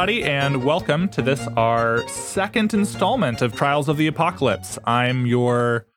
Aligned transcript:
everybody, 0.00 0.24
and 0.24 0.64
welcome 0.64 1.10
to 1.10 1.20
this, 1.20 1.46
our 1.58 2.08
second 2.08 2.72
installment 2.72 3.42
of 3.42 3.54
Trials 3.54 3.86
of 3.86 3.98
the 3.98 4.06
Apocalypse. 4.06 4.78
I'm 4.86 5.26
your 5.26 5.88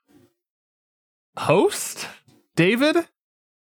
host, 1.38 2.10
David. 2.58 3.08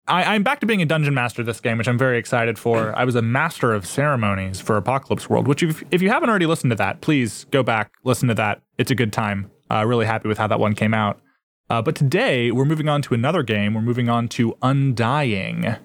I, 0.06 0.36
am 0.36 0.44
back 0.44 0.60
to 0.60 0.66
being 0.66 0.82
a 0.82 0.86
dungeon 0.86 1.14
master 1.14 1.44
this 1.44 1.62
game, 1.62 1.78
which 1.78 1.88
I'm 1.88 1.98
very 1.98 2.18
excited 2.18 2.60
for. 2.60 2.94
I 2.98 3.06
was 3.06 3.16
a 3.16 3.22
master 3.22 3.74
of 3.74 3.88
ceremonies 3.88 4.60
for 4.60 4.76
Apocalypse 4.76 5.30
World, 5.30 5.48
which, 5.48 5.64
if, 5.64 6.02
you 6.02 6.10
haven't 6.10 6.30
already 6.30 6.46
listened 6.46 6.72
to 6.72 6.76
that, 6.76 7.00
please 7.00 7.46
go 7.52 7.64
back, 7.64 7.94
listen 8.04 8.28
to 8.28 8.36
that. 8.36 8.62
It's 8.78 8.92
a 8.92 8.96
good 8.96 9.14
time. 9.14 9.50
Uh, 9.72 9.86
really 9.86 10.06
happy 10.06 10.28
with 10.28 10.38
how 10.38 10.48
that 10.48 10.60
one 10.60 10.76
came 10.76 10.94
out. 10.94 11.22
Uh, 11.70 11.82
but 11.82 11.96
today, 11.96 12.52
we're 12.52 12.66
moving 12.66 12.90
on 12.90 13.02
to 13.04 13.14
another 13.14 13.44
game. 13.44 13.74
We're 13.74 13.82
moving 13.82 14.10
on 14.10 14.28
to 14.30 14.58
Undying 14.62 15.78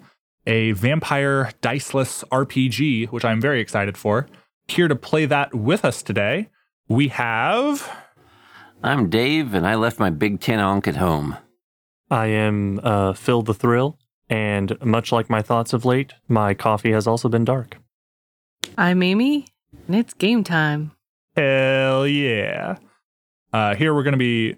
a 0.47 0.73
vampire 0.73 1.53
diceless 1.61 2.25
RPG, 2.31 3.09
which 3.09 3.25
I'm 3.25 3.41
very 3.41 3.61
excited 3.61 3.97
for. 3.97 4.27
Here 4.73 4.89
to 4.89 4.97
play 4.97 5.27
that 5.27 5.55
with 5.55 5.85
us 5.85 6.03
today, 6.03 6.49
we 6.89 7.09
have. 7.09 7.95
I'm 8.83 9.11
Dave, 9.11 9.53
and 9.53 9.67
I 9.67 9.75
left 9.75 10.01
my 10.01 10.09
Big 10.09 10.41
Ten 10.41 10.61
Onk 10.61 10.89
at 10.89 10.97
home. 10.97 11.37
I 12.11 12.29
am 12.29 12.81
uh, 12.83 13.13
Phil 13.13 13.43
the 13.43 13.53
Thrill, 13.53 13.99
and 14.31 14.83
much 14.83 15.13
like 15.13 15.29
my 15.29 15.43
thoughts 15.43 15.75
of 15.75 15.85
late, 15.85 16.15
my 16.27 16.55
coffee 16.55 16.93
has 16.93 17.07
also 17.07 17.29
been 17.29 17.45
dark. 17.45 17.77
I'm 18.79 19.03
Amy, 19.03 19.47
and 19.87 19.95
it's 19.95 20.15
game 20.15 20.43
time. 20.43 20.93
Hell 21.37 22.07
yeah. 22.07 22.79
Uh, 23.53 23.75
here 23.75 23.93
we're 23.93 24.05
going 24.05 24.13
to 24.13 24.19
be, 24.19 24.57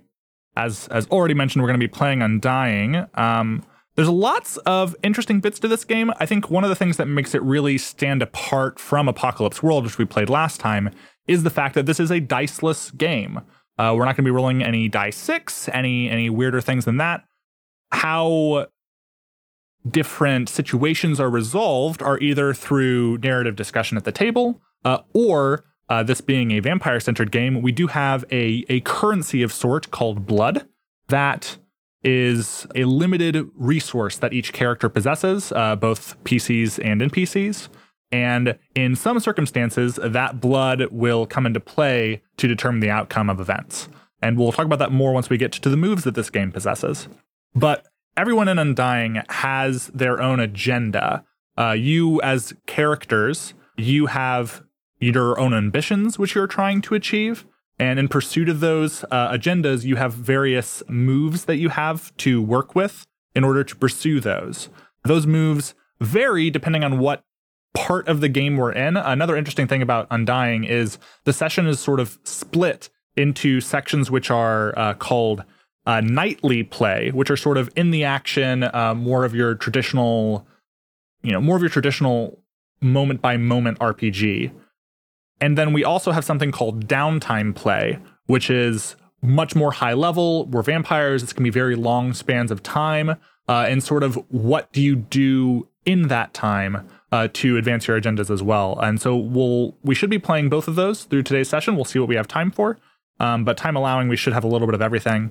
as 0.56 0.86
as 0.92 1.08
already 1.08 1.34
mentioned, 1.34 1.60
we're 1.60 1.70
going 1.70 1.81
to 1.81 1.88
be 1.88 1.92
playing 1.92 2.22
Undying. 2.22 3.05
Um, 3.14 3.64
there's 3.97 4.09
lots 4.09 4.56
of 4.59 4.97
interesting 5.03 5.41
bits 5.41 5.59
to 5.61 5.69
this 5.69 5.84
game. 5.84 6.12
I 6.19 6.27
think 6.27 6.50
one 6.50 6.64
of 6.64 6.70
the 6.70 6.77
things 6.77 6.97
that 6.97 7.06
makes 7.06 7.34
it 7.34 7.42
really 7.42 7.78
stand 7.78 8.23
apart 8.23 8.78
from 8.78 9.09
Apocalypse 9.09 9.62
World, 9.62 9.84
which 9.84 9.98
we 9.98 10.05
played 10.05 10.28
last 10.28 10.59
time, 10.59 10.91
is 11.27 11.42
the 11.42 11.50
fact 11.50 11.75
that 11.75 11.87
this 11.87 12.00
is 12.00 12.11
a 12.11 12.20
diceless 12.20 12.91
game. 12.91 13.41
Uh, 13.78 13.95
we're 13.97 14.05
not 14.05 14.17
going 14.17 14.25
to 14.25 14.28
be 14.28 14.31
rolling 14.31 14.62
any 14.62 14.89
die 14.89 15.11
six, 15.11 15.69
any 15.70 16.09
any 16.09 16.31
weirder 16.31 16.61
things 16.61 16.84
than 16.84 16.97
that. 16.97 17.25
How 17.91 18.67
different 19.89 20.48
situations 20.48 21.20
are 21.20 21.31
resolved 21.31 22.03
are 22.03 22.19
either 22.19 22.55
through 22.55 23.19
narrative 23.19 23.56
discussion 23.56 23.97
at 23.97 24.05
the 24.05 24.12
table, 24.12 24.61
uh, 24.84 24.98
or 25.12 25.65
uh, 25.89 26.03
this 26.03 26.20
being 26.20 26.53
a 26.53 26.61
vampire 26.61 27.00
centered 27.00 27.31
game, 27.31 27.62
we 27.62 27.72
do 27.72 27.89
have 27.89 28.25
a 28.31 28.65
a 28.69 28.81
currency 28.81 29.42
of 29.42 29.53
sort 29.53 29.91
called 29.91 30.27
blood 30.27 30.67
that 31.09 31.59
is 32.05 32.66
a 32.74 32.84
limited 32.84 33.48
resource 33.56 34.19
that 34.19 34.33
each 34.33 34.52
character 34.52 34.88
possesses, 34.88 35.52
uh, 35.52 35.74
both 35.74 36.22
PCs 36.24 36.78
and 36.84 37.00
NPCs. 37.00 37.69
And 38.12 38.58
in 38.74 38.94
some 38.94 39.19
circumstances, 39.19 39.98
that 40.02 40.41
blood 40.41 40.86
will 40.92 41.27
come 41.27 41.47
into 41.47 41.58
play 41.58 42.22
to 42.36 42.47
determine 42.47 42.80
the 42.80 42.91
outcome 42.91 43.28
of 43.28 43.41
events. 43.41 43.88
And 44.22 44.38
we'll 44.38 44.52
talk 44.52 44.66
about 44.66 44.78
that 44.78 44.92
more 44.92 45.12
once 45.12 45.28
we 45.28 45.36
get 45.36 45.52
to 45.52 45.69
the 45.69 45.77
moves 45.77 46.05
that 46.05 46.14
this 46.14 46.30
game 46.30 46.52
possesses. 46.52 47.08
But 47.55 47.86
everyone 48.16 48.48
in 48.48 48.58
Undying 48.58 49.22
has 49.28 49.88
their 49.88 50.20
own 50.20 50.41
agenda. 50.41 51.25
Uh, 51.58 51.72
you, 51.72 52.20
as 52.22 52.54
characters, 52.66 53.54
you 53.76 54.06
have 54.06 54.62
your 55.00 55.38
own 55.38 55.53
ambitions, 55.53 56.19
which 56.19 56.34
you're 56.34 56.47
trying 56.47 56.81
to 56.82 56.94
achieve. 56.94 57.47
And 57.78 57.98
in 57.98 58.08
pursuit 58.08 58.48
of 58.48 58.60
those 58.60 59.04
uh, 59.10 59.32
agendas, 59.32 59.84
you 59.84 59.96
have 59.96 60.14
various 60.14 60.82
moves 60.88 61.46
that 61.46 61.56
you 61.56 61.70
have 61.70 62.16
to 62.18 62.40
work 62.40 62.74
with 62.74 63.04
in 63.34 63.42
order 63.44 63.64
to 63.64 63.76
pursue 63.76 64.20
those. 64.20 64.68
Those 65.04 65.26
moves 65.26 65.74
vary 66.00 66.50
depending 66.50 66.84
on 66.84 66.98
what 66.98 67.24
part 67.74 68.06
of 68.06 68.20
the 68.20 68.28
game 68.28 68.56
we're 68.56 68.72
in. 68.72 68.96
Another 68.96 69.36
interesting 69.36 69.66
thing 69.66 69.82
about 69.82 70.06
Undying 70.10 70.64
is 70.64 70.98
the 71.24 71.32
session 71.32 71.66
is 71.66 71.80
sort 71.80 71.98
of 72.00 72.18
split 72.22 72.88
into 73.16 73.60
sections 73.60 74.10
which 74.10 74.30
are 74.30 74.76
uh, 74.78 74.94
called 74.94 75.44
uh, 75.86 76.00
nightly 76.00 76.62
play, 76.62 77.10
which 77.10 77.30
are 77.30 77.36
sort 77.36 77.58
of 77.58 77.68
in 77.76 77.91
the 77.91 78.04
action, 78.04 78.62
uh, 78.62 78.94
more 78.94 79.24
of 79.24 79.34
your 79.34 79.54
traditional, 79.54 80.46
you 81.22 81.32
know, 81.32 81.41
more 81.41 81.56
of 81.56 81.62
your 81.62 81.68
traditional 81.68 82.41
moment 82.80 83.20
by 83.20 83.36
moment 83.36 83.78
RPG. 83.80 84.52
And 85.41 85.59
then 85.59 85.72
we 85.72 85.84
also 85.84 86.12
have 86.12 86.25
something 86.25 86.53
called 86.53 86.87
downtime 86.87 87.55
play, 87.55 87.99
which 88.27 88.50
is 88.50 88.97
much 89.21 89.55
more 89.55 89.72
high 89.72 89.95
level. 89.95 90.47
We're 90.47 90.62
vampires. 90.62 91.22
It's 91.22 91.33
to 91.33 91.43
be 91.43 91.50
very 91.50 91.77
long 91.77 92.15
spans 92.15 92.50
of 92.50 92.62
time. 92.62 93.17
Uh, 93.47 93.67
and 93.69 93.83
sort 93.83 94.03
of 94.03 94.15
what 94.28 94.72
do 94.72 94.81
you 94.81 94.97
do 94.97 95.69
in 95.84 96.09
that 96.09 96.33
time 96.33 96.89
uh, 97.12 97.28
to 97.33 97.56
advance 97.56 97.87
your 97.87 98.00
agendas 98.00 98.31
as 98.31 98.43
well. 98.43 98.78
And 98.81 99.00
so 99.00 99.17
we'll 99.17 99.77
we 99.83 99.95
should 99.95 100.11
be 100.11 100.19
playing 100.19 100.49
both 100.49 100.67
of 100.67 100.77
those 100.77 101.05
through 101.05 101.25
today's 101.25 101.49
session. 101.49 101.77
We'll 101.77 101.84
see 101.84 101.99
what 101.99 102.09
we 102.09 102.16
have 102.16 102.27
time 102.27 102.51
for. 102.51 102.78
Um, 103.21 103.45
but 103.45 103.56
time 103.56 103.77
allowing, 103.77 104.09
we 104.09 104.16
should 104.16 104.33
have 104.33 104.45
a 104.45 104.49
little 104.49 104.66
bit 104.66 104.75
of 104.75 104.83
everything. 104.83 105.31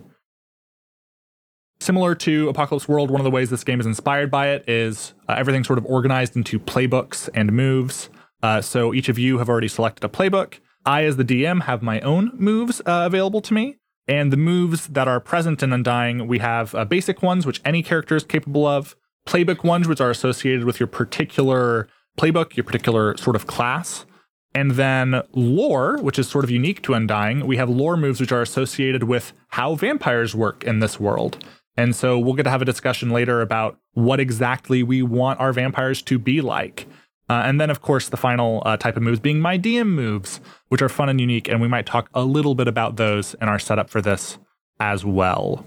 Similar 1.80 2.16
to 2.16 2.48
Apocalypse 2.48 2.88
World, 2.88 3.12
one 3.12 3.20
of 3.20 3.26
the 3.26 3.32
ways 3.32 3.50
this 3.50 3.66
game 3.66 3.82
is 3.82 3.86
inspired 3.86 4.32
by 4.32 4.50
it 4.52 4.64
is 4.70 5.14
uh, 5.28 5.36
everything 5.38 5.66
sort 5.66 5.78
of 5.78 5.86
organized 5.86 6.38
into 6.38 6.60
playbooks 6.60 7.28
and 7.34 7.52
moves. 7.52 8.10
Uh, 8.44 8.62
so 8.62 8.94
each 8.94 9.10
of 9.10 9.18
you 9.18 9.40
have 9.40 9.50
already 9.50 9.70
selected 9.70 10.04
a 10.04 10.10
playbook. 10.10 10.60
I, 10.86 11.06
as 11.06 11.16
the 11.16 11.24
DM, 11.24 11.64
have 11.64 11.82
my 11.82 12.02
own 12.02 12.32
moves 12.36 12.82
uh, 12.82 13.04
available 13.06 13.42
to 13.42 13.54
me. 13.54 13.78
And 14.06 14.34
the 14.34 14.38
moves 14.38 14.88
that 14.88 15.08
are 15.08 15.22
present 15.22 15.64
in 15.64 15.72
Undying, 15.72 16.28
we 16.28 16.40
have 16.40 16.76
uh, 16.76 16.84
basic 16.84 17.24
ones, 17.24 17.46
which 17.46 17.62
any 17.64 17.82
character 17.82 18.18
is 18.18 18.26
capable 18.26 18.68
of, 18.68 18.98
playbook 19.26 19.64
ones, 19.64 19.88
which 19.88 20.02
are 20.02 20.10
associated 20.10 20.66
with 20.66 20.78
your 20.78 20.88
particular 20.88 21.88
playbook, 22.18 22.58
your 22.58 22.66
particular 22.66 23.16
sort 23.16 23.38
of 23.38 23.48
class. 23.48 24.06
And 24.54 24.72
then 24.72 25.24
lore, 25.32 25.98
which 26.02 26.20
is 26.20 26.28
sort 26.28 26.44
of 26.44 26.52
unique 26.52 26.84
to 26.84 26.94
Undying. 26.94 27.48
We 27.48 27.56
have 27.58 27.70
lore 27.70 27.96
moves, 27.96 28.20
which 28.20 28.34
are 28.34 28.42
associated 28.42 29.06
with 29.06 29.32
how 29.48 29.76
vampires 29.76 30.36
work 30.36 30.66
in 30.66 30.80
this 30.80 31.00
world. 31.00 31.44
And 31.78 31.96
so 31.96 32.20
we'll 32.20 32.36
get 32.36 32.44
to 32.44 32.50
have 32.50 32.62
a 32.62 32.66
discussion 32.66 33.10
later 33.10 33.42
about 33.42 33.80
what 33.94 34.20
exactly 34.20 34.84
we 34.84 35.02
want 35.02 35.40
our 35.40 35.54
vampires 35.54 36.02
to 36.04 36.20
be 36.20 36.42
like. 36.42 36.88
Uh, 37.34 37.42
and 37.48 37.60
then, 37.60 37.72
of 37.72 37.82
course, 37.82 38.10
the 38.10 38.18
final 38.18 38.62
uh, 38.64 38.78
type 38.78 38.96
of 38.96 39.02
moves 39.02 39.20
being 39.20 39.40
my 39.40 39.58
DM 39.58 39.88
moves, 39.88 40.40
which 40.68 40.84
are 40.84 40.90
fun 40.90 41.10
and 41.10 41.20
unique. 41.20 41.48
And 41.48 41.60
we 41.60 41.68
might 41.68 41.88
talk 41.88 42.08
a 42.14 42.24
little 42.24 42.54
bit 42.54 42.68
about 42.68 42.98
those 42.98 43.34
in 43.42 43.50
our 43.50 43.58
setup 43.58 43.90
for 43.90 44.02
this 44.02 44.38
as 44.80 45.04
well. 45.04 45.66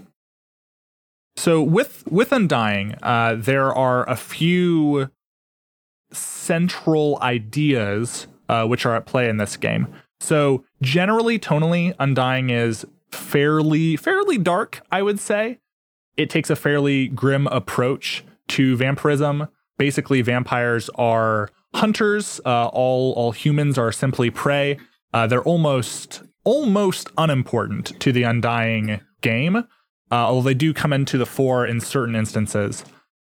So, 1.35 1.61
with 1.61 2.05
with 2.09 2.31
Undying, 2.31 2.95
uh, 3.03 3.35
there 3.37 3.73
are 3.73 4.09
a 4.09 4.15
few 4.15 5.11
central 6.13 7.19
ideas 7.21 8.27
uh, 8.47 8.65
which 8.65 8.85
are 8.85 8.95
at 8.95 9.05
play 9.05 9.27
in 9.27 9.35
this 9.35 9.57
game. 9.57 9.93
So, 10.21 10.63
generally, 10.81 11.37
tonally, 11.37 11.93
Undying 11.99 12.49
is 12.49 12.85
fairly 13.11 13.97
fairly 13.97 14.37
dark. 14.37 14.81
I 14.89 15.01
would 15.01 15.19
say 15.19 15.59
it 16.15 16.29
takes 16.29 16.49
a 16.49 16.55
fairly 16.55 17.09
grim 17.09 17.45
approach 17.47 18.23
to 18.47 18.77
vampirism 18.77 19.49
basically 19.77 20.21
vampires 20.21 20.89
are 20.95 21.49
hunters. 21.75 22.39
Uh, 22.45 22.67
all 22.67 23.13
all 23.13 23.31
humans 23.31 23.77
are 23.77 23.91
simply 23.91 24.29
prey. 24.29 24.77
Uh, 25.13 25.27
they're 25.27 25.43
almost 25.43 26.23
almost 26.43 27.09
unimportant 27.17 27.99
to 27.99 28.11
the 28.11 28.23
Undying 28.23 29.01
game, 29.21 29.55
uh, 29.57 29.63
although 30.11 30.47
they 30.47 30.53
do 30.53 30.73
come 30.73 30.93
into 30.93 31.17
the 31.17 31.25
fore 31.25 31.65
in 31.65 31.81
certain 31.81 32.15
instances. 32.15 32.85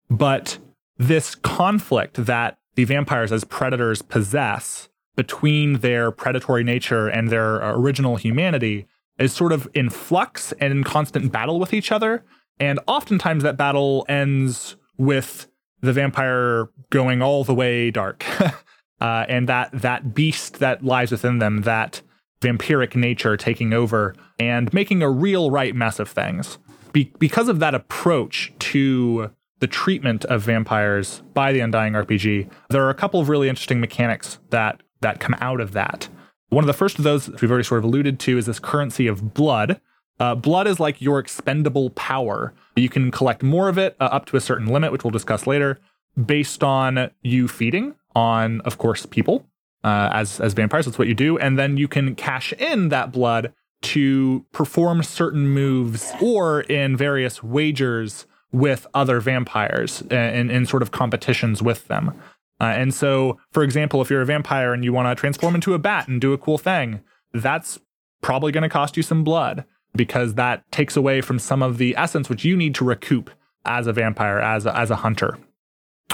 But 0.10 0.60
this 0.98 1.36
conflict 1.36 2.26
that 2.26 2.58
the 2.76 2.84
vampires 2.84 3.32
as 3.32 3.44
predators 3.44 4.02
possess 4.02 4.90
between 5.16 5.80
their 5.80 6.12
predatory 6.12 6.64
nature 6.64 7.08
and 7.08 7.30
their 7.30 7.56
original 7.72 8.16
humanity 8.16 8.88
is 9.18 9.34
sort 9.34 9.52
of 9.52 9.68
in 9.74 9.90
flux 9.90 10.54
and 10.62 10.72
in 10.72 10.84
constant 10.84 11.32
battle 11.32 11.60
with 11.60 11.74
each 11.74 11.92
other. 11.92 12.24
And 12.60 12.80
oftentimes 12.88 13.44
that 13.44 13.58
battle 13.58 14.06
ends 14.08 14.76
with 14.98 15.48
the 15.82 15.94
vampire 15.94 16.70
going 16.90 17.22
all 17.22 17.44
the 17.44 17.54
way 17.54 17.92
dark, 17.92 18.26
uh, 19.02 19.26
and 19.28 19.48
that 19.48 19.70
that 19.74 20.14
beast 20.14 20.60
that 20.60 20.84
lies 20.84 21.12
within 21.12 21.40
them, 21.40 21.62
that 21.62 22.02
vampiric 22.42 22.96
nature 22.96 23.36
taking 23.38 23.74
over 23.74 24.16
and 24.40 24.74
making 24.74 25.02
a 25.02 25.10
real 25.10 25.52
right 25.52 25.76
mess 25.76 26.00
of 26.00 26.10
things. 26.10 26.58
Be- 26.92 27.14
because 27.20 27.50
of 27.50 27.60
that 27.60 27.76
approach 27.76 28.52
to 28.60 29.32
the 29.60 29.68
treatment 29.68 30.26
of 30.26 30.42
vampires 30.42 31.22
by 31.34 31.52
the 31.52 31.60
Undying 31.60 31.94
RPG, 31.94 32.50
there 32.70 32.84
are 32.84 32.90
a 32.90 32.96
couple 32.96 33.20
of 33.20 33.30
really 33.30 33.50
interesting 33.50 33.80
mechanics 33.80 34.40
that 34.50 34.82
that 35.02 35.20
come 35.20 35.36
out 35.40 35.62
of 35.62 35.74
that. 35.74 36.10
One 36.50 36.64
of 36.64 36.68
the 36.68 36.74
first 36.74 36.98
of 36.98 37.04
those 37.04 37.30
we've 37.30 37.52
already 37.52 37.64
sort 37.64 37.80
of 37.80 37.86
alluded 37.86 38.20
to 38.22 38.38
is 38.38 38.46
this 38.46 38.60
currency 38.60 39.08
of 39.08 39.34
blood. 39.34 39.80
Uh, 40.20 40.36
blood 40.36 40.68
is 40.68 40.80
like 40.80 41.02
your 41.02 41.20
expendable 41.20 41.92
power. 41.92 42.54
You 42.80 42.90
can 42.90 43.12
collect 43.12 43.44
more 43.44 43.70
of 43.70 43.78
it 43.78 43.96
uh, 44.00 44.06
up 44.06 44.26
to 44.28 44.38
a 44.38 44.42
certain 44.42 44.68
limit, 44.68 44.92
which 44.92 45.04
we'll 45.04 45.12
discuss 45.12 45.48
later, 45.48 45.80
based 46.26 46.64
on 46.64 47.12
you 47.22 47.48
feeding 47.48 47.96
on, 48.16 48.62
of 48.62 48.78
course, 48.78 49.06
people 49.06 49.46
uh, 49.84 50.10
as 50.12 50.40
as 50.40 50.54
vampires. 50.54 50.86
That's 50.86 50.98
what 50.98 51.08
you 51.08 51.14
do, 51.14 51.38
and 51.38 51.58
then 51.58 51.78
you 51.78 51.88
can 51.88 52.16
cash 52.16 52.54
in 52.54 52.90
that 52.90 53.12
blood 53.12 53.54
to 53.82 54.46
perform 54.52 55.04
certain 55.04 55.48
moves 55.48 56.12
or 56.22 56.62
in 56.62 56.98
various 56.98 57.42
wagers 57.42 58.26
with 58.52 58.88
other 58.94 59.20
vampires 59.20 60.04
uh, 60.12 60.16
in, 60.16 60.50
in 60.50 60.66
sort 60.66 60.82
of 60.82 60.92
competitions 60.92 61.62
with 61.62 61.88
them. 61.88 62.20
Uh, 62.60 62.66
and 62.66 62.94
so, 62.94 63.40
for 63.52 63.64
example, 63.64 64.02
if 64.02 64.10
you're 64.10 64.22
a 64.22 64.26
vampire 64.26 64.74
and 64.74 64.84
you 64.84 64.92
want 64.92 65.08
to 65.08 65.20
transform 65.20 65.56
into 65.56 65.74
a 65.74 65.80
bat 65.80 66.08
and 66.08 66.20
do 66.20 66.34
a 66.34 66.38
cool 66.38 66.58
thing, 66.58 67.00
that's 67.34 67.80
probably 68.22 68.52
going 68.52 68.64
to 68.64 68.70
cost 68.70 68.98
you 68.98 69.04
some 69.04 69.24
blood 69.24 69.64
because 69.96 70.36
that 70.36 70.70
takes 70.72 70.96
away 70.96 71.22
from 71.22 71.40
some 71.40 71.62
of 71.62 71.78
the 71.78 71.96
essence 71.98 72.30
which 72.30 72.46
you 72.46 72.56
need 72.56 72.76
to 72.76 72.86
recoup 72.86 73.30
as 73.66 73.88
a 73.88 73.94
vampire, 73.94 74.40
as 74.40 74.66
a, 74.66 74.76
as 74.78 74.90
a 74.92 74.98
hunter. 74.98 75.38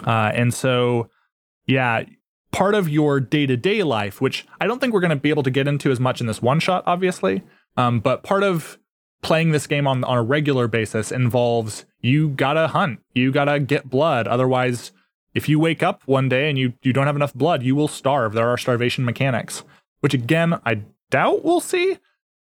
Uh, 0.05 0.31
and 0.33 0.53
so, 0.53 1.09
yeah, 1.65 2.03
part 2.51 2.75
of 2.75 2.89
your 2.89 3.19
day 3.19 3.45
to 3.45 3.57
day 3.57 3.83
life, 3.83 4.21
which 4.21 4.45
I 4.59 4.67
don't 4.67 4.79
think 4.79 4.93
we're 4.93 5.01
going 5.01 5.09
to 5.09 5.15
be 5.15 5.29
able 5.29 5.43
to 5.43 5.51
get 5.51 5.67
into 5.67 5.91
as 5.91 5.99
much 5.99 6.21
in 6.21 6.27
this 6.27 6.41
one 6.41 6.59
shot, 6.59 6.83
obviously, 6.85 7.43
um, 7.77 7.99
but 7.99 8.23
part 8.23 8.43
of 8.43 8.79
playing 9.21 9.51
this 9.51 9.65
game 9.65 9.87
on, 9.87 10.03
on 10.03 10.17
a 10.17 10.23
regular 10.23 10.67
basis 10.67 11.11
involves 11.11 11.85
you 11.99 12.29
gotta 12.29 12.67
hunt, 12.67 12.99
you 13.13 13.31
gotta 13.31 13.59
get 13.59 13.89
blood. 13.89 14.27
Otherwise, 14.27 14.91
if 15.33 15.49
you 15.49 15.59
wake 15.59 15.81
up 15.81 16.03
one 16.05 16.29
day 16.29 16.47
and 16.47 16.59
you, 16.59 16.73
you 16.83 16.93
don't 16.93 17.07
have 17.07 17.15
enough 17.15 17.33
blood, 17.33 17.63
you 17.63 17.75
will 17.75 17.87
starve. 17.87 18.33
There 18.33 18.47
are 18.47 18.57
starvation 18.57 19.03
mechanics, 19.03 19.63
which 20.01 20.13
again, 20.13 20.61
I 20.63 20.81
doubt 21.09 21.43
we'll 21.43 21.59
see. 21.59 21.97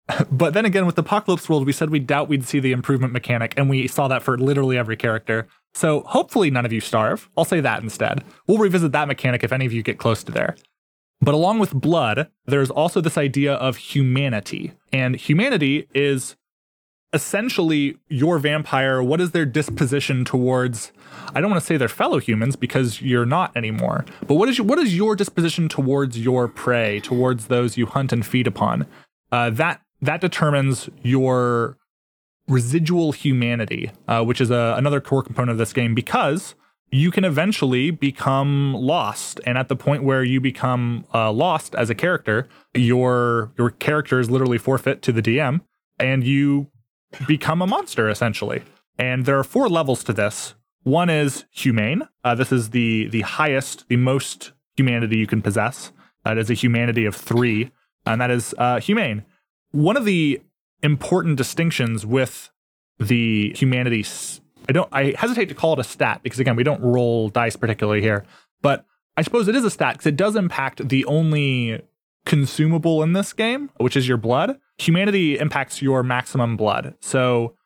but 0.31 0.55
then 0.55 0.65
again, 0.65 0.87
with 0.87 0.99
Apocalypse 0.99 1.49
World, 1.49 1.67
we 1.67 1.73
said 1.73 1.91
we 1.91 2.01
doubt 2.01 2.29
we'd 2.29 2.45
see 2.45 2.61
the 2.61 2.73
improvement 2.73 3.13
mechanic, 3.13 3.55
and 3.57 3.71
we 3.71 3.87
saw 3.87 4.09
that 4.09 4.23
for 4.23 4.37
literally 4.37 4.77
every 4.77 4.97
character. 4.97 5.47
So 5.75 6.01
hopefully 6.01 6.51
none 6.51 6.67
of 6.67 6.73
you 6.73 6.81
starve. 6.81 7.29
I'll 7.37 7.45
say 7.45 7.61
that 7.61 7.83
instead. 7.83 8.25
We'll 8.47 8.59
revisit 8.59 8.93
that 8.93 9.09
mechanic 9.09 9.43
if 9.43 9.53
any 9.53 9.65
of 9.65 9.73
you 9.73 9.83
get 9.83 9.99
close 9.99 10.23
to 10.25 10.33
there. 10.33 10.57
But 11.21 11.35
along 11.35 11.61
with 11.61 11.73
blood, 11.73 12.29
there's 12.47 12.71
also 12.71 13.01
this 13.01 13.17
idea 13.17 13.55
of 13.55 13.77
humanity. 13.77 14.73
And 14.93 15.15
humanity 15.15 15.89
is 15.95 16.37
essentially 17.13 17.97
your 18.09 18.39
vampire. 18.39 19.03
What 19.03 19.21
is 19.21 19.31
their 19.31 19.47
disposition 19.47 20.25
towards, 20.25 20.93
I 21.35 21.41
don't 21.41 21.51
want 21.51 21.61
to 21.63 21.67
say 21.67 21.77
their 21.77 21.89
fellow 21.89 22.19
humans 22.19 22.57
because 22.57 23.01
you're 23.01 23.27
not 23.27 23.57
anymore, 23.57 24.05
but 24.27 24.35
what 24.35 24.49
is, 24.49 24.59
your, 24.59 24.67
what 24.67 24.79
is 24.79 24.97
your 24.97 25.15
disposition 25.15 25.69
towards 25.69 26.19
your 26.19 26.49
prey, 26.49 27.01
towards 27.01 27.47
those 27.47 27.77
you 27.77 27.87
hunt 27.87 28.13
and 28.13 28.27
feed 28.27 28.47
upon? 28.47 28.87
Uh, 29.31 29.51
that, 29.51 29.81
that 30.03 30.21
determines 30.21 30.91
your 31.03 31.79
residual 32.49 33.13
humanity, 33.13 33.91
uh, 34.09 34.23
which 34.23 34.41
is 34.41 34.51
a, 34.51 34.75
another 34.77 35.01
core 35.01 35.23
component 35.23 35.53
of 35.53 35.59
this 35.59 35.73
game 35.73 35.95
because 35.95 36.55
you 36.91 37.11
can 37.11 37.25
eventually 37.25 37.91
become 37.91 38.75
lost. 38.75 39.41
And 39.47 39.57
at 39.57 39.69
the 39.69 39.77
point 39.77 40.03
where 40.03 40.23
you 40.23 40.41
become 40.41 41.07
uh, 41.15 41.33
lost 41.33 41.75
as 41.77 41.89
a 41.89 41.95
character, 41.95 42.49
your 42.75 43.53
your 43.57 43.71
character 43.71 44.21
is 44.21 44.31
literally 44.31 44.59
forfeit 44.59 45.01
to 45.03 45.13
the 45.13 45.23
DM, 45.23 45.61
and 45.99 46.25
you 46.25 46.69
become 47.27 47.63
a 47.63 47.67
monster 47.67 48.11
essentially. 48.11 48.63
And 48.99 49.25
there 49.25 49.39
are 49.39 49.45
four 49.45 49.69
levels 49.69 50.05
to 50.05 50.13
this. 50.13 50.55
One 50.83 51.09
is 51.09 51.45
humane. 51.51 52.03
Uh, 52.25 52.35
this 52.35 52.53
is 52.53 52.71
the 52.71 53.09
the 53.09 53.23
highest, 53.23 53.89
the 53.89 53.97
most 53.97 54.53
humanity 54.77 55.17
you 55.17 55.27
can 55.27 55.43
possess. 55.43 55.93
That 56.25 56.39
is 56.39 56.51
a 56.51 56.55
humanity 56.55 57.05
of 57.07 57.17
three, 57.17 57.71
and 58.05 58.21
that 58.21 58.31
is 58.31 58.55
uh, 58.59 58.81
humane. 58.81 59.25
One 59.73 59.97
of 59.97 60.05
the 60.05 60.41
important 60.83 61.37
distinctions 61.37 62.07
with 62.07 62.51
the 62.99 63.53
humanity 63.57 64.05
I 64.69 64.73
don't 64.73 64.89
I 64.93 65.15
hesitate 65.19 65.49
to 65.49 65.55
call 65.55 65.73
it 65.73 65.79
a 65.81 65.85
stat 65.85 66.21
because 66.23 66.39
again 66.39 66.57
we 66.57 66.63
don't 66.63 66.81
roll 66.81 67.29
dice 67.29 67.57
particularly 67.57 68.01
here, 68.01 68.25
but 68.61 68.85
I 69.17 69.23
suppose 69.23 69.49
it 69.49 69.57
is 69.57 69.65
a 69.65 69.71
stat 69.71 69.95
because 69.95 70.07
it 70.07 70.17
does 70.17 70.37
impact 70.37 70.89
the 70.89 71.05
only 71.07 71.83
consumable 72.25 73.03
in 73.03 73.13
this 73.13 73.33
game, 73.33 73.71
which 73.79 73.97
is 73.97 74.07
your 74.07 74.17
blood. 74.17 74.59
Humanity 74.79 75.39
impacts 75.39 75.83
your 75.83 76.03
maximum 76.03 76.57
blood. 76.57 76.95
So 77.01 77.57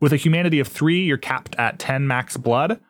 with 0.00 0.12
a 0.12 0.16
humanity 0.16 0.60
of 0.60 0.68
3, 0.68 1.04
you're 1.04 1.16
capped 1.16 1.54
at 1.56 1.78
10 1.78 2.06
max 2.06 2.36
blood. 2.36 2.80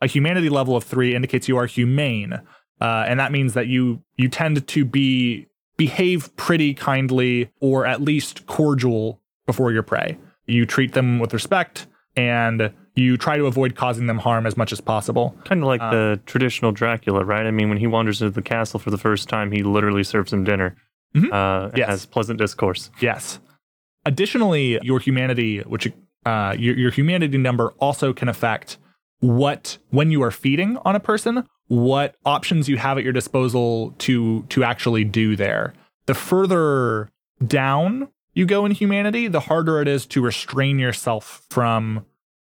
A 0.00 0.06
humanity 0.06 0.48
level 0.48 0.76
of 0.76 0.84
3 0.84 1.14
indicates 1.14 1.48
you 1.48 1.56
are 1.56 1.66
humane. 1.66 2.40
Uh, 2.80 3.04
and 3.06 3.20
that 3.20 3.32
means 3.32 3.54
that 3.54 3.66
you 3.66 4.02
you 4.16 4.28
tend 4.28 4.66
to 4.66 4.84
be 4.84 5.46
behave 5.80 6.36
pretty 6.36 6.74
kindly 6.74 7.50
or 7.58 7.86
at 7.86 8.02
least 8.02 8.46
cordial 8.46 9.18
before 9.46 9.72
your 9.72 9.82
prey. 9.82 10.14
You 10.44 10.66
treat 10.66 10.92
them 10.92 11.18
with 11.18 11.32
respect 11.32 11.86
and 12.14 12.70
you 12.96 13.16
try 13.16 13.38
to 13.38 13.46
avoid 13.46 13.76
causing 13.76 14.06
them 14.06 14.18
harm 14.18 14.44
as 14.44 14.58
much 14.58 14.72
as 14.72 14.80
possible. 14.82 15.34
Kind 15.46 15.62
of 15.62 15.68
like 15.68 15.80
uh, 15.80 15.90
the 15.90 16.20
traditional 16.26 16.70
Dracula, 16.70 17.24
right? 17.24 17.46
I 17.46 17.50
mean, 17.50 17.70
when 17.70 17.78
he 17.78 17.86
wanders 17.86 18.20
into 18.20 18.34
the 18.34 18.42
castle 18.42 18.78
for 18.78 18.90
the 18.90 18.98
first 18.98 19.30
time, 19.30 19.52
he 19.52 19.62
literally 19.62 20.04
serves 20.04 20.30
him 20.30 20.44
dinner. 20.44 20.76
Mm-hmm. 21.14 21.32
Uh, 21.32 21.70
yes. 21.74 21.88
Has 21.88 22.04
pleasant 22.04 22.38
discourse. 22.38 22.90
Yes. 23.00 23.40
Additionally, 24.04 24.78
your 24.82 24.98
humanity, 24.98 25.60
which 25.60 25.90
uh, 26.26 26.54
your, 26.58 26.76
your 26.76 26.90
humanity 26.90 27.38
number 27.38 27.72
also 27.78 28.12
can 28.12 28.28
affect 28.28 28.76
what 29.20 29.78
when 29.88 30.10
you 30.10 30.22
are 30.22 30.30
feeding 30.30 30.76
on 30.84 30.94
a 30.94 31.00
person, 31.00 31.48
what 31.70 32.16
options 32.24 32.68
you 32.68 32.76
have 32.76 32.98
at 32.98 33.04
your 33.04 33.12
disposal 33.12 33.94
to 33.98 34.42
to 34.48 34.64
actually 34.64 35.04
do 35.04 35.36
there. 35.36 35.72
The 36.06 36.14
further 36.14 37.08
down 37.46 38.08
you 38.34 38.44
go 38.44 38.66
in 38.66 38.72
humanity, 38.72 39.28
the 39.28 39.38
harder 39.38 39.80
it 39.80 39.86
is 39.86 40.04
to 40.06 40.20
restrain 40.20 40.80
yourself 40.80 41.46
from 41.48 42.04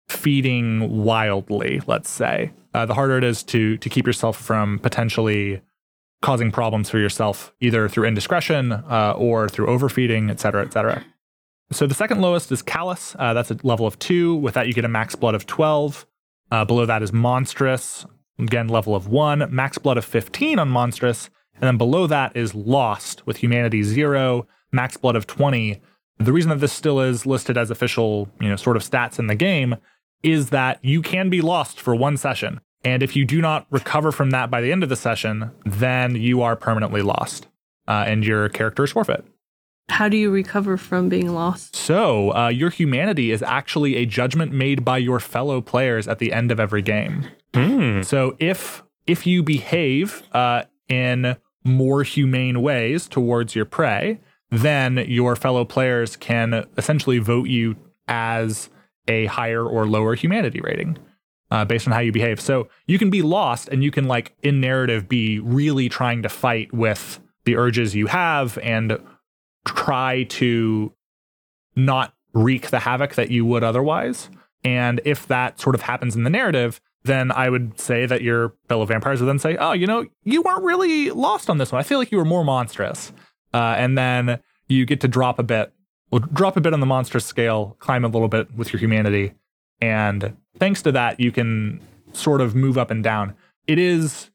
feeding 0.09 1.03
wildly, 1.03 1.81
let's 1.88 2.09
say. 2.09 2.51
Uh, 2.73 2.85
the 2.85 2.94
harder 2.94 3.17
it 3.17 3.23
is 3.23 3.41
to 3.44 3.77
to 3.77 3.89
keep 3.89 4.06
yourself 4.06 4.35
from 4.35 4.79
potentially 4.79 5.61
causing 6.21 6.51
problems 6.51 6.89
for 6.89 7.00
yourself, 7.00 7.53
either 7.61 7.88
through 7.88 8.06
indiscretion 8.06 8.73
uh, 8.73 9.13
or 9.15 9.47
through 9.47 9.68
overfeeding, 9.68 10.29
et 10.29 10.41
cetera, 10.41 10.65
et 10.65 10.73
cetera. 10.73 11.06
So 11.71 11.88
the 11.88 11.95
second 11.95 12.19
lowest 12.19 12.51
is 12.51 12.61
Callous. 12.61 13.15
Uh, 13.18 13.33
that's 13.33 13.50
a 13.50 13.57
level 13.63 13.88
of 13.88 13.97
two. 13.97 14.35
With 14.35 14.56
that, 14.56 14.68
you 14.68 14.73
get 14.73 14.83
a 14.83 14.89
max 14.89 15.15
blood 15.15 15.35
of 15.35 15.45
12. 15.45 16.06
Uh, 16.51 16.65
below 16.65 16.85
that 16.85 17.01
is 17.01 17.13
Monstrous. 17.13 18.06
Again, 18.39 18.67
level 18.67 18.95
of 18.95 19.07
one. 19.07 19.47
Max 19.53 19.77
blood 19.77 19.97
of 19.97 20.05
15 20.05 20.59
on 20.59 20.69
Monstrous. 20.69 21.29
And 21.55 21.63
then 21.63 21.77
below 21.77 22.05
that 22.07 22.35
is 22.35 22.53
Lost 22.53 23.25
with 23.25 23.37
Humanity 23.37 23.81
zero, 23.83 24.47
max 24.71 24.97
blood 24.97 25.15
of 25.15 25.25
20. 25.25 25.81
The 26.17 26.33
reason 26.33 26.49
that 26.49 26.59
this 26.59 26.73
still 26.73 26.99
is 26.99 27.25
listed 27.25 27.57
as 27.57 27.71
official, 27.71 28.29
you 28.41 28.49
know, 28.49 28.55
sort 28.55 28.75
of 28.75 28.83
stats 28.83 29.19
in 29.19 29.27
the 29.27 29.35
game 29.35 29.75
is 30.21 30.49
that 30.49 30.83
you 30.83 31.01
can 31.01 31.30
be 31.30 31.42
lost 31.42 31.80
for 31.80 31.95
one 31.95 32.18
session. 32.18 32.59
And 32.83 33.01
if 33.01 33.15
you 33.15 33.25
do 33.25 33.42
not 33.42 33.68
recover 33.69 34.11
from 34.11 34.31
that 34.31 34.51
by 34.51 34.61
the 34.61 34.71
end 34.71 34.83
of 34.83 34.89
the 34.89 34.95
session, 34.95 35.51
then 35.65 36.15
you 36.15 36.42
are 36.42 36.56
permanently 36.56 37.01
lost 37.01 37.47
uh, 37.87 38.04
and 38.07 38.25
your 38.25 38.49
character 38.49 38.83
is 38.83 38.92
forfeit. 38.92 39.25
How 39.89 40.09
do 40.09 40.18
you 40.18 40.31
recover 40.31 40.77
from 40.77 41.09
being 41.09 41.33
lost? 41.33 41.75
So, 41.75 42.35
uh, 42.35 42.49
your 42.49 42.69
humanity 42.69 43.31
is 43.31 43.44
actually 43.44 43.95
a 43.97 44.06
judgment 44.06 44.51
made 44.51 44.83
by 44.83 44.97
your 44.97 45.19
fellow 45.19 45.61
players 45.61 46.07
at 46.07 46.19
the 46.19 46.33
end 46.33 46.51
of 46.51 46.59
every 46.59 46.81
game. 46.81 47.25
Mm. 47.54 48.04
So, 48.04 48.35
if 48.39 48.83
if 49.06 49.27
you 49.27 49.44
behave 49.44 50.23
uh, 50.33 50.63
in 50.89 51.37
more 51.63 52.04
humane 52.04 52.61
ways 52.61 53.07
towards 53.07 53.56
your 53.56 53.65
prey, 53.65 54.19
then 54.49 54.97
your 55.07 55.35
fellow 55.35 55.65
players 55.65 56.15
can 56.15 56.65
essentially 56.77 57.19
vote 57.19 57.47
you 57.47 57.75
as 58.07 58.69
a 59.07 59.25
higher 59.25 59.63
or 59.65 59.85
lower 59.85 60.15
humanity 60.15 60.61
rating 60.61 60.97
uh, 61.51 61.65
based 61.65 61.87
on 61.87 61.94
how 61.94 61.99
you 61.99 62.11
behave. 62.11 62.39
So 62.39 62.68
you 62.87 62.97
can 62.97 63.09
be 63.09 63.21
lost 63.21 63.69
and 63.69 63.83
you 63.83 63.92
can, 63.92 64.06
like, 64.06 64.35
in 64.42 64.61
narrative, 64.61 65.07
be 65.07 65.39
really 65.39 65.89
trying 65.89 66.23
to 66.23 66.30
fight 66.30 66.73
with 66.73 67.19
the 67.45 67.56
urges 67.56 67.95
you 67.95 68.07
have 68.07 68.57
and 68.59 68.97
try 69.66 70.24
to 70.24 70.94
not 71.76 72.14
wreak 72.34 72.69
the 72.69 72.80
havoc 72.80 73.16
that 73.16 73.31
you 73.31 73.45
would 73.45 73.64
otherwise. 73.64 74.30
And 74.64 75.02
if 75.06 75.28
that 75.28 75.60
sort 75.60 75.76
of 75.76 75.81
happens 75.81 76.16
in 76.16 76.24
the 76.24 76.30
narrative, 76.30 76.81
then 77.04 77.31
I 77.31 77.50
would 77.50 77.80
say 77.80 78.06
that 78.06 78.22
your 78.22 78.54
fellow 78.68 78.86
vampires 78.86 79.22
would 79.22 79.28
then 79.28 79.40
say, 79.40 79.57
oh, 79.57 79.74
you 79.74 79.86
know, 79.86 80.06
you 80.24 80.42
weren't 80.42 80.64
really 80.64 81.12
lost 81.12 81.50
on 81.50 81.60
this 81.60 81.72
one. 81.72 81.80
I 81.80 81.84
feel 81.84 82.00
like 82.00 82.12
you 82.12 82.18
were 82.18 82.26
more 82.26 82.44
monstrous. 82.44 83.12
Uh, 83.54 83.76
and 83.78 83.98
then 83.98 84.40
you 84.68 84.86
get 84.86 85.02
to 85.02 85.07
drop 85.07 85.40
a 85.40 85.44
bit 85.44 85.72
well, 86.12 86.22
drop 86.31 86.56
a 86.56 86.62
bit 86.62 86.74
on 86.74 86.80
the 86.80 86.86
monstrous 86.86 87.26
scale, 87.26 87.76
climb 87.80 88.06
a 88.06 88.07
little 88.07 88.28
bit 88.28 88.56
with 88.56 88.72
your 88.72 88.80
humanity, 88.80 89.34
and 89.81 90.38
thanks 90.57 90.81
to 90.84 90.92
that, 90.94 91.19
you 91.19 91.31
can 91.31 91.81
sort 92.14 92.42
of 92.42 92.56
move 92.56 92.78
up 92.78 92.92
and 92.92 93.04
down. 93.04 93.36
It 93.68 93.80
is 93.80 94.30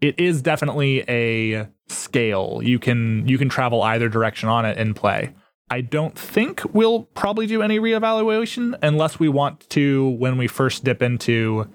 it 0.00 0.18
is 0.18 0.42
definitely 0.42 1.04
a 1.08 1.68
scale. 1.88 2.60
You 2.62 2.78
can 2.78 3.26
you 3.26 3.38
can 3.38 3.48
travel 3.48 3.82
either 3.82 4.08
direction 4.08 4.48
on 4.48 4.64
it 4.64 4.78
in 4.78 4.94
play. 4.94 5.34
I 5.70 5.82
don't 5.82 6.18
think 6.18 6.62
we'll 6.72 7.02
probably 7.02 7.46
do 7.46 7.62
any 7.62 7.78
reevaluation 7.78 8.78
unless 8.82 9.18
we 9.18 9.28
want 9.28 9.68
to 9.70 10.08
when 10.10 10.38
we 10.38 10.46
first 10.46 10.84
dip 10.84 11.02
into 11.02 11.68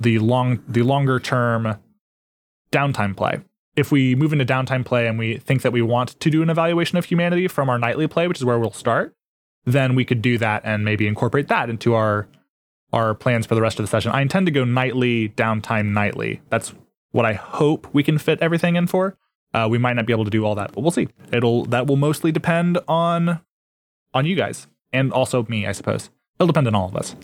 the 0.00 0.18
long 0.18 0.62
the 0.66 0.82
longer 0.82 1.20
term 1.20 1.78
downtime 2.72 3.16
play 3.16 3.40
if 3.76 3.90
we 3.90 4.14
move 4.14 4.32
into 4.32 4.44
downtime 4.44 4.84
play 4.84 5.06
and 5.06 5.18
we 5.18 5.38
think 5.38 5.62
that 5.62 5.72
we 5.72 5.82
want 5.82 6.20
to 6.20 6.30
do 6.30 6.42
an 6.42 6.50
evaluation 6.50 6.96
of 6.98 7.04
humanity 7.04 7.48
from 7.48 7.68
our 7.68 7.78
nightly 7.78 8.06
play, 8.06 8.28
which 8.28 8.38
is 8.38 8.44
where 8.44 8.58
we'll 8.58 8.72
start, 8.72 9.14
then 9.64 9.94
we 9.94 10.04
could 10.04 10.22
do 10.22 10.38
that 10.38 10.62
and 10.64 10.84
maybe 10.84 11.06
incorporate 11.06 11.48
that 11.48 11.68
into 11.70 11.94
our 11.94 12.28
our 12.92 13.12
plans 13.12 13.44
for 13.44 13.56
the 13.56 13.60
rest 13.60 13.80
of 13.80 13.82
the 13.82 13.88
session. 13.88 14.12
I 14.12 14.22
intend 14.22 14.46
to 14.46 14.52
go 14.52 14.64
nightly, 14.64 15.30
downtime 15.30 15.86
nightly. 15.86 16.40
That's 16.48 16.72
what 17.14 17.24
I 17.24 17.34
hope 17.34 17.86
we 17.92 18.02
can 18.02 18.18
fit 18.18 18.40
everything 18.40 18.74
in 18.74 18.88
for. 18.88 19.16
Uh, 19.54 19.68
we 19.70 19.78
might 19.78 19.92
not 19.92 20.04
be 20.04 20.12
able 20.12 20.24
to 20.24 20.30
do 20.30 20.44
all 20.44 20.56
that, 20.56 20.72
but 20.72 20.80
we'll 20.80 20.90
see. 20.90 21.06
It'll 21.32 21.64
that 21.66 21.86
will 21.86 21.94
mostly 21.94 22.32
depend 22.32 22.76
on 22.88 23.40
on 24.12 24.26
you 24.26 24.34
guys 24.34 24.66
and 24.92 25.12
also 25.12 25.46
me, 25.48 25.64
I 25.64 25.70
suppose. 25.70 26.10
It'll 26.40 26.48
depend 26.48 26.66
on 26.66 26.74
all 26.74 26.88
of 26.88 26.96
us 26.96 27.14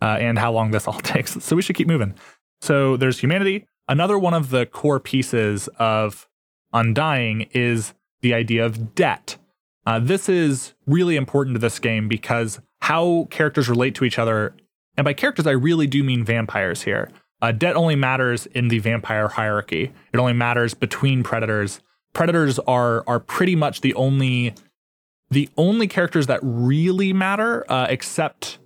uh, 0.00 0.16
and 0.20 0.38
how 0.38 0.52
long 0.52 0.70
this 0.70 0.86
all 0.86 0.94
takes. 1.00 1.42
So 1.42 1.56
we 1.56 1.62
should 1.62 1.74
keep 1.74 1.88
moving. 1.88 2.14
So 2.60 2.96
there's 2.96 3.18
humanity, 3.18 3.66
another 3.88 4.16
one 4.16 4.32
of 4.32 4.50
the 4.50 4.64
core 4.64 5.00
pieces 5.00 5.68
of 5.76 6.28
Undying 6.72 7.48
is 7.50 7.94
the 8.20 8.34
idea 8.34 8.64
of 8.64 8.94
debt. 8.94 9.38
Uh, 9.84 9.98
this 9.98 10.28
is 10.28 10.74
really 10.86 11.16
important 11.16 11.56
to 11.56 11.58
this 11.58 11.80
game 11.80 12.06
because 12.06 12.60
how 12.82 13.26
characters 13.30 13.68
relate 13.68 13.96
to 13.96 14.04
each 14.04 14.20
other, 14.20 14.54
and 14.96 15.04
by 15.04 15.14
characters, 15.14 15.48
I 15.48 15.52
really 15.52 15.88
do 15.88 16.04
mean 16.04 16.24
vampires 16.24 16.82
here. 16.82 17.10
Uh, 17.42 17.50
debt 17.50 17.74
only 17.74 17.96
matters 17.96 18.46
in 18.46 18.68
the 18.68 18.78
vampire 18.78 19.26
hierarchy. 19.26 19.92
It 20.12 20.18
only 20.18 20.32
matters 20.32 20.74
between 20.74 21.24
predators. 21.24 21.80
Predators 22.14 22.58
are 22.60 23.02
are 23.08 23.18
pretty 23.18 23.56
much 23.56 23.80
the 23.80 23.92
only 23.94 24.54
the 25.30 25.48
only 25.56 25.88
characters 25.88 26.28
that 26.28 26.38
really 26.42 27.12
matter, 27.12 27.64
uh, 27.70 27.86
except 27.90 28.58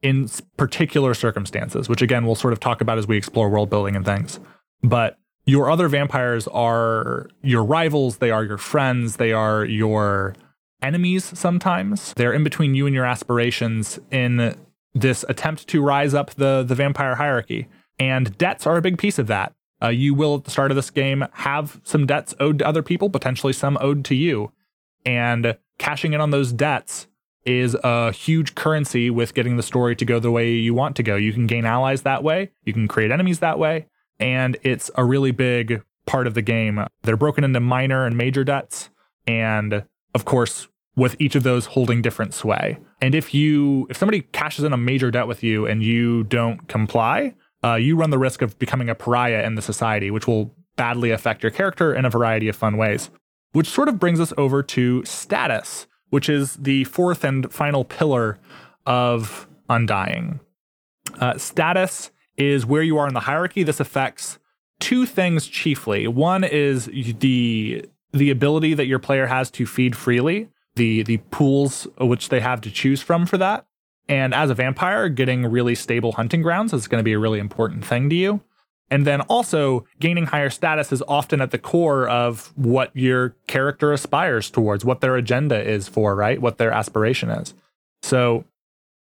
in 0.00 0.28
particular 0.56 1.12
circumstances, 1.12 1.88
which 1.88 2.00
again 2.00 2.24
we'll 2.24 2.34
sort 2.34 2.54
of 2.54 2.60
talk 2.60 2.80
about 2.80 2.96
as 2.96 3.06
we 3.06 3.16
explore 3.18 3.50
world 3.50 3.68
building 3.68 3.94
and 3.94 4.06
things. 4.06 4.40
But 4.82 5.18
your 5.44 5.70
other 5.70 5.88
vampires 5.88 6.48
are 6.48 7.28
your 7.42 7.62
rivals, 7.62 8.18
they 8.18 8.30
are 8.30 8.44
your 8.44 8.58
friends, 8.58 9.16
they 9.16 9.32
are 9.32 9.64
your 9.64 10.34
enemies 10.80 11.38
sometimes. 11.38 12.14
They're 12.14 12.32
in 12.32 12.42
between 12.42 12.74
you 12.74 12.86
and 12.86 12.94
your 12.94 13.04
aspirations 13.04 14.00
in 14.10 14.56
this 14.94 15.24
attempt 15.28 15.68
to 15.68 15.82
rise 15.82 16.14
up 16.14 16.30
the, 16.34 16.64
the 16.66 16.74
vampire 16.74 17.16
hierarchy. 17.16 17.68
And 18.02 18.36
debts 18.36 18.66
are 18.66 18.76
a 18.76 18.82
big 18.82 18.98
piece 18.98 19.20
of 19.20 19.28
that. 19.28 19.54
Uh, 19.80 19.88
you 19.88 20.12
will, 20.12 20.36
at 20.36 20.44
the 20.44 20.50
start 20.50 20.72
of 20.72 20.76
this 20.76 20.90
game, 20.90 21.24
have 21.34 21.80
some 21.84 22.04
debts 22.04 22.34
owed 22.40 22.58
to 22.58 22.66
other 22.66 22.82
people, 22.82 23.08
potentially 23.08 23.52
some 23.52 23.78
owed 23.80 24.04
to 24.06 24.16
you. 24.16 24.50
And 25.06 25.56
cashing 25.78 26.12
in 26.12 26.20
on 26.20 26.30
those 26.30 26.52
debts 26.52 27.06
is 27.44 27.76
a 27.84 28.10
huge 28.10 28.56
currency 28.56 29.08
with 29.08 29.34
getting 29.34 29.56
the 29.56 29.62
story 29.62 29.94
to 29.94 30.04
go 30.04 30.18
the 30.18 30.32
way 30.32 30.50
you 30.50 30.74
want 30.74 30.96
to 30.96 31.04
go. 31.04 31.14
You 31.14 31.32
can 31.32 31.46
gain 31.46 31.64
allies 31.64 32.02
that 32.02 32.24
way, 32.24 32.50
you 32.64 32.72
can 32.72 32.88
create 32.88 33.12
enemies 33.12 33.38
that 33.38 33.58
way, 33.58 33.86
and 34.18 34.56
it's 34.62 34.90
a 34.96 35.04
really 35.04 35.30
big 35.30 35.82
part 36.04 36.26
of 36.26 36.34
the 36.34 36.42
game. 36.42 36.84
They're 37.02 37.16
broken 37.16 37.44
into 37.44 37.60
minor 37.60 38.04
and 38.04 38.16
major 38.16 38.42
debts, 38.42 38.90
and 39.28 39.84
of 40.12 40.24
course, 40.24 40.66
with 40.96 41.16
each 41.20 41.36
of 41.36 41.44
those 41.44 41.66
holding 41.66 42.02
different 42.02 42.34
sway. 42.34 42.78
And 43.00 43.14
if 43.14 43.32
you 43.32 43.86
if 43.90 43.96
somebody 43.96 44.22
cashes 44.22 44.64
in 44.64 44.72
a 44.72 44.76
major 44.76 45.10
debt 45.12 45.28
with 45.28 45.42
you 45.44 45.66
and 45.66 45.82
you 45.82 46.24
don't 46.24 46.66
comply, 46.68 47.34
uh, 47.64 47.74
you 47.74 47.96
run 47.96 48.10
the 48.10 48.18
risk 48.18 48.42
of 48.42 48.58
becoming 48.58 48.88
a 48.88 48.94
pariah 48.94 49.42
in 49.44 49.54
the 49.54 49.62
society, 49.62 50.10
which 50.10 50.26
will 50.26 50.54
badly 50.76 51.10
affect 51.10 51.42
your 51.42 51.50
character 51.50 51.94
in 51.94 52.04
a 52.04 52.10
variety 52.10 52.48
of 52.48 52.56
fun 52.56 52.76
ways. 52.76 53.10
Which 53.52 53.68
sort 53.68 53.88
of 53.88 53.98
brings 53.98 54.18
us 54.18 54.32
over 54.38 54.62
to 54.62 55.04
status, 55.04 55.86
which 56.10 56.28
is 56.28 56.56
the 56.56 56.84
fourth 56.84 57.24
and 57.24 57.52
final 57.52 57.84
pillar 57.84 58.38
of 58.86 59.46
Undying. 59.68 60.40
Uh, 61.18 61.38
status 61.38 62.10
is 62.36 62.66
where 62.66 62.82
you 62.82 62.98
are 62.98 63.08
in 63.08 63.14
the 63.14 63.20
hierarchy. 63.20 63.62
This 63.62 63.80
affects 63.80 64.38
two 64.80 65.06
things 65.06 65.46
chiefly. 65.46 66.06
One 66.08 66.44
is 66.44 66.86
the 66.86 67.86
the 68.12 68.30
ability 68.30 68.74
that 68.74 68.86
your 68.86 68.98
player 68.98 69.26
has 69.26 69.50
to 69.52 69.64
feed 69.64 69.96
freely, 69.96 70.48
the 70.74 71.02
the 71.04 71.18
pools 71.30 71.86
which 71.98 72.28
they 72.28 72.40
have 72.40 72.60
to 72.62 72.70
choose 72.70 73.00
from 73.00 73.24
for 73.26 73.38
that. 73.38 73.66
And 74.08 74.34
as 74.34 74.50
a 74.50 74.54
vampire, 74.54 75.08
getting 75.08 75.46
really 75.46 75.74
stable 75.74 76.12
hunting 76.12 76.42
grounds 76.42 76.72
is 76.72 76.88
going 76.88 77.00
to 77.00 77.04
be 77.04 77.12
a 77.12 77.18
really 77.18 77.38
important 77.38 77.84
thing 77.84 78.10
to 78.10 78.16
you. 78.16 78.40
And 78.90 79.06
then 79.06 79.22
also, 79.22 79.86
gaining 80.00 80.26
higher 80.26 80.50
status 80.50 80.92
is 80.92 81.02
often 81.08 81.40
at 81.40 81.50
the 81.50 81.58
core 81.58 82.06
of 82.06 82.52
what 82.56 82.94
your 82.94 83.34
character 83.46 83.90
aspires 83.90 84.50
towards, 84.50 84.84
what 84.84 85.00
their 85.00 85.16
agenda 85.16 85.58
is 85.58 85.88
for, 85.88 86.14
right? 86.14 86.42
What 86.42 86.58
their 86.58 86.72
aspiration 86.72 87.30
is. 87.30 87.54
So, 88.02 88.44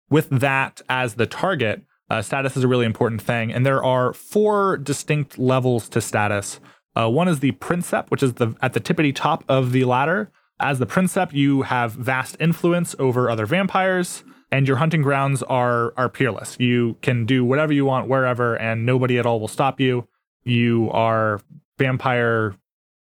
with 0.10 0.30
that 0.30 0.82
as 0.90 1.14
the 1.16 1.28
target, 1.28 1.84
uh, 2.10 2.24
status 2.24 2.58
is 2.58 2.64
a 2.64 2.68
really 2.68 2.88
important 2.88 3.22
thing. 3.22 3.54
And 3.54 3.68
there 3.68 3.84
are 3.84 4.14
four 4.14 4.78
distinct 4.78 5.38
levels 5.38 5.90
to 5.90 6.02
status. 6.02 6.60
Uh, 6.96 7.10
one 7.10 7.28
is 7.28 7.42
the 7.42 7.52
princep, 7.52 8.10
which 8.10 8.24
is 8.24 8.34
the 8.34 8.56
at 8.64 8.74
the 8.74 8.80
tippity 8.80 9.14
top 9.14 9.44
of 9.48 9.74
the 9.74 9.84
ladder. 9.84 10.32
As 10.60 10.80
the 10.80 10.88
princep, 10.88 11.34
you 11.34 11.62
have 11.64 11.92
vast 11.92 12.36
influence 12.40 12.96
over 12.98 13.30
other 13.30 13.46
vampires 13.46 14.24
and 14.52 14.68
your 14.68 14.78
hunting 14.78 15.02
grounds 15.02 15.44
are 15.44 15.94
are 15.98 16.10
peerless. 16.10 16.58
You 16.60 16.98
can 17.02 17.26
do 17.26 17.44
whatever 17.44 17.74
you 17.74 17.86
want 17.86 18.08
wherever, 18.08 18.56
and 18.56 18.86
nobody 18.86 19.18
at 19.18 19.26
all 19.26 19.40
will 19.40 19.48
stop 19.48 19.80
you. 19.80 20.08
You 20.44 20.90
are 20.92 21.42
vampire. 21.78 22.56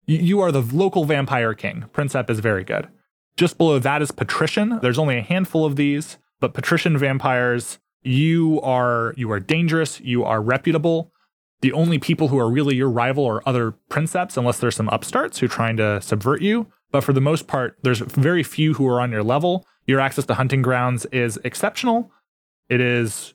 You 0.05 0.41
are 0.41 0.51
the 0.51 0.62
local 0.62 1.05
vampire 1.05 1.53
king. 1.53 1.86
Princeps 1.93 2.31
is 2.31 2.39
very 2.39 2.63
good. 2.63 2.88
Just 3.38 3.58
below 3.58 3.79
that 3.79 4.01
is 4.01 4.12
patrician. 4.12 4.79
There's 4.81 5.00
only 5.00 5.17
a 5.17 5.22
handful 5.22 5.65
of 5.65 5.75
these, 5.75 6.17
but 6.39 6.53
patrician 6.53 6.98
vampires. 6.98 7.79
You 8.01 8.60
are 8.62 9.13
you 9.17 9.31
are 9.31 9.39
dangerous. 9.39 10.01
You 10.01 10.24
are 10.24 10.41
reputable. 10.41 11.12
The 11.62 11.74
only 11.74 12.00
people 12.00 12.29
who 12.29 12.39
are 12.39 12.50
really 12.50 12.75
your 12.75 12.89
rival 12.89 13.25
are 13.25 13.48
other 13.48 13.72
princeps, 13.89 14.38
unless 14.38 14.60
there's 14.60 14.75
some 14.75 14.89
upstarts 14.89 15.39
who 15.39 15.46
are 15.46 15.50
trying 15.50 15.77
to 15.77 16.01
subvert 16.01 16.41
you. 16.41 16.67
But 16.91 17.03
for 17.03 17.13
the 17.13 17.22
most 17.22 17.48
part, 17.48 17.77
there's 17.84 18.00
very 18.00 18.43
few 18.43 18.74
who 18.74 18.88
are 18.88 19.01
on 19.01 19.12
your 19.12 19.24
level 19.24 19.65
your 19.89 20.00
access 20.00 20.25
to 20.27 20.36
hunting 20.36 20.62
grounds 20.62 21.05
is 21.08 21.39
exceptional. 21.43 22.12
It 22.69 22.79
is 22.79 23.34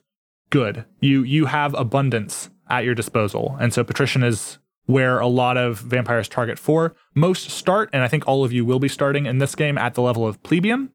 good. 0.49 0.85
You 1.01 1.21
you 1.23 1.47
have 1.47 1.73
abundance 1.73 2.49
at 2.69 2.85
your 2.85 2.95
disposal. 2.95 3.57
And 3.59 3.73
so 3.73 3.83
patrician 3.83 4.23
is 4.23 4.57
where 4.85 5.19
a 5.19 5.27
lot 5.27 5.57
of 5.57 5.79
vampires 5.79 6.29
target 6.29 6.57
for. 6.57 6.95
Most 7.13 7.49
start, 7.49 7.89
and 7.91 8.03
I 8.03 8.07
think 8.07 8.25
all 8.25 8.45
of 8.45 8.53
you 8.53 8.63
will 8.63 8.79
be 8.79 8.87
starting 8.87 9.25
in 9.25 9.39
this 9.39 9.53
game 9.53 9.77
at 9.77 9.95
the 9.95 10.01
level 10.01 10.25
of 10.25 10.41
plebeian 10.43 10.91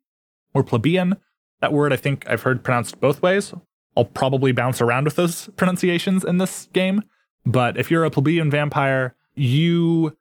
or 0.55 0.65
plebeian. 0.65 1.17
That 1.61 1.75
word 1.75 1.93
I 1.93 1.97
think 1.97 2.27
I've 2.27 2.43
heard 2.43 2.65
pronounced 2.65 2.99
both 2.99 3.21
ways. 3.21 3.53
I'll 3.95 4.07
probably 4.07 4.53
bounce 4.53 4.81
around 4.81 5.05
with 5.05 5.17
those 5.17 5.51
pronunciations 5.57 6.25
in 6.25 6.39
this 6.39 6.69
game. 6.73 7.03
But 7.45 7.77
if 7.77 7.91
you're 7.91 8.05
a 8.05 8.11
plebeian 8.11 8.51
vampire, 8.51 9.15
you 9.35 10.17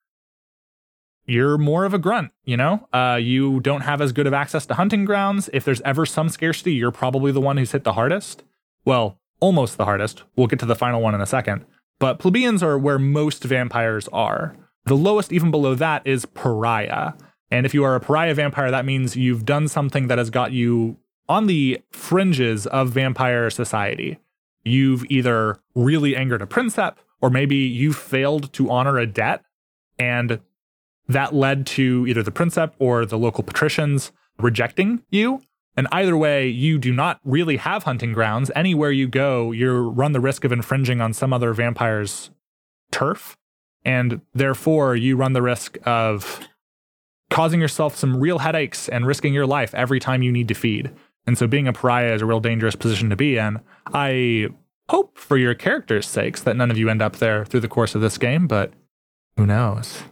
you're 1.29 1.57
more 1.57 1.85
of 1.85 1.93
a 1.93 1.99
grunt, 1.99 2.31
you 2.43 2.57
know? 2.57 2.87
Uh, 2.91 3.19
you 3.21 3.59
don't 3.59 3.81
have 3.81 4.01
as 4.01 4.11
good 4.11 4.27
of 4.27 4.33
access 4.33 4.65
to 4.65 4.73
hunting 4.73 5.05
grounds. 5.05 5.49
If 5.53 5.63
there's 5.63 5.81
ever 5.81 6.05
some 6.05 6.29
scarcity, 6.29 6.73
you're 6.73 6.91
probably 6.91 7.31
the 7.31 7.41
one 7.41 7.57
who's 7.57 7.71
hit 7.71 7.83
the 7.83 7.93
hardest. 7.93 8.43
Well, 8.83 9.19
almost 9.39 9.77
the 9.77 9.85
hardest. 9.85 10.23
We'll 10.35 10.47
get 10.47 10.59
to 10.59 10.65
the 10.65 10.75
final 10.75 11.01
one 11.01 11.15
in 11.15 11.21
a 11.21 11.25
second. 11.25 11.65
But 11.99 12.19
plebeians 12.19 12.63
are 12.63 12.77
where 12.77 12.99
most 12.99 13.43
vampires 13.43 14.07
are. 14.09 14.55
The 14.85 14.95
lowest, 14.95 15.31
even 15.31 15.51
below 15.51 15.75
that, 15.75 16.05
is 16.05 16.25
pariah. 16.25 17.13
And 17.51 17.65
if 17.65 17.73
you 17.73 17.83
are 17.83 17.95
a 17.95 17.99
pariah 17.99 18.33
vampire, 18.33 18.71
that 18.71 18.85
means 18.85 19.15
you've 19.15 19.45
done 19.45 19.67
something 19.67 20.07
that 20.07 20.17
has 20.17 20.29
got 20.29 20.51
you 20.51 20.97
on 21.27 21.45
the 21.45 21.79
fringes 21.91 22.65
of 22.67 22.89
vampire 22.89 23.49
society. 23.49 24.17
You've 24.63 25.05
either 25.09 25.59
really 25.75 26.15
angered 26.15 26.41
a 26.41 26.47
princep, 26.47 26.95
or 27.21 27.29
maybe 27.29 27.57
you 27.57 27.93
failed 27.93 28.51
to 28.53 28.69
honor 28.69 28.97
a 28.97 29.05
debt 29.05 29.43
and 29.99 30.39
that 31.09 31.33
led 31.33 31.65
to 31.65 32.05
either 32.07 32.23
the 32.23 32.31
princeps 32.31 32.75
or 32.79 33.05
the 33.05 33.17
local 33.17 33.43
patricians 33.43 34.13
rejecting 34.37 35.03
you. 35.09 35.41
And 35.75 35.87
either 35.91 36.15
way, 36.15 36.47
you 36.47 36.77
do 36.77 36.93
not 36.93 37.19
really 37.23 37.57
have 37.57 37.83
hunting 37.83 38.13
grounds. 38.13 38.51
Anywhere 38.55 38.91
you 38.91 39.07
go, 39.07 39.51
you 39.51 39.89
run 39.89 40.11
the 40.11 40.19
risk 40.19 40.43
of 40.43 40.51
infringing 40.51 41.01
on 41.01 41.13
some 41.13 41.33
other 41.33 41.53
vampire's 41.53 42.31
turf. 42.91 43.37
And 43.83 44.21
therefore, 44.33 44.95
you 44.95 45.15
run 45.15 45.33
the 45.33 45.41
risk 45.41 45.77
of 45.85 46.47
causing 47.29 47.61
yourself 47.61 47.95
some 47.95 48.17
real 48.17 48.39
headaches 48.39 48.89
and 48.89 49.05
risking 49.05 49.33
your 49.33 49.47
life 49.47 49.73
every 49.73 49.99
time 49.99 50.21
you 50.21 50.31
need 50.31 50.47
to 50.49 50.53
feed. 50.53 50.91
And 51.25 51.37
so, 51.37 51.47
being 51.47 51.67
a 51.67 51.73
pariah 51.73 52.13
is 52.13 52.21
a 52.21 52.25
real 52.25 52.41
dangerous 52.41 52.75
position 52.75 53.09
to 53.09 53.15
be 53.15 53.37
in. 53.37 53.59
I 53.93 54.49
hope 54.89 55.17
for 55.17 55.37
your 55.37 55.53
character's 55.53 56.07
sakes 56.07 56.41
that 56.41 56.57
none 56.57 56.71
of 56.71 56.77
you 56.77 56.89
end 56.89 57.01
up 57.01 57.17
there 57.17 57.45
through 57.45 57.61
the 57.61 57.67
course 57.67 57.95
of 57.95 58.01
this 58.01 58.17
game, 58.17 58.47
but 58.47 58.73
who 59.37 59.45
knows? 59.45 60.03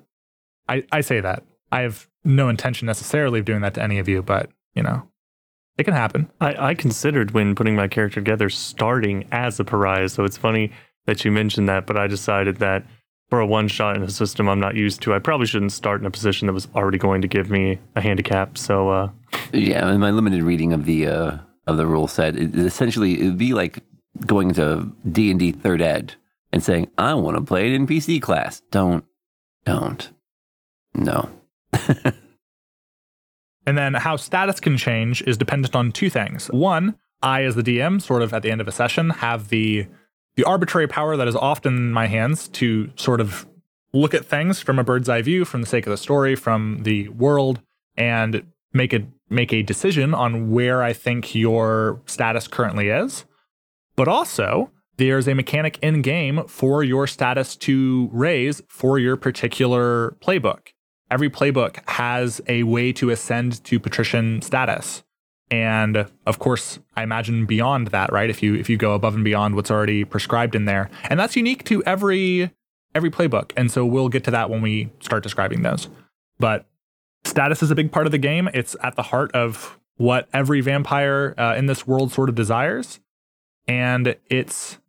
I, 0.68 0.84
I 0.92 1.02
say 1.02 1.20
that. 1.20 1.44
I 1.72 1.82
have 1.82 2.08
no 2.24 2.50
intention 2.50 2.86
necessarily 2.86 3.40
of 3.40 3.46
doing 3.46 3.62
that 3.62 3.74
to 3.76 3.84
any 3.84 4.00
of 4.00 4.08
you, 4.08 4.22
but 4.22 4.50
you 4.74 4.84
know, 4.84 5.08
it 5.78 5.84
can 5.84 5.94
happen. 5.94 6.30
I, 6.42 6.70
I 6.70 6.74
considered 6.76 7.32
when 7.32 7.56
putting 7.56 7.76
my 7.76 7.88
character 7.88 8.20
together 8.20 8.50
starting 8.50 9.28
as 9.32 9.60
a 9.60 9.64
pariah, 9.64 10.10
so 10.10 10.24
it's 10.24 10.38
funny 10.38 10.72
that 11.06 11.24
you 11.24 11.32
mentioned 11.32 11.70
that, 11.70 11.86
but 11.86 11.98
I 11.98 12.08
decided 12.08 12.58
that 12.58 12.86
for 13.30 13.40
a 13.40 13.46
one 13.46 13.68
shot 13.68 13.96
in 13.96 14.04
a 14.04 14.10
system 14.10 14.48
I'm 14.48 14.60
not 14.60 14.76
used 14.76 15.02
to, 15.02 15.14
I 15.14 15.20
probably 15.20 15.48
shouldn't 15.48 15.72
start 15.74 16.00
in 16.00 16.08
a 16.08 16.12
position 16.12 16.48
that 16.48 16.54
was 16.54 16.68
already 16.76 16.98
going 16.98 17.22
to 17.22 17.28
give 17.28 17.50
me 17.50 17.80
a 17.96 18.02
handicap. 18.02 18.58
So 18.58 18.90
uh 18.90 19.10
Yeah, 19.52 19.92
in 19.92 20.00
my 20.00 20.12
limited 20.12 20.44
reading 20.44 20.74
of 20.74 20.86
the 20.86 21.08
uh 21.08 21.38
of 21.66 21.78
the 21.78 21.86
rule 21.86 22.08
set, 22.08 22.36
it, 22.36 22.56
it 22.56 22.66
essentially 22.66 23.20
it'd 23.20 23.38
be 23.38 23.54
like 23.54 23.84
going 24.26 24.54
to 24.54 24.92
D 25.12 25.30
and 25.30 25.40
D 25.40 25.52
third 25.52 25.82
ed 25.82 26.16
and 26.54 26.64
saying, 26.64 26.90
I 26.98 27.14
want 27.16 27.38
to 27.38 27.44
play 27.44 27.74
an 27.74 27.86
NPC 27.86 28.22
class. 28.22 28.62
Don't 28.72 29.04
don't. 29.66 30.10
No. 30.94 31.30
and 33.66 33.78
then 33.78 33.94
how 33.94 34.16
status 34.16 34.60
can 34.60 34.78
change 34.78 35.22
is 35.24 35.38
dependent 35.38 35.76
on 35.76 35.92
two 35.92 36.10
things. 36.10 36.48
One, 36.48 36.96
I 37.22 37.44
as 37.44 37.56
the 37.56 37.64
DM, 37.64 38.02
sort 38.02 38.22
of 38.22 38.34
at 38.34 38.42
the 38.42 38.52
end 38.52 38.62
of 38.62 38.68
a 38.68 38.72
session, 38.72 39.10
have 39.10 39.50
the 39.50 39.88
the 40.36 40.44
arbitrary 40.44 40.88
power 40.88 41.18
that 41.18 41.28
is 41.28 41.36
often 41.36 41.76
in 41.76 41.92
my 41.92 42.06
hands 42.06 42.48
to 42.48 42.92
sort 42.96 43.20
of 43.20 43.48
look 43.92 44.14
at 44.14 44.24
things 44.24 44.60
from 44.60 44.78
a 44.78 44.84
bird's 44.84 45.10
eye 45.10 45.24
view, 45.24 45.46
from 45.46 45.62
the 45.62 45.68
sake 45.68 45.88
of 45.88 45.92
the 45.92 45.98
story, 45.98 46.36
from 46.36 46.84
the 46.84 47.10
world, 47.10 47.60
and 47.96 48.44
make 48.74 48.94
a 48.94 49.06
make 49.30 49.52
a 49.52 49.64
decision 49.64 50.14
on 50.14 50.52
where 50.52 50.84
I 50.84 50.94
think 50.94 51.36
your 51.36 52.02
status 52.06 52.48
currently 52.48 52.90
is. 52.90 53.26
But 53.96 54.08
also, 54.08 54.72
there's 54.98 55.28
a 55.28 55.34
mechanic 55.36 55.80
in 55.82 56.02
game 56.02 56.48
for 56.48 56.84
your 56.84 57.08
status 57.08 57.56
to 57.58 58.10
raise 58.14 58.62
for 58.68 59.00
your 59.00 59.18
particular 59.18 60.16
playbook. 60.22 60.70
Every 61.10 61.30
playbook 61.30 61.88
has 61.90 62.42
a 62.48 62.64
way 62.64 62.92
to 62.94 63.10
ascend 63.10 63.64
to 63.66 63.80
patrician 63.80 64.42
status. 64.42 65.04
And 65.50 66.08
of 66.26 66.40
course, 66.40 66.80
I 66.96 67.04
imagine 67.04 67.46
beyond 67.46 67.88
that, 67.88 68.12
right? 68.12 68.30
If 68.30 68.44
you 68.44 68.56
if 68.56 68.70
you 68.70 68.76
go 68.76 68.94
above 68.94 69.16
and 69.16 69.24
beyond 69.24 69.56
what's 69.56 69.72
already 69.72 70.04
prescribed 70.04 70.56
in 70.56 70.66
there. 70.66 70.90
And 71.10 71.20
that's 71.20 71.36
unique 71.36 71.64
to 71.66 71.82
every 71.84 72.52
every 72.94 73.10
playbook. 73.10 73.52
And 73.56 73.72
so 73.72 73.86
we'll 73.86 74.10
get 74.10 74.24
to 74.26 74.32
that 74.32 74.50
when 74.50 74.62
we 74.62 74.90
start 75.00 75.24
describing 75.24 75.62
those. 75.62 75.88
But 76.40 76.66
status 77.24 77.64
is 77.64 77.72
a 77.72 77.76
big 77.76 77.92
part 77.92 78.06
of 78.06 78.12
the 78.12 78.18
game. 78.18 78.50
It's 78.54 78.76
at 78.84 78.96
the 78.96 79.04
heart 79.04 79.32
of 79.32 79.80
what 79.96 80.28
every 80.34 80.62
vampire 80.62 81.34
uh, 81.38 81.56
in 81.58 81.68
this 81.68 81.88
world 81.88 82.12
sort 82.12 82.28
of 82.28 82.36
desires. 82.36 83.00
And 83.68 84.16
it's 84.30 84.80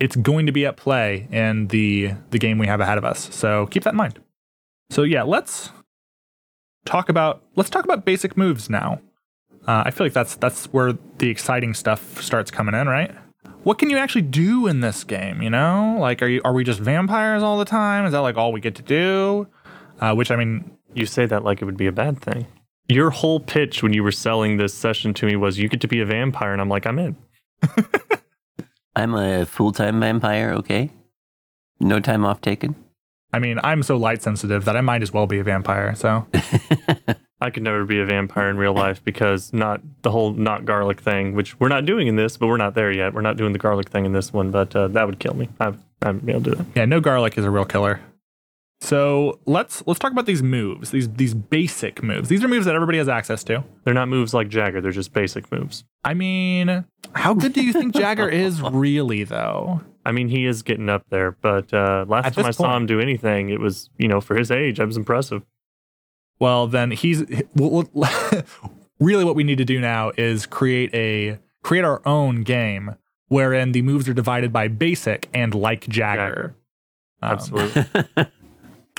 it's 0.00 0.16
going 0.16 0.46
to 0.46 0.52
be 0.52 0.64
at 0.64 0.76
play 0.76 1.28
in 1.30 1.68
the 1.68 2.12
the 2.30 2.38
game 2.38 2.56
we 2.56 2.66
have 2.66 2.80
ahead 2.80 2.96
of 2.96 3.04
us. 3.04 3.34
So 3.34 3.66
keep 3.66 3.84
that 3.84 3.90
in 3.90 3.96
mind. 3.96 4.20
So 4.90 5.02
yeah, 5.02 5.22
let's 5.22 5.70
talk 6.84 7.08
about 7.08 7.42
let's 7.56 7.70
talk 7.70 7.84
about 7.84 8.04
basic 8.04 8.36
moves 8.36 8.70
now. 8.70 9.00
Uh, 9.66 9.82
I 9.84 9.90
feel 9.90 10.06
like 10.06 10.14
that's 10.14 10.34
that's 10.36 10.66
where 10.66 10.94
the 11.18 11.28
exciting 11.28 11.74
stuff 11.74 12.22
starts 12.22 12.50
coming 12.50 12.74
in, 12.74 12.88
right? 12.88 13.14
What 13.64 13.78
can 13.78 13.90
you 13.90 13.98
actually 13.98 14.22
do 14.22 14.66
in 14.66 14.80
this 14.80 15.04
game? 15.04 15.42
You 15.42 15.50
know, 15.50 15.96
like 16.00 16.22
are 16.22 16.28
you 16.28 16.40
are 16.44 16.52
we 16.52 16.64
just 16.64 16.80
vampires 16.80 17.42
all 17.42 17.58
the 17.58 17.64
time? 17.64 18.06
Is 18.06 18.12
that 18.12 18.20
like 18.20 18.36
all 18.36 18.52
we 18.52 18.60
get 18.60 18.74
to 18.76 18.82
do? 18.82 19.46
Uh, 20.00 20.14
which 20.14 20.30
I 20.30 20.36
mean, 20.36 20.70
You 20.94 21.06
say 21.06 21.26
that 21.26 21.44
like 21.44 21.60
it 21.60 21.64
would 21.64 21.76
be 21.76 21.86
a 21.86 21.92
bad 21.92 22.20
thing. 22.20 22.46
Your 22.88 23.10
whole 23.10 23.40
pitch 23.40 23.82
when 23.82 23.92
you 23.92 24.02
were 24.02 24.12
selling 24.12 24.56
this 24.56 24.72
session 24.72 25.12
to 25.14 25.26
me 25.26 25.36
was 25.36 25.58
you 25.58 25.68
get 25.68 25.82
to 25.82 25.88
be 25.88 26.00
a 26.00 26.06
vampire, 26.06 26.52
and 26.52 26.60
I'm 26.62 26.70
like, 26.70 26.86
I'm 26.86 26.98
in. 26.98 27.16
I'm 28.96 29.14
a 29.14 29.44
full 29.44 29.72
time 29.72 30.00
vampire, 30.00 30.52
okay? 30.52 30.90
No 31.80 32.00
time 32.00 32.24
off 32.24 32.40
taken. 32.40 32.74
I 33.32 33.38
mean, 33.38 33.58
I'm 33.62 33.82
so 33.82 33.96
light 33.96 34.22
sensitive 34.22 34.64
that 34.64 34.76
I 34.76 34.80
might 34.80 35.02
as 35.02 35.12
well 35.12 35.26
be 35.26 35.38
a 35.38 35.44
vampire. 35.44 35.94
So 35.94 36.26
I 37.40 37.50
could 37.50 37.62
never 37.62 37.84
be 37.84 38.00
a 38.00 38.06
vampire 38.06 38.48
in 38.48 38.56
real 38.56 38.72
life 38.72 39.04
because 39.04 39.52
not 39.52 39.80
the 40.02 40.10
whole 40.10 40.32
not 40.32 40.64
garlic 40.64 41.00
thing, 41.00 41.34
which 41.34 41.58
we're 41.60 41.68
not 41.68 41.84
doing 41.84 42.08
in 42.08 42.16
this, 42.16 42.36
but 42.36 42.46
we're 42.46 42.56
not 42.56 42.74
there 42.74 42.90
yet. 42.90 43.14
We're 43.14 43.20
not 43.20 43.36
doing 43.36 43.52
the 43.52 43.58
garlic 43.58 43.90
thing 43.90 44.06
in 44.06 44.12
this 44.12 44.32
one, 44.32 44.50
but 44.50 44.74
uh, 44.74 44.88
that 44.88 45.06
would 45.06 45.18
kill 45.18 45.34
me. 45.34 45.48
I, 45.60 45.74
I 46.02 46.06
wouldn't 46.06 46.26
be 46.26 46.32
able 46.32 46.44
to 46.44 46.50
do 46.50 46.56
that. 46.56 46.66
yeah, 46.74 46.84
no 46.86 47.00
garlic 47.00 47.36
is 47.36 47.44
a 47.44 47.50
real 47.50 47.64
killer. 47.64 48.00
So 48.80 49.40
let's 49.44 49.82
let's 49.86 49.98
talk 49.98 50.12
about 50.12 50.26
these 50.26 50.42
moves. 50.42 50.90
These 50.90 51.10
these 51.10 51.34
basic 51.34 52.02
moves. 52.02 52.28
These 52.28 52.44
are 52.44 52.48
moves 52.48 52.64
that 52.66 52.76
everybody 52.76 52.98
has 52.98 53.08
access 53.08 53.42
to. 53.44 53.64
They're 53.84 53.94
not 53.94 54.08
moves 54.08 54.32
like 54.32 54.48
Jagger. 54.48 54.80
They're 54.80 54.92
just 54.92 55.12
basic 55.12 55.50
moves. 55.50 55.84
I 56.04 56.14
mean, 56.14 56.84
how 57.12 57.34
good 57.34 57.52
do 57.52 57.62
you 57.64 57.72
think 57.72 57.94
Jagger 57.94 58.28
is 58.28 58.60
really 58.72 59.24
though? 59.24 59.80
I 60.08 60.12
mean, 60.12 60.28
he 60.28 60.46
is 60.46 60.62
getting 60.62 60.88
up 60.88 61.04
there, 61.10 61.32
but 61.32 61.70
uh, 61.74 62.06
last 62.08 62.28
At 62.28 62.32
time 62.32 62.46
I 62.46 62.48
this 62.48 62.56
saw 62.56 62.74
him 62.74 62.86
do 62.86 62.98
anything, 62.98 63.50
it 63.50 63.60
was 63.60 63.90
you 63.98 64.08
know 64.08 64.22
for 64.22 64.36
his 64.36 64.50
age, 64.50 64.80
I 64.80 64.84
was 64.84 64.96
impressive. 64.96 65.42
Well, 66.40 66.66
then 66.66 66.92
he's 66.92 67.26
well, 67.54 67.86
well, 67.92 68.44
really 68.98 69.22
what 69.22 69.34
we 69.34 69.44
need 69.44 69.58
to 69.58 69.66
do 69.66 69.80
now 69.80 70.12
is 70.16 70.46
create 70.46 70.94
a 70.94 71.38
create 71.62 71.84
our 71.84 72.00
own 72.08 72.42
game 72.42 72.94
wherein 73.26 73.72
the 73.72 73.82
moves 73.82 74.08
are 74.08 74.14
divided 74.14 74.50
by 74.50 74.66
basic 74.68 75.28
and 75.34 75.54
like 75.54 75.86
Jagger. 75.88 76.54
Um, 77.20 77.32
Absolutely. 77.32 77.84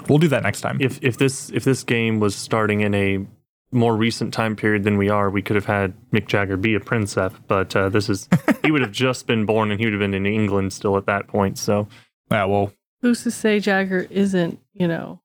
we'll 0.08 0.20
do 0.20 0.28
that 0.28 0.44
next 0.44 0.62
time. 0.62 0.78
if 0.80 1.00
if 1.02 1.18
this 1.18 1.50
if 1.50 1.64
this 1.64 1.84
game 1.84 2.20
was 2.20 2.36
starting 2.36 2.82
in 2.82 2.94
a 2.94 3.26
more 3.72 3.96
recent 3.96 4.34
time 4.34 4.56
period 4.56 4.84
than 4.84 4.98
we 4.98 5.10
are, 5.10 5.30
we 5.30 5.42
could 5.42 5.56
have 5.56 5.66
had 5.66 5.94
Mick 6.12 6.28
Jagger 6.28 6.58
be 6.58 6.74
a 6.76 6.80
princess. 6.80 7.34
But 7.48 7.76
uh, 7.76 7.90
this 7.90 8.10
is 8.10 8.28
he 8.64 8.72
would 8.72 8.82
have 8.82 8.92
just 8.92 9.28
been 9.28 9.46
born 9.46 9.72
and 9.72 9.80
he 9.80 9.86
would 9.86 9.94
have 9.94 10.00
been 10.00 10.14
in 10.14 10.26
England 10.26 10.74
still 10.74 10.98
at 10.98 11.06
that 11.06 11.28
point. 11.28 11.58
So 11.58 11.88
yeah, 12.32 12.46
well, 12.46 12.74
Who's 13.02 13.24
to 13.24 13.32
say 13.32 13.60
Jagger 13.60 14.08
isn't, 14.10 14.60
you 14.74 14.88
know, 14.88 15.22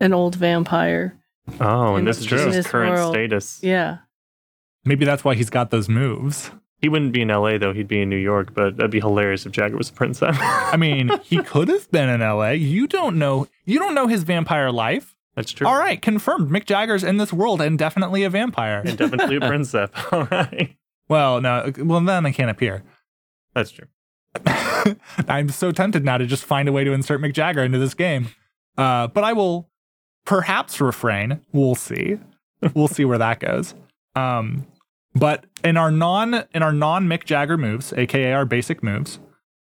an 0.00 0.12
old 0.14 0.34
vampire? 0.36 1.18
oh, 1.60 1.96
and 1.96 2.06
this 2.06 2.16
this- 2.18 2.24
is 2.26 2.30
just 2.30 2.54
his 2.56 2.66
current 2.66 2.94
world. 2.94 3.12
status. 3.14 3.60
Yeah. 3.62 3.98
maybe 4.84 5.04
that's 5.04 5.24
why 5.24 5.34
he's 5.34 5.50
got 5.50 5.70
those 5.70 5.88
moves. 5.88 6.50
He 6.80 6.88
wouldn't 6.88 7.12
be 7.12 7.22
in 7.22 7.30
L.A. 7.30 7.56
though; 7.58 7.72
he'd 7.72 7.88
be 7.88 8.02
in 8.02 8.10
New 8.10 8.16
York. 8.18 8.52
But 8.54 8.76
that'd 8.76 8.90
be 8.90 9.00
hilarious 9.00 9.46
if 9.46 9.52
Jagger 9.52 9.76
was 9.76 9.88
a 9.88 9.92
princess. 9.92 10.36
I 10.40 10.76
mean, 10.76 11.10
he 11.22 11.38
could 11.42 11.68
have 11.68 11.90
been 11.90 12.08
in 12.10 12.20
LA. 12.20 12.50
You 12.50 12.86
don't 12.86 13.16
know. 13.16 13.46
You 13.64 13.78
don't 13.78 13.94
know 13.94 14.06
his 14.06 14.22
vampire 14.22 14.70
life. 14.70 15.13
That's 15.36 15.50
true. 15.52 15.66
All 15.66 15.78
right, 15.78 16.00
confirmed. 16.00 16.50
Mick 16.50 16.64
Jagger's 16.64 17.02
in 17.04 17.16
this 17.16 17.32
world 17.32 17.60
and 17.60 17.78
definitely 17.78 18.22
a 18.24 18.30
vampire. 18.30 18.82
and 18.84 18.96
definitely 18.96 19.36
a 19.36 19.40
princess. 19.48 19.90
All 20.12 20.24
right, 20.30 20.76
well, 21.08 21.40
no, 21.40 21.72
well 21.78 22.00
then 22.00 22.24
I 22.26 22.32
can't 22.32 22.50
appear. 22.50 22.82
that's 23.54 23.70
true. 23.72 23.86
I'm 25.28 25.48
so 25.48 25.70
tempted 25.72 26.04
now 26.04 26.18
to 26.18 26.26
just 26.26 26.44
find 26.44 26.68
a 26.68 26.72
way 26.72 26.84
to 26.84 26.92
insert 26.92 27.20
Mick 27.20 27.32
Jagger 27.34 27.62
into 27.62 27.78
this 27.78 27.94
game. 27.94 28.28
Uh, 28.76 29.06
but 29.08 29.22
I 29.24 29.32
will 29.32 29.68
perhaps 30.24 30.80
refrain. 30.80 31.40
We'll 31.52 31.74
see. 31.76 32.18
We'll 32.74 32.88
see 32.88 33.04
where 33.04 33.18
that 33.18 33.40
goes. 33.40 33.74
Um, 34.16 34.66
but 35.14 35.44
in 35.62 35.76
our 35.76 35.90
non 35.90 36.44
in 36.52 36.62
our 36.62 36.72
non 36.72 37.06
Mick 37.06 37.24
Jagger 37.24 37.56
moves, 37.56 37.92
aka 37.92 38.32
our 38.32 38.44
basic 38.44 38.82
moves, 38.82 39.20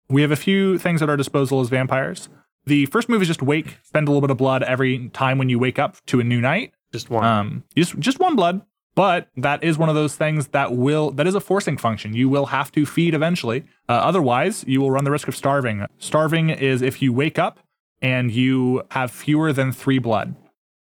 we 0.10 0.22
have 0.24 0.32
a 0.32 0.36
few 0.36 0.78
things 0.80 1.02
at 1.02 1.10
our 1.10 1.18
disposal 1.18 1.62
as 1.62 1.70
vampires. 1.70 2.30
The 2.66 2.86
first 2.88 3.10
move 3.10 3.22
is 3.22 3.28
just 3.28 3.42
wake, 3.42 3.78
spend 3.84 4.08
a 4.08 4.12
little 4.12 4.22
bit 4.22 4.32
of 4.32 4.38
blood 4.38 4.64
every 4.64 5.10
time 5.10 5.38
when 5.38 5.50
you 5.50 5.60
wake 5.60 5.80
up 5.80 5.98
to 6.08 6.20
a 6.20 6.24
new 6.24 6.40
night. 6.40 6.74
Just 6.92 7.10
one. 7.10 7.26
Um, 7.26 7.64
just 7.76 8.00
just 8.00 8.20
one 8.20 8.36
blood, 8.36 8.62
but 8.96 9.28
that 9.36 9.64
is 9.64 9.78
one 9.78 9.90
of 9.90 9.96
those 9.96 10.16
things 10.16 10.48
that 10.50 10.74
will 10.74 11.12
that 11.12 11.28
is 11.28 11.36
a 11.36 11.42
forcing 11.42 11.78
function. 11.78 12.14
You 12.14 12.30
will 12.30 12.48
have 12.48 12.72
to 12.74 12.86
feed 12.86 13.14
eventually. 13.14 13.66
Uh, 13.90 13.94
otherwise, 13.94 14.64
you 14.68 14.80
will 14.80 14.92
run 14.92 15.04
the 15.04 15.12
risk 15.12 15.28
of 15.28 15.36
starving. 15.36 15.86
Starving 15.98 16.50
is 16.50 16.82
if 16.82 17.02
you 17.02 17.12
wake 17.12 17.40
up 17.40 17.60
and 18.02 18.32
you 18.32 18.84
have 18.92 19.12
fewer 19.12 19.52
than 19.52 19.72
three 19.72 20.00
blood. 20.00 20.36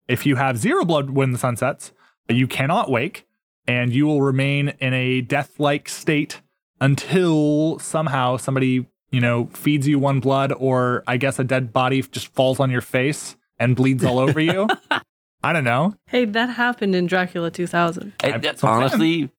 If 0.07 0.25
you 0.25 0.36
have 0.38 0.57
zero 0.57 0.84
blood 0.84 1.12
when 1.12 1.31
the 1.31 1.38
sun 1.38 1.55
sets, 1.55 1.91
you 2.27 2.47
cannot 2.47 2.89
wake, 2.89 3.27
and 3.67 3.93
you 3.93 4.05
will 4.07 4.21
remain 4.21 4.73
in 4.79 4.93
a 4.93 5.21
death-like 5.21 5.88
state 5.88 6.41
until 6.79 7.77
somehow 7.79 8.38
somebody 8.38 8.88
you 9.12 9.21
know 9.21 9.47
feeds 9.54 9.88
you 9.88 10.00
one 10.00 10.19
blood, 10.19 10.54
or 10.58 11.04
I 11.08 11.17
guess 11.17 11.39
a 11.39 11.43
dead 11.43 11.71
body 11.74 12.02
just 12.02 12.28
falls 12.34 12.60
on 12.60 12.71
your 12.71 12.82
face 12.82 13.36
and 13.60 13.76
bleeds 13.76 14.04
all 14.04 14.19
over 14.19 14.39
you. 14.39 14.67
I 15.43 15.54
don't 15.54 15.63
know. 15.63 15.95
Hey, 16.08 16.26
that 16.26 16.50
happened 16.50 16.95
in 16.95 17.08
Dracula 17.08 17.50
2000. 17.52 18.13
I- 18.24 18.38
that's 18.38 18.63
honestly, 18.63 19.32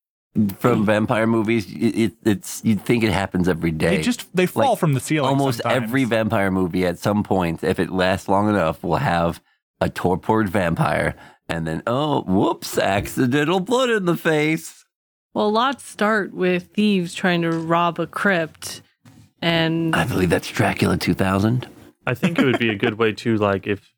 from 0.58 0.84
vampire 0.86 1.26
movies, 1.26 1.70
it, 1.72 1.76
it, 1.96 2.12
it's 2.24 2.60
you'd 2.64 2.84
think 2.84 3.04
it 3.04 3.12
happens 3.12 3.48
every 3.48 3.70
day. 3.70 3.96
They 3.96 4.02
just 4.02 4.34
they 4.34 4.46
fall 4.46 4.70
Like, 4.70 4.78
from 4.78 4.94
the 4.94 5.00
ceiling. 5.00 5.28
Almost 5.28 5.62
sometimes. 5.62 5.84
every 5.84 6.04
vampire 6.04 6.50
movie, 6.50 6.84
at 6.86 6.98
some 6.98 7.22
point, 7.22 7.62
if 7.62 7.78
it 7.78 7.90
lasts 7.90 8.28
long 8.28 8.48
enough, 8.48 8.82
will 8.82 8.96
have 8.96 9.40
a 9.80 9.88
torpored 9.88 10.48
vampire, 10.48 11.14
and 11.48 11.66
then 11.66 11.82
oh, 11.86 12.22
whoops, 12.22 12.78
accidental 12.78 13.60
blood 13.60 13.90
in 13.90 14.04
the 14.04 14.16
face. 14.16 14.84
Well, 15.34 15.50
lots 15.50 15.84
start 15.84 16.34
with 16.34 16.68
thieves 16.74 17.14
trying 17.14 17.42
to 17.42 17.50
rob 17.50 17.98
a 17.98 18.06
crypt. 18.06 18.81
And 19.42 19.94
I 19.94 20.04
believe 20.04 20.30
that's 20.30 20.48
Dracula 20.48 20.96
2000. 20.96 21.68
I 22.06 22.14
think 22.14 22.38
it 22.38 22.44
would 22.44 22.58
be 22.58 22.70
a 22.70 22.76
good 22.76 22.94
way 22.94 23.12
to 23.12 23.36
like 23.36 23.66
if 23.66 23.92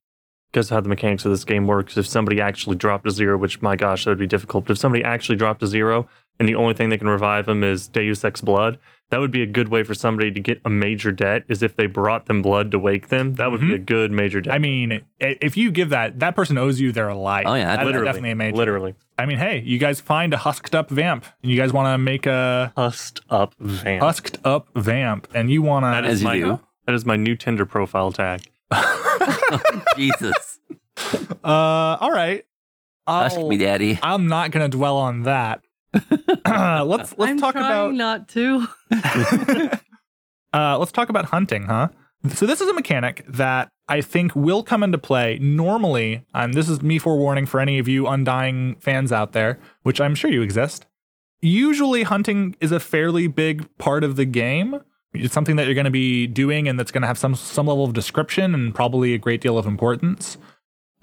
because 0.51 0.71
how 0.71 0.81
the 0.81 0.89
mechanics 0.89 1.25
of 1.25 1.33
this 1.33 1.45
game 1.45 1.67
works. 1.67 1.97
If 1.97 2.07
somebody 2.07 2.41
actually 2.41 2.77
dropped 2.77 3.07
a 3.07 3.11
zero, 3.11 3.37
which 3.37 3.61
my 3.61 3.75
gosh, 3.77 4.05
that 4.05 4.13
would 4.13 4.19
be 4.19 4.27
difficult. 4.27 4.65
But 4.65 4.73
if 4.73 4.79
somebody 4.79 5.03
actually 5.03 5.37
dropped 5.37 5.63
a 5.63 5.67
zero 5.67 6.09
and 6.39 6.49
the 6.49 6.55
only 6.55 6.75
thing 6.75 6.91
that 6.91 6.99
can 6.99 7.09
revive 7.09 7.47
them 7.47 7.65
is 7.65 7.89
Deus 7.89 8.25
Ex 8.25 8.41
Blood, 8.41 8.79
that 9.15 9.21
would 9.21 9.31
be 9.31 9.43
a 9.43 9.47
good 9.47 9.69
way 9.69 9.85
for 9.85 9.95
somebody 9.95 10.33
to 10.33 10.41
get 10.41 10.61
a 10.65 10.69
major 10.71 11.13
debt. 11.13 11.45
Is 11.47 11.63
if 11.63 11.77
they 11.77 11.87
brought 11.87 12.27
them 12.27 12.43
blood 12.43 12.73
to 12.73 12.81
wake 12.81 13.11
them, 13.11 13.37
that 13.37 13.49
would 13.53 13.61
be 13.61 13.73
a 13.73 13.79
good 13.79 14.11
major 14.11 14.41
debt. 14.41 14.53
I 14.53 14.59
mean, 14.59 15.03
if 15.21 15.57
you 15.57 15.71
give 15.71 15.91
that, 15.91 16.19
that 16.19 16.35
person 16.35 16.59
owes 16.59 16.81
you 16.81 16.91
their 16.91 17.15
life. 17.15 17.45
Oh, 17.47 17.55
yeah, 17.55 17.77
that's 17.77 17.85
literally, 17.87 18.07
definitely 18.07 18.31
a 18.33 18.35
major. 18.35 18.57
literally 18.57 18.95
I 19.17 19.27
mean, 19.27 19.39
hey, 19.39 19.63
you 19.65 19.79
guys 19.79 20.01
find 20.01 20.35
a 20.35 20.37
husked 20.37 20.75
up 20.75 20.91
vamp, 20.91 21.27
and 21.45 21.53
you 21.53 21.57
guys 21.57 21.73
want 21.73 21.95
to 21.95 21.97
make 21.99 22.27
a 22.27 22.73
husked 22.77 23.21
up 23.31 23.55
vamp, 23.61 24.03
husked 24.03 24.39
up 24.45 24.67
vamp, 24.75 25.29
and 25.33 25.49
you 25.49 25.63
want 25.63 25.85
to. 25.85 26.09
is 26.11 26.15
As 26.15 26.21
you 26.23 26.27
my 26.27 26.35
do. 26.41 26.61
that 26.87 26.95
is 26.97 27.07
my 27.07 27.15
new 27.15 27.37
Tinder 27.37 27.67
profile 27.67 28.11
tag. 28.11 28.43
Jesus, 29.97 30.59
Uh, 31.45 31.97
all 32.01 32.11
right. 32.11 32.45
ask 33.07 33.39
I'll, 33.39 33.49
me, 33.49 33.59
Daddy. 33.59 34.01
I'm 34.03 34.27
not 34.27 34.51
going 34.51 34.69
to 34.69 34.77
dwell 34.77 34.97
on 34.97 35.23
that. 35.23 35.61
Let's 36.47 37.15
let's 37.17 37.31
I'm 37.31 37.39
talk 37.39 37.55
about 37.55 37.95
not 37.95 38.29
to. 38.31 38.67
uh, 40.53 40.79
let's 40.79 40.93
talk 40.93 41.09
about 41.09 41.27
hunting, 41.27 41.65
huh? 41.65 41.89
So 42.35 42.47
this 42.47 42.61
is 42.61 42.69
a 42.69 42.73
mechanic 42.73 43.25
that 43.29 43.69
I 43.89 44.01
think 44.01 44.35
will 44.35 44.63
come 44.63 44.83
into 44.83 44.99
play 44.99 45.39
normally. 45.41 46.25
And 46.33 46.55
this 46.55 46.69
is 46.69 46.83
me 46.83 46.99
forewarning 46.99 47.47
for 47.47 47.61
any 47.61 47.79
of 47.79 47.87
you 47.87 48.07
Undying 48.07 48.77
fans 48.77 49.13
out 49.13 49.33
there, 49.33 49.59
which 49.83 50.01
I'm 50.01 50.15
sure 50.15 50.31
you 50.31 50.43
exist. 50.43 50.87
Usually, 51.43 52.05
hunting 52.05 52.57
is 52.61 52.73
a 52.73 52.81
fairly 52.81 53.27
big 53.27 53.69
part 53.77 54.03
of 54.03 54.17
the 54.17 54.25
game. 54.25 54.81
It's 55.13 55.35
something 55.35 55.57
that 55.57 55.67
you're 55.67 55.75
going 55.75 55.85
to 55.85 55.91
be 55.91 56.27
doing, 56.27 56.67
and 56.67 56.79
that's 56.79 56.91
going 56.91 57.03
to 57.03 57.07
have 57.07 57.19
some 57.19 57.35
some 57.35 57.67
level 57.67 57.85
of 57.85 57.93
description 57.93 58.55
and 58.55 58.75
probably 58.75 59.13
a 59.13 59.19
great 59.19 59.43
deal 59.43 59.59
of 59.59 59.67
importance. 59.67 60.39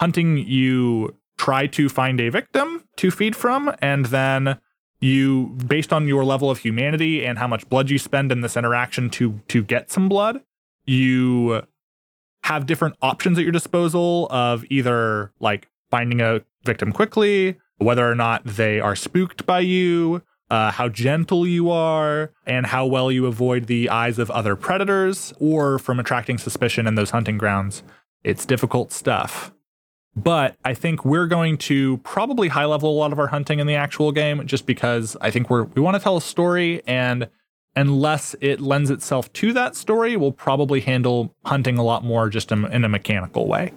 Hunting, 0.00 0.38
you 0.38 1.16
try 1.38 1.66
to 1.68 1.88
find 1.88 2.20
a 2.20 2.28
victim 2.28 2.84
to 2.96 3.10
feed 3.12 3.36
from, 3.36 3.72
and 3.80 4.06
then 4.06 4.58
you 5.02 5.48
based 5.66 5.92
on 5.92 6.06
your 6.06 6.24
level 6.24 6.48
of 6.48 6.58
humanity 6.58 7.26
and 7.26 7.38
how 7.38 7.48
much 7.48 7.68
blood 7.68 7.90
you 7.90 7.98
spend 7.98 8.30
in 8.30 8.40
this 8.40 8.56
interaction 8.56 9.10
to 9.10 9.40
to 9.48 9.62
get 9.62 9.90
some 9.90 10.08
blood, 10.08 10.40
you 10.86 11.62
have 12.44 12.66
different 12.66 12.96
options 13.02 13.36
at 13.36 13.42
your 13.42 13.52
disposal 13.52 14.28
of 14.30 14.64
either 14.70 15.32
like 15.40 15.68
finding 15.90 16.20
a 16.20 16.40
victim 16.64 16.92
quickly, 16.92 17.58
whether 17.78 18.08
or 18.08 18.14
not 18.14 18.44
they 18.44 18.80
are 18.80 18.96
spooked 18.96 19.44
by 19.44 19.60
you, 19.60 20.22
uh, 20.50 20.70
how 20.70 20.88
gentle 20.88 21.46
you 21.46 21.70
are, 21.70 22.30
and 22.46 22.66
how 22.66 22.86
well 22.86 23.10
you 23.10 23.26
avoid 23.26 23.66
the 23.66 23.88
eyes 23.88 24.18
of 24.18 24.30
other 24.30 24.54
predators 24.54 25.32
or 25.40 25.78
from 25.78 25.98
attracting 25.98 26.38
suspicion 26.38 26.86
in 26.86 26.94
those 26.94 27.10
hunting 27.10 27.38
grounds. 27.38 27.82
It's 28.22 28.46
difficult 28.46 28.92
stuff. 28.92 29.52
But 30.14 30.56
I 30.64 30.74
think 30.74 31.04
we're 31.04 31.26
going 31.26 31.56
to 31.58 31.96
probably 31.98 32.48
high 32.48 32.66
level 32.66 32.90
a 32.90 32.98
lot 32.98 33.12
of 33.12 33.18
our 33.18 33.28
hunting 33.28 33.60
in 33.60 33.66
the 33.66 33.74
actual 33.74 34.12
game 34.12 34.46
just 34.46 34.66
because 34.66 35.16
I 35.20 35.30
think 35.30 35.48
we're 35.48 35.64
we 35.64 35.80
want 35.80 35.96
to 35.96 36.00
tell 36.00 36.16
a 36.16 36.20
story 36.20 36.82
and 36.86 37.28
unless 37.74 38.36
it 38.40 38.60
lends 38.60 38.90
itself 38.90 39.32
to 39.32 39.52
that 39.54 39.74
story, 39.74 40.16
we'll 40.16 40.32
probably 40.32 40.80
handle 40.80 41.34
hunting 41.46 41.78
a 41.78 41.82
lot 41.82 42.04
more 42.04 42.28
just 42.28 42.52
in, 42.52 42.70
in 42.70 42.84
a 42.84 42.88
mechanical 42.88 43.46
way. 43.48 43.72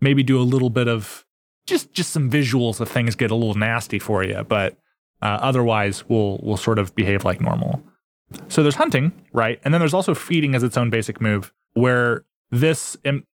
Maybe 0.00 0.22
do 0.22 0.38
a 0.38 0.42
little 0.42 0.70
bit 0.70 0.88
of 0.88 1.24
just 1.66 1.92
just 1.92 2.10
some 2.10 2.30
visuals 2.30 2.80
if 2.80 2.88
things 2.88 3.14
get 3.14 3.30
a 3.30 3.34
little 3.34 3.54
nasty 3.54 3.98
for 3.98 4.22
you, 4.22 4.44
but 4.46 4.76
uh, 5.22 5.38
otherwise 5.40 6.08
we'll 6.08 6.38
we'll 6.42 6.56
sort 6.56 6.78
of 6.78 6.94
behave 6.94 7.24
like 7.24 7.40
normal. 7.40 7.82
So 8.48 8.62
there's 8.62 8.74
hunting, 8.74 9.12
right? 9.32 9.58
And 9.64 9.72
then 9.72 9.80
there's 9.80 9.94
also 9.94 10.14
feeding 10.14 10.54
as 10.54 10.62
its 10.62 10.76
own 10.76 10.90
basic 10.90 11.20
move, 11.20 11.52
where 11.72 12.24
this. 12.50 12.96
Im- 13.04 13.26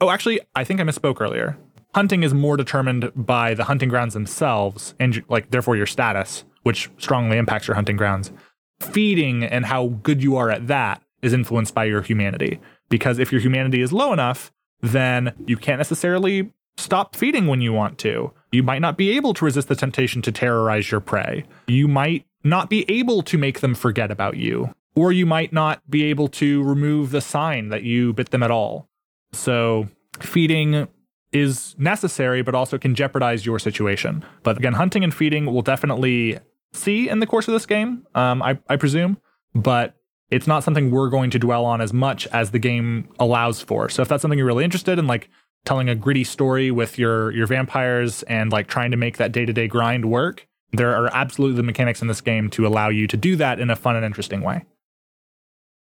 oh, 0.00 0.10
actually, 0.10 0.40
I 0.54 0.64
think 0.64 0.80
I 0.80 0.84
misspoke 0.84 1.20
earlier. 1.20 1.58
Hunting 1.94 2.22
is 2.22 2.32
more 2.32 2.56
determined 2.56 3.12
by 3.14 3.52
the 3.52 3.64
hunting 3.64 3.90
grounds 3.90 4.14
themselves, 4.14 4.94
and 4.98 5.22
like 5.28 5.50
therefore 5.50 5.76
your 5.76 5.86
status, 5.86 6.44
which 6.62 6.90
strongly 6.96 7.36
impacts 7.36 7.68
your 7.68 7.74
hunting 7.74 7.96
grounds. 7.96 8.32
Feeding 8.80 9.44
and 9.44 9.66
how 9.66 9.88
good 10.02 10.22
you 10.22 10.36
are 10.36 10.50
at 10.50 10.68
that 10.68 11.02
is 11.20 11.32
influenced 11.32 11.74
by 11.74 11.84
your 11.84 12.00
humanity. 12.00 12.60
Because 12.88 13.18
if 13.18 13.30
your 13.30 13.40
humanity 13.40 13.82
is 13.82 13.92
low 13.92 14.12
enough, 14.12 14.50
then 14.80 15.34
you 15.46 15.56
can't 15.56 15.78
necessarily 15.78 16.50
stop 16.78 17.14
feeding 17.14 17.46
when 17.46 17.60
you 17.60 17.72
want 17.72 17.98
to. 17.98 18.32
You 18.50 18.62
might 18.62 18.80
not 18.80 18.96
be 18.96 19.10
able 19.12 19.34
to 19.34 19.44
resist 19.44 19.68
the 19.68 19.76
temptation 19.76 20.22
to 20.22 20.32
terrorize 20.32 20.90
your 20.90 21.00
prey. 21.00 21.44
You 21.66 21.88
might 21.88 22.26
not 22.42 22.70
be 22.70 22.84
able 22.90 23.22
to 23.22 23.38
make 23.38 23.60
them 23.60 23.74
forget 23.74 24.10
about 24.10 24.36
you. 24.36 24.74
Or 24.94 25.12
you 25.12 25.26
might 25.26 25.52
not 25.52 25.88
be 25.90 26.04
able 26.04 26.28
to 26.28 26.62
remove 26.62 27.10
the 27.10 27.20
sign 27.20 27.68
that 27.68 27.82
you 27.82 28.12
bit 28.12 28.30
them 28.30 28.42
at 28.42 28.50
all. 28.50 28.88
So, 29.32 29.88
feeding 30.20 30.88
is 31.32 31.74
necessary, 31.78 32.42
but 32.42 32.54
also 32.54 32.78
can 32.78 32.94
jeopardize 32.94 33.46
your 33.46 33.58
situation. 33.58 34.24
But 34.42 34.58
again, 34.58 34.74
hunting 34.74 35.02
and 35.02 35.14
feeding 35.14 35.46
will 35.46 35.62
definitely 35.62 36.38
see 36.72 37.08
in 37.08 37.20
the 37.20 37.26
course 37.26 37.48
of 37.48 37.52
this 37.52 37.66
game, 37.66 38.06
um, 38.14 38.42
I, 38.42 38.58
I 38.68 38.76
presume, 38.76 39.18
but 39.54 39.96
it's 40.30 40.46
not 40.46 40.64
something 40.64 40.90
we're 40.90 41.10
going 41.10 41.30
to 41.30 41.38
dwell 41.38 41.64
on 41.64 41.80
as 41.80 41.92
much 41.92 42.26
as 42.28 42.50
the 42.50 42.58
game 42.58 43.08
allows 43.18 43.60
for. 43.60 43.88
So 43.88 44.02
if 44.02 44.08
that's 44.08 44.22
something 44.22 44.38
you're 44.38 44.46
really 44.46 44.64
interested 44.64 44.98
in, 44.98 45.06
like 45.06 45.28
telling 45.64 45.88
a 45.88 45.94
gritty 45.94 46.24
story 46.24 46.70
with 46.70 46.98
your 46.98 47.30
your 47.32 47.46
vampires 47.46 48.22
and 48.24 48.50
like 48.50 48.66
trying 48.66 48.90
to 48.90 48.96
make 48.96 49.18
that 49.18 49.32
day 49.32 49.44
to 49.44 49.52
day 49.52 49.68
grind 49.68 50.10
work, 50.10 50.48
there 50.72 50.96
are 50.96 51.14
absolutely 51.14 51.56
the 51.56 51.62
mechanics 51.62 52.02
in 52.02 52.08
this 52.08 52.20
game 52.20 52.48
to 52.50 52.66
allow 52.66 52.88
you 52.88 53.06
to 53.06 53.16
do 53.16 53.36
that 53.36 53.60
in 53.60 53.70
a 53.70 53.76
fun 53.76 53.94
and 53.94 54.04
interesting 54.04 54.40
way. 54.40 54.64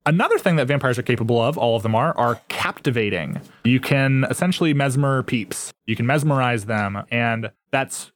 Another 0.06 0.38
thing 0.38 0.56
that 0.56 0.66
vampires 0.66 0.98
are 0.98 1.02
capable 1.02 1.40
of, 1.40 1.58
all 1.58 1.76
of 1.76 1.82
them 1.82 1.94
are, 1.94 2.16
are 2.16 2.40
captivating. 2.48 3.40
You 3.64 3.80
can 3.80 4.24
essentially 4.30 4.72
mesmer 4.72 5.22
peeps. 5.22 5.72
You 5.86 5.94
can 5.94 6.06
mesmerize 6.06 6.64
them, 6.64 7.02
and 7.10 7.50
that's 7.70 8.10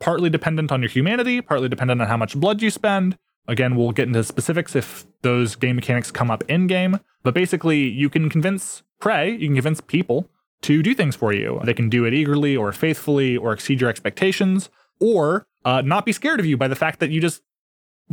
partly 0.00 0.28
dependent 0.28 0.70
on 0.70 0.82
your 0.82 0.90
humanity, 0.90 1.40
partly 1.40 1.68
dependent 1.68 2.02
on 2.02 2.08
how 2.08 2.16
much 2.16 2.36
blood 2.36 2.60
you 2.60 2.70
spend. 2.70 3.16
Again, 3.48 3.74
we'll 3.74 3.92
get 3.92 4.06
into 4.06 4.22
specifics 4.22 4.76
if 4.76 5.06
those 5.22 5.56
game 5.56 5.76
mechanics 5.76 6.10
come 6.10 6.30
up 6.30 6.44
in 6.48 6.66
game, 6.66 7.00
but 7.22 7.34
basically, 7.34 7.88
you 7.88 8.10
can 8.10 8.28
convince 8.28 8.82
prey, 9.00 9.32
you 9.32 9.48
can 9.48 9.54
convince 9.54 9.80
people 9.80 10.28
to 10.62 10.82
do 10.82 10.94
things 10.94 11.16
for 11.16 11.32
you. 11.32 11.58
They 11.64 11.74
can 11.74 11.88
do 11.88 12.04
it 12.04 12.12
eagerly 12.12 12.54
or 12.54 12.70
faithfully 12.70 13.36
or 13.36 13.52
exceed 13.52 13.80
your 13.80 13.88
expectations, 13.88 14.68
or 15.00 15.46
uh, 15.64 15.80
not 15.80 16.04
be 16.04 16.12
scared 16.12 16.38
of 16.38 16.44
you 16.44 16.58
by 16.58 16.68
the 16.68 16.76
fact 16.76 17.00
that 17.00 17.10
you 17.10 17.20
just 17.20 17.42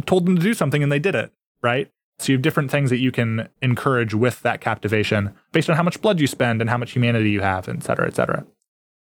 told 0.06 0.26
them 0.26 0.38
to 0.38 0.42
do 0.42 0.54
something 0.54 0.82
and 0.82 0.92
they 0.92 1.00
did 1.00 1.14
it, 1.14 1.32
right? 1.62 1.92
So 2.20 2.32
you 2.32 2.38
have 2.38 2.42
different 2.42 2.72
things 2.72 2.90
that 2.90 2.98
you 2.98 3.12
can 3.12 3.48
encourage 3.62 4.14
with 4.14 4.42
that 4.42 4.60
captivation 4.62 5.34
based 5.52 5.70
on 5.70 5.76
how 5.76 5.84
much 5.84 6.02
blood 6.02 6.20
you 6.20 6.28
spend 6.28 6.62
and 6.62 6.70
how 6.70 6.78
much 6.78 6.92
humanity 6.94 7.30
you 7.30 7.42
have, 7.42 7.70
et 7.70 7.84
cetera, 7.84 8.08
et 8.08 8.16
cetera. 8.16 8.46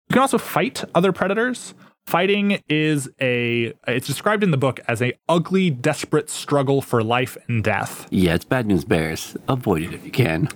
You 0.08 0.12
can 0.14 0.20
also 0.22 0.38
fight 0.38 0.84
other 0.94 1.12
predators. 1.12 1.74
Fighting 2.06 2.60
is 2.68 3.08
a 3.20 3.72
it's 3.86 4.06
described 4.06 4.42
in 4.42 4.50
the 4.50 4.58
book 4.58 4.78
as 4.88 5.00
a 5.00 5.14
ugly, 5.28 5.70
desperate 5.70 6.28
struggle 6.28 6.82
for 6.82 7.02
life 7.02 7.38
and 7.48 7.64
death. 7.64 8.06
Yeah, 8.10 8.34
it's 8.34 8.44
bad 8.44 8.66
news 8.66 8.84
bears. 8.84 9.36
Avoid 9.48 9.82
it 9.82 9.94
if 9.94 10.04
you 10.04 10.10
can. 10.10 10.48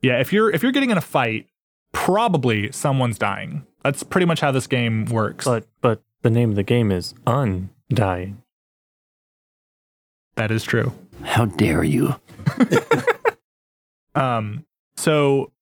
Yeah, 0.00 0.18
if 0.20 0.32
you're 0.32 0.50
if 0.50 0.62
you're 0.62 0.72
getting 0.72 0.90
in 0.90 0.96
a 0.96 1.02
fight, 1.02 1.46
probably 1.92 2.72
someone's 2.72 3.18
dying. 3.18 3.66
That's 3.82 4.02
pretty 4.02 4.24
much 4.24 4.40
how 4.40 4.50
this 4.50 4.66
game 4.66 5.04
works. 5.06 5.44
But 5.44 5.66
but 5.82 6.00
the 6.22 6.30
name 6.30 6.48
of 6.50 6.56
the 6.56 6.62
game 6.62 6.90
is 6.90 7.12
Undying. 7.26 8.40
that 10.36 10.50
is 10.50 10.64
true. 10.64 10.92
How 11.22 11.46
dare 11.46 11.84
you? 11.84 12.16
Um, 14.14 14.64
so 14.96 15.52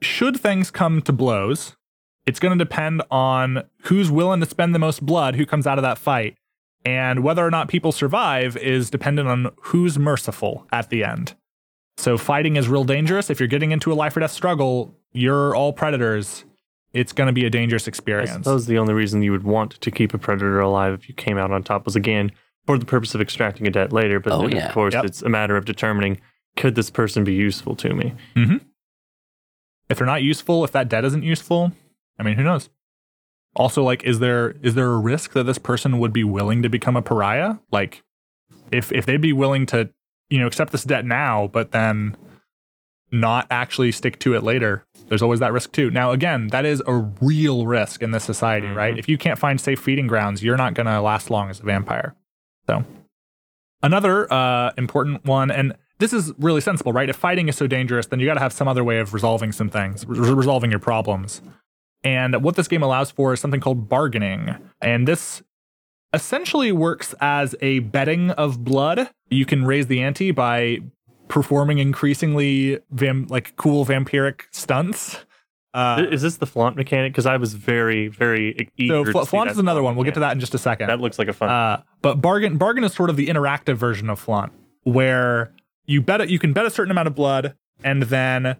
should 0.00 0.38
things 0.38 0.70
come 0.70 1.02
to 1.02 1.12
blows, 1.12 1.76
it's 2.26 2.40
going 2.40 2.56
to 2.56 2.64
depend 2.64 3.02
on 3.10 3.64
who's 3.82 4.10
willing 4.10 4.40
to 4.40 4.46
spend 4.46 4.74
the 4.74 4.78
most 4.78 5.04
blood, 5.04 5.36
who 5.36 5.46
comes 5.46 5.66
out 5.66 5.78
of 5.78 5.82
that 5.82 5.98
fight, 5.98 6.36
and 6.84 7.22
whether 7.22 7.46
or 7.46 7.50
not 7.50 7.68
people 7.68 7.92
survive 7.92 8.56
is 8.56 8.90
dependent 8.90 9.28
on 9.28 9.50
who's 9.62 9.98
merciful 9.98 10.66
at 10.72 10.90
the 10.90 11.04
end. 11.04 11.34
So 11.96 12.18
fighting 12.18 12.56
is 12.56 12.68
real 12.68 12.84
dangerous. 12.84 13.30
If 13.30 13.38
you're 13.38 13.48
getting 13.48 13.70
into 13.70 13.92
a 13.92 13.94
life 13.94 14.16
or 14.16 14.20
death 14.20 14.32
struggle, 14.32 14.94
you're 15.12 15.54
all 15.54 15.72
predators. 15.72 16.44
It's 16.92 17.12
going 17.12 17.28
to 17.28 17.32
be 17.32 17.44
a 17.44 17.50
dangerous 17.50 17.86
experience. 17.86 18.30
I 18.30 18.34
experience. 18.34 18.46
suppose 18.46 18.66
the 18.66 18.78
only 18.78 18.94
reason 18.94 19.22
you 19.22 19.32
would 19.32 19.44
want 19.44 19.80
to 19.80 19.90
keep 19.90 20.12
a 20.12 20.18
predator 20.18 20.60
alive 20.60 20.94
if 20.94 21.08
you 21.08 21.14
came 21.14 21.38
out 21.38 21.50
on 21.50 21.62
top 21.62 21.84
was 21.84 21.96
again 21.96 22.32
for 22.66 22.78
the 22.78 22.86
purpose 22.86 23.14
of 23.14 23.20
extracting 23.20 23.66
a 23.66 23.70
debt 23.70 23.92
later. 23.92 24.20
But 24.20 24.32
Oh, 24.32 24.42
then, 24.42 24.56
yeah. 24.56 24.66
of 24.68 24.72
course, 24.72 24.94
Yep. 24.94 25.04
it's 25.04 25.22
a 25.22 25.28
matter 25.28 25.56
of 25.56 25.64
determining 25.64 26.20
could 26.56 26.74
this 26.74 26.90
person 26.90 27.24
be 27.24 27.32
useful 27.34 27.74
to 27.76 27.94
me. 27.94 28.14
Mm-hmm. 28.36 28.56
if 29.88 29.98
they're 29.98 30.06
not 30.06 30.22
useful, 30.22 30.64
if 30.64 30.72
that 30.72 30.88
debt 30.88 31.04
isn't 31.04 31.22
useful, 31.22 31.72
I 32.18 32.22
mean, 32.22 32.36
who 32.36 32.42
knows? 32.44 32.70
Also, 33.54 33.82
like, 33.82 34.02
is 34.04 34.20
there 34.20 34.52
is 34.62 34.74
there 34.74 34.90
a 34.92 34.98
risk 34.98 35.32
that 35.32 35.44
this 35.44 35.58
person 35.58 35.98
would 35.98 36.12
be 36.12 36.24
willing 36.24 36.62
to 36.62 36.68
become 36.70 36.96
a 36.96 37.02
pariah? 37.02 37.56
Like, 37.70 38.02
if 38.70 38.90
if 38.92 39.04
they'd 39.04 39.20
be 39.20 39.34
willing 39.34 39.66
to, 39.66 39.90
you 40.30 40.38
know, 40.38 40.46
accept 40.46 40.72
this 40.72 40.84
debt 40.84 41.04
now, 41.04 41.48
but 41.52 41.72
then 41.72 42.16
not 43.10 43.46
actually 43.50 43.92
stick 43.92 44.18
to 44.20 44.34
it 44.34 44.42
later, 44.42 44.86
there's 45.08 45.20
always 45.20 45.40
that 45.40 45.52
risk 45.52 45.72
too. 45.72 45.90
Now, 45.90 46.12
again, 46.12 46.46
that 46.48 46.64
is 46.64 46.82
a 46.86 46.94
real 47.20 47.66
risk 47.66 48.02
in 48.02 48.12
this 48.12 48.24
society, 48.24 48.68
right? 48.68 48.92
Mm-hmm. 48.92 48.98
If 49.00 49.08
you 49.10 49.18
can't 49.18 49.38
find 49.38 49.60
safe 49.60 49.80
feeding 49.80 50.06
grounds, 50.06 50.42
you're 50.42 50.56
not 50.56 50.72
going 50.72 50.86
to 50.86 51.02
last 51.02 51.28
long 51.28 51.50
as 51.50 51.60
a 51.60 51.64
vampire. 51.64 52.14
So, 52.68 52.84
another 53.82 54.32
uh, 54.32 54.72
important 54.78 55.24
one, 55.24 55.50
and 55.50 55.74
this 55.98 56.12
is 56.12 56.32
really 56.38 56.60
sensible, 56.60 56.92
right? 56.92 57.08
If 57.08 57.16
fighting 57.16 57.48
is 57.48 57.56
so 57.56 57.66
dangerous, 57.66 58.06
then 58.06 58.20
you 58.20 58.26
got 58.26 58.34
to 58.34 58.40
have 58.40 58.52
some 58.52 58.68
other 58.68 58.84
way 58.84 58.98
of 58.98 59.14
resolving 59.14 59.52
some 59.52 59.68
things, 59.68 60.06
re- 60.06 60.32
resolving 60.32 60.70
your 60.70 60.80
problems. 60.80 61.42
And 62.04 62.42
what 62.42 62.56
this 62.56 62.68
game 62.68 62.82
allows 62.82 63.10
for 63.10 63.32
is 63.32 63.40
something 63.40 63.60
called 63.60 63.88
bargaining. 63.88 64.56
And 64.80 65.06
this 65.06 65.42
essentially 66.12 66.72
works 66.72 67.14
as 67.20 67.54
a 67.60 67.80
betting 67.80 68.30
of 68.30 68.64
blood. 68.64 69.10
You 69.30 69.46
can 69.46 69.64
raise 69.64 69.86
the 69.86 70.02
ante 70.02 70.30
by 70.30 70.80
performing 71.28 71.78
increasingly 71.78 72.80
vam- 72.94 73.30
like 73.30 73.56
cool 73.56 73.86
vampiric 73.86 74.42
stunts. 74.50 75.24
Uh, 75.74 76.04
is 76.10 76.20
this 76.22 76.36
the 76.36 76.46
flaunt 76.46 76.76
mechanic? 76.76 77.12
Because 77.12 77.24
I 77.26 77.36
was 77.38 77.54
very, 77.54 78.08
very 78.08 78.50
e- 78.76 78.88
so 78.88 79.00
eager. 79.00 79.12
fl- 79.12 79.18
to 79.20 79.24
see 79.24 79.30
flaunt 79.30 79.50
is 79.50 79.58
another 79.58 79.82
one. 79.82 79.96
We'll 79.96 80.04
get 80.04 80.14
to 80.14 80.20
that 80.20 80.32
in 80.32 80.40
just 80.40 80.54
a 80.54 80.58
second. 80.58 80.88
That 80.88 81.00
looks 81.00 81.18
like 81.18 81.28
a 81.28 81.32
fun. 81.32 81.48
Uh, 81.48 81.82
but 82.02 82.20
bargain 82.20 82.58
bargain 82.58 82.84
is 82.84 82.92
sort 82.92 83.08
of 83.10 83.16
the 83.16 83.28
interactive 83.28 83.76
version 83.76 84.10
of 84.10 84.18
flaunt, 84.18 84.52
where 84.82 85.52
you 85.86 86.02
bet 86.02 86.20
it, 86.20 86.28
you 86.28 86.38
can 86.38 86.52
bet 86.52 86.66
a 86.66 86.70
certain 86.70 86.90
amount 86.90 87.08
of 87.08 87.14
blood, 87.14 87.54
and 87.82 88.02
then 88.04 88.56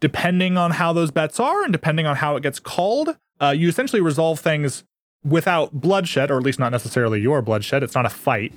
depending 0.00 0.56
on 0.58 0.72
how 0.72 0.92
those 0.92 1.10
bets 1.10 1.40
are 1.40 1.62
and 1.64 1.72
depending 1.72 2.06
on 2.06 2.16
how 2.16 2.36
it 2.36 2.42
gets 2.42 2.60
called, 2.60 3.16
uh, 3.40 3.50
you 3.50 3.68
essentially 3.68 4.02
resolve 4.02 4.38
things 4.40 4.84
without 5.24 5.72
bloodshed, 5.72 6.30
or 6.30 6.36
at 6.36 6.42
least 6.42 6.58
not 6.58 6.70
necessarily 6.70 7.20
your 7.20 7.40
bloodshed. 7.40 7.82
It's 7.82 7.94
not 7.94 8.04
a 8.04 8.10
fight. 8.10 8.52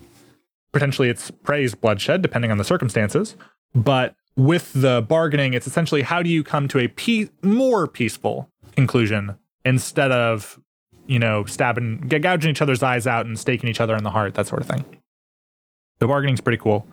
Potentially, 0.74 1.08
it's 1.10 1.32
prey's 1.32 1.74
bloodshed, 1.76 2.22
depending 2.22 2.52
on 2.52 2.58
the 2.58 2.66
circumstances. 2.66 3.36
But 3.74 4.16
with 4.38 4.72
the 4.74 5.02
bargaining, 5.02 5.54
it's 5.54 5.68
essentially 5.68 6.04
how 6.04 6.24
do 6.24 6.30
you 6.30 6.44
come 6.44 6.70
to 6.70 6.80
a 6.80 6.88
pe- 6.88 7.28
more 7.42 7.88
peaceful 7.88 8.50
conclusion 8.76 9.38
instead 9.66 10.12
of 10.14 10.60
you 11.08 11.20
know, 11.20 11.46
stabbing, 11.46 12.02
gouging 12.02 12.52
each 12.52 12.62
other's 12.62 12.84
eyes 12.84 13.08
out 13.08 13.26
and 13.26 13.40
staking 13.40 13.70
each 13.70 13.82
other 13.82 13.96
in 13.96 14.04
the 14.04 14.12
heart, 14.12 14.36
that 14.36 14.46
sort 14.46 14.62
of 14.62 14.68
thing. 14.68 14.86
The 16.00 16.08
bargaining's 16.08 16.42
pretty 16.42 16.58
cool. 16.58 16.86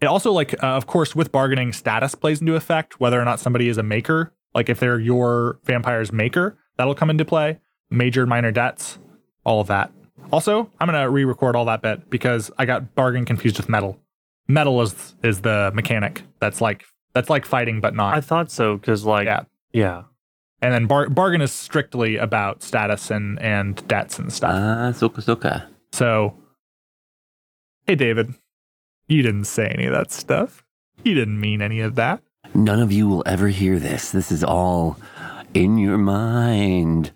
It 0.00 0.06
also, 0.06 0.32
like, 0.32 0.54
uh, 0.62 0.68
of 0.68 0.86
course, 0.86 1.14
with 1.14 1.32
bargaining, 1.32 1.72
status 1.72 2.14
plays 2.14 2.40
into 2.40 2.54
effect, 2.54 3.00
whether 3.00 3.20
or 3.20 3.24
not 3.24 3.40
somebody 3.40 3.68
is 3.68 3.78
a 3.78 3.82
maker. 3.82 4.32
Like, 4.54 4.68
if 4.68 4.78
they're 4.78 5.00
your 5.00 5.58
vampire's 5.64 6.12
maker, 6.12 6.56
that'll 6.76 6.94
come 6.94 7.10
into 7.10 7.24
play. 7.24 7.58
Major, 7.90 8.26
minor 8.26 8.52
debts, 8.52 8.98
all 9.44 9.60
of 9.60 9.66
that 9.68 9.90
Also, 10.30 10.70
I'm 10.78 10.86
gonna 10.86 11.08
re-record 11.10 11.56
all 11.56 11.64
that 11.64 11.82
bit 11.82 12.10
because 12.10 12.50
I 12.58 12.66
got 12.66 12.94
bargain 12.94 13.24
confused 13.24 13.56
with 13.56 13.68
meddle. 13.68 13.98
Metal 14.48 14.80
is 14.82 15.14
is 15.22 15.42
the 15.42 15.70
mechanic 15.74 16.22
that's 16.40 16.60
like 16.60 16.84
that's 17.14 17.28
like 17.30 17.44
fighting 17.44 17.80
but 17.80 17.94
not. 17.94 18.14
I 18.16 18.20
thought 18.20 18.50
so 18.50 18.76
because, 18.76 19.04
like, 19.04 19.26
Yeah. 19.26 19.44
yeah. 19.72 20.02
and 20.62 20.72
then 20.72 20.86
bar- 20.86 21.08
bargain 21.10 21.40
is 21.40 21.52
strictly 21.52 22.16
about 22.16 22.62
status 22.62 23.10
and 23.10 23.38
and 23.42 23.86
debts 23.88 24.18
and 24.18 24.32
stuff. 24.32 24.52
Ah, 24.54 24.92
soka 24.92 25.22
soka. 25.22 25.66
So, 25.92 26.34
hey, 27.86 27.94
David, 27.94 28.34
you 29.06 29.22
didn't 29.22 29.44
say 29.44 29.66
any 29.68 29.86
of 29.86 29.92
that 29.92 30.12
stuff. 30.12 30.64
You 31.04 31.14
didn't 31.14 31.40
mean 31.40 31.60
any 31.62 31.80
of 31.80 31.94
that. 31.96 32.22
None 32.54 32.80
of 32.80 32.90
you 32.92 33.06
will 33.08 33.22
ever 33.26 33.48
hear 33.48 33.78
this. 33.78 34.10
This 34.10 34.32
is 34.32 34.42
all 34.44 34.96
in 35.54 35.76
your 35.78 35.98
mind. 35.98 37.12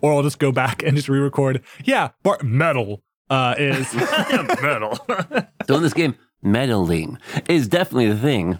Or 0.00 0.12
I'll 0.14 0.22
just 0.22 0.38
go 0.38 0.52
back 0.52 0.82
and 0.82 0.96
just 0.96 1.08
re-record. 1.08 1.62
Yeah, 1.84 2.10
bar- 2.22 2.40
metal 2.42 3.02
uh, 3.30 3.54
is 3.58 3.92
Metal. 4.62 4.98
So 5.66 5.74
in 5.76 5.82
this 5.82 5.94
game, 5.94 6.14
meddling 6.46 7.18
is 7.48 7.68
definitely 7.68 8.08
the 8.08 8.18
thing. 8.18 8.58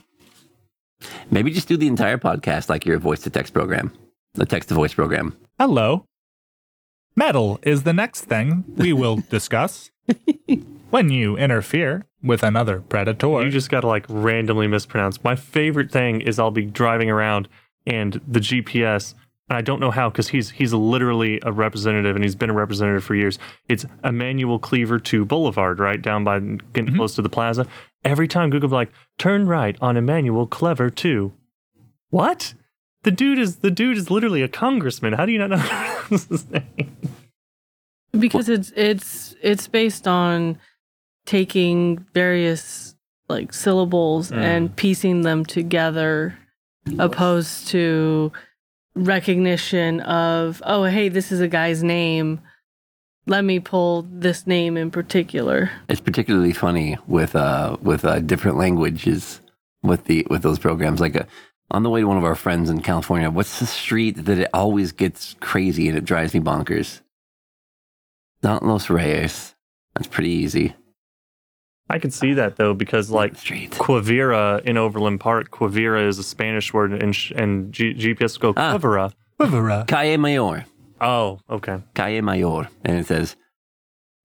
Maybe 1.30 1.50
just 1.50 1.68
do 1.68 1.76
the 1.76 1.86
entire 1.86 2.18
podcast 2.18 2.68
like 2.68 2.84
your 2.84 2.98
voice 2.98 3.20
to 3.22 3.30
text 3.30 3.52
program, 3.52 3.92
the 4.34 4.46
text 4.46 4.68
to 4.70 4.74
voice 4.74 4.94
program. 4.94 5.36
hello. 5.58 6.04
Metal 7.18 7.58
is 7.62 7.84
the 7.84 7.94
next 7.94 8.22
thing 8.22 8.64
we 8.76 8.92
will 8.92 9.16
discuss 9.30 9.90
when 10.90 11.08
you 11.08 11.36
interfere 11.38 12.04
with 12.22 12.42
another 12.42 12.80
predator. 12.80 13.42
you 13.42 13.50
just 13.50 13.70
got 13.70 13.80
to 13.80 13.86
like 13.86 14.04
randomly 14.08 14.66
mispronounce. 14.66 15.24
My 15.24 15.34
favorite 15.34 15.90
thing 15.90 16.20
is 16.20 16.38
I'll 16.38 16.50
be 16.50 16.66
driving 16.66 17.08
around 17.08 17.48
and 17.86 18.20
the 18.26 18.40
GPS, 18.40 19.14
and 19.48 19.56
I 19.56 19.60
don't 19.60 19.80
know 19.80 19.90
how 19.90 20.10
because 20.10 20.28
he's 20.28 20.50
he's 20.50 20.72
literally 20.72 21.40
a 21.44 21.52
representative 21.52 22.16
and 22.16 22.24
he's 22.24 22.34
been 22.34 22.50
a 22.50 22.54
representative 22.54 23.04
for 23.04 23.14
years. 23.14 23.38
It's 23.68 23.84
Emanuel 24.04 24.58
Cleaver 24.58 25.00
II 25.12 25.24
Boulevard, 25.24 25.78
right 25.78 26.00
down 26.02 26.24
by 26.24 26.40
getting 26.72 26.94
close 26.94 27.14
to 27.16 27.22
the 27.22 27.28
plaza. 27.28 27.66
Every 28.04 28.28
time 28.28 28.50
Google 28.50 28.68
be 28.68 28.74
like, 28.74 28.92
turn 29.18 29.46
right 29.46 29.76
on 29.80 29.96
Emanuel 29.96 30.46
Clever 30.46 30.90
two. 30.90 31.32
What? 32.10 32.54
The 33.02 33.10
dude 33.12 33.38
is 33.38 33.56
the 33.58 33.70
dude 33.70 33.96
is 33.98 34.10
literally 34.10 34.42
a 34.42 34.48
congressman. 34.48 35.12
How 35.12 35.26
do 35.26 35.32
you 35.32 35.38
not 35.38 35.50
know 35.50 35.56
his 36.10 36.48
name? 36.50 36.96
because 38.18 38.48
it's 38.48 38.72
it's 38.74 39.34
it's 39.42 39.68
based 39.68 40.08
on 40.08 40.58
taking 41.26 42.04
various 42.14 42.94
like 43.28 43.52
syllables 43.52 44.30
Mm. 44.30 44.36
and 44.38 44.76
piecing 44.76 45.22
them 45.22 45.44
together 45.44 46.38
opposed 46.98 47.68
to 47.68 48.32
recognition 48.96 50.00
of 50.00 50.60
oh 50.64 50.84
hey 50.84 51.08
this 51.08 51.30
is 51.30 51.40
a 51.40 51.48
guy's 51.48 51.82
name 51.82 52.40
let 53.26 53.44
me 53.44 53.60
pull 53.60 54.06
this 54.10 54.46
name 54.46 54.76
in 54.76 54.90
particular 54.90 55.70
It's 55.88 56.00
particularly 56.00 56.52
funny 56.52 56.96
with 57.06 57.36
uh 57.36 57.76
with 57.82 58.04
uh, 58.04 58.20
different 58.20 58.56
languages 58.56 59.40
with 59.82 60.04
the 60.04 60.26
with 60.30 60.42
those 60.42 60.58
programs. 60.58 61.00
Like 61.00 61.16
uh 61.16 61.24
on 61.70 61.82
the 61.82 61.90
way 61.90 62.00
to 62.00 62.06
one 62.06 62.16
of 62.16 62.24
our 62.24 62.36
friends 62.36 62.70
in 62.70 62.80
California, 62.80 63.30
what's 63.30 63.58
the 63.58 63.66
street 63.66 64.24
that 64.24 64.38
it 64.38 64.48
always 64.54 64.92
gets 64.92 65.34
crazy 65.40 65.88
and 65.88 65.98
it 65.98 66.04
drives 66.04 66.32
me 66.32 66.40
bonkers? 66.40 67.00
Not 68.42 68.64
Los 68.64 68.88
Reyes. 68.88 69.54
That's 69.94 70.06
pretty 70.06 70.30
easy. 70.30 70.76
I 71.88 71.98
can 71.98 72.10
see 72.10 72.32
that 72.34 72.56
though 72.56 72.74
because 72.74 73.10
like 73.10 73.34
Quivira 73.34 74.60
in 74.64 74.76
Overland 74.76 75.20
Park. 75.20 75.50
Quivira 75.50 76.06
is 76.06 76.18
a 76.18 76.22
Spanish 76.24 76.72
word, 76.74 76.92
and 76.92 77.14
sh- 77.14 77.32
and 77.36 77.72
G- 77.72 77.94
GPS 77.94 78.40
will 78.42 78.52
go 78.52 78.60
Ah. 78.60 78.76
Quivira. 78.76 79.12
Quivera. 79.40 79.86
Calle 79.86 80.16
Mayor. 80.18 80.64
Oh, 81.00 81.38
okay. 81.50 81.82
Calle 81.94 82.22
Mayor. 82.22 82.68
And 82.84 82.98
it 82.98 83.06
says, 83.06 83.36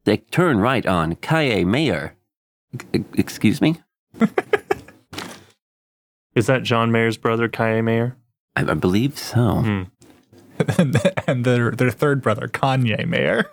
they 0.06 0.18
turn 0.18 0.60
right 0.60 0.86
on 0.88 1.16
Calle 1.18 1.66
Mayor. 1.66 2.16
E- 2.94 3.04
excuse 3.16 3.62
me? 3.62 3.78
Is 6.36 6.48
that 6.48 6.64
John 6.64 6.92
Mayer's 6.92 7.18
brother, 7.18 7.48
Kaye 7.50 7.82
Mayer? 7.82 8.16
I, 8.56 8.62
I 8.62 8.74
believe 8.74 9.18
so. 9.20 9.56
Hmm. 9.60 9.84
and 11.28 11.44
their 11.46 11.72
their 11.72 11.92
third 11.92 12.22
brother, 12.22 12.48
Kanye 12.48 13.06
Mayer. 13.08 13.50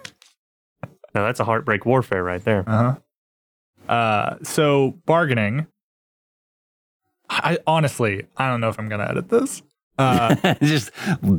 Now 1.14 1.24
that's 1.24 1.40
a 1.40 1.44
heartbreak 1.44 1.84
warfare 1.86 2.22
right 2.22 2.44
there. 2.44 2.64
Uh-huh. 2.66 2.96
Uh 3.88 4.36
So 4.42 4.98
bargaining. 5.06 5.66
I 7.30 7.58
honestly, 7.66 8.26
I 8.36 8.48
don't 8.48 8.60
know 8.60 8.68
if 8.70 8.78
I'm 8.78 8.88
gonna 8.88 9.06
edit 9.08 9.28
this. 9.28 9.62
Uh, 9.98 10.54
just, 10.62 10.90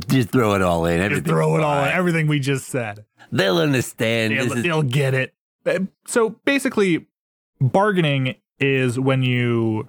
just 0.06 0.30
throw 0.30 0.54
it 0.54 0.62
all 0.62 0.84
in. 0.86 1.08
just 1.10 1.24
throw 1.24 1.56
it 1.56 1.62
all 1.64 1.82
in, 1.84 1.88
everything 1.90 2.26
we 2.26 2.38
just 2.38 2.66
said. 2.68 3.04
They'll 3.32 3.56
understand. 3.58 4.34
They'll, 4.36 4.52
is- 4.52 4.62
they'll 4.62 4.82
get 4.82 5.14
it. 5.14 5.34
Uh, 5.66 5.80
So 6.06 6.30
basically, 6.44 7.06
bargaining 7.60 8.36
is 8.60 9.00
when 9.00 9.22
you 9.22 9.88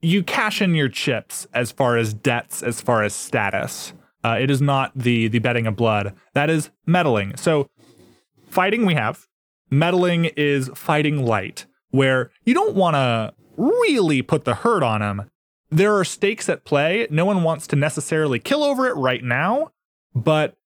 you 0.00 0.22
cash 0.22 0.62
in 0.62 0.74
your 0.76 0.88
chips 0.88 1.46
as 1.52 1.72
far 1.72 1.96
as 1.96 2.14
debts, 2.14 2.62
as 2.62 2.80
far 2.80 3.02
as 3.02 3.14
status. 3.14 3.94
Uh, 4.22 4.36
it 4.40 4.50
is 4.50 4.60
not 4.60 4.92
the 4.94 5.26
the 5.28 5.38
betting 5.40 5.66
of 5.66 5.74
blood. 5.74 6.14
That 6.34 6.50
is 6.50 6.70
meddling. 6.86 7.36
So 7.36 7.68
fighting 8.48 8.84
we 8.86 8.94
have. 8.94 9.26
Meddling 9.70 10.26
is 10.36 10.70
fighting 10.74 11.24
light, 11.24 11.66
where 11.90 12.30
you 12.44 12.54
don't 12.54 12.74
want 12.74 12.94
to 12.94 13.34
really 13.56 14.22
put 14.22 14.44
the 14.44 14.54
hurt 14.56 14.82
on 14.82 15.02
him. 15.02 15.30
There 15.70 15.94
are 15.96 16.04
stakes 16.04 16.48
at 16.48 16.64
play. 16.64 17.06
No 17.10 17.24
one 17.26 17.42
wants 17.42 17.66
to 17.68 17.76
necessarily 17.76 18.38
kill 18.38 18.64
over 18.64 18.86
it 18.86 18.94
right 18.96 19.22
now, 19.22 19.72
but 20.14 20.56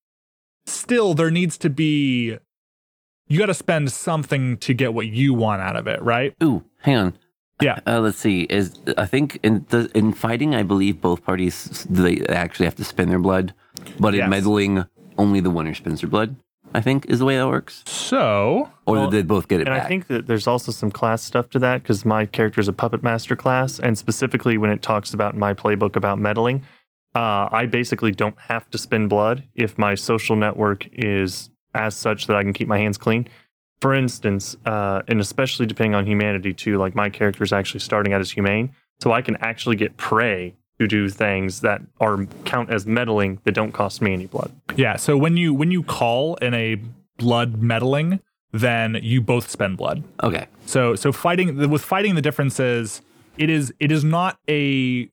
still 0.66 1.14
there 1.14 1.30
needs 1.30 1.58
to 1.58 1.70
be 1.70 2.38
you 3.28 3.38
got 3.38 3.46
to 3.46 3.54
spend 3.54 3.90
something 3.90 4.58
to 4.58 4.74
get 4.74 4.92
what 4.94 5.06
you 5.06 5.32
want 5.32 5.62
out 5.62 5.74
of 5.74 5.86
it, 5.86 6.00
right? 6.02 6.34
Ooh, 6.42 6.62
hang 6.82 6.96
on. 6.96 7.14
Yeah. 7.60 7.78
Uh, 7.86 8.00
let's 8.00 8.18
see. 8.18 8.42
Is 8.42 8.78
I 8.98 9.06
think 9.06 9.38
in 9.42 9.64
the 9.70 9.90
in 9.94 10.12
fighting, 10.12 10.54
I 10.54 10.62
believe 10.62 11.00
both 11.00 11.24
parties 11.24 11.86
they 11.88 12.20
actually 12.26 12.66
have 12.66 12.76
to 12.76 12.84
spend 12.84 13.10
their 13.10 13.18
blood, 13.18 13.54
but 13.98 14.14
Yes. 14.14 14.24
in 14.24 14.30
meddling, 14.30 14.84
only 15.18 15.40
the 15.40 15.50
winner 15.50 15.74
spends 15.74 16.00
their 16.02 16.10
blood. 16.10 16.36
I 16.74 16.80
think 16.80 17.06
is 17.06 17.18
the 17.18 17.24
way 17.24 17.36
that 17.36 17.48
works. 17.48 17.82
So, 17.86 18.70
Or 18.86 18.94
Well, 18.94 19.10
did 19.10 19.16
they 19.16 19.26
both 19.26 19.48
get 19.48 19.60
it 19.60 19.68
And 19.68 19.76
back? 19.76 19.84
I 19.84 19.88
think 19.88 20.06
that 20.08 20.26
there's 20.26 20.46
also 20.46 20.72
some 20.72 20.90
class 20.90 21.22
stuff 21.22 21.50
to 21.50 21.58
that 21.60 21.82
because 21.82 22.04
my 22.04 22.26
character 22.26 22.60
is 22.60 22.68
a 22.68 22.72
puppet 22.72 23.02
master 23.02 23.36
class, 23.36 23.78
and 23.78 23.96
specifically 23.96 24.58
when 24.58 24.70
it 24.70 24.82
talks 24.82 25.14
about 25.14 25.36
my 25.36 25.54
playbook 25.54 25.96
about 25.96 26.18
meddling, 26.18 26.62
uh, 27.14 27.48
I 27.50 27.66
basically 27.66 28.12
don't 28.12 28.38
have 28.38 28.70
to 28.70 28.78
spend 28.78 29.10
blood 29.10 29.44
if 29.54 29.76
my 29.76 29.94
social 29.94 30.36
network 30.36 30.88
is 30.92 31.50
as 31.74 31.94
such 31.94 32.26
that 32.26 32.36
I 32.36 32.42
can 32.42 32.52
keep 32.52 32.68
my 32.68 32.78
hands 32.78 32.98
clean. 32.98 33.28
For 33.80 33.94
instance, 33.94 34.56
uh, 34.64 35.02
and 35.08 35.20
especially 35.20 35.66
depending 35.66 35.94
on 35.94 36.06
humanity 36.06 36.54
too, 36.54 36.78
like 36.78 36.94
my 36.94 37.10
character 37.10 37.42
is 37.42 37.52
actually 37.52 37.80
starting 37.80 38.12
out 38.12 38.20
as 38.20 38.30
humane, 38.30 38.74
so 39.00 39.12
I 39.12 39.22
can 39.22 39.36
actually 39.36 39.76
get 39.76 39.96
prey 39.96 40.54
to 40.82 40.88
do 40.88 41.08
things 41.08 41.60
that 41.60 41.80
are 42.00 42.24
count 42.44 42.70
as 42.70 42.86
meddling 42.86 43.38
that 43.44 43.52
don't 43.54 43.72
cost 43.72 44.02
me 44.02 44.12
any 44.12 44.26
blood. 44.26 44.50
yeah, 44.76 44.96
so 44.96 45.16
when 45.16 45.36
you 45.36 45.54
when 45.54 45.70
you 45.70 45.82
call 45.82 46.34
in 46.36 46.52
a 46.54 46.80
blood 47.18 47.62
meddling, 47.62 48.20
then 48.52 48.98
you 49.02 49.20
both 49.20 49.48
spend 49.50 49.76
blood. 49.76 50.02
okay. 50.22 50.46
So 50.66 50.94
so 50.94 51.12
fighting 51.12 51.48
with 51.70 51.82
fighting 51.82 52.14
the 52.14 52.22
difference 52.22 52.58
is 52.60 53.00
it 53.38 53.48
is 53.50 53.72
it 53.80 53.90
is 53.90 54.04
not 54.04 54.38
a 54.48 55.08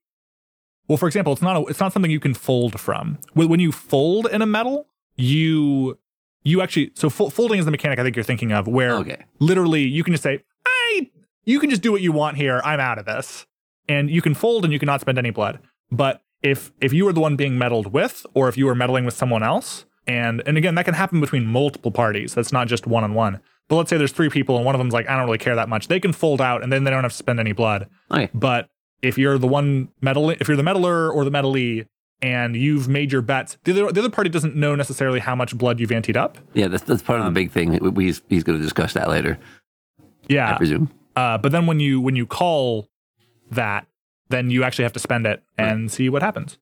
well 0.88 0.97
for 0.97 1.08
example 1.08 1.32
it's 1.34 1.41
not 1.41 1.55
a, 1.58 1.62
it's 1.67 1.79
not 1.79 1.93
something 1.93 2.12
you 2.12 2.19
can 2.19 2.34
fold 2.34 2.79
from. 2.79 3.17
When 3.34 3.47
when 3.49 3.60
you 3.60 3.71
fold 3.71 4.25
in 4.27 4.41
a 4.41 4.45
meddle, 4.45 4.88
you 5.15 5.97
you 6.43 6.62
actually 6.62 6.91
so 6.95 7.10
fo- 7.10 7.29
folding 7.29 7.60
is 7.60 7.65
the 7.65 7.71
mechanic 7.71 7.99
I 7.99 8.03
think 8.03 8.15
you're 8.15 8.23
thinking 8.32 8.51
of 8.51 8.67
where 8.67 8.93
Okay. 8.95 9.23
literally 9.39 9.84
you 9.84 10.03
can 10.03 10.13
just 10.13 10.23
say 10.23 10.41
I 10.65 11.10
you 11.45 11.60
can 11.60 11.69
just 11.69 11.82
do 11.82 11.91
what 11.91 12.01
you 12.01 12.12
want 12.12 12.38
here. 12.38 12.62
I'm 12.63 12.79
out 12.79 12.97
of 12.99 13.05
this. 13.05 13.45
And 13.89 14.10
you 14.10 14.21
can 14.21 14.34
fold 14.34 14.63
and 14.63 14.71
you 14.71 14.80
cannot 14.80 15.02
spend 15.02 15.17
any 15.17 15.32
blood. 15.32 15.60
But 15.91 16.21
if 16.41 16.71
if 16.80 16.93
you 16.93 17.04
were 17.04 17.12
the 17.12 17.19
one 17.19 17.36
being 17.36 17.58
meddled 17.58 17.91
with 17.91 18.25
or 18.34 18.47
if 18.47 18.58
you 18.58 18.65
were 18.65 18.75
meddling 18.75 19.04
with 19.04 19.13
someone 19.13 19.43
else 19.43 19.86
and 20.08 20.41
and 20.45 20.58
again 20.58 20.75
that 20.75 20.86
can 20.86 20.93
happen 20.93 21.19
between 21.19 21.45
multiple 21.45 21.91
parties. 21.91 22.34
That's 22.34 22.54
not 22.54 22.67
just 22.67 22.88
one 22.88 23.04
on 23.04 23.13
one. 23.13 23.41
But 23.67 23.75
let's 23.75 23.89
say 23.89 23.97
there's 23.97 24.13
three 24.13 24.30
people 24.30 24.56
and 24.56 24.65
one 24.65 24.73
of 24.73 24.80
them's 24.80 24.93
like 24.93 25.10
I 25.10 25.17
don't 25.17 25.25
really 25.25 25.38
care 25.38 25.56
that 25.56 25.67
much. 25.67 25.88
They 25.89 25.99
can 25.99 26.13
fold 26.13 26.39
out 26.39 26.63
and 26.63 26.71
then 26.71 26.86
they 26.86 26.91
don't 26.91 27.04
have 27.04 27.12
to 27.12 27.17
spend 27.17 27.39
any 27.39 27.52
blood. 27.52 27.89
Okay. 28.12 28.30
But 28.34 28.69
if 29.02 29.17
you're 29.17 29.38
the 29.38 29.47
one 29.47 29.89
meddling, 30.02 30.38
if 30.39 30.47
you're 30.47 30.58
the 30.58 30.63
meddler 30.63 31.12
or 31.12 31.25
the 31.25 31.32
meddlee, 31.32 31.86
and 32.21 32.56
you've 32.56 32.88
made 32.89 33.12
your 33.12 33.21
bets, 33.21 33.58
the 33.63 33.71
other, 33.71 33.91
the 33.93 34.02
other 34.02 34.10
party 34.10 34.30
doesn't 34.30 34.56
know 34.56 34.75
necessarily 34.75 35.19
how 35.19 35.36
much 35.36 35.58
blood 35.58 35.80
you've 35.80 35.89
anteed 35.91 36.17
up. 36.17 36.38
Yeah, 36.54 36.67
that's 36.67 36.84
that's 36.84 37.02
part 37.02 37.19
of 37.19 37.25
the 37.25 37.32
big 37.32 37.52
thing. 37.52 37.78
We, 37.93 38.06
he's 38.06 38.21
he's 38.28 38.43
going 38.43 38.58
to 38.58 38.63
discuss 38.63 38.93
that 38.93 39.10
later, 39.10 39.39
Yeah, 40.28 40.54
I 40.54 40.58
presume. 40.58 40.91
Uh, 41.15 41.38
but 41.38 41.52
then 41.52 41.65
when 41.65 41.80
you 41.80 42.02
when 42.02 42.15
you 42.15 42.25
call 42.25 42.89
that, 43.52 43.88
then 44.30 44.50
you 44.50 44.64
actually 44.64 44.84
have 44.84 44.94
to 44.94 45.00
spend 45.00 45.26
it 45.26 45.44
and 45.58 45.92
see 45.92 46.10
what 46.10 46.22
happens. 46.22 46.58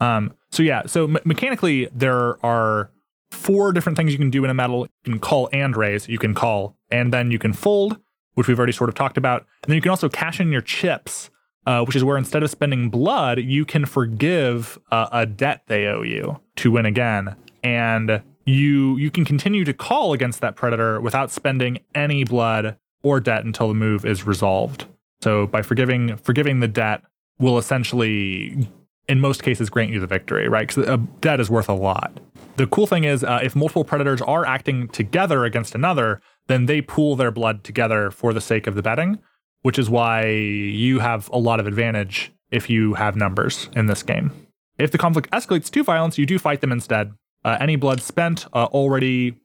Um, 0.00 0.34
so 0.50 0.62
yeah, 0.62 0.86
so 0.86 1.06
me- 1.06 1.20
mechanically 1.24 1.88
there 1.94 2.44
are 2.44 2.90
four 3.30 3.72
different 3.72 3.96
things 3.96 4.12
you 4.12 4.18
can 4.18 4.30
do 4.30 4.44
in 4.44 4.50
a 4.50 4.54
meddle. 4.54 4.86
You 5.04 5.12
can 5.12 5.18
call 5.18 5.48
and 5.52 5.76
raise. 5.76 6.08
You 6.08 6.18
can 6.18 6.34
call 6.34 6.76
and 6.90 7.12
then 7.12 7.30
you 7.30 7.38
can 7.38 7.52
fold, 7.52 7.98
which 8.34 8.48
we've 8.48 8.58
already 8.58 8.72
sort 8.72 8.88
of 8.88 8.94
talked 8.94 9.16
about. 9.16 9.46
And 9.62 9.70
then 9.70 9.76
you 9.76 9.82
can 9.82 9.90
also 9.90 10.08
cash 10.08 10.40
in 10.40 10.52
your 10.52 10.60
chips, 10.60 11.30
uh, 11.66 11.84
which 11.84 11.96
is 11.96 12.04
where 12.04 12.16
instead 12.16 12.42
of 12.42 12.50
spending 12.50 12.90
blood, 12.90 13.40
you 13.40 13.64
can 13.64 13.86
forgive 13.86 14.78
uh, 14.90 15.08
a 15.12 15.26
debt 15.26 15.62
they 15.66 15.86
owe 15.86 16.02
you 16.02 16.40
to 16.56 16.70
win 16.70 16.86
again. 16.86 17.34
And 17.62 18.22
you 18.44 18.96
you 18.96 19.10
can 19.10 19.24
continue 19.24 19.64
to 19.64 19.72
call 19.72 20.12
against 20.12 20.40
that 20.40 20.54
predator 20.54 21.00
without 21.00 21.32
spending 21.32 21.80
any 21.94 22.22
blood 22.22 22.76
or 23.02 23.18
debt 23.18 23.44
until 23.44 23.68
the 23.68 23.74
move 23.74 24.04
is 24.04 24.24
resolved. 24.24 24.86
So 25.20 25.46
by 25.46 25.62
forgiving 25.62 26.16
forgiving 26.16 26.60
the 26.60 26.68
debt 26.68 27.02
will 27.38 27.58
essentially 27.58 28.68
in 29.08 29.20
most 29.20 29.42
cases 29.42 29.70
grant 29.70 29.90
you 29.90 30.00
the 30.00 30.06
victory, 30.06 30.48
right? 30.48 30.66
Because 30.66 30.88
a 30.88 30.96
debt 31.20 31.40
is 31.40 31.48
worth 31.48 31.68
a 31.68 31.74
lot. 31.74 32.18
The 32.56 32.66
cool 32.66 32.86
thing 32.86 33.04
is, 33.04 33.22
uh, 33.22 33.40
if 33.42 33.54
multiple 33.54 33.84
predators 33.84 34.20
are 34.22 34.44
acting 34.44 34.88
together 34.88 35.44
against 35.44 35.74
another, 35.74 36.20
then 36.48 36.66
they 36.66 36.80
pool 36.80 37.16
their 37.16 37.30
blood 37.30 37.64
together 37.64 38.10
for 38.10 38.32
the 38.32 38.40
sake 38.40 38.66
of 38.66 38.74
the 38.74 38.82
betting, 38.82 39.18
which 39.62 39.78
is 39.78 39.90
why 39.90 40.26
you 40.26 41.00
have 41.00 41.28
a 41.32 41.38
lot 41.38 41.60
of 41.60 41.66
advantage 41.66 42.32
if 42.50 42.70
you 42.70 42.94
have 42.94 43.16
numbers 43.16 43.68
in 43.74 43.86
this 43.86 44.02
game. 44.02 44.32
If 44.78 44.90
the 44.90 44.98
conflict 44.98 45.30
escalates 45.30 45.70
to 45.70 45.84
violence, 45.84 46.18
you 46.18 46.26
do 46.26 46.38
fight 46.38 46.60
them 46.60 46.72
instead. 46.72 47.12
Uh, 47.44 47.56
any 47.60 47.76
blood 47.76 48.00
spent 48.00 48.46
uh, 48.52 48.64
already 48.66 49.36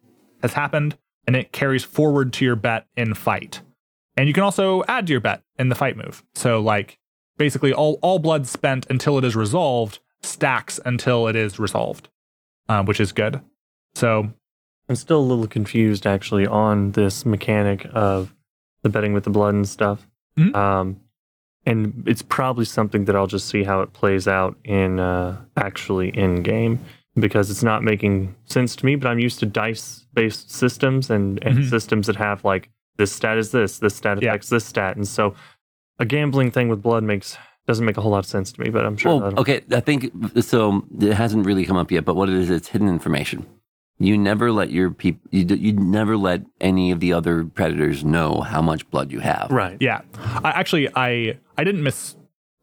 has 0.42 0.54
happened, 0.54 0.98
and 1.28 1.36
it 1.36 1.52
carries 1.52 1.84
forward 1.84 2.34
to 2.34 2.46
your 2.46 2.56
bet 2.56 2.88
in 2.98 3.14
fight. 3.14 3.62
And 4.18 4.28
you 4.28 4.34
can 4.34 4.44
also 4.44 4.84
add 4.88 5.08
to 5.08 5.12
your 5.12 5.22
bet 5.22 5.42
in 5.62 5.70
the 5.70 5.76
fight 5.76 5.96
move. 5.96 6.24
So, 6.34 6.60
like, 6.60 6.98
basically, 7.38 7.72
all, 7.74 8.00
all 8.02 8.20
blood 8.20 8.48
spent 8.48 8.86
until 8.90 9.18
it 9.18 9.24
is 9.24 9.36
resolved 9.36 10.00
stacks 10.24 10.80
until 10.86 11.28
it 11.28 11.36
is 11.36 11.58
resolved, 11.60 12.10
uh, 12.70 12.84
which 12.84 13.00
is 13.00 13.12
good. 13.12 13.42
So, 13.96 14.32
I'm 14.90 14.96
still 14.96 15.20
a 15.20 15.30
little 15.32 15.48
confused 15.48 16.06
actually 16.06 16.46
on 16.46 16.92
this 16.92 17.26
mechanic 17.26 17.88
of 17.94 18.34
the 18.84 18.90
betting 18.90 19.14
with 19.14 19.24
the 19.24 19.30
blood 19.30 19.54
and 19.54 19.68
stuff. 19.68 20.06
Mhm. 20.38 20.56
Um, 20.56 21.00
and 21.66 22.04
it's 22.08 22.22
probably 22.24 22.66
something 22.66 23.06
that 23.06 23.16
I'll 23.16 23.28
just 23.28 23.48
see 23.48 23.64
how 23.64 23.82
it 23.82 23.94
plays 23.94 24.28
out 24.28 24.58
in 24.64 25.00
uh, 25.00 25.38
actually 25.56 26.10
in 26.10 26.42
game 26.44 26.80
because 27.16 27.50
it's 27.52 27.64
not 27.64 27.84
making 27.84 28.36
sense 28.46 28.76
to 28.78 28.86
me. 28.86 28.96
But 28.96 29.08
I'm 29.10 29.20
used 29.20 29.40
to 29.40 29.46
dice 29.46 30.06
based 30.14 30.50
systems 30.52 31.10
and, 31.10 31.42
and 31.44 31.60
Mhm. 31.60 31.70
systems 31.70 32.08
that 32.08 32.16
have 32.18 32.44
like 32.44 32.70
this 32.98 33.12
stat 33.12 33.38
is 33.38 33.52
this, 33.52 33.80
this 33.80 33.96
stat 33.96 34.22
Yeah. 34.22 34.30
affects 34.30 34.50
this 34.50 34.66
stat, 34.66 34.96
and 34.98 35.08
so 35.08 35.34
a 36.02 36.06
gambling 36.06 36.52
thing 36.52 36.68
with 36.68 36.82
blood 36.82 37.04
makes 37.04 37.38
doesn't 37.68 37.86
make 37.86 37.96
a 37.96 38.02
whole 38.02 38.12
lot 38.12 38.20
of 38.20 38.26
sense 38.26 38.52
to 38.52 38.60
me. 38.62 38.70
But 38.70 38.86
I'm 38.86 38.98
sure. 38.98 39.12
Well, 39.12 39.20
that'll- 39.22 39.40
okay, 39.42 39.62
I 39.72 39.80
think 39.80 40.12
so. 40.42 40.84
It 41.00 41.14
hasn't 41.14 41.46
really 41.46 41.64
come 41.66 41.78
up 41.78 41.92
yet, 41.92 42.04
but 42.04 42.16
what 42.16 42.28
it 42.28 42.36
is, 42.36 42.50
it's 42.50 42.68
hidden 42.70 42.90
information. 42.90 43.46
You 44.00 44.18
never 44.18 44.52
let 44.52 44.72
your 44.72 44.90
people. 44.90 45.22
You 45.32 45.46
you 45.56 45.74
never 45.74 46.18
let 46.18 46.42
any 46.60 46.90
of 46.92 47.00
the 47.00 47.14
other 47.14 47.46
predators 47.46 48.04
know 48.04 48.42
how 48.42 48.62
much 48.62 48.90
blood 48.90 49.12
you 49.12 49.20
have. 49.20 49.48
Right. 49.52 49.78
Yeah, 49.80 50.02
I 50.44 50.50
actually 50.52 50.90
I 50.96 51.38
I 51.58 51.64
didn't 51.64 51.84
miss. 51.84 52.16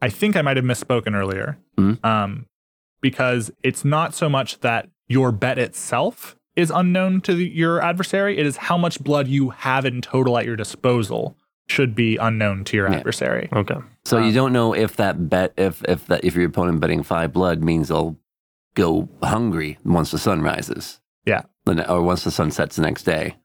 I 0.03 0.09
think 0.11 0.37
I 0.37 0.42
might 0.42 0.57
have 0.57 0.66
misspoken 0.66 1.14
earlier. 1.14 1.57
Mhm. 1.79 2.05
Um, 2.05 2.46
because 3.01 3.51
it's 3.62 3.85
not 3.85 4.14
so 4.14 4.29
much 4.29 4.61
that 4.61 4.88
your 5.07 5.31
bet 5.33 5.59
itself 5.59 6.35
is 6.57 6.72
unknown 6.74 7.20
to 7.20 7.35
the, 7.35 7.48
your 7.48 7.81
adversary. 7.81 8.37
It 8.37 8.44
is 8.46 8.57
how 8.57 8.77
much 8.77 9.03
blood 9.03 9.29
you 9.29 9.51
have 9.51 9.85
in 9.85 10.01
total 10.01 10.37
at 10.38 10.44
your 10.44 10.57
disposal 10.57 11.37
should 11.68 11.94
be 11.94 12.16
unknown 12.16 12.64
to 12.64 12.76
your 12.76 12.88
Yeah. 12.90 12.96
adversary. 12.96 13.48
Okay. 13.52 13.76
So 14.04 14.18
Um, 14.18 14.24
you 14.24 14.33
don't 14.33 14.52
know 14.52 14.74
if 14.74 14.96
that 14.96 15.28
bet, 15.28 15.52
if 15.57 15.83
if 15.88 16.07
that 16.07 16.24
if 16.24 16.35
your 16.35 16.46
opponent 16.46 16.81
betting 16.81 17.02
five 17.02 17.33
blood 17.33 17.62
means 17.62 17.88
they'll 17.88 18.16
go 18.74 19.09
hungry 19.22 19.78
once 19.85 20.11
the 20.11 20.18
sun 20.18 20.40
rises. 20.42 21.00
Yeah. 21.26 21.42
Or 21.88 22.02
once 22.02 22.24
the 22.24 22.31
sun 22.31 22.50
sets 22.50 22.76
the 22.76 22.83
next 22.83 23.02
day. 23.04 23.37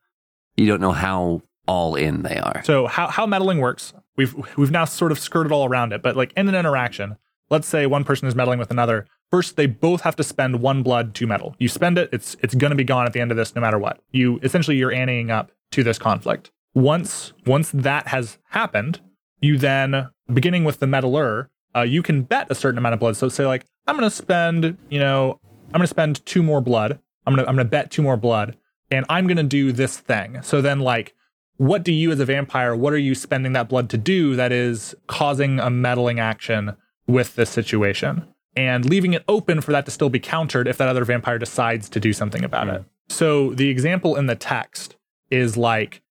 You 0.55 0.67
don't 0.67 0.79
know 0.79 0.91
how 0.93 1.41
all 1.67 1.95
in 1.95 2.23
they 2.23 2.38
are. 2.38 2.62
So 2.63 2.88
how 2.88 3.07
how 3.07 3.25
meddling 3.25 3.59
works? 3.59 3.93
We've 4.15 4.33
we've 4.57 4.71
now 4.71 4.86
sort 4.86 5.12
of 5.12 5.19
skirted 5.19 5.51
all 5.51 5.65
around 5.65 5.91
it, 5.91 6.01
but 6.01 6.15
like 6.15 6.31
in 6.38 6.47
an 6.47 6.55
interaction, 6.55 7.17
let's 7.49 7.67
say 7.67 7.86
one 7.86 8.03
person 8.03 8.27
is 8.27 8.36
meddling 8.36 8.59
with 8.59 8.71
another. 8.71 9.05
First, 9.31 9.55
they 9.57 9.65
both 9.65 10.01
have 10.01 10.15
to 10.17 10.23
spend 10.23 10.62
one 10.62 10.83
blood 10.83 11.15
to 11.15 11.25
meddle. 11.27 11.55
You 11.57 11.67
spend 11.67 11.97
it, 11.97 12.09
it's 12.13 12.38
it's 12.41 12.53
going 12.55 12.69
to 12.69 12.75
be 12.77 12.83
gone 12.83 13.05
at 13.05 13.13
the 13.13 13.19
end 13.19 13.31
of 13.31 13.38
this, 13.38 13.55
no 13.55 13.62
matter 13.62 13.79
what. 13.79 13.99
You 14.12 14.39
essentially 14.43 14.77
you're 14.77 14.91
anteing 14.91 15.31
up 15.31 15.51
to 15.71 15.83
this 15.83 15.97
conflict. 15.97 16.51
Once 16.73 17.33
once 17.45 17.71
that 17.71 18.07
has 18.07 18.38
happened, 18.49 18.99
you 19.41 19.57
then 19.57 20.09
beginning 20.33 20.63
with 20.63 20.79
the 20.79 20.88
meddler, 20.88 21.49
uh, 21.75 21.81
you 21.81 22.01
can 22.01 22.23
bet 22.23 22.47
a 22.49 22.55
certain 22.55 22.77
amount 22.77 22.93
of 22.93 22.99
blood. 22.99 23.15
So 23.15 23.29
say 23.29 23.45
like 23.45 23.65
I'm 23.88 23.97
going 23.97 24.09
to 24.09 24.15
spend, 24.15 24.77
you 24.89 24.99
know, 24.99 25.39
I'm 25.67 25.79
going 25.79 25.81
to 25.81 25.88
spend 25.88 26.25
two 26.25 26.41
more 26.41 26.62
blood. 26.62 26.99
I'm 27.25 27.36
going 27.36 27.45
to 27.45 27.49
I'm 27.49 27.55
going 27.55 27.65
to 27.65 27.69
bet 27.71 27.91
two 27.91 28.01
more 28.01 28.17
blood, 28.17 28.57
and 28.91 29.05
I'm 29.09 29.27
going 29.27 29.38
to 29.38 29.43
do 29.43 29.71
this 29.71 29.97
thing. 29.99 30.41
So 30.41 30.62
then 30.62 30.79
like 30.79 31.15
what 31.57 31.83
do 31.83 31.91
you 31.91 32.12
as 32.12 32.19
a 32.19 32.25
vampire 32.25 32.75
what 32.75 32.93
are 32.93 32.97
you 32.97 33.15
spending 33.15 33.53
that 33.53 33.69
blood 33.69 33.89
to 33.89 33.97
do 33.97 34.36
that 34.36 34.51
is 34.51 34.95
causing 35.07 35.59
a 35.59 35.69
meddling 35.69 36.19
action 36.19 36.75
with 37.07 37.36
this 37.36 37.49
situation 37.49 38.27
and 38.55 38.86
leaving 38.86 39.13
it 39.13 39.23
open 39.27 39.62
for 39.62 39.71
that 39.71 39.86
to 39.86 39.91
still 39.91 40.09
be 40.09 40.19
countered 40.19 40.67
if 40.67 40.77
that 40.77 40.88
other 40.88 41.05
vampire 41.05 41.38
decides 41.38 41.89
to 41.89 41.99
do 41.99 42.13
something 42.13 42.43
about 42.43 42.67
it 42.67 42.83
so 43.07 43.53
the 43.53 43.69
example 43.69 44.15
in 44.15 44.25
the 44.25 44.36
text 44.36 44.95
is 45.29 45.57
like 45.57 46.01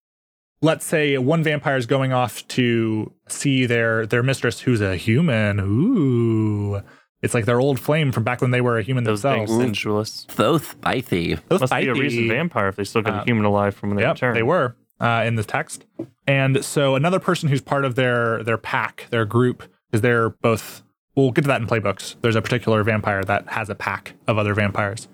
let's 0.63 0.85
say 0.87 1.19
one 1.19 1.43
vampire 1.43 1.77
is 1.77 1.87
going 1.87 2.13
off 2.13 2.47
to 2.49 3.13
see 3.29 3.67
their 3.67 4.07
their 4.07 4.23
mistress 4.23 4.61
who's 4.61 4.81
a 4.81 4.97
human 4.97 5.61
ooh 5.61 6.81
it's 7.21 7.35
like 7.35 7.45
their 7.45 7.61
old 7.61 7.79
flame 7.79 8.11
from 8.11 8.25
back 8.25 8.41
when 8.41 8.51
they 8.51 8.61
were 8.61 8.79
a 8.79 8.83
human 8.83 9.05
Those 9.05 9.23
big 9.23 9.47
themselves 9.47 9.53
sensualists. 9.63 10.37
Both 10.37 10.73
spicy. 10.73 11.35
Those 11.49 11.61
Must 11.61 11.73
be 11.73 11.87
a 11.89 11.95
recent 11.95 12.29
vampire 12.29 12.67
if 12.69 12.75
they 12.77 12.83
still 12.85 13.03
got 13.03 13.15
Uh, 13.15 13.23
a 13.23 13.25
human 13.25 13.45
alive 13.45 13.77
from 13.77 13.91
when 13.91 13.97
they 13.97 14.03
Yep, 14.03 14.15
returned. 14.17 14.37
they 14.37 14.43
were 14.43 14.75
uh, 15.01 15.23
in 15.25 15.37
the 15.37 15.45
text. 15.45 15.85
And 16.27 16.65
so 16.65 16.97
another 16.97 17.21
person 17.21 17.49
who's 17.49 17.61
part 17.61 17.85
of 17.85 17.95
their 17.95 18.43
their 18.43 18.59
pack, 18.59 19.07
their 19.11 19.25
group, 19.25 19.63
is 19.93 20.01
they're 20.01 20.31
both. 20.31 20.83
We'll 21.15 21.31
get 21.31 21.43
to 21.43 21.49
that 21.49 21.61
in 21.61 21.67
playbooks. 21.69 22.17
There's 22.23 22.35
a 22.37 22.43
particular 22.43 22.83
vampire 22.83 23.23
that 23.23 23.49
has 23.51 23.69
a 23.71 23.75
pack 23.77 24.15
of 24.27 24.37
other 24.39 24.53
vampires, 24.55 25.07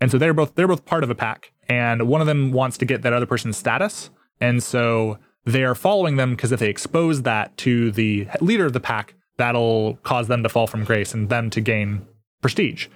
and 0.00 0.08
so 0.10 0.18
they're 0.18 0.34
both 0.34 0.54
they're 0.54 0.68
both 0.68 0.84
part 0.84 1.02
of 1.02 1.10
a 1.10 1.14
pack. 1.16 1.50
And 1.68 2.06
one 2.06 2.20
of 2.20 2.28
them 2.28 2.52
wants 2.52 2.78
to 2.78 2.84
get 2.84 3.02
that 3.02 3.12
other 3.12 3.26
person's 3.26 3.56
status, 3.56 4.10
and 4.40 4.62
so 4.62 5.18
they 5.44 5.64
are 5.64 5.74
following 5.74 6.16
them 6.16 6.32
because 6.32 6.52
if 6.52 6.60
they 6.60 6.68
expose 6.68 7.22
that 7.22 7.56
to 7.58 7.90
the 7.92 8.26
leader 8.40 8.66
of 8.66 8.72
the 8.72 8.80
pack, 8.80 9.14
that'll 9.36 9.94
cause 10.02 10.28
them 10.28 10.42
to 10.42 10.48
fall 10.48 10.66
from 10.66 10.84
grace 10.84 11.14
and 11.14 11.28
them 11.28 11.50
to 11.50 11.60
gain 11.60 12.06
prestige. 12.42 12.88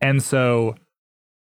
And 0.00 0.22
so 0.22 0.74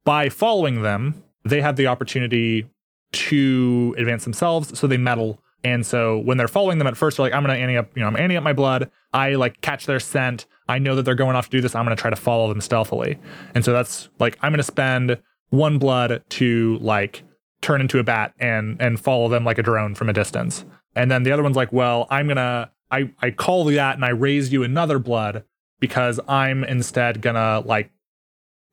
by 0.05 0.29
following 0.29 0.83
them, 0.83 1.23
they 1.45 1.61
have 1.61 1.77
the 1.77 1.87
opportunity 1.87 2.69
to 3.13 3.95
advance 3.99 4.25
themselves, 4.25 4.79
so 4.79 4.87
they 4.87 4.97
meddle. 4.97 5.41
And 5.65 5.87
so 5.87 6.19
when 6.19 6.39
they're 6.39 6.49
following 6.49 6.79
them 6.79 6.87
at 6.87 6.97
first, 6.97 7.17
they're 7.17 7.27
like, 7.27 7.33
I'm 7.33 7.43
gonna 7.43 7.59
ante 7.59 7.77
up, 7.77 7.91
you 7.95 8.03
know, 8.03 8.09
I'm 8.09 8.17
anting 8.17 8.37
up 8.37 8.43
my 8.43 8.53
blood. 8.53 8.91
I 9.13 9.35
like 9.35 9.61
catch 9.61 9.87
their 9.87 10.01
scent. 10.01 10.47
I 10.69 10.79
know 10.79 10.97
that 10.97 11.05
they're 11.05 11.15
going 11.15 11.37
off 11.37 11.47
to 11.47 11.51
do 11.51 11.61
this. 11.61 11.75
I'm 11.75 11.85
gonna 11.85 11.97
try 11.97 12.11
to 12.11 12.17
follow 12.17 12.49
them 12.49 12.61
stealthily. 12.61 13.19
And 13.55 13.65
so 13.65 13.73
that's 13.73 14.09
like 14.19 14.39
I'm 14.43 14.53
gonna 14.53 14.63
spend 14.63 15.19
one 15.51 15.79
blood 15.79 16.23
to 16.31 16.79
like 16.81 17.23
turn 17.63 17.81
into 17.81 17.99
a 17.99 18.05
bat 18.05 18.35
and 18.39 18.77
and 18.81 19.01
follow 19.01 19.29
them 19.29 19.45
like 19.45 19.59
a 19.59 19.63
drone 19.63 19.95
from 19.95 20.09
a 20.09 20.13
distance. 20.13 20.65
And 20.95 21.11
then 21.11 21.23
the 21.23 21.33
other 21.33 21.43
one's 21.43 21.57
like, 21.57 21.73
well, 21.73 22.07
I'm 22.11 22.29
gonna 22.29 22.71
I 22.91 23.11
I 23.21 23.31
call 23.31 23.65
that 23.65 23.95
and 23.95 24.05
I 24.05 24.11
raise 24.11 24.53
you 24.53 24.63
another 24.63 24.99
blood 24.99 25.45
because 25.81 26.21
I'm 26.29 26.63
instead 26.65 27.23
gonna 27.23 27.61
like 27.61 27.91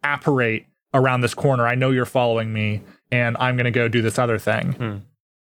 apparate 0.04 0.66
around 0.94 1.22
this 1.22 1.34
corner. 1.34 1.66
I 1.66 1.76
know 1.76 1.92
you're 1.92 2.06
following 2.06 2.52
me, 2.52 2.82
and 3.12 3.38
I'm 3.40 3.56
gonna 3.56 3.72
go 3.72 3.88
do 3.88 4.02
this 4.02 4.20
other 4.20 4.38
thing. 4.38 4.74
Hmm. 4.74 4.98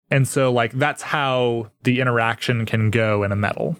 And 0.10 0.28
so 0.28 0.52
like 0.52 0.72
that's 0.74 1.02
how 1.02 1.72
the 1.84 2.00
interaction 2.00 2.66
can 2.66 2.92
go 2.92 3.24
in 3.24 3.32
a 3.32 3.36
meddle. 3.36 3.78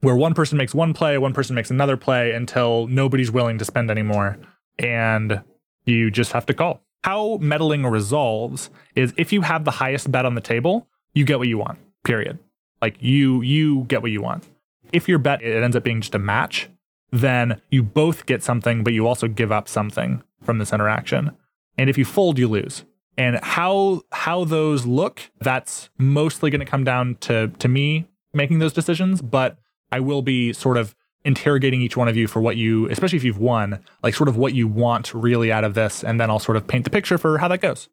Where 0.00 0.14
one 0.14 0.34
person 0.34 0.56
makes 0.56 0.74
one 0.74 0.94
play, 0.94 1.18
one 1.18 1.34
person 1.34 1.56
makes 1.56 1.70
another 1.70 1.96
play 1.96 2.32
until 2.32 2.86
nobody's 2.86 3.32
willing 3.32 3.58
to 3.58 3.64
spend 3.64 3.90
anymore. 3.90 4.38
And 4.78 5.42
you 5.84 6.10
just 6.10 6.32
have 6.32 6.46
to 6.46 6.54
call. 6.54 6.80
How 7.04 7.38
meddling 7.40 7.84
resolves 7.86 8.70
is 8.94 9.14
if 9.16 9.32
you 9.32 9.42
have 9.42 9.64
the 9.64 9.70
highest 9.70 10.10
bet 10.10 10.26
on 10.26 10.34
the 10.34 10.40
table, 10.40 10.88
you 11.14 11.24
get 11.24 11.38
what 11.38 11.48
you 11.48 11.58
want. 11.58 11.78
Period. 12.04 12.38
Like 12.80 12.96
you 13.00 13.42
you 13.42 13.84
get 13.84 14.02
what 14.02 14.10
you 14.10 14.22
want. 14.22 14.46
If 14.92 15.08
your 15.08 15.18
bet 15.18 15.42
it 15.42 15.62
ends 15.62 15.76
up 15.76 15.84
being 15.84 16.00
just 16.00 16.14
a 16.14 16.18
match, 16.18 16.68
then 17.10 17.60
you 17.70 17.82
both 17.82 18.26
get 18.26 18.42
something, 18.42 18.84
but 18.84 18.92
you 18.92 19.06
also 19.06 19.28
give 19.28 19.52
up 19.52 19.68
something 19.68 20.22
from 20.42 20.58
this 20.58 20.72
interaction. 20.72 21.32
And 21.76 21.88
if 21.88 21.96
you 21.96 22.04
fold, 22.04 22.38
you 22.38 22.48
lose. 22.48 22.84
And 23.16 23.38
how 23.42 24.02
how 24.12 24.44
those 24.44 24.86
look, 24.86 25.30
that's 25.40 25.90
mostly 25.98 26.50
going 26.50 26.60
to 26.60 26.66
come 26.66 26.84
down 26.84 27.16
to 27.20 27.48
to 27.48 27.68
me 27.68 28.08
making 28.32 28.58
those 28.58 28.72
decisions. 28.72 29.22
But 29.22 29.58
I 29.90 30.00
will 30.00 30.22
be 30.22 30.52
sort 30.52 30.76
of 30.76 30.94
interrogating 31.28 31.82
each 31.82 31.96
one 31.96 32.08
of 32.08 32.16
you 32.16 32.26
for 32.26 32.40
what 32.40 32.56
you, 32.56 32.88
especially 32.88 33.18
if 33.18 33.22
you've 33.22 33.38
won, 33.38 33.78
like 34.02 34.14
sort 34.14 34.28
of 34.28 34.36
what 34.38 34.54
you 34.54 34.66
want 34.66 35.12
really 35.12 35.52
out 35.52 35.62
of 35.62 35.74
this, 35.74 36.02
and 36.02 36.18
then 36.18 36.30
I'll 36.30 36.38
sort 36.38 36.56
of 36.56 36.66
paint 36.66 36.84
the 36.84 36.90
picture 36.90 37.18
for 37.18 37.36
how 37.36 37.48
that 37.48 37.60
goes. 37.60 37.90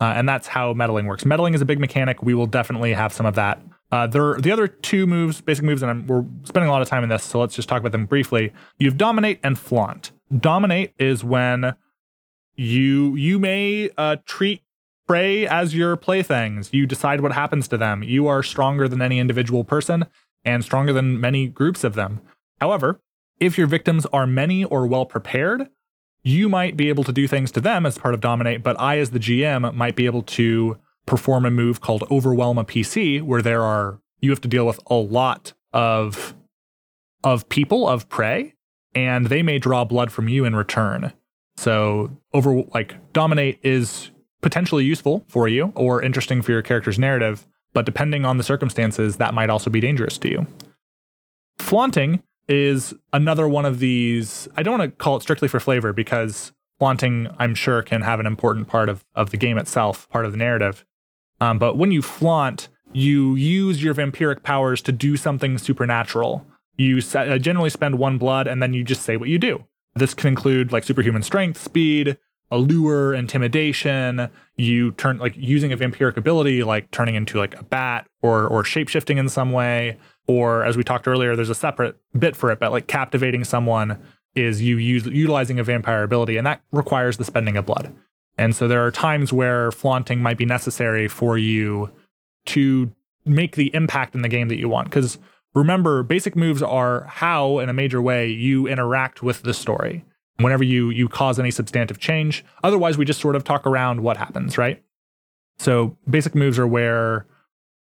Uh, 0.00 0.12
and 0.16 0.28
that's 0.28 0.48
how 0.48 0.74
meddling 0.74 1.06
works. 1.06 1.24
Meddling 1.24 1.54
is 1.54 1.62
a 1.62 1.64
big 1.64 1.78
mechanic. 1.78 2.20
We 2.20 2.34
will 2.34 2.48
definitely 2.48 2.92
have 2.92 3.12
some 3.12 3.26
of 3.26 3.36
that. 3.36 3.62
Uh, 3.92 4.08
there, 4.08 4.34
the 4.40 4.50
other 4.50 4.66
two 4.66 5.06
moves, 5.06 5.40
basic 5.40 5.64
moves, 5.64 5.82
and 5.82 5.90
I'm, 5.90 6.06
we're 6.08 6.24
spending 6.42 6.68
a 6.68 6.72
lot 6.72 6.82
of 6.82 6.88
time 6.88 7.04
in 7.04 7.08
this, 7.08 7.22
so 7.22 7.38
let's 7.38 7.54
just 7.54 7.68
talk 7.68 7.78
about 7.78 7.92
them 7.92 8.06
briefly. 8.06 8.52
You 8.78 8.88
have 8.88 8.98
dominate 8.98 9.38
and 9.44 9.56
flaunt. 9.56 10.10
Dominate 10.36 10.92
is 10.98 11.22
when 11.22 11.76
you 12.56 13.14
you 13.14 13.38
may 13.38 13.90
uh, 13.96 14.16
treat 14.26 14.62
prey 15.06 15.46
as 15.46 15.76
your 15.76 15.96
playthings. 15.96 16.70
You 16.72 16.86
decide 16.86 17.20
what 17.20 17.32
happens 17.32 17.68
to 17.68 17.76
them. 17.76 18.02
You 18.02 18.26
are 18.26 18.42
stronger 18.42 18.88
than 18.88 19.00
any 19.00 19.20
individual 19.20 19.62
person 19.62 20.06
and 20.44 20.64
stronger 20.64 20.92
than 20.92 21.20
many 21.20 21.46
groups 21.46 21.84
of 21.84 21.94
them. 21.94 22.20
However, 22.64 22.98
if 23.40 23.58
your 23.58 23.66
victims 23.66 24.06
are 24.06 24.26
many 24.26 24.64
or 24.64 24.86
well 24.86 25.04
prepared, 25.04 25.68
you 26.22 26.48
might 26.48 26.78
be 26.78 26.88
able 26.88 27.04
to 27.04 27.12
do 27.12 27.28
things 27.28 27.52
to 27.52 27.60
them 27.60 27.84
as 27.84 27.98
part 27.98 28.14
of 28.14 28.22
Dominate, 28.22 28.62
but 28.62 28.80
I, 28.80 28.96
as 29.00 29.10
the 29.10 29.18
GM, 29.18 29.74
might 29.74 29.96
be 29.96 30.06
able 30.06 30.22
to 30.22 30.78
perform 31.04 31.44
a 31.44 31.50
move 31.50 31.82
called 31.82 32.04
Overwhelm 32.10 32.56
a 32.56 32.64
PC, 32.64 33.20
where 33.20 33.42
there 33.42 33.60
are 33.60 34.00
you 34.20 34.30
have 34.30 34.40
to 34.40 34.48
deal 34.48 34.66
with 34.66 34.80
a 34.86 34.94
lot 34.94 35.52
of 35.74 36.34
of 37.22 37.50
people 37.50 37.86
of 37.86 38.08
prey, 38.08 38.54
and 38.94 39.26
they 39.26 39.42
may 39.42 39.58
draw 39.58 39.84
blood 39.84 40.10
from 40.10 40.30
you 40.30 40.46
in 40.46 40.56
return. 40.56 41.12
So 41.58 42.16
over 42.32 42.62
like 42.72 43.12
Dominate 43.12 43.58
is 43.62 44.10
potentially 44.40 44.86
useful 44.86 45.22
for 45.28 45.48
you 45.48 45.70
or 45.76 46.00
interesting 46.00 46.40
for 46.40 46.52
your 46.52 46.62
character's 46.62 46.98
narrative, 46.98 47.46
but 47.74 47.84
depending 47.84 48.24
on 48.24 48.38
the 48.38 48.42
circumstances, 48.42 49.18
that 49.18 49.34
might 49.34 49.50
also 49.50 49.68
be 49.68 49.80
dangerous 49.80 50.16
to 50.16 50.30
you. 50.30 50.46
Flaunting 51.58 52.22
is 52.48 52.94
another 53.12 53.48
one 53.48 53.64
of 53.64 53.78
these. 53.78 54.48
I 54.56 54.62
don't 54.62 54.78
want 54.78 54.90
to 54.90 54.96
call 54.96 55.16
it 55.16 55.22
strictly 55.22 55.48
for 55.48 55.60
flavor 55.60 55.92
because 55.92 56.52
flaunting, 56.78 57.28
I'm 57.38 57.54
sure, 57.54 57.82
can 57.82 58.02
have 58.02 58.20
an 58.20 58.26
important 58.26 58.68
part 58.68 58.88
of, 58.88 59.04
of 59.14 59.30
the 59.30 59.36
game 59.36 59.58
itself, 59.58 60.08
part 60.10 60.26
of 60.26 60.32
the 60.32 60.38
narrative. 60.38 60.84
Um, 61.40 61.58
but 61.58 61.76
when 61.76 61.92
you 61.92 62.02
flaunt, 62.02 62.68
you 62.92 63.34
use 63.34 63.82
your 63.82 63.94
vampiric 63.94 64.42
powers 64.42 64.80
to 64.82 64.92
do 64.92 65.16
something 65.16 65.58
supernatural. 65.58 66.46
You 66.76 67.00
uh, 67.14 67.38
generally 67.38 67.70
spend 67.70 67.98
one 67.98 68.18
blood 68.18 68.46
and 68.46 68.62
then 68.62 68.72
you 68.72 68.84
just 68.84 69.02
say 69.02 69.16
what 69.16 69.28
you 69.28 69.38
do. 69.38 69.64
This 69.94 70.14
can 70.14 70.28
include 70.28 70.72
like 70.72 70.84
superhuman 70.84 71.22
strength, 71.22 71.60
speed, 71.60 72.18
allure, 72.50 73.14
intimidation. 73.14 74.28
You 74.56 74.92
turn 74.92 75.18
like 75.18 75.34
using 75.36 75.72
a 75.72 75.76
vampiric 75.76 76.16
ability, 76.16 76.62
like 76.62 76.90
turning 76.90 77.14
into 77.14 77.38
like 77.38 77.58
a 77.58 77.64
bat 77.64 78.06
or 78.22 78.46
or 78.46 78.62
shapeshifting 78.62 79.16
in 79.16 79.28
some 79.28 79.52
way. 79.52 79.98
Or 80.26 80.64
as 80.64 80.76
we 80.76 80.84
talked 80.84 81.06
earlier, 81.06 81.36
there's 81.36 81.50
a 81.50 81.54
separate 81.54 81.96
bit 82.18 82.34
for 82.34 82.50
it, 82.50 82.58
but 82.58 82.72
like 82.72 82.86
captivating 82.86 83.44
someone 83.44 83.98
is 84.34 84.62
you 84.62 84.78
use 84.78 85.06
utilizing 85.06 85.58
a 85.58 85.64
vampire 85.64 86.02
ability, 86.02 86.36
and 86.36 86.46
that 86.46 86.62
requires 86.72 87.18
the 87.18 87.24
spending 87.24 87.56
of 87.56 87.66
blood. 87.66 87.94
And 88.36 88.54
so 88.54 88.66
there 88.66 88.84
are 88.84 88.90
times 88.90 89.32
where 89.32 89.70
flaunting 89.70 90.20
might 90.20 90.38
be 90.38 90.44
necessary 90.44 91.08
for 91.08 91.38
you 91.38 91.90
to 92.46 92.92
make 93.24 93.56
the 93.56 93.72
impact 93.74 94.14
in 94.14 94.22
the 94.22 94.28
game 94.28 94.48
that 94.48 94.58
you 94.58 94.68
want. 94.68 94.88
Because 94.88 95.18
remember, 95.54 96.02
basic 96.02 96.34
moves 96.34 96.62
are 96.62 97.04
how, 97.04 97.58
in 97.58 97.68
a 97.68 97.72
major 97.72 98.02
way, 98.02 98.28
you 98.28 98.66
interact 98.66 99.22
with 99.22 99.42
the 99.42 99.54
story. 99.54 100.04
Whenever 100.38 100.64
you 100.64 100.90
you 100.90 101.08
cause 101.08 101.38
any 101.38 101.52
substantive 101.52 102.00
change, 102.00 102.44
otherwise 102.64 102.98
we 102.98 103.04
just 103.04 103.20
sort 103.20 103.36
of 103.36 103.44
talk 103.44 103.66
around 103.66 104.02
what 104.02 104.16
happens, 104.16 104.58
right? 104.58 104.82
So 105.58 105.96
basic 106.10 106.34
moves 106.34 106.58
are 106.58 106.66
where 106.66 107.26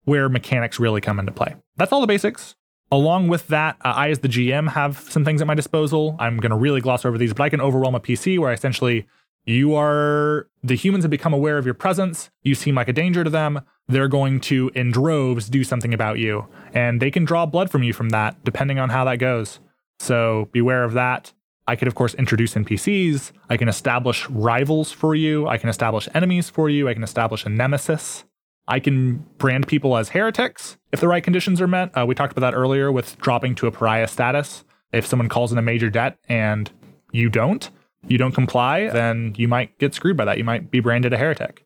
where 0.05 0.29
mechanics 0.29 0.79
really 0.79 1.01
come 1.01 1.19
into 1.19 1.31
play. 1.31 1.55
That's 1.77 1.91
all 1.91 2.01
the 2.01 2.07
basics. 2.07 2.55
Along 2.91 3.27
with 3.27 3.47
that, 3.47 3.77
uh, 3.83 3.93
I, 3.95 4.09
as 4.09 4.19
the 4.19 4.27
GM, 4.27 4.69
have 4.73 4.99
some 5.09 5.25
things 5.25 5.41
at 5.41 5.47
my 5.47 5.55
disposal. 5.55 6.15
I'm 6.19 6.37
going 6.37 6.51
to 6.51 6.57
really 6.57 6.81
gloss 6.81 7.05
over 7.05 7.17
these, 7.17 7.33
but 7.33 7.43
I 7.43 7.49
can 7.49 7.61
overwhelm 7.61 7.95
a 7.95 7.99
PC 7.99 8.37
where 8.37 8.53
essentially 8.53 9.07
you 9.45 9.75
are 9.75 10.47
the 10.63 10.75
humans 10.75 11.03
have 11.03 11.11
become 11.11 11.33
aware 11.33 11.57
of 11.57 11.65
your 11.65 11.73
presence. 11.73 12.29
You 12.43 12.55
seem 12.55 12.75
like 12.75 12.87
a 12.87 12.93
danger 12.93 13.23
to 13.23 13.29
them. 13.29 13.61
They're 13.87 14.07
going 14.07 14.39
to, 14.41 14.71
in 14.75 14.91
droves, 14.91 15.49
do 15.49 15.63
something 15.63 15.93
about 15.93 16.19
you, 16.19 16.47
and 16.73 17.01
they 17.01 17.11
can 17.11 17.25
draw 17.25 17.45
blood 17.45 17.69
from 17.69 17.83
you 17.83 17.91
from 17.93 18.09
that, 18.09 18.41
depending 18.43 18.79
on 18.79 18.89
how 18.89 19.03
that 19.05 19.17
goes. 19.17 19.59
So 19.99 20.49
beware 20.51 20.83
of 20.83 20.93
that. 20.93 21.33
I 21.67 21.75
could, 21.75 21.87
of 21.87 21.95
course, 21.95 22.13
introduce 22.13 22.53
NPCs. 22.55 23.31
I 23.49 23.57
can 23.57 23.69
establish 23.69 24.29
rivals 24.29 24.91
for 24.91 25.15
you. 25.15 25.47
I 25.47 25.57
can 25.57 25.69
establish 25.69 26.09
enemies 26.13 26.49
for 26.49 26.69
you. 26.69 26.87
I 26.89 26.93
can 26.93 27.03
establish 27.03 27.45
a 27.45 27.49
nemesis. 27.49 28.25
I 28.67 28.79
can 28.79 29.25
brand 29.37 29.67
people 29.67 29.97
as 29.97 30.09
heretics 30.09 30.77
if 30.91 30.99
the 30.99 31.07
right 31.07 31.23
conditions 31.23 31.59
are 31.59 31.67
met. 31.67 31.91
Uh, 31.97 32.05
we 32.05 32.15
talked 32.15 32.31
about 32.35 32.51
that 32.51 32.57
earlier 32.57 32.91
with 32.91 33.17
dropping 33.19 33.55
to 33.55 33.67
a 33.67 33.71
pariah 33.71 34.07
status. 34.07 34.63
If 34.91 35.05
someone 35.05 35.29
calls 35.29 35.51
in 35.51 35.57
a 35.57 35.61
major 35.61 35.89
debt 35.89 36.17
and 36.29 36.71
you 37.11 37.29
don't, 37.29 37.69
you 38.07 38.17
don't 38.17 38.33
comply, 38.33 38.89
then 38.89 39.33
you 39.37 39.47
might 39.47 39.77
get 39.79 39.93
screwed 39.93 40.17
by 40.17 40.25
that. 40.25 40.37
You 40.37 40.43
might 40.43 40.71
be 40.71 40.79
branded 40.79 41.13
a 41.13 41.17
heretic. 41.17 41.65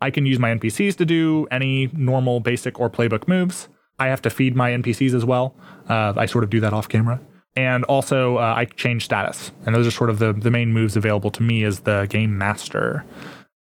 I 0.00 0.10
can 0.10 0.26
use 0.26 0.38
my 0.38 0.50
NPCs 0.50 0.96
to 0.96 1.04
do 1.04 1.46
any 1.50 1.88
normal, 1.92 2.40
basic, 2.40 2.78
or 2.80 2.90
playbook 2.90 3.28
moves. 3.28 3.68
I 3.98 4.08
have 4.08 4.22
to 4.22 4.30
feed 4.30 4.56
my 4.56 4.70
NPCs 4.70 5.14
as 5.14 5.24
well. 5.24 5.54
Uh, 5.88 6.14
I 6.16 6.26
sort 6.26 6.44
of 6.44 6.50
do 6.50 6.60
that 6.60 6.72
off 6.72 6.88
camera. 6.88 7.20
And 7.56 7.84
also, 7.84 8.38
uh, 8.38 8.54
I 8.56 8.64
change 8.64 9.04
status. 9.04 9.52
And 9.64 9.74
those 9.74 9.86
are 9.86 9.92
sort 9.92 10.10
of 10.10 10.18
the, 10.18 10.32
the 10.32 10.50
main 10.50 10.72
moves 10.72 10.96
available 10.96 11.30
to 11.30 11.42
me 11.42 11.62
as 11.64 11.80
the 11.80 12.06
game 12.10 12.36
master. 12.36 13.04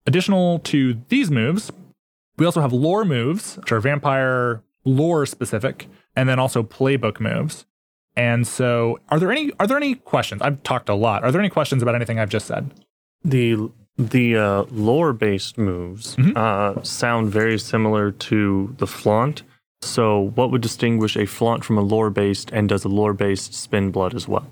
Additional 0.07 0.59
to 0.59 0.99
these 1.09 1.30
moves, 1.30 1.72
we 2.38 2.45
also 2.45 2.61
have 2.61 2.73
lore 2.73 3.05
moves, 3.05 3.57
which 3.57 3.71
are 3.71 3.79
vampire 3.79 4.63
lore 4.86 5.25
specific, 5.25 5.88
and 6.15 6.27
then 6.27 6.39
also 6.39 6.63
playbook 6.63 7.19
moves. 7.19 7.65
And 8.15 8.45
so, 8.47 8.99
are 9.09 9.19
there 9.19 9.32
any 9.32 9.51
are 9.59 9.67
there 9.67 9.77
any 9.77 9.95
questions? 9.95 10.41
I've 10.41 10.61
talked 10.63 10.89
a 10.89 10.95
lot. 10.95 11.23
Are 11.23 11.32
there 11.32 11.41
any 11.41 11.49
questions 11.49 11.82
about 11.82 11.95
anything 11.95 12.19
I've 12.19 12.29
just 12.29 12.47
said? 12.47 12.71
The 13.23 13.69
the 13.97 14.36
uh, 14.38 14.63
lore 14.71 15.13
based 15.13 15.57
moves 15.57 16.15
Mhm. 16.15 16.36
uh, 16.36 16.82
sound 16.84 17.29
very 17.29 17.57
similar 17.59 18.11
to 18.11 18.75
the 18.79 18.88
flaunt. 18.88 19.43
So, 19.84 20.32
what 20.36 20.51
would 20.51 20.61
distinguish 20.61 21.15
a 21.17 21.25
flaunt 21.25 21.63
from 21.65 21.77
a 21.77 21.82
lore 21.82 22.09
based, 22.09 22.51
and 22.51 22.67
does 22.69 22.84
a 22.86 22.89
lore 22.89 23.13
based 23.13 23.53
spin 23.53 23.91
blood 23.91 24.13
as 24.13 24.27
well? 24.27 24.47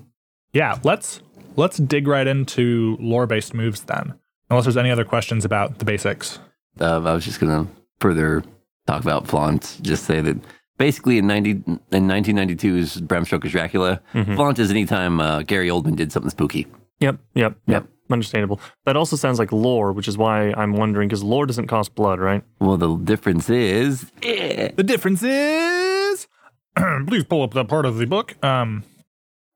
Yeah, 0.52 0.78
let's 0.82 1.20
let's 1.56 1.76
dig 1.76 2.06
right 2.08 2.26
into 2.26 2.96
lore 3.00 3.26
based 3.26 3.52
moves 3.54 3.82
then. 3.82 4.14
Unless 4.48 4.64
there's 4.64 4.76
any 4.76 4.90
other 4.90 5.04
questions 5.04 5.44
about 5.44 5.78
the 5.78 5.84
basics. 5.84 6.38
Uh, 6.78 7.00
I 7.02 7.12
was 7.14 7.24
just 7.24 7.40
going 7.40 7.66
to 7.66 7.72
further 8.00 8.42
talk 8.86 9.02
about 9.02 9.26
Flaunt. 9.26 9.78
Just 9.82 10.04
say 10.04 10.20
that 10.20 10.36
basically 10.78 11.18
in 11.18 11.26
90, 11.26 11.50
in 11.50 11.80
1992's 11.90 13.00
Bram 13.00 13.24
Stoker's 13.24 13.52
Dracula, 13.52 14.00
Mhm. 14.14 14.36
Flaunt 14.36 14.58
is 14.58 14.70
anytime 14.70 15.20
uh, 15.20 15.42
Gary 15.42 15.68
Oldman 15.68 15.96
did 15.96 16.12
something 16.12 16.30
spooky. 16.30 16.66
Yep, 17.00 17.18
yep, 17.34 17.56
Yep. 17.66 17.86
Understandable. 18.10 18.60
That 18.86 18.96
also 18.96 19.14
sounds 19.14 19.38
like 19.38 19.52
lore, 19.52 19.92
which 19.92 20.08
is 20.08 20.18
why 20.18 20.52
I'm 20.56 20.72
wondering 20.72 21.08
because 21.08 21.22
lore 21.22 21.46
doesn't 21.46 21.68
cost 21.68 21.94
blood, 21.94 22.18
right? 22.18 22.42
Well, 22.58 22.76
the 22.76 22.96
difference 22.96 23.48
is, 23.48 24.10
eh, 24.22 24.70
The 24.74 24.82
difference 24.82 25.22
is 25.22 26.26
please 27.06 27.22
pull 27.24 27.42
up 27.42 27.54
that 27.54 27.68
part 27.68 27.86
of 27.86 27.98
the 27.98 28.06
book. 28.06 28.34
Um 28.44 28.82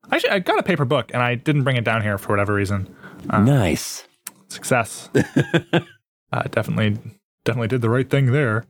actually 0.09 0.29
I 0.29 0.39
got 0.39 0.57
a 0.57 0.63
paper 0.63 0.85
book 0.85 1.11
and 1.13 1.21
I 1.21 1.35
didn't 1.35 1.63
bring 1.63 1.75
it 1.75 1.83
down 1.83 2.01
here 2.01 2.17
for 2.17 2.29
whatever 2.29 2.53
reason. 2.53 2.87
nice. 3.29 4.07
Success. 4.47 5.09
uh, 6.35 6.43
definitely 6.43 6.99
definitely 7.43 7.67
did 7.67 7.81
the 7.81 7.89
right 7.89 8.09
thing 8.09 8.31
there. 8.31 8.65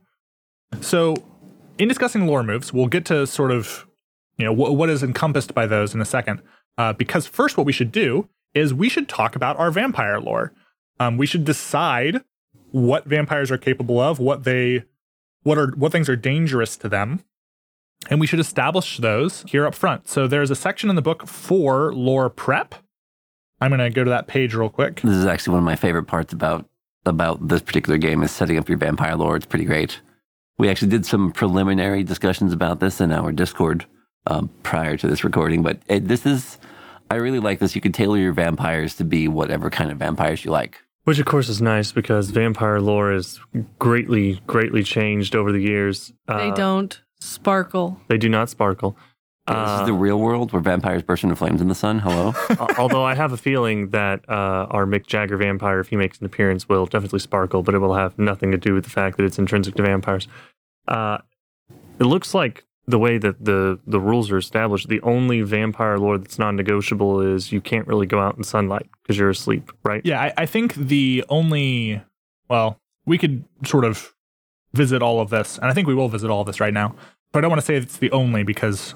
So 0.81 1.15
in 1.77 1.87
discussing 1.87 2.27
lore 2.27 2.43
moves, 2.43 2.71
we'll 2.71 2.87
get 2.87 3.05
to 3.05 3.25
sort 3.25 3.51
of 3.51 3.85
you 4.37 4.45
know 4.45 4.53
wh- 4.53 4.73
what 4.73 4.89
is 4.89 5.01
encompassed 5.03 5.53
by 5.53 5.65
those 5.65 5.93
in 5.93 6.01
a 6.01 6.05
second. 6.05 6.41
Uh, 6.77 6.93
because 6.93 7.25
first, 7.25 7.57
what 7.57 7.65
we 7.65 7.73
should 7.73 7.91
do 7.91 8.29
is 8.53 8.73
we 8.73 8.89
should 8.89 9.07
talk 9.07 9.35
about 9.35 9.57
our 9.57 9.71
vampire 9.71 10.19
lore. 10.19 10.53
Um, 10.99 11.17
we 11.17 11.25
should 11.25 11.45
decide 11.45 12.21
what 12.71 13.05
vampires 13.05 13.51
are 13.51 13.57
capable 13.57 13.99
of, 13.99 14.19
what 14.19 14.43
they, 14.43 14.83
what 15.43 15.57
are 15.57 15.71
what 15.75 15.91
things 15.91 16.09
are 16.09 16.15
dangerous 16.15 16.77
to 16.77 16.89
them, 16.89 17.23
and 18.09 18.19
we 18.19 18.27
should 18.27 18.39
establish 18.39 18.97
those 18.97 19.43
here 19.47 19.65
up 19.65 19.73
front. 19.73 20.07
So 20.07 20.27
there's 20.27 20.51
a 20.51 20.55
section 20.55 20.89
in 20.89 20.95
the 20.95 21.01
book 21.01 21.27
for 21.27 21.93
lore 21.93 22.29
prep. 22.29 22.75
I'm 23.61 23.71
gonna 23.71 23.89
go 23.89 24.03
to 24.03 24.09
that 24.09 24.27
page 24.27 24.53
real 24.53 24.69
quick. 24.69 25.01
This 25.01 25.15
is 25.15 25.25
actually 25.25 25.53
one 25.53 25.59
of 25.59 25.65
my 25.65 25.77
favorite 25.77 26.03
parts 26.03 26.33
about 26.33 26.69
about 27.05 27.47
this 27.47 27.61
particular 27.61 27.97
game 27.97 28.23
is 28.23 28.31
setting 28.31 28.57
up 28.57 28.67
your 28.69 28.77
vampire 28.77 29.15
lore. 29.15 29.35
It's 29.35 29.45
pretty 29.45 29.65
great. 29.65 30.01
We 30.57 30.69
actually 30.69 30.89
did 30.89 31.05
some 31.05 31.31
preliminary 31.31 32.03
discussions 32.03 32.53
about 32.53 32.79
this 32.79 33.01
in 33.01 33.11
our 33.11 33.31
Discord 33.31 33.85
um, 34.27 34.49
prior 34.63 34.97
to 34.97 35.07
this 35.07 35.23
recording, 35.23 35.61
but 35.63 35.79
it, 35.87 36.07
this 36.07 36.25
is 36.25 36.57
I 37.11 37.15
really 37.15 37.39
like 37.39 37.59
this. 37.59 37.75
You 37.75 37.81
can 37.81 37.91
tailor 37.91 38.17
your 38.17 38.33
vampires 38.33 38.95
to 38.95 39.03
be 39.03 39.27
whatever 39.27 39.69
kind 39.69 39.91
of 39.91 39.97
vampires 39.97 40.43
you 40.43 40.51
like. 40.51 40.81
Which, 41.03 41.19
of 41.19 41.27
course, 41.27 41.49
is 41.49 41.61
nice 41.61 41.91
because 41.91 42.31
vampire 42.31 42.81
lore 42.81 43.13
is 43.13 43.39
greatly, 43.77 44.41
greatly 44.47 44.83
changed 44.83 45.35
over 45.35 45.51
the 45.51 45.59
years. 45.61 46.11
They 46.27 46.49
Uh, 46.49 46.55
don't 46.55 46.99
sparkle. 47.19 48.01
They 48.07 48.17
do 48.17 48.27
not 48.27 48.49
sparkle. 48.49 48.97
This 49.47 49.55
Uh, 49.55 49.77
is 49.81 49.85
the 49.87 49.93
real 49.93 50.19
world 50.19 50.51
where 50.53 50.61
vampires 50.61 51.03
burst 51.03 51.23
into 51.23 51.35
flames 51.35 51.61
in 51.61 51.67
the 51.67 51.75
sun. 51.75 51.99
Hello. 51.99 52.33
Although 52.77 53.03
I 53.03 53.13
have 53.15 53.31
a 53.31 53.37
feeling 53.37 53.89
that 53.89 54.27
uh, 54.27 54.67
our 54.71 54.85
Mick 54.85 55.05
Jagger 55.05 55.37
vampire, 55.37 55.79
if 55.79 55.89
he 55.89 55.95
makes 55.95 56.19
an 56.19 56.25
appearance, 56.25 56.67
will 56.67 56.85
definitely 56.85 57.19
sparkle, 57.19 57.61
but 57.61 57.75
it 57.75 57.79
will 57.79 57.93
have 57.93 58.17
nothing 58.17 58.51
to 58.51 58.57
do 58.57 58.73
with 58.73 58.83
the 58.85 58.89
fact 58.89 59.17
that 59.17 59.23
it's 59.23 59.37
intrinsic 59.37 59.75
to 59.75 59.83
vampires. 59.83 60.27
Uh, 60.87 61.19
it 61.99 62.05
looks 62.05 62.33
like 62.33 62.63
the 62.87 62.99
way 62.99 63.17
that 63.17 63.43
the, 63.43 63.79
the 63.87 63.99
rules 63.99 64.29
are 64.31 64.37
established, 64.37 64.89
the 64.89 65.01
only 65.01 65.41
vampire 65.41 65.97
lore 65.97 66.17
that's 66.17 66.37
non 66.37 66.55
negotiable 66.55 67.19
is 67.21 67.51
you 67.51 67.61
can't 67.61 67.87
really 67.87 68.05
go 68.05 68.19
out 68.19 68.37
in 68.37 68.43
sunlight 68.43 68.87
because 69.01 69.17
you're 69.17 69.29
asleep, 69.29 69.71
right? 69.83 70.01
Yeah, 70.05 70.21
I, 70.21 70.33
I 70.37 70.45
think 70.45 70.75
the 70.75 71.23
only, 71.29 72.01
well, 72.49 72.79
we 73.05 73.17
could 73.17 73.43
sort 73.65 73.85
of 73.85 74.13
visit 74.73 75.01
all 75.01 75.19
of 75.19 75.29
this, 75.29 75.57
and 75.57 75.67
I 75.67 75.73
think 75.73 75.87
we 75.87 75.95
will 75.95 76.09
visit 76.09 76.29
all 76.29 76.41
of 76.41 76.47
this 76.47 76.59
right 76.59 76.73
now. 76.73 76.95
But 77.31 77.39
I 77.39 77.41
don't 77.41 77.49
want 77.51 77.61
to 77.61 77.65
say 77.65 77.75
it's 77.75 77.97
the 77.97 78.11
only 78.11 78.43
because 78.43 78.93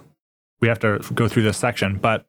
we 0.62 0.68
have 0.68 0.80
to 0.80 1.00
go 1.14 1.28
through 1.28 1.44
this 1.44 1.58
section. 1.58 1.98
But 1.98 2.26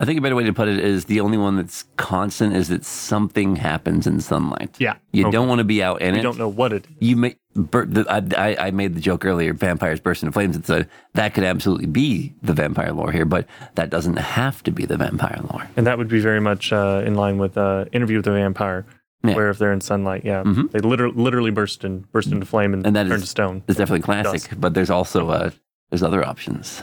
I 0.00 0.04
think 0.04 0.18
a 0.18 0.22
better 0.22 0.34
way 0.34 0.42
to 0.44 0.52
put 0.52 0.66
it 0.68 0.78
is 0.80 1.04
the 1.04 1.20
only 1.20 1.38
one 1.38 1.56
that's 1.56 1.84
constant 1.96 2.56
is 2.56 2.68
that 2.68 2.84
something 2.84 3.56
happens 3.56 4.06
in 4.08 4.20
sunlight. 4.20 4.74
Yeah. 4.78 4.96
You 5.12 5.24
Okay. 5.26 5.32
don't 5.32 5.46
want 5.48 5.60
to 5.60 5.64
be 5.64 5.82
out 5.82 6.02
in 6.02 6.12
We 6.12 6.18
it. 6.18 6.22
You 6.22 6.22
don't 6.24 6.38
know 6.38 6.48
what 6.48 6.72
it 6.72 6.84
is. 6.86 6.92
You 6.98 7.16
may. 7.16 7.36
bur- 7.54 7.86
the- 7.86 8.04
I, 8.10 8.48
I, 8.50 8.66
I 8.66 8.70
made 8.72 8.94
the 8.96 9.00
joke 9.00 9.24
earlier. 9.24 9.52
Vampires 9.52 10.00
burst 10.00 10.22
into 10.24 10.32
flames, 10.32 10.56
and 10.56 10.66
said 10.66 10.88
that 11.14 11.32
could 11.34 11.44
absolutely 11.44 11.86
be 11.86 12.34
the 12.42 12.52
vampire 12.52 12.92
lore 12.92 13.12
here, 13.12 13.24
but 13.24 13.46
that 13.76 13.88
doesn't 13.90 14.16
have 14.16 14.62
to 14.64 14.72
be 14.72 14.84
the 14.84 14.96
vampire 14.96 15.38
lore. 15.52 15.68
And 15.76 15.86
that 15.86 15.96
would 15.96 16.08
be 16.08 16.18
very 16.20 16.40
much 16.40 16.72
uh, 16.72 17.02
in 17.06 17.14
line 17.14 17.38
with 17.38 17.56
uh, 17.56 17.84
Interview 17.92 18.16
with 18.18 18.24
the 18.24 18.32
Vampire, 18.32 18.84
Yeah. 19.22 19.36
where 19.36 19.48
if 19.50 19.58
they're 19.58 19.72
in 19.72 19.80
sunlight, 19.80 20.22
yeah, 20.24 20.42
Mhm. 20.42 20.72
they 20.72 20.80
literally 20.80 21.14
literally 21.16 21.52
burst 21.52 21.84
and 21.84 22.10
burst 22.10 22.32
into 22.32 22.44
flame 22.46 22.74
and, 22.74 22.84
And 22.84 22.96
that 22.96 23.04
turn 23.06 23.12
is- 23.16 23.22
to 23.22 23.28
stone, 23.28 23.62
It's 23.68 23.78
definitely 23.78 24.02
classic, 24.02 24.32
Dust. 24.50 24.60
but 24.60 24.74
there's 24.74 24.90
also 24.90 25.28
uh, 25.28 25.50
there's 25.90 26.02
other 26.02 26.26
options. 26.26 26.82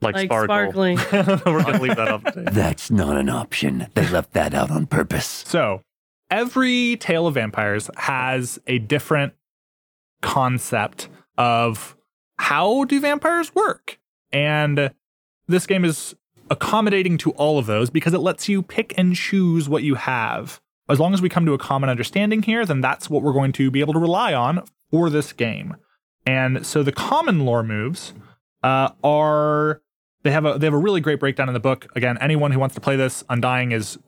Like, 0.00 0.14
Like 0.14 0.26
sparkle. 0.26 0.54
sparkling. 0.54 0.96
We're 1.46 1.62
gonna 1.62 1.80
leave 1.82 1.96
that 1.96 2.08
up. 2.08 2.22
That's 2.34 2.90
not 2.90 3.16
an 3.16 3.28
option. 3.28 3.88
They 3.94 4.08
left 4.08 4.32
that 4.32 4.54
out 4.54 4.70
on 4.70 4.86
purpose. 4.86 5.44
So 5.46 5.82
every 6.30 6.96
tale 6.96 7.26
of 7.26 7.34
vampires 7.34 7.90
has 7.96 8.58
a 8.66 8.78
different 8.78 9.34
concept 10.22 11.08
of 11.36 11.96
how 12.38 12.84
do 12.84 13.00
vampires 13.00 13.54
work. 13.54 13.98
And 14.32 14.92
this 15.46 15.66
game 15.66 15.84
is 15.84 16.14
accommodating 16.50 17.18
to 17.18 17.30
all 17.32 17.58
of 17.58 17.66
those 17.66 17.90
because 17.90 18.14
it 18.14 18.18
lets 18.18 18.48
you 18.48 18.62
pick 18.62 18.94
and 18.96 19.14
choose 19.14 19.68
what 19.68 19.82
you 19.82 19.94
have. 19.96 20.60
As 20.88 20.98
long 20.98 21.12
as 21.12 21.20
we 21.20 21.28
come 21.28 21.44
to 21.46 21.52
a 21.52 21.58
common 21.58 21.90
understanding 21.90 22.42
here, 22.42 22.64
then 22.64 22.80
that's 22.80 23.10
what 23.10 23.22
we're 23.22 23.32
going 23.32 23.52
to 23.52 23.70
be 23.70 23.80
able 23.80 23.92
to 23.92 23.98
rely 23.98 24.32
on 24.32 24.62
for 24.90 25.10
this 25.10 25.32
game. 25.32 25.76
And 26.24 26.66
so 26.66 26.82
the 26.82 26.92
common 26.92 27.44
lore 27.44 27.62
moves 27.62 28.14
uh, 28.62 28.90
are 29.04 29.82
they 30.28 30.32
have 30.32 30.44
a 30.44 30.58
they 30.58 30.66
have 30.66 30.74
a 30.74 30.78
really 30.78 31.00
great 31.00 31.18
breakdown 31.18 31.48
in 31.48 31.54
the 31.54 31.60
book. 31.60 31.90
Again, 31.96 32.18
anyone 32.20 32.52
who 32.52 32.58
wants 32.58 32.74
to 32.74 32.82
play 32.82 32.96
this, 32.96 33.24
Undying 33.30 33.72
is 33.72 33.98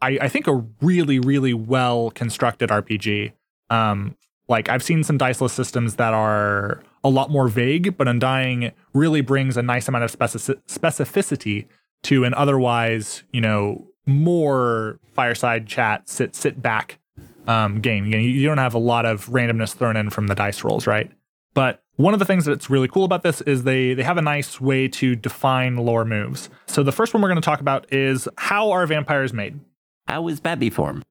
I, 0.00 0.18
I 0.22 0.28
think 0.28 0.46
a 0.46 0.64
really, 0.80 1.18
really 1.18 1.52
well 1.52 2.10
constructed 2.10 2.70
RPG. 2.70 3.32
Um, 3.68 4.16
like 4.48 4.70
I've 4.70 4.82
seen 4.82 5.04
some 5.04 5.18
diceless 5.18 5.52
systems 5.52 5.96
that 5.96 6.14
are 6.14 6.82
a 7.04 7.10
lot 7.10 7.30
more 7.30 7.48
vague, 7.48 7.98
but 7.98 8.08
Undying 8.08 8.72
really 8.94 9.20
brings 9.20 9.58
a 9.58 9.62
nice 9.62 9.88
amount 9.88 10.04
of 10.04 10.10
specific- 10.10 10.66
specificity 10.66 11.66
to 12.04 12.24
an 12.24 12.32
otherwise, 12.32 13.24
you 13.30 13.42
know, 13.42 13.86
more 14.06 14.98
fireside 15.12 15.66
chat, 15.66 16.08
sit 16.08 16.34
sit 16.34 16.62
back 16.62 16.98
um, 17.46 17.82
game. 17.82 18.06
You, 18.06 18.12
know, 18.12 18.18
you 18.18 18.46
don't 18.46 18.56
have 18.56 18.72
a 18.72 18.78
lot 18.78 19.04
of 19.04 19.26
randomness 19.26 19.74
thrown 19.74 19.98
in 19.98 20.08
from 20.08 20.28
the 20.28 20.34
dice 20.34 20.64
rolls, 20.64 20.86
right? 20.86 21.10
But 21.52 21.82
one 21.98 22.14
of 22.14 22.20
the 22.20 22.24
things 22.24 22.44
that's 22.44 22.70
really 22.70 22.86
cool 22.86 23.04
about 23.04 23.22
this 23.24 23.40
is 23.42 23.64
they 23.64 23.92
they 23.92 24.04
have 24.04 24.16
a 24.16 24.22
nice 24.22 24.60
way 24.60 24.86
to 24.88 25.16
define 25.16 25.76
lore 25.76 26.04
moves. 26.04 26.48
So 26.66 26.82
the 26.82 26.92
first 26.92 27.12
one 27.12 27.22
we're 27.22 27.28
going 27.28 27.40
to 27.40 27.44
talk 27.44 27.60
about 27.60 27.92
is 27.92 28.28
how 28.38 28.70
are 28.70 28.86
vampires 28.86 29.32
made? 29.32 29.58
How 30.06 30.28
is 30.28 30.40
Babby 30.40 30.70
form? 30.70 31.02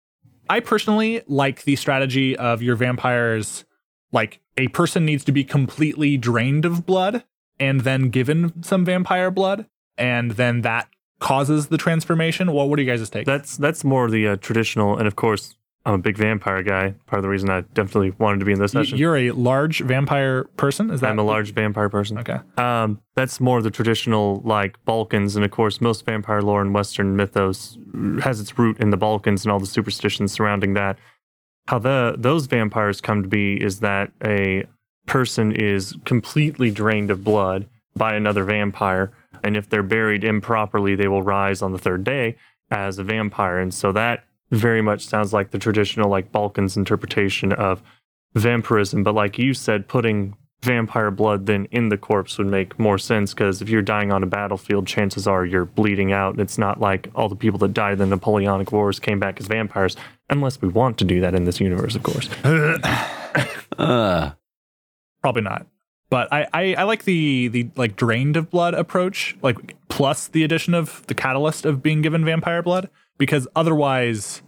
I 0.50 0.62
personally 0.62 1.22
like 1.28 1.64
the 1.64 1.76
strategy 1.76 2.38
of 2.38 2.62
your 2.62 2.78
vampires 2.78 3.66
like 4.14 4.40
a 4.56 4.70
person 4.70 5.06
needs 5.06 5.26
to 5.26 5.34
be 5.34 5.44
completely 5.44 6.16
drained 6.16 6.64
of 6.64 6.86
blood 6.86 7.26
and 7.60 7.82
then 7.82 8.10
given 8.10 8.64
some 8.64 8.86
vampire 8.86 9.30
blood 9.30 9.68
and 9.98 10.32
then 10.32 10.62
that 10.62 10.88
causes 11.20 11.68
the 11.68 11.78
transformation. 11.78 12.54
Well, 12.54 12.70
what 12.70 12.78
do 12.78 12.84
you 12.84 12.90
guys' 12.90 13.10
take? 13.10 13.26
That's 13.26 13.58
that's 13.58 13.84
more 13.84 14.10
the 14.10 14.28
uh, 14.28 14.36
traditional, 14.38 14.98
and 14.98 15.08
of 15.08 15.16
course, 15.18 15.58
I'm 15.88 15.94
a 15.94 16.00
big 16.00 16.18
vampire 16.18 16.64
guy. 16.64 16.96
Part 17.06 17.20
of 17.20 17.24
the 17.24 17.30
reason 17.30 17.50
I 17.50 17.62
definitely 17.62 18.12
wanted 18.20 18.40
to 18.40 18.46
be 18.46 18.52
in 18.52 18.60
this 18.60 18.74
session. 18.74 18.98
You're 18.98 19.16
a 19.16 19.32
large 19.32 19.80
vampire 19.80 20.44
person, 20.58 20.92
is 20.92 21.00
that 21.00 21.12
I'm 21.12 21.18
a 21.18 21.24
large 21.24 21.54
vampire 21.54 21.88
person. 21.88 22.18
Okay. 22.18 22.40
Um, 22.58 23.00
that's 23.16 23.40
more 23.40 23.62
the 23.62 23.72
traditional 23.72 24.42
like 24.44 24.84
Balkans, 24.84 25.38
and 25.38 25.46
of 25.46 25.52
course, 25.52 25.80
most 25.80 26.06
vampire 26.06 26.42
lore 26.42 26.62
and 26.62 26.74
Western 26.74 27.16
mythos 27.16 27.78
has 28.22 28.42
its 28.42 28.60
root 28.60 28.78
in 28.82 28.90
the 28.90 28.98
Balkans 28.98 29.46
and 29.46 29.52
all 29.52 29.60
the 29.60 29.66
superstitions 29.66 30.34
surrounding 30.34 30.74
that. 30.74 31.00
How 31.70 31.80
the 31.80 32.16
those 32.18 32.48
vampires 32.48 33.00
come 33.00 33.24
to 33.24 33.30
be 33.30 33.56
is 33.56 33.80
that 33.80 34.12
a 34.22 34.66
person 35.06 35.54
is 35.54 35.96
completely 36.04 36.70
drained 36.70 37.12
of 37.12 37.24
blood 37.24 37.66
by 37.96 38.14
another 38.16 38.44
vampire, 38.44 39.14
and 39.42 39.56
if 39.56 39.70
they're 39.70 39.84
buried 39.84 40.26
improperly, 40.26 40.96
they 40.96 41.08
will 41.08 41.24
rise 41.24 41.62
on 41.62 41.72
the 41.72 41.80
third 41.80 42.04
day 42.04 42.36
as 42.70 43.00
a 43.00 43.06
vampire, 43.06 43.58
and 43.58 43.74
so 43.74 43.94
that 43.94 44.26
very 44.52 44.82
much 44.82 45.06
sounds 45.06 45.34
like 45.34 45.52
the 45.52 45.60
traditional 45.60 46.10
like 46.10 46.32
Balkans 46.32 46.78
interpretation 46.78 47.52
of 47.52 47.82
vampirism. 48.34 49.04
But 49.04 49.16
like 49.16 49.38
you 49.38 49.54
said, 49.54 49.88
putting 49.88 50.36
vampire 50.62 51.12
blood 51.12 51.45
then 51.45 51.66
in 51.66 51.89
the 51.89 51.98
corpse 51.98 52.38
would 52.38 52.48
make 52.48 52.80
more 52.80 52.98
sense 52.98 53.32
because 53.34 53.62
if 53.62 53.70
you're 53.70 53.82
dying 53.82 54.12
on 54.12 54.24
a 54.24 54.28
battlefield, 54.28 54.88
chances 54.88 55.28
are 55.28 55.45
you're 55.45 55.66
bleeding 55.66 56.12
out. 56.12 56.39
It's 56.39 56.58
not 56.58 56.80
like 56.80 57.10
all 57.14 57.30
the 57.30 57.36
people 57.36 57.60
that 57.60 57.74
died 57.74 57.93
in 57.93 58.00
the 58.00 58.06
Napoleonic 58.08 58.72
Wars 58.72 59.00
came 59.00 59.20
back 59.20 59.39
as 59.39 59.48
vampires, 59.48 59.95
unless 60.30 60.62
we 60.62 60.68
want 60.68 60.98
to 60.98 61.06
do 61.06 61.22
that 61.22 61.36
in 61.36 61.43
this 61.45 61.60
universe, 61.60 61.95
of 61.95 62.04
course. 62.04 62.30
Uh, 63.78 64.32
Probably 65.22 65.41
not. 65.43 65.68
But 66.10 66.32
I, 66.32 66.48
I, 66.54 66.74
I 66.76 66.84
like 66.84 67.04
the 67.04 67.50
the 67.50 67.70
like 67.76 67.95
drained 67.95 68.38
of 68.38 68.50
blood 68.50 68.74
approach, 68.74 69.36
like 69.41 69.76
plus 69.89 70.28
the 70.28 70.43
addition 70.43 70.74
of 70.74 71.06
the 71.08 71.14
catalyst 71.14 71.66
of 71.66 71.84
being 71.84 72.02
given 72.02 72.24
vampire 72.24 72.64
blood, 72.64 72.89
because 73.18 73.47
otherwise, 73.55 74.41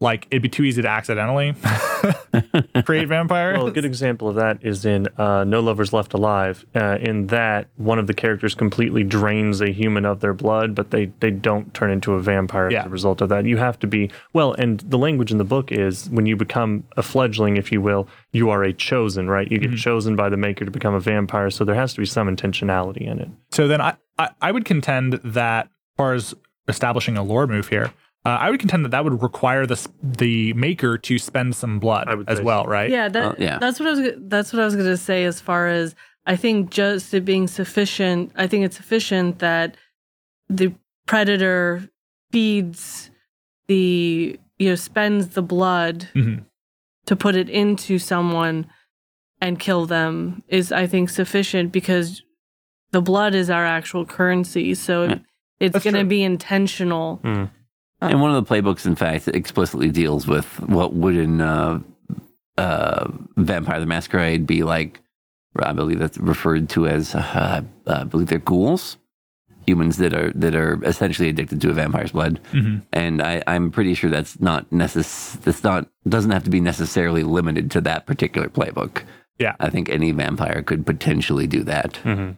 like 0.00 0.26
it'd 0.30 0.42
be 0.42 0.48
too 0.48 0.64
easy 0.64 0.82
to 0.82 0.88
accidentally 0.88 1.54
create 2.84 3.08
vampires. 3.08 3.56
Well, 3.58 3.68
a 3.68 3.72
good 3.72 3.84
example 3.84 4.28
of 4.28 4.34
that 4.36 4.58
is 4.64 4.84
in 4.84 5.08
uh, 5.18 5.40
Only 5.40 5.58
Lovers 5.58 5.92
Left 5.92 6.12
Alive. 6.14 6.64
Uh, 6.74 6.98
in 7.00 7.28
that, 7.28 7.68
one 7.76 7.98
of 7.98 8.06
the 8.06 8.14
characters 8.14 8.54
completely 8.54 9.04
drains 9.04 9.60
a 9.60 9.70
human 9.72 10.04
of 10.04 10.20
their 10.20 10.34
blood, 10.34 10.74
but 10.74 10.90
they, 10.90 11.06
they 11.20 11.30
don't 11.30 11.72
turn 11.74 11.90
into 11.90 12.14
a 12.14 12.20
vampire 12.20 12.70
Yeah. 12.70 12.80
as 12.80 12.86
a 12.86 12.90
result 12.90 13.20
of 13.20 13.28
that. 13.30 13.44
You 13.46 13.56
have 13.58 13.78
to 13.80 13.86
be, 13.86 14.10
well, 14.32 14.52
and 14.54 14.80
the 14.80 14.98
language 14.98 15.30
in 15.30 15.38
the 15.38 15.44
book 15.44 15.70
is 15.72 16.10
when 16.10 16.26
you 16.26 16.36
become 16.36 16.84
a 16.96 17.02
fledgling, 17.02 17.56
if 17.56 17.70
you 17.72 17.80
will, 17.80 18.08
you 18.32 18.50
are 18.50 18.62
a 18.64 18.72
chosen, 18.72 19.28
right? 19.28 19.50
You 19.50 19.58
get 19.58 19.76
chosen 19.78 20.16
by 20.16 20.28
the 20.28 20.36
maker 20.36 20.64
to 20.64 20.70
become 20.70 20.94
a 20.94 21.00
vampire, 21.00 21.50
so 21.50 21.64
there 21.64 21.74
has 21.76 21.94
to 21.94 22.00
be 22.00 22.06
some 22.06 22.28
intentionality 22.28 23.06
in 23.08 23.20
it. 23.20 23.28
So 23.52 23.68
then 23.68 23.80
I, 23.80 23.96
I, 24.18 24.30
I 24.42 24.52
would 24.52 24.64
contend 24.64 25.14
that, 25.24 25.66
as 25.66 25.96
far 25.96 26.14
as 26.14 26.34
establishing 26.68 27.16
a 27.16 27.22
lore 27.22 27.46
move 27.46 27.68
here, 27.68 27.92
uh, 28.26 28.28
I 28.40 28.50
would 28.50 28.60
contend 28.60 28.84
that 28.84 28.90
that 28.90 29.04
would 29.04 29.22
require 29.22 29.66
the 29.66 29.86
the 30.02 30.52
maker 30.54 30.96
to 30.98 31.18
spend 31.18 31.54
some 31.56 31.78
blood 31.78 32.08
as 32.28 32.38
say 32.38 32.44
well, 32.44 32.64
right? 32.64 32.90
Yeah, 32.90 33.08
that, 33.08 33.24
Uh, 33.24 33.34
yeah. 33.38 33.58
that's 33.58 33.78
what 33.80 33.88
I 33.88 33.92
was. 33.92 34.10
That's 34.18 34.52
what 34.52 34.62
I 34.62 34.64
was 34.64 34.74
going 34.74 34.86
to 34.86 34.96
say. 34.96 35.24
As 35.24 35.40
far 35.40 35.68
as 35.68 35.94
I 36.26 36.36
think, 36.36 36.70
just 36.70 37.12
it 37.12 37.24
being 37.24 37.46
sufficient. 37.48 38.32
I 38.36 38.46
think 38.46 38.64
it's 38.64 38.76
sufficient 38.76 39.40
that 39.40 39.76
the 40.48 40.72
predator 41.06 41.88
feeds 42.32 43.10
the 43.68 44.38
you 44.58 44.68
know 44.70 44.74
spends 44.74 45.28
the 45.30 45.42
blood 45.42 46.08
Mhm. 46.14 46.44
to 47.06 47.16
put 47.16 47.34
it 47.36 47.48
into 47.50 47.98
someone 47.98 48.66
and 49.40 49.58
kill 49.58 49.84
them 49.86 50.42
is 50.48 50.72
I 50.72 50.86
think 50.86 51.10
sufficient 51.10 51.72
because 51.72 52.22
the 52.92 53.02
blood 53.02 53.34
is 53.34 53.50
our 53.50 53.66
actual 53.66 54.06
currency. 54.06 54.74
So 54.74 55.04
Yeah. 55.04 55.18
it's 55.60 55.82
going 55.84 55.94
to 55.94 56.04
be 56.04 56.22
intentional. 56.22 57.20
And 58.08 58.20
one 58.20 58.34
of 58.34 58.44
the 58.46 58.54
playbooks, 58.54 58.86
in 58.86 58.94
fact, 58.96 59.28
explicitly 59.28 59.90
deals 59.90 60.26
with 60.26 60.46
what 60.60 60.94
would 60.94 61.16
in 61.16 61.40
uh, 61.40 61.80
uh, 62.58 63.08
Vampire 63.36 63.80
the 63.80 63.86
Masquerade 63.86 64.46
be 64.46 64.62
like. 64.62 65.00
I 65.56 65.72
believe 65.72 66.00
that's 66.00 66.18
referred 66.18 66.68
to 66.70 66.88
as, 66.88 67.14
uh, 67.14 67.62
I 67.86 68.02
believe 68.04 68.26
they're 68.26 68.40
ghouls, 68.40 68.96
humans 69.68 69.98
that 69.98 70.12
are 70.12 70.32
that 70.32 70.56
are 70.56 70.82
essentially 70.84 71.28
addicted 71.28 71.60
to 71.60 71.70
a 71.70 71.72
vampire's 71.72 72.10
blood. 72.10 72.40
Mhm. 72.52 72.82
And 72.92 73.22
I, 73.22 73.40
I'm 73.46 73.70
pretty 73.70 73.94
sure 73.94 74.10
that's 74.10 74.40
not 74.40 74.68
necess- 74.70 75.40
That's 75.42 75.62
not 75.62 75.86
doesn't 76.08 76.32
have 76.32 76.42
to 76.42 76.50
be 76.50 76.58
necessarily 76.60 77.22
limited 77.22 77.70
to 77.70 77.80
that 77.82 78.04
particular 78.04 78.48
playbook. 78.48 79.02
Yeah. 79.38 79.54
I 79.60 79.70
think 79.70 79.88
any 79.90 80.10
vampire 80.10 80.60
could 80.60 80.84
potentially 80.84 81.46
do 81.46 81.62
that. 81.62 82.00
Mm-hmm. 82.02 82.32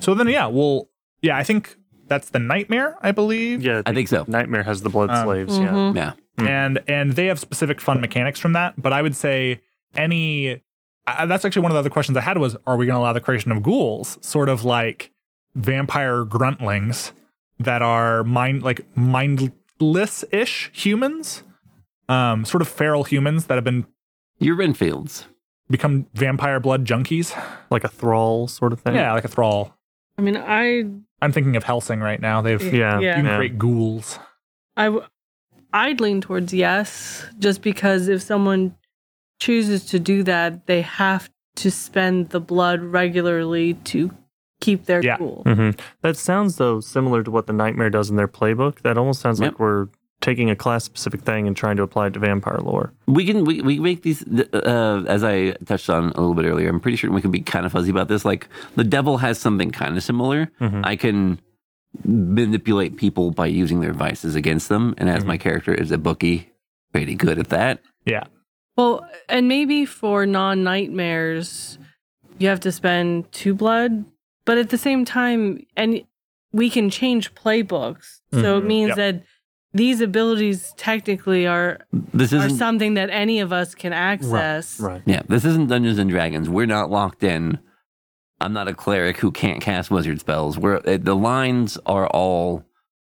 So 0.00 0.14
then, 0.14 0.28
yeah, 0.28 0.46
well, 0.46 0.90
yeah, 1.22 1.38
I 1.38 1.44
think 1.44 1.76
that's 2.08 2.30
the 2.30 2.38
nightmare, 2.38 2.96
I 3.02 3.12
believe. 3.12 3.62
Yeah, 3.62 3.82
I 3.86 3.92
think 3.94 4.08
so. 4.08 4.24
Nightmare 4.28 4.62
has 4.62 4.82
the 4.82 4.88
blood 4.90 5.10
Um, 5.10 5.24
slaves. 5.24 5.58
Yeah. 5.58 5.68
Mhm. 5.68 5.96
Yeah. 5.96 6.12
Hmm. 6.38 6.48
and 6.48 6.80
and 6.88 7.12
they 7.12 7.26
have 7.26 7.38
specific 7.38 7.80
fun 7.80 8.00
mechanics 8.00 8.40
from 8.40 8.54
that. 8.54 8.74
But 8.80 8.92
I 8.92 9.02
would 9.02 9.14
say 9.16 9.60
any 9.96 10.60
I, 11.06 11.26
that's 11.26 11.44
actually 11.44 11.62
one 11.62 11.70
of 11.70 11.74
the 11.74 11.80
other 11.80 11.90
questions 11.90 12.16
I 12.16 12.22
had 12.22 12.38
was, 12.38 12.56
are 12.66 12.76
we 12.76 12.86
going 12.86 12.94
to 12.96 13.00
allow 13.00 13.12
the 13.12 13.20
creation 13.20 13.52
of 13.52 13.62
ghouls, 13.62 14.16
sort 14.22 14.48
of 14.48 14.64
like 14.64 15.10
vampire 15.54 16.24
gruntlings 16.24 17.12
that 17.60 17.82
are 17.82 18.24
mind 18.24 18.62
like 18.62 18.80
mindless 18.96 20.24
ish 20.32 20.70
humans, 20.72 21.42
um, 22.08 22.44
sort 22.44 22.62
of 22.62 22.68
feral 22.68 23.04
humans 23.04 23.46
that 23.46 23.54
have 23.56 23.64
been 23.64 23.86
You're 24.38 24.56
Renfields. 24.56 25.26
become 25.70 26.06
vampire 26.14 26.58
blood 26.60 26.84
junkies. 26.84 27.34
Like 27.70 27.84
a 27.84 27.88
thrall 27.88 28.48
sort 28.48 28.72
of 28.72 28.80
thing. 28.80 28.94
Yeah, 28.94 29.12
like 29.12 29.24
a 29.24 29.28
thrall. 29.28 29.74
I 30.18 30.22
mean, 30.22 30.36
I 30.36 30.84
I'm 31.24 31.32
thinking 31.32 31.56
of 31.56 31.64
Helsing 31.64 32.00
right 32.00 32.20
now. 32.20 32.40
They've 32.42 32.62
Yeah. 32.62 33.00
Yeah. 33.00 33.10
you 33.10 33.14
can 33.16 33.24
Yeah. 33.26 33.36
create 33.36 33.58
ghouls. 33.58 34.18
I 34.76 34.84
w- 34.86 35.04
I'd 35.72 36.00
lean 36.00 36.20
towards 36.20 36.52
yes, 36.54 37.24
just 37.38 37.62
because 37.62 38.06
if 38.08 38.22
someone 38.22 38.74
chooses 39.40 39.84
to 39.86 39.98
do 39.98 40.22
that, 40.22 40.66
they 40.66 40.82
have 40.82 41.28
to 41.56 41.70
spend 41.70 42.30
the 42.30 42.40
blood 42.40 42.80
regularly 42.82 43.74
to 43.74 44.10
keep 44.60 44.84
their 44.86 45.02
Yeah. 45.02 45.16
cool. 45.16 45.42
hmm 45.46 45.70
That 46.02 46.16
sounds 46.16 46.56
though 46.56 46.80
similar 46.80 47.22
to 47.22 47.30
what 47.30 47.46
the 47.46 47.52
Nightmare 47.52 47.90
does 47.90 48.08
in 48.10 48.16
their 48.16 48.28
playbook. 48.28 48.80
That 48.82 48.96
almost 48.98 49.20
sounds 49.20 49.40
Yep. 49.40 49.52
like 49.52 49.60
we're 49.60 49.88
taking 50.24 50.48
a 50.48 50.56
class 50.56 50.82
specific 50.84 51.20
thing 51.20 51.46
and 51.46 51.54
trying 51.54 51.76
to 51.76 51.82
apply 51.82 52.06
it 52.06 52.14
to 52.14 52.18
vampire 52.18 52.58
lore. 52.62 52.92
We 53.06 53.26
can 53.26 53.44
we, 53.44 53.60
we 53.60 53.78
make 53.78 54.02
these 54.02 54.24
uh, 54.54 55.04
as 55.06 55.22
I 55.22 55.52
touched 55.66 55.90
on 55.90 56.04
a 56.16 56.20
little 56.20 56.34
bit 56.34 56.46
earlier. 56.46 56.68
I'm 56.70 56.80
pretty 56.80 56.96
sure 56.96 57.10
we 57.12 57.20
can 57.20 57.30
be 57.30 57.40
kind 57.40 57.66
of 57.66 57.72
fuzzy 57.72 57.90
about 57.90 58.08
this. 58.08 58.24
Like 58.24 58.48
the 58.74 58.84
devil 58.84 59.18
has 59.18 59.38
something 59.38 59.70
kind 59.70 59.96
of 59.96 60.02
similar. 60.02 60.50
I 60.82 60.96
can 60.96 61.38
manipulate 62.04 62.96
people 62.96 63.30
by 63.30 63.46
using 63.46 63.80
their 63.80 63.92
vices 63.92 64.34
against 64.34 64.68
them, 64.68 64.94
and 64.98 65.08
as 65.08 65.24
my 65.24 65.36
character 65.36 65.72
is 65.74 65.90
a 65.90 65.98
bookie, 65.98 66.50
pretty 66.92 67.14
good 67.14 67.38
at 67.38 67.50
that. 67.50 67.80
Yeah. 68.04 68.24
Well, 68.76 69.06
and 69.28 69.46
maybe 69.46 69.84
for 69.84 70.26
non 70.26 70.64
nightmares, 70.64 71.78
you 72.38 72.48
have 72.48 72.60
to 72.60 72.72
spend 72.72 73.30
two 73.30 73.54
blood, 73.54 74.04
but 74.46 74.58
at 74.58 74.70
the 74.70 74.78
same 74.78 75.04
time, 75.04 75.64
and 75.76 76.02
we 76.52 76.70
can 76.70 76.88
change 76.90 77.34
playbooks. 77.34 78.20
So 78.32 78.58
it 78.58 78.64
Mhm. 78.64 78.66
means 78.66 78.88
Yep. 78.88 78.96
that 78.96 79.22
these 79.74 80.00
abilities 80.00 80.72
technically 80.76 81.46
are 81.46 81.80
This 81.92 82.32
are 82.32 82.36
isn't 82.36 82.56
something 82.58 82.94
that 82.94 83.10
any 83.10 83.40
of 83.40 83.52
us 83.52 83.74
can 83.74 83.92
access. 83.92 84.80
Right. 84.80 84.92
right. 84.92 85.02
yeah. 85.04 85.22
This 85.28 85.44
isn't 85.44 85.68
Dungeons 85.68 85.98
and 85.98 86.08
Dragons. 86.08 86.48
We're 86.48 86.66
not 86.66 86.90
locked 86.90 87.22
in. 87.24 87.58
I'm 88.40 88.52
not 88.52 88.68
a 88.68 88.74
cleric 88.74 89.18
who 89.18 89.30
can't 89.30 89.60
cast 89.60 89.90
wizard 89.90 90.20
spells. 90.20 90.58
We're 90.58 90.76
uh, 90.76 90.98
the 91.00 91.14
lines 91.16 91.76
are 91.86 92.06
all 92.06 92.64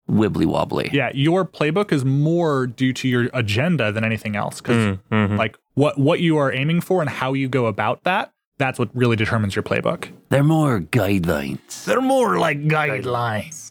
wibbly 0.09 0.45
wobbly. 0.45 0.89
Yeah, 0.91 1.11
your 1.13 1.45
playbook 1.45 1.91
is 1.91 2.03
more 2.05 2.65
due 2.67 2.93
to 2.93 3.07
your 3.07 3.29
agenda 3.33 3.91
than 3.91 4.03
anything 4.03 4.35
else 4.35 4.59
because 4.61 4.97
Mm-hmm. 5.11 5.35
like 5.37 5.57
what 5.75 5.97
what 5.99 6.19
you 6.19 6.37
are 6.37 6.51
aiming 6.51 6.81
for 6.81 7.01
and 7.01 7.09
how 7.09 7.33
you 7.33 7.47
go 7.47 7.67
about 7.67 8.03
that, 8.03 8.31
that's 8.57 8.77
what 8.79 8.89
really 8.95 9.15
determines 9.15 9.55
your 9.55 9.63
playbook. 9.63 10.09
They're 10.29 10.43
more 10.43 10.81
guidelines. 10.81 11.85
They're 11.85 12.01
more 12.01 12.37
like 12.39 12.59
guidelines. 12.65 13.69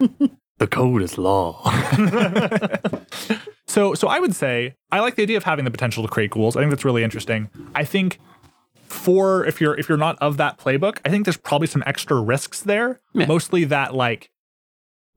The 0.60 0.66
code 0.68 1.02
is 1.02 1.18
law. 1.18 1.60
So 3.66 3.94
so 3.94 4.08
I 4.08 4.18
would 4.18 4.34
say 4.34 4.74
I 4.90 4.98
like 4.98 5.14
the 5.14 5.22
idea 5.22 5.36
of 5.36 5.44
having 5.44 5.64
the 5.64 5.70
potential 5.70 6.02
to 6.02 6.08
create 6.08 6.32
ghouls. 6.32 6.56
I 6.56 6.60
think 6.60 6.70
that's 6.70 6.84
really 6.84 7.04
interesting. 7.04 7.48
I 7.72 7.84
think 7.84 8.18
for 8.88 9.46
if 9.46 9.60
you're 9.60 9.78
if 9.78 9.88
you're 9.88 9.96
not 9.96 10.18
of 10.20 10.38
that 10.38 10.58
playbook, 10.58 10.98
I 11.04 11.08
think 11.08 11.24
there's 11.24 11.36
probably 11.36 11.68
some 11.68 11.84
extra 11.86 12.20
risks 12.20 12.60
there. 12.62 12.98
Yeah. 13.12 13.26
Mostly 13.26 13.62
that 13.66 13.94
like 13.94 14.28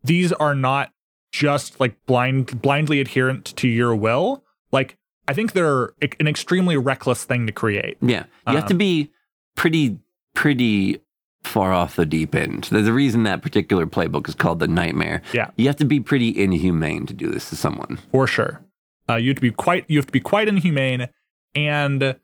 these 0.03 0.31
are 0.33 0.53
not 0.53 0.91
just 1.31 1.79
like 1.79 1.95
blind 2.05 2.61
blindly 2.61 2.99
adherent 2.99 3.45
to 3.57 3.67
your 3.67 3.95
will. 3.95 4.43
Like 4.71 4.97
I 5.27 5.33
think 5.33 5.53
they're 5.53 5.93
an 6.19 6.27
extremely 6.27 6.77
reckless 6.77 7.23
thing 7.23 7.47
to 7.47 7.51
create. 7.53 7.97
Yeah, 8.01 8.25
you 8.47 8.53
have 8.55 8.67
to 8.67 8.75
Um, 8.75 8.77
be 8.77 9.09
pretty, 9.55 9.97
pretty 10.35 10.99
far 11.43 11.73
off 11.73 11.95
the 11.95 12.05
deep 12.05 12.33
end. 12.35 12.65
There's 12.71 12.87
a 12.87 12.93
reason 12.93 13.23
that 13.23 13.41
particular 13.41 13.85
playbook 13.85 14.27
is 14.29 14.35
called 14.35 14.59
the 14.59 14.67
Nightmare. 14.67 15.21
Yeah. 15.33 15.51
you 15.57 15.67
have 15.67 15.75
to 15.77 15.85
be 15.85 15.99
pretty 15.99 16.41
inhumane 16.41 17.05
to 17.07 17.13
do 17.13 17.29
this 17.29 17.49
to 17.49 17.55
someone. 17.55 17.99
for 18.11 18.27
sure. 18.27 18.61
Uh, 19.09 19.15
you 19.15 19.29
have 19.29 19.35
to 19.35 19.41
be 19.41 19.51
quite 19.51 19.83
you 19.89 19.97
have 19.97 20.05
to 20.05 20.13
be 20.13 20.21
quite 20.21 20.47
inhumane, 20.47 21.09
and 21.55 22.15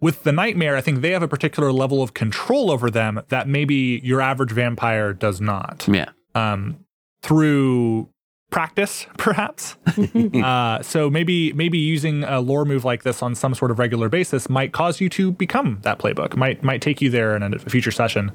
with 0.00 0.22
the 0.24 0.32
nightmare, 0.32 0.76
I 0.76 0.80
think 0.80 1.02
they 1.02 1.10
have 1.10 1.22
a 1.22 1.28
particular 1.28 1.70
level 1.72 2.02
of 2.02 2.14
control 2.14 2.70
over 2.70 2.90
them 2.90 3.20
that 3.28 3.46
maybe 3.46 4.00
your 4.02 4.20
average 4.20 4.50
vampire 4.50 5.12
does 5.12 5.40
not. 5.40 5.86
Yeah, 5.86 6.08
Um, 6.34 6.84
through 7.22 8.08
practice, 8.50 9.06
perhaps. 9.18 9.76
uh, 10.42 10.82
so 10.82 11.10
maybe 11.10 11.52
maybe 11.52 11.78
using 11.78 12.24
a 12.24 12.40
lore 12.40 12.64
move 12.64 12.84
like 12.84 13.02
this 13.02 13.22
on 13.22 13.34
some 13.34 13.54
sort 13.54 13.70
of 13.70 13.78
regular 13.78 14.08
basis 14.08 14.48
might 14.48 14.72
cause 14.72 15.00
you 15.02 15.08
to 15.10 15.32
become 15.32 15.80
that 15.82 15.98
playbook. 15.98 16.34
Might 16.36 16.62
might 16.62 16.80
take 16.80 17.00
you 17.02 17.10
there 17.10 17.36
in 17.36 17.42
a 17.42 17.58
future 17.58 17.90
session 17.92 18.32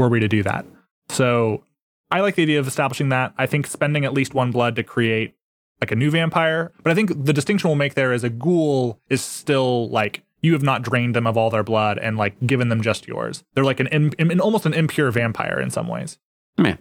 were 0.00 0.08
we 0.08 0.18
to 0.20 0.28
do 0.28 0.42
that. 0.42 0.66
So 1.10 1.64
I 2.10 2.20
like 2.20 2.34
the 2.34 2.42
idea 2.42 2.58
of 2.58 2.66
establishing 2.66 3.10
that. 3.10 3.32
I 3.38 3.46
think 3.46 3.66
spending 3.66 4.04
at 4.04 4.12
least 4.12 4.34
one 4.34 4.50
blood 4.50 4.74
to 4.76 4.82
create 4.82 5.34
like 5.80 5.90
a 5.92 5.96
new 5.96 6.10
vampire, 6.10 6.72
but 6.82 6.90
I 6.90 6.94
think 6.94 7.24
the 7.24 7.32
distinction 7.32 7.68
we'll 7.68 7.76
make 7.76 7.94
there 7.94 8.12
is 8.12 8.24
a 8.24 8.30
ghoul 8.30 9.00
is 9.08 9.22
still 9.22 9.88
like 9.90 10.22
you 10.42 10.52
have 10.54 10.62
not 10.62 10.82
drained 10.82 11.14
them 11.14 11.26
of 11.26 11.36
all 11.36 11.50
their 11.50 11.62
blood 11.62 11.98
and 11.98 12.16
like 12.16 12.34
given 12.46 12.68
them 12.68 12.82
just 12.82 13.06
yours. 13.06 13.44
They're 13.54 13.64
like 13.64 13.80
an, 13.80 13.86
im- 13.88 14.12
im- 14.18 14.40
almost 14.40 14.66
an 14.66 14.74
impure 14.74 15.10
vampire 15.10 15.60
in 15.60 15.70
some 15.70 15.86
ways. 15.88 16.18
yeah. 16.58 16.76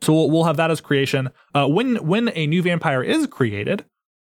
So 0.00 0.12
we'll, 0.12 0.30
we'll 0.30 0.44
have 0.44 0.56
that 0.58 0.70
as 0.70 0.80
creation. 0.80 1.30
Uh, 1.54 1.66
when 1.66 1.96
when 2.06 2.30
a 2.36 2.46
new 2.46 2.62
vampire 2.62 3.02
is 3.02 3.26
created, 3.26 3.84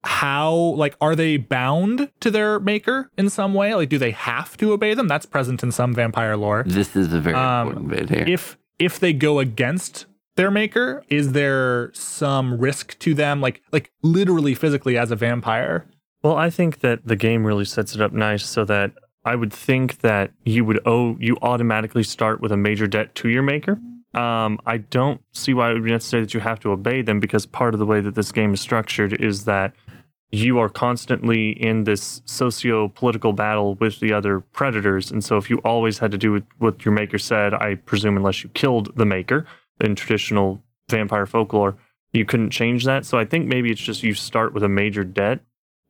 how 0.06 0.52
like 0.54 0.96
are 1.00 1.14
they 1.14 1.36
bound 1.36 2.10
to 2.20 2.30
their 2.30 2.58
maker 2.60 3.10
in 3.18 3.28
some 3.28 3.52
way? 3.54 3.74
Like, 3.74 3.88
do 3.88 3.98
they 3.98 4.12
have 4.12 4.56
to 4.58 4.72
obey 4.72 4.94
them? 4.94 5.08
That's 5.08 5.26
present 5.26 5.62
in 5.62 5.72
some 5.72 5.92
vampire 5.94 6.36
lore. 6.36 6.64
This 6.66 6.96
is 6.96 7.12
a 7.12 7.20
very 7.20 7.36
Um, 7.36 7.68
important 7.68 7.88
bit 7.90 8.10
here. 8.10 8.24
If 8.26 8.56
if 8.78 8.98
they 9.00 9.12
go 9.12 9.38
against 9.38 10.06
their 10.36 10.50
maker, 10.50 11.02
is 11.08 11.32
there 11.32 11.90
some 11.94 12.58
risk 12.58 12.98
to 13.00 13.14
them? 13.14 13.40
Like 13.40 13.62
like 13.72 13.90
literally 14.02 14.54
physically 14.54 14.96
as 14.96 15.10
a 15.10 15.16
vampire? 15.16 15.86
Well, 16.22 16.36
I 16.36 16.50
think 16.50 16.80
that 16.80 17.06
the 17.06 17.16
game 17.16 17.44
really 17.46 17.64
sets 17.64 17.94
it 17.94 18.00
up 18.00 18.12
nice 18.12 18.44
so 18.46 18.64
that 18.64 18.92
I 19.24 19.34
would 19.34 19.52
think 19.52 19.98
that 20.00 20.30
you 20.44 20.64
would 20.64 20.80
owe 20.86 21.16
you 21.18 21.36
automatically 21.42 22.02
start 22.04 22.40
with 22.40 22.52
a 22.52 22.56
major 22.56 22.86
debt 22.86 23.14
to 23.16 23.28
your 23.28 23.42
maker. 23.42 23.78
Um, 24.14 24.58
I 24.64 24.78
don't 24.78 25.20
see 25.32 25.52
why 25.52 25.70
it 25.70 25.74
would 25.74 25.84
be 25.84 25.90
necessary 25.90 26.22
that 26.22 26.32
you 26.32 26.40
have 26.40 26.58
to 26.60 26.70
obey 26.70 27.02
them 27.02 27.20
because 27.20 27.44
part 27.44 27.74
of 27.74 27.80
the 27.80 27.84
way 27.86 28.00
that 28.00 28.14
this 28.14 28.32
game 28.32 28.54
is 28.54 28.60
structured 28.62 29.12
is 29.20 29.44
that 29.44 29.74
you 30.32 30.58
are 30.58 30.68
constantly 30.68 31.50
in 31.50 31.84
this 31.84 32.20
socio-political 32.24 33.32
battle 33.32 33.74
with 33.76 34.00
the 34.00 34.12
other 34.12 34.40
predators, 34.40 35.10
and 35.10 35.22
so 35.24 35.36
if 35.36 35.48
you 35.50 35.58
always 35.58 35.98
had 35.98 36.10
to 36.10 36.18
do 36.18 36.32
with 36.32 36.44
what 36.58 36.84
your 36.84 36.92
maker 36.92 37.18
said, 37.18 37.54
I 37.54 37.76
presume 37.76 38.16
unless 38.16 38.42
you 38.42 38.50
killed 38.50 38.94
the 38.96 39.06
maker 39.06 39.46
in 39.80 39.94
traditional 39.94 40.62
vampire 40.88 41.26
folklore, 41.26 41.76
you 42.12 42.24
couldn't 42.24 42.50
change 42.50 42.84
that. 42.84 43.04
So 43.04 43.18
I 43.18 43.24
think 43.24 43.46
maybe 43.46 43.70
it's 43.70 43.80
just 43.80 44.02
you 44.02 44.14
start 44.14 44.54
with 44.54 44.62
a 44.62 44.68
major 44.68 45.04
debt 45.04 45.40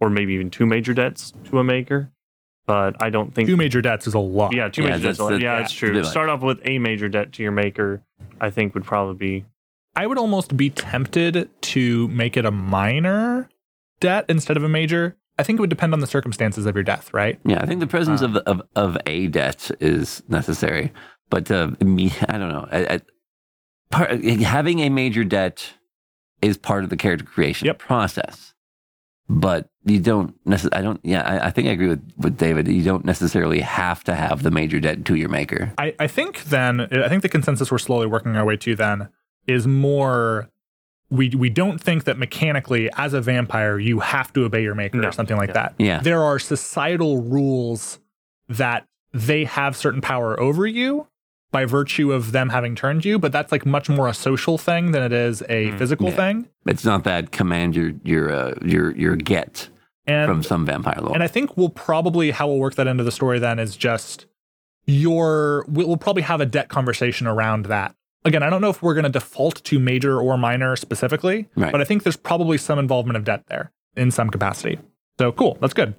or 0.01 0.11
maybe 0.11 0.35
even 0.35 0.51
two 0.51 0.67
major 0.67 0.93
debts 0.93 1.33
to 1.45 1.59
a 1.59 1.65
maker. 1.65 2.11
But 2.67 3.01
I 3.01 3.11
don't 3.11 3.33
think 3.33 3.49
Two 3.49 3.57
major 3.57 3.81
debts 3.81 4.09
is 4.09 4.15
a 4.15 4.19
lot. 4.19 4.53
yeah, 4.53 4.69
two 4.69 4.83
Yeah, 4.83 4.89
major 4.91 5.03
debts. 5.05 5.19
that's- 5.19 5.41
that's- 5.41 5.43
yeah, 5.43 5.57
yeah, 5.59 5.63
it's 5.65 5.73
true. 5.73 5.93
like- 5.93 6.05
Start 6.05 6.29
off 6.29 6.43
with 6.43 6.59
a 6.65 6.79
major 6.81 7.09
debt 7.09 7.33
to 7.35 7.43
your 7.45 7.53
maker. 7.53 8.03
I 8.41 8.51
think 8.51 8.75
would 8.75 8.85
probably 8.85 9.15
be 9.41 9.45
I 9.95 10.07
would 10.07 10.19
almost 10.19 10.57
be 10.59 10.69
tempted 10.69 11.49
to 11.63 12.09
make 12.09 12.37
it 12.37 12.45
a 12.45 12.51
minor 12.51 13.49
debt 14.01 14.25
instead 14.29 14.57
of 14.57 14.65
a 14.65 14.69
major. 14.69 15.17
I 15.39 15.43
think 15.43 15.59
it 15.59 15.61
would 15.61 15.71
depend 15.71 15.93
on 15.93 16.01
the 16.01 16.07
circumstances 16.07 16.65
of 16.67 16.75
your 16.75 16.83
death, 16.85 17.13
right? 17.13 17.39
yeah, 17.45 17.61
I 17.63 17.67
think 17.67 17.81
the 17.81 17.87
presence 17.87 18.23
Uh. 18.23 18.27
of, 18.27 18.37
of 18.37 18.63
of 18.75 18.99
a 19.07 19.27
debt 19.29 19.71
is 19.81 20.23
necessary, 20.29 20.93
but 21.31 21.51
uh, 21.51 21.73
me, 21.85 22.13
I 22.29 22.39
don't 22.39 22.49
know. 22.49 22.67
I, 22.73 22.79
I, 22.95 23.01
part, 23.91 24.25
having 24.25 24.81
a 24.81 24.89
major 24.89 25.25
debt 25.25 25.75
is 26.43 26.57
part 26.57 26.85
of 26.85 26.91
the 26.91 26.97
character 26.97 27.25
creation 27.27 27.67
Yep. 27.67 27.79
process, 27.79 28.55
but 29.29 29.69
you 29.85 30.01
don't 30.01 30.35
necessarily. 30.47 30.79
I 30.79 30.83
don't. 30.83 31.01
Yeah, 31.03 31.23
I, 31.23 31.47
I 31.47 31.51
think 31.51 31.69
I 31.69 31.73
agree 31.73 31.89
with 31.89 32.03
with 32.17 32.37
David. 32.39 32.67
You 32.69 32.83
don't 32.83 33.05
necessarily 33.05 33.61
have 33.61 34.05
to 34.05 34.15
have 34.15 34.43
the 34.43 34.51
major 34.51 34.81
debt 34.81 35.05
to 35.05 35.15
your 35.17 35.29
maker. 35.29 35.73
I, 35.79 35.95
I 36.01 36.07
think 36.07 36.45
then 36.45 36.81
I 36.81 37.09
think 37.09 37.23
the 37.23 37.29
consensus 37.29 37.71
we're 37.71 37.79
slowly 37.79 38.07
working 38.07 38.37
our 38.37 38.45
way 38.45 38.57
to 38.59 38.75
then 38.75 39.09
is 39.47 39.67
more 39.67 40.49
we 41.11 41.29
we 41.31 41.49
don't 41.51 41.81
think 41.81 42.05
that 42.05 42.19
mechanically 42.19 42.91
as 42.97 43.13
a 43.15 43.21
vampire 43.21 43.79
you 43.79 44.01
have 44.01 44.33
to 44.33 44.45
obey 44.45 44.63
your 44.63 44.75
maker 44.75 44.99
No. 44.99 45.09
or 45.09 45.13
something 45.13 45.37
like 45.37 45.51
Yeah. 45.51 45.55
that. 45.55 45.75
Yeah. 45.79 46.01
There 46.01 46.23
are 46.23 46.39
societal 46.39 47.23
rules 47.23 48.01
that 48.49 48.87
they 49.13 49.45
have 49.45 49.77
certain 49.77 50.01
power 50.01 50.39
over 50.41 50.67
you 50.67 51.07
by 51.53 51.65
virtue 51.65 52.13
of 52.13 52.33
them 52.33 52.49
having 52.51 52.75
turned 52.75 53.05
you, 53.05 53.19
but 53.19 53.31
that's 53.33 53.53
like 53.53 53.65
much 53.65 53.89
more 53.89 54.09
a 54.09 54.15
social 54.15 54.59
thing 54.59 54.91
than 54.91 55.03
it 55.03 55.13
is 55.13 55.43
a 55.43 55.71
Mm, 55.71 55.79
physical 55.79 56.09
yeah. 56.11 56.17
thing. 56.17 56.49
It's 56.67 56.85
not 56.85 57.05
that 57.05 57.31
command 57.31 57.77
your 57.77 57.93
your 58.05 58.33
uh, 58.33 58.55
your 58.65 58.91
your 58.97 59.17
get 59.17 59.69
And 60.09 60.29
from 60.29 60.43
some 60.43 60.65
vampire 60.67 61.01
lore. 61.01 61.15
And 61.15 61.23
I 61.23 61.29
think 61.29 61.57
we'll 61.57 61.69
probably 61.69 62.31
how 62.33 62.47
we'll 62.49 62.59
work 62.59 62.75
that 62.77 62.87
into 62.87 63.05
the 63.05 63.13
story 63.13 63.39
then 63.39 63.59
is 63.59 63.77
just 63.77 64.27
your 64.87 65.65
we'll 65.69 65.89
we'll 65.89 65.97
probably 65.97 66.23
have 66.23 66.41
a 66.41 66.47
debt 66.47 66.69
conversation 66.69 67.27
around 67.27 67.67
that. 67.67 67.95
Again, 68.27 68.43
I 68.43 68.51
don't 68.51 68.61
know 68.61 68.71
if 68.71 68.83
we're 68.83 68.95
going 68.95 69.05
to 69.05 69.09
default 69.11 69.63
to 69.65 69.79
major 69.79 70.21
or 70.21 70.37
minor 70.37 70.75
specifically, 70.77 71.49
Right. 71.55 71.71
but 71.73 71.81
I 71.81 71.85
think 71.85 72.03
there's 72.03 72.17
probably 72.17 72.59
some 72.59 72.79
involvement 72.79 73.17
of 73.17 73.25
debt 73.25 73.45
there 73.49 73.73
in 73.97 74.11
some 74.11 74.29
capacity. 74.31 74.79
So 75.19 75.33
cool, 75.33 75.57
that's 75.61 75.73
good. 75.75 75.95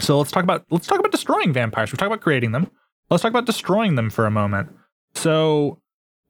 So 0.00 0.18
let's 0.18 0.32
talk 0.32 0.42
about 0.42 0.64
let's 0.70 0.86
talk 0.86 0.98
about 0.98 1.12
destroying 1.12 1.52
vampires. 1.52 1.92
We 1.92 1.96
talked 1.96 2.08
about 2.08 2.20
creating 2.20 2.52
them. 2.52 2.70
Let's 3.10 3.22
talk 3.22 3.30
about 3.30 3.46
destroying 3.46 3.94
them 3.94 4.10
for 4.10 4.26
a 4.26 4.30
moment. 4.30 4.70
So 5.14 5.78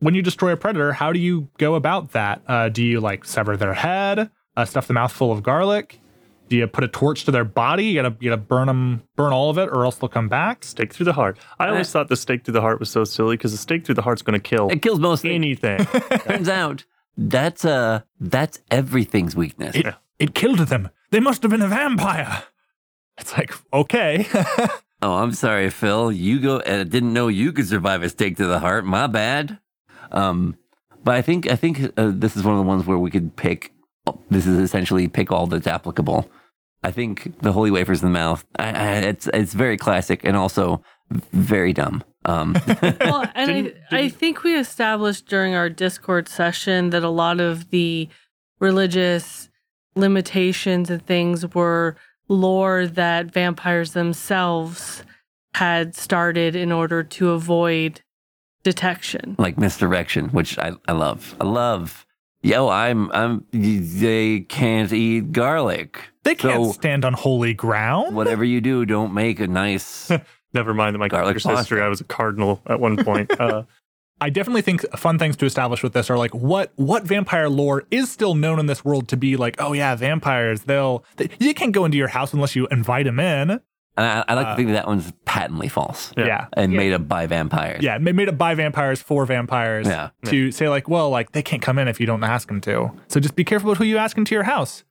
when 0.01 0.15
you 0.15 0.23
destroy 0.23 0.53
a 0.53 0.57
predator, 0.57 0.93
how 0.93 1.13
do 1.13 1.19
you 1.19 1.49
go 1.59 1.75
about 1.77 2.13
that? 2.13 2.43
Uh, 2.47 2.69
do 2.69 2.83
you 2.85 3.01
like 3.01 3.25
sever 3.25 3.57
their 3.57 3.73
head, 3.75 4.31
uh, 4.57 4.65
stuff 4.65 4.87
the 4.87 4.93
mouth 4.93 5.13
full 5.13 5.33
of 5.33 5.43
garlic? 5.43 6.01
Do 6.53 6.59
you 6.59 6.67
put 6.67 6.85
a 6.85 6.89
torch 6.89 7.25
to 7.25 7.31
their 7.31 7.47
body? 7.47 7.87
You 7.87 8.03
gotta 8.03 8.15
you 8.21 8.29
gotta 8.29 8.43
burn 8.43 8.67
them, 8.67 9.05
burn 9.17 9.33
all 9.33 9.49
of 9.49 9.57
it, 9.57 9.71
or 9.73 9.87
else 9.87 9.97
they'll 9.97 10.11
come 10.11 10.29
back. 10.29 10.65
stake 10.65 10.93
through 10.93 11.05
the 11.05 11.15
heart. 11.15 11.39
I 11.59 11.71
always 11.71 11.91
thought 11.91 12.09
the 12.09 12.15
stake 12.17 12.45
through 12.45 12.53
the 12.53 12.61
heart 12.61 12.79
was 12.79 12.91
so 12.91 13.05
silly 13.05 13.39
because 13.39 13.53
the 13.53 13.57
stake 13.57 13.87
through 13.87 13.95
the 13.95 14.03
heart's 14.03 14.21
going 14.21 14.39
to 14.39 14.49
kill 14.51 14.69
it 14.69 14.83
kills 14.83 15.01
most 15.01 15.23
things. 15.23 15.35
anything. 15.35 15.79
Turns 16.27 16.51
out 16.51 16.85
that's 17.17 17.65
uh 17.65 18.03
that's 18.21 18.61
everything's 18.71 19.35
weakness. 19.35 19.75
It 19.75 19.95
it 20.19 20.35
killed 20.35 20.59
them. 20.59 20.91
They 21.11 21.21
must 21.21 21.41
have 21.41 21.51
been 21.51 21.63
a 21.63 21.69
vampire. 21.69 22.43
It's 23.17 23.33
like 23.33 23.55
okay, 23.73 24.27
Oh, 25.01 25.15
I'm 25.15 25.33
sorry, 25.33 25.71
Phil. 25.71 26.13
You 26.13 26.39
go. 26.39 26.61
I 26.67 26.85
didn't 26.85 27.15
know 27.15 27.29
you 27.29 27.55
could 27.55 27.67
survive 27.67 28.03
a 28.03 28.11
stake 28.11 28.37
to 28.37 28.47
the 28.47 28.59
heart. 28.59 28.85
My 28.85 29.07
bad. 29.07 29.59
Um, 30.11 30.57
but 31.03 31.15
I 31.15 31.23
think 31.23 31.51
I 31.51 31.57
think 31.57 31.81
uh, 31.97 32.13
this 32.15 32.37
is 32.37 32.45
one 32.45 32.53
of 32.53 32.59
the 32.59 32.69
ones 32.69 32.85
where 32.85 32.99
we 32.99 33.11
could 33.11 33.37
pick. 33.37 33.73
This 34.31 34.47
is 34.47 34.59
essentially 34.59 35.09
pick 35.09 35.33
all 35.33 35.47
that's 35.47 35.67
applicable. 35.67 36.31
I 36.83 36.91
think 36.91 37.41
the 37.41 37.53
holy 37.53 37.71
wafers 37.71 38.03
in 38.03 38.09
the 38.09 38.19
mouth. 38.19 38.45
I, 38.59 38.71
I, 38.73 38.89
it's 38.99 39.29
it's 39.33 39.55
very 39.55 39.77
classic 39.77 40.23
and 40.25 40.37
also 40.37 40.83
very 41.33 41.73
dumb. 41.73 42.03
Um, 42.25 42.55
well, 43.01 43.23
and 43.35 43.51
I, 43.51 43.63
Didn't- 43.63 43.77
I 43.91 44.03
didn't- 44.03 44.15
think 44.19 44.43
we 44.45 44.57
established 44.57 45.27
during 45.27 45.55
our 45.55 45.69
Discord 45.69 46.29
session 46.29 46.91
that 46.91 47.03
a 47.05 47.09
lot 47.11 47.41
of 47.41 47.71
the 47.71 48.09
religious 48.61 49.49
limitations 49.95 50.89
and 50.91 51.05
things 51.05 51.55
were 51.55 51.97
lore 52.29 52.87
that 52.87 53.27
vampires 53.27 53.93
themselves 53.93 55.05
had 55.55 55.95
started 55.95 56.57
in 56.57 56.73
order 56.73 57.03
to 57.03 57.31
avoid 57.31 58.01
detection. 58.63 59.35
like 59.39 59.59
misdirection, 59.59 60.29
which 60.29 60.59
I, 60.59 60.73
I 60.89 60.93
love. 60.93 61.37
I 61.41 61.45
love. 61.45 62.07
Yo, 62.43 62.69
I'm 62.69 63.11
I'm. 63.13 63.45
They 63.53 64.41
can't 64.41 64.93
eat 64.93 65.33
garlic. 65.33 66.09
They 66.25 66.35
can't 66.35 66.65
So 66.67 66.73
stand 66.73 67.05
on 67.05 67.13
holy 67.15 67.55
ground. 67.55 68.15
whatever 68.15 68.45
you 68.45 68.61
do, 68.61 68.85
don't 68.87 69.13
make 69.13 69.41
a 69.41 69.47
nice. 69.47 70.11
Never 70.55 70.75
mind 70.75 70.95
that 70.95 70.99
my 70.99 71.09
Garlic 71.09 71.39
character's 71.39 71.59
history. 71.59 71.81
I 71.83 71.89
was 71.89 72.01
a 72.01 72.05
cardinal 72.05 72.63
at 72.67 72.79
one 72.81 72.97
point. 73.03 73.31
Uh, 73.41 73.63
I 74.21 74.31
definitely 74.31 74.63
think 74.63 74.83
fun 74.97 75.19
things 75.19 75.37
to 75.39 75.47
establish 75.47 75.83
with 75.83 75.95
this 75.95 76.09
are 76.09 76.17
like 76.17 76.33
what 76.33 76.71
what 76.77 77.03
vampire 77.03 77.49
lore 77.49 77.83
is 77.91 78.09
still 78.09 78.37
known 78.37 78.61
in 78.61 78.67
this 78.67 78.85
world 78.85 79.09
to 79.09 79.17
be 79.17 79.37
like. 79.37 79.57
Oh 79.59 79.73
yeah, 79.73 79.97
vampires. 79.97 80.61
They'll 80.63 81.05
they, 81.17 81.29
you 81.41 81.53
can't 81.55 81.73
go 81.73 81.85
into 81.85 81.99
your 81.99 82.07
house 82.07 82.33
unless 82.33 82.55
you 82.55 82.69
invite 82.71 83.07
them 83.07 83.19
in. 83.19 83.51
And 83.51 83.61
I, 83.97 84.25
I 84.29 84.35
like 84.35 84.47
Uh, 84.47 84.51
to 84.51 84.57
think 84.57 84.69
that, 84.69 84.75
that 84.75 84.87
one's 84.87 85.13
patently 85.25 85.67
false 85.69 86.13
Yeah. 86.17 86.25
Yeah. 86.25 86.29
yeah. 86.29 86.47
and 86.63 86.73
Yeah. 86.73 86.79
made 86.79 86.93
up 86.93 87.09
by 87.09 87.27
vampires. 87.27 87.83
Yeah, 87.83 87.99
ma- 87.99 88.13
made 88.13 88.29
up 88.29 88.39
by 88.39 88.55
vampires 88.55 89.03
for 89.03 89.27
vampires 89.27 89.89
Yeah. 89.89 90.11
to 90.27 90.53
say 90.53 90.69
like, 90.69 90.89
well, 90.89 91.11
like 91.11 91.33
they 91.33 91.43
can't 91.43 91.61
come 91.61 91.79
in 91.81 91.89
if 91.89 91.99
you 91.99 92.07
don't 92.07 92.23
ask 92.23 92.47
them 92.47 92.61
to. 92.61 92.93
So 93.09 93.19
just 93.19 93.35
be 93.35 93.43
careful 93.45 93.71
with 93.71 93.79
who 93.79 93.85
you 93.85 93.99
ask 93.99 94.17
into 94.17 94.37
your 94.37 94.45
house. 94.45 94.85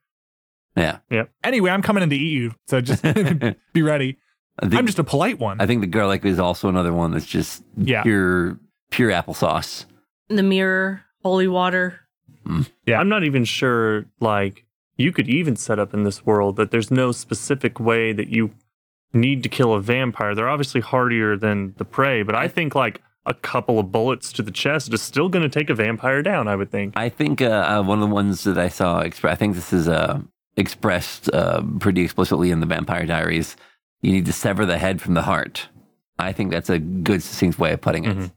Yeah. 0.75 0.97
Anyway, 1.43 1.69
I'm 1.71 1.81
coming 1.81 2.03
in 2.03 2.09
to 2.09 2.15
eat 2.15 2.31
you, 2.31 2.53
so 2.67 2.81
just 2.81 3.03
be 3.73 3.81
ready. 3.81 4.17
I 4.59 4.67
think, 4.67 4.75
I'm 4.79 4.85
just 4.85 4.99
a 4.99 5.03
polite 5.03 5.39
one. 5.39 5.59
I 5.61 5.65
think 5.65 5.81
the 5.81 5.87
garlic 5.87 6.23
is 6.25 6.39
also 6.39 6.69
another 6.69 6.93
one 6.93 7.11
that's 7.11 7.25
just 7.25 7.63
Yeah. 7.77 8.03
pure 8.03 8.59
pure 8.91 9.09
applesauce. 9.11 9.85
The 10.29 10.43
mirror, 10.43 11.01
holy 11.23 11.47
water. 11.47 11.99
Yeah. 12.85 12.99
I'm 12.99 13.07
not 13.09 13.23
even 13.23 13.45
sure, 13.45 14.05
like, 14.19 14.65
you 14.97 15.11
could 15.11 15.29
even 15.29 15.55
set 15.55 15.79
up 15.79 15.93
in 15.93 16.03
this 16.03 16.25
world 16.25 16.55
that 16.57 16.71
there's 16.71 16.91
no 16.91 17.11
specific 17.11 17.79
way 17.79 18.11
that 18.13 18.27
you 18.29 18.51
need 19.13 19.43
to 19.43 19.49
kill 19.49 19.73
a 19.73 19.81
vampire. 19.81 20.35
They're 20.35 20.49
obviously 20.49 20.81
hardier 20.81 21.37
than 21.37 21.73
the 21.77 21.85
prey, 21.85 22.23
but 22.23 22.35
I 22.35 22.47
think, 22.47 22.75
like, 22.75 23.01
a 23.25 23.33
couple 23.33 23.77
of 23.79 23.91
bullets 23.91 24.33
to 24.33 24.41
the 24.41 24.51
chest 24.51 24.93
is 24.93 25.01
still 25.01 25.29
going 25.29 25.43
to 25.43 25.49
take 25.49 25.69
a 25.69 25.75
vampire 25.75 26.21
down, 26.23 26.47
I 26.47 26.55
would 26.55 26.71
think. 26.71 26.93
I 26.97 27.07
think 27.09 27.41
uh, 27.41 27.45
uh, 27.45 27.83
one 27.83 28.01
of 28.01 28.09
the 28.09 28.13
ones 28.13 28.43
that 28.45 28.57
I 28.57 28.67
saw, 28.67 28.99
I 28.99 29.35
think 29.35 29.53
this 29.55 29.71
is 29.71 29.87
uh, 29.87 30.19
expressed 30.57 31.29
uh, 31.33 31.61
pretty 31.79 32.01
explicitly 32.01 32.51
in 32.51 32.59
the 32.59 32.65
Vampire 32.65 33.05
Diaries. 33.05 33.55
You 34.01 34.11
need 34.11 34.25
to 34.25 34.33
sever 34.33 34.65
the 34.65 34.77
head 34.77 35.01
from 35.01 35.13
the 35.13 35.21
heart. 35.23 35.67
I 36.19 36.31
think 36.33 36.51
that's 36.51 36.69
a 36.69 36.79
good, 36.79 37.23
succinct 37.23 37.57
way 37.59 37.73
of 37.73 37.81
putting 37.81 38.05
it. 38.05 38.17
Mhm. 38.17 38.31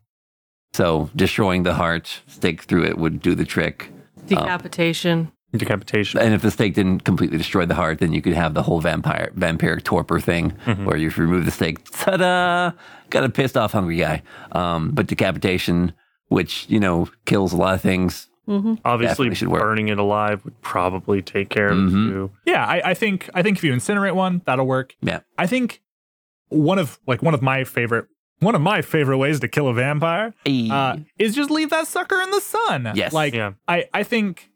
So 0.72 1.10
destroying 1.14 1.62
the 1.62 1.74
heart, 1.74 2.22
stake 2.26 2.62
through 2.62 2.84
it 2.84 2.98
would 2.98 3.20
do 3.22 3.34
the 3.34 3.44
trick. 3.44 3.90
Decapitation. 4.26 5.30
Decapitation. 5.54 6.18
And 6.20 6.34
if 6.34 6.42
the 6.42 6.50
stake 6.50 6.74
didn't 6.74 7.04
completely 7.04 7.38
destroy 7.38 7.64
the 7.64 7.76
heart, 7.76 8.00
then 8.00 8.12
you 8.12 8.20
could 8.20 8.32
have 8.32 8.54
the 8.54 8.62
whole 8.64 8.80
vampire 8.80 9.30
vampiric 9.36 9.84
torpor 9.84 10.18
thing, 10.18 10.50
where 10.84 10.96
you 10.96 11.10
remove 11.10 11.44
the 11.44 11.52
stake, 11.52 11.88
ta-da! 11.92 12.72
Got 13.10 13.22
a 13.24 13.28
pissed 13.28 13.56
off 13.56 13.70
hungry 13.72 13.96
guy. 13.98 14.22
Um, 14.50 14.90
but 14.90 15.06
decapitation, 15.06 15.92
which 16.28 16.66
you 16.68 16.80
know 16.80 17.08
kills 17.24 17.52
a 17.52 17.56
lot 17.56 17.74
of 17.74 17.80
things. 17.80 18.28
Obviously, 18.46 19.06
definitely 19.28 19.34
should 19.36 19.48
work. 19.48 19.62
burning 19.62 19.88
it 19.88 19.98
alive 19.98 20.44
would 20.44 20.60
probably 20.62 21.22
take 21.22 21.48
care 21.48 21.68
of 21.68 21.78
Mhm. 21.78 21.88
it 22.08 22.10
too. 22.12 22.30
yeah, 22.46 22.64
I, 22.66 22.90
I 22.90 22.94
think 22.94 23.30
I 23.34 23.42
think 23.42 23.58
if 23.58 23.64
you 23.64 23.72
incinerate 23.72 24.14
one, 24.14 24.42
that'll 24.44 24.66
work. 24.66 24.94
Yeah, 25.00 25.20
I 25.38 25.46
think 25.46 25.80
one 26.48 26.78
of 26.78 26.98
like 27.06 27.22
one 27.22 27.34
of 27.34 27.42
my 27.42 27.64
favorite 27.64 28.06
one 28.40 28.54
of 28.54 28.60
my 28.60 28.82
favorite 28.82 29.16
ways 29.18 29.40
to 29.40 29.48
kill 29.48 29.68
a 29.68 29.72
vampire 29.74 30.34
uh, 30.46 30.96
is 31.18 31.34
just 31.34 31.50
leave 31.50 31.70
that 31.70 31.86
sucker 31.86 32.20
in 32.20 32.30
the 32.30 32.40
sun. 32.40 32.92
Yes. 32.94 33.12
Like 33.12 33.32
Yeah. 33.34 33.52
I, 33.66 33.86
I 33.94 34.02
think 34.02 34.50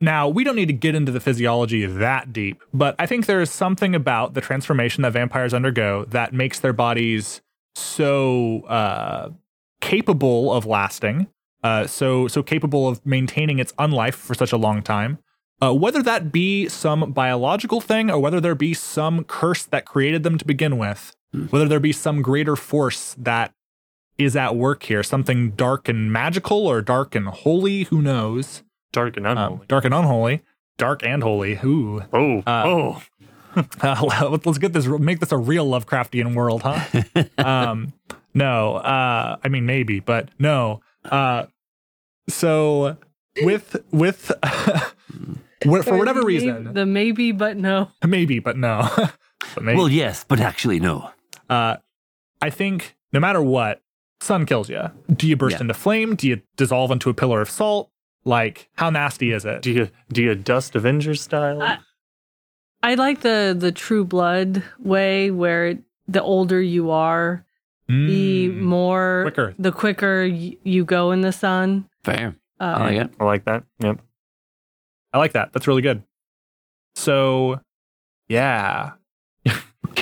now 0.00 0.28
we 0.28 0.44
don't 0.44 0.54
need 0.54 0.66
to 0.66 0.72
get 0.74 0.94
into 0.94 1.10
the 1.10 1.18
physiology 1.18 1.84
that 1.86 2.32
deep, 2.32 2.62
but 2.72 2.94
I 2.98 3.06
think 3.06 3.26
there 3.26 3.40
is 3.40 3.50
something 3.50 3.94
about 3.94 4.34
the 4.34 4.40
transformation 4.42 5.02
that 5.02 5.12
vampires 5.14 5.52
undergo 5.54 6.04
that 6.10 6.34
makes 6.34 6.60
their 6.60 6.74
bodies 6.74 7.40
so 7.74 8.60
uh, 8.68 9.30
capable 9.80 10.52
of 10.52 10.66
lasting, 10.66 11.26
uh, 11.66 11.86
so 11.86 12.28
so 12.28 12.42
capable 12.42 12.86
of 12.90 13.04
maintaining 13.04 13.58
its 13.58 13.72
unlife 13.84 14.14
for 14.14 14.34
such 14.34 14.52
a 14.52 14.56
long 14.66 14.82
time. 14.82 15.18
Uh, 15.62 15.72
whether 15.72 16.02
that 16.02 16.30
be 16.30 16.68
some 16.68 17.12
biological 17.12 17.80
thing 17.80 18.10
or 18.10 18.18
whether 18.18 18.40
there 18.42 18.54
be 18.54 18.74
some 18.74 19.24
curse 19.24 19.64
that 19.64 19.86
created 19.86 20.22
them 20.22 20.36
to 20.36 20.44
begin 20.44 20.76
with, 20.76 21.16
whether 21.50 21.66
there 21.66 21.80
be 21.80 21.92
some 21.92 22.20
greater 22.20 22.56
force 22.56 23.14
that 23.30 23.48
is 24.18 24.36
at 24.36 24.54
work 24.54 24.82
here, 24.82 25.02
something 25.02 25.50
dark 25.52 25.88
and 25.88 26.12
magical 26.12 26.66
or 26.66 26.82
dark 26.82 27.14
and 27.14 27.26
holy, 27.28 27.84
who 27.84 28.02
knows? 28.02 28.62
Dark 28.92 29.16
and 29.16 29.26
Um, 29.26 29.32
unholy. 29.38 29.66
dark 29.66 29.84
and 29.86 29.94
unholy, 29.94 30.42
dark 30.76 31.02
and 31.02 31.22
holy. 31.22 31.58
Ooh, 31.64 32.02
oh, 32.12 32.38
uh, 32.46 32.62
oh. 32.66 33.02
uh, 33.82 34.38
let's 34.44 34.58
get 34.58 34.72
this, 34.74 34.86
make 34.86 35.20
this 35.20 35.32
a 35.32 35.38
real 35.38 35.66
Lovecraftian 35.66 36.34
world, 36.34 36.62
huh? 36.64 36.80
um, 37.38 37.94
no, 38.34 38.76
uh, 38.76 39.36
I 39.42 39.48
mean 39.48 39.64
maybe, 39.64 40.00
but 40.00 40.28
no. 40.38 40.80
Uh, 41.04 41.46
so 42.28 42.96
with 43.42 43.76
with. 43.90 44.32
wh- 44.42 45.82
For 45.82 45.96
whatever 45.96 46.20
The 46.20 46.26
may- 46.26 46.32
reason, 46.32 46.72
The 46.74 46.86
maybe, 46.86 47.32
but 47.32 47.56
no. 47.56 47.90
maybe, 48.06 48.38
but 48.38 48.56
no. 48.56 48.88
but 49.54 49.62
maybe. 49.64 49.78
well, 49.78 49.88
yes, 49.88 50.24
but 50.26 50.40
actually, 50.40 50.80
no. 50.80 51.10
Uh, 51.48 51.76
I 52.42 52.50
think 52.50 52.96
no 53.12 53.20
matter 53.20 53.40
what, 53.42 53.82
sun 54.20 54.46
kills 54.46 54.68
you. 54.68 54.90
Do 55.14 55.26
you 55.26 55.36
burst 55.36 55.56
Yeah. 55.56 55.62
into 55.62 55.74
flame? 55.74 56.14
Do 56.16 56.28
you 56.28 56.40
dissolve 56.56 56.90
into 56.90 57.10
a 57.10 57.14
pillar 57.14 57.40
of 57.40 57.50
salt? 57.50 57.90
Like, 58.24 58.68
how 58.76 58.90
nasty 58.90 59.30
is 59.32 59.44
it? 59.44 59.62
Do 59.62 59.70
you 59.72 59.88
do 60.12 60.22
you 60.22 60.34
dust 60.34 60.74
Avengers 60.74 61.20
style? 61.20 61.62
I- 61.62 61.78
I 62.82 62.94
like 62.94 63.20
the 63.22 63.56
the 63.58 63.72
true 63.72 64.04
blood 64.04 64.62
way 64.78 65.30
where 65.30 65.78
the 66.06 66.22
older 66.22 66.60
you 66.60 66.90
are, 66.90 67.44
the 67.88 68.48
Mm. 68.48 68.58
more 68.60 69.22
Quicker. 69.24 69.54
the 69.58 69.72
quicker 69.72 70.28
y- 70.28 70.56
you 70.62 70.84
go 70.84 71.10
in 71.10 71.22
the 71.22 71.32
sun. 71.32 71.88
Fair. 72.06 72.36
Uh, 72.58 72.64
I 72.64 72.80
like 72.84 72.96
it. 73.06 73.10
I 73.20 73.24
like 73.24 73.44
that. 73.44 73.64
Yep. 73.80 74.00
I 75.12 75.18
like 75.18 75.32
that. 75.32 75.52
That's 75.52 75.66
really 75.66 75.82
good. 75.82 76.02
So, 76.94 77.60
yeah. 78.28 78.92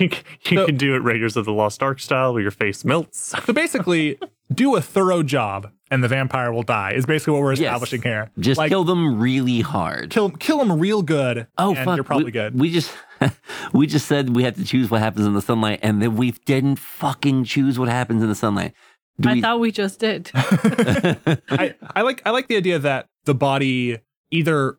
You, 0.01 0.09
can- 0.09 0.25
you 0.51 0.57
So- 0.59 0.67
can 0.67 0.77
do 0.77 0.97
it 0.97 1.05
Raiders 1.05 1.37
of 1.37 1.45
the 1.45 1.53
Lost 1.53 1.81
Ark 1.81 2.01
style 2.01 2.33
where 2.33 2.43
your 2.43 2.51
face 2.51 2.85
melts. 2.85 3.33
So 3.47 3.53
basically, 3.53 4.19
do 4.53 4.75
a 4.75 4.81
thorough 4.81 5.23
job, 5.23 5.71
and 5.89 6.03
the 6.03 6.09
vampire 6.09 6.53
will 6.53 6.65
die. 6.65 6.95
Is 6.95 7.07
basically 7.07 7.35
what 7.35 7.43
we're 7.43 7.53
Yes. 7.53 7.61
establishing 7.61 8.03
here. 8.03 8.31
Just 8.41 8.59
like, 8.59 8.71
kill 8.71 8.83
them 8.83 9.21
really 9.21 9.61
hard. 9.61 10.11
kill 10.11 10.31
kill 10.31 10.59
them 10.59 10.81
real 10.81 11.03
good. 11.03 11.47
Oh 11.59 11.77
and 11.77 11.85
fuck! 11.85 11.97
you're 11.97 12.03
probably 12.03 12.25
we, 12.25 12.31
good. 12.33 12.59
We 12.59 12.73
just 12.73 12.93
we 13.73 13.87
just 13.87 14.07
said 14.09 14.35
we 14.35 14.43
had 14.43 14.57
to 14.57 14.65
choose 14.65 14.91
what 14.91 15.01
happens 15.01 15.27
in 15.27 15.35
the 15.35 15.43
sunlight, 15.43 15.79
and 15.81 16.03
then 16.03 16.17
we 16.17 16.33
didn't 16.33 16.77
fucking 16.81 17.45
choose 17.45 17.79
what 17.79 17.89
happens 17.89 18.21
in 18.21 18.29
the 18.29 18.35
sunlight. 18.35 18.73
Do 19.21 19.29
I 19.29 19.35
we? 19.35 19.41
thought 19.41 19.61
we 19.61 19.71
just 19.71 20.01
did. 20.01 20.31
I, 20.35 21.75
I 21.95 22.03
like 22.03 22.23
I 22.27 22.31
like 22.31 22.49
the 22.49 22.57
idea 22.57 22.79
that 22.81 23.07
the 23.25 23.35
body 23.35 23.99
either 24.31 24.79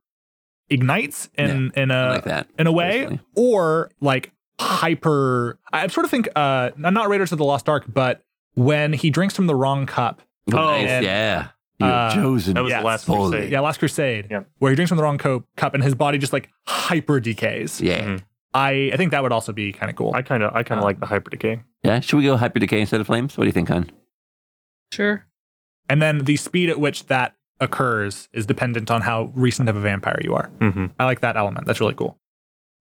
ignites 0.70 1.30
in 1.38 1.72
in 1.76 1.92
I 1.92 2.06
a 2.08 2.10
like 2.16 2.24
that. 2.26 2.48
in 2.60 2.68
a 2.68 2.72
way 2.72 3.02
personally. 3.04 3.20
or 3.36 3.92
like 4.02 4.32
hyper 4.60 5.60
I 5.72 5.88
sort 5.88 6.06
of 6.06 6.12
think 6.12 6.28
uh 6.36 6.72
I'm 6.84 6.94
not 6.94 7.08
Raiders 7.10 7.32
of 7.32 7.38
the 7.38 7.46
Lost 7.46 7.70
Ark 7.70 7.86
but 7.88 8.24
when 8.56 8.94
he 8.94 9.10
drinks 9.10 9.36
from 9.36 9.48
the 9.48 9.56
wrong 9.56 9.86
cup 9.86 10.22
Oh, 10.54 10.58
Oh, 10.58 10.72
nice, 10.72 10.90
and- 10.90 11.06
yeah. 11.06 11.48
You've 11.80 11.90
uh, 11.90 12.14
chosen. 12.16 12.54
That 12.54 12.64
was 12.64 12.70
Yes. 12.70 12.82
the 12.82 12.86
last 12.86 13.06
Holy. 13.06 13.32
crusade. 13.32 13.52
yeah 13.52 13.60
Last 13.60 13.78
Crusade 13.80 14.28
Yeah. 14.32 14.44
where 14.60 14.72
he 14.72 14.76
drinks 14.76 14.90
from 14.90 14.98
the 14.98 15.04
wrong 15.04 15.18
co- 15.18 15.44
cup 15.58 15.74
and 15.74 15.84
his 15.84 15.94
body 15.96 16.18
just 16.18 16.32
like 16.34 16.50
hyper 16.68 17.20
decays 17.20 17.82
yeah, 17.82 18.02
Mhm. 18.06 18.22
I 18.54 18.92
I 18.94 18.98
think 18.98 19.12
that 19.12 19.24
would 19.24 19.32
also 19.34 19.52
be 19.52 19.72
kind 19.74 19.90
of 19.90 19.96
cool 19.98 20.14
I 20.16 20.22
kind 20.22 20.42
of 20.44 20.56
I 20.56 20.64
kind 20.64 20.80
of 20.80 20.84
Um, 20.84 20.88
like 20.88 21.00
the 21.00 21.06
hyper 21.08 21.30
decay. 21.30 21.62
yeah. 21.84 22.00
Should 22.00 22.18
we 22.18 22.24
go 22.24 22.38
hyper 22.38 22.60
decay 22.60 22.80
instead 22.82 23.02
of 23.02 23.08
flames? 23.08 23.38
What 23.38 23.44
do 23.44 23.48
you 23.48 23.52
think, 23.54 23.70
hon? 23.70 23.90
Sure. 24.92 25.26
and 25.90 26.02
then 26.02 26.20
the 26.26 26.36
speed 26.38 26.70
at 26.70 26.80
which 26.80 27.06
that 27.08 27.36
occurs 27.60 28.28
is 28.34 28.46
dependent 28.46 28.92
on 28.92 29.02
how 29.02 29.32
recent 29.36 29.70
of 29.70 29.76
a 29.76 29.80
vampire 29.80 30.20
you 30.24 30.34
are 30.34 30.50
Mm-hmm. 30.60 30.88
I 31.00 31.06
like 31.06 31.22
that 31.22 31.38
element 31.38 31.66
that's 31.66 31.80
really 31.80 31.94
cool 31.96 32.18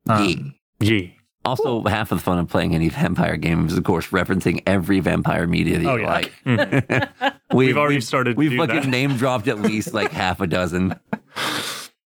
Um, 0.08 0.54
Yeah. 0.80 1.08
Also, 1.46 1.82
half 1.84 2.10
of 2.10 2.18
the 2.18 2.24
fun 2.24 2.38
of 2.38 2.48
playing 2.48 2.74
any 2.74 2.88
vampire 2.88 3.36
game 3.36 3.66
is, 3.66 3.76
of 3.76 3.84
course, 3.84 4.06
referencing 4.08 4.62
every 4.66 5.00
vampire 5.00 5.46
media 5.46 5.78
that 5.78 5.86
Oh, 5.86 5.96
you 5.96 6.02
yeah. 6.04 6.08
like. 6.10 6.32
Mhm. 6.46 7.38
we, 7.52 7.66
We've 7.66 7.76
already 7.76 7.96
we've, 7.96 8.04
started 8.04 8.36
We've 8.38 8.56
fucking 8.56 8.76
that. 8.76 8.86
name 8.88 9.16
dropped 9.18 9.46
at 9.46 9.60
least 9.60 9.92
like 9.92 10.10
half 10.22 10.40
a 10.40 10.46
dozen, 10.46 10.98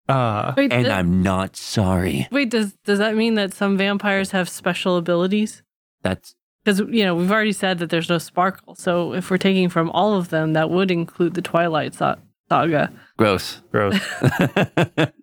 uh 0.10 0.54
Wait, 0.58 0.72
and 0.74 0.86
th- 0.86 0.88
I'm 0.94 1.22
not 1.22 1.56
sorry. 1.56 2.28
wait. 2.32 2.50
Does 2.50 2.74
does 2.86 3.00
that 3.00 3.16
mean 3.16 3.36
that 3.36 3.54
some 3.54 3.78
vampires 3.78 4.32
have 4.32 4.50
special 4.50 4.98
abilities? 4.98 5.64
That's 6.02 6.36
Because 6.68 6.82
you 6.94 7.06
know 7.06 7.16
we've 7.16 7.32
already 7.32 7.54
said 7.54 7.80
that 7.80 7.90
there's 7.90 8.10
no 8.10 8.18
sparkle. 8.18 8.76
So 8.76 9.14
if 9.14 9.32
we're 9.32 9.38
taking 9.38 9.70
from 9.70 9.90
all 9.92 10.16
of 10.16 10.28
them, 10.32 10.52
that 10.52 10.70
would 10.70 10.92
include 10.92 11.34
the 11.34 11.42
Twilight 11.42 11.94
Saga. 11.96 12.92
Gross. 13.18 13.62
Gross. 13.72 13.98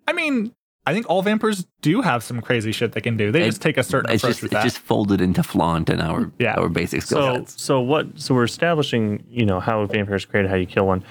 I 0.07 0.13
mean, 0.15 0.55
I 0.87 0.93
think 0.93 1.07
all 1.07 1.21
vampires 1.21 1.67
do 1.81 2.01
have 2.01 2.23
some 2.23 2.41
crazy 2.41 2.71
shit 2.71 2.93
they 2.93 3.01
can 3.01 3.15
do. 3.15 3.31
They 3.31 3.43
It- 3.43 3.45
just 3.45 3.61
take 3.61 3.77
a 3.77 3.83
certain 3.83 4.11
It's 4.11 4.23
approach 4.23 4.31
just 4.37 4.41
with 4.43 4.53
it's 4.53 4.63
just 4.63 4.79
folded 4.79 5.21
into 5.21 5.43
flaunt 5.43 5.87
and 5.91 6.01
our 6.01 6.31
Yeah. 6.39 6.55
our 6.55 6.67
basic 6.67 7.03
skill 7.03 7.19
So, 7.21 7.33
sets. 7.35 7.61
so 7.61 7.79
what? 7.79 8.07
So 8.19 8.33
we're 8.33 8.43
establishing, 8.45 9.23
you 9.29 9.45
know, 9.45 9.59
how 9.59 9.81
a 9.81 9.87
vampire 9.87 10.15
is 10.15 10.25
created, 10.25 10.49
how 10.49 10.55
you 10.57 10.65
kill 10.65 10.87
one. 10.87 11.03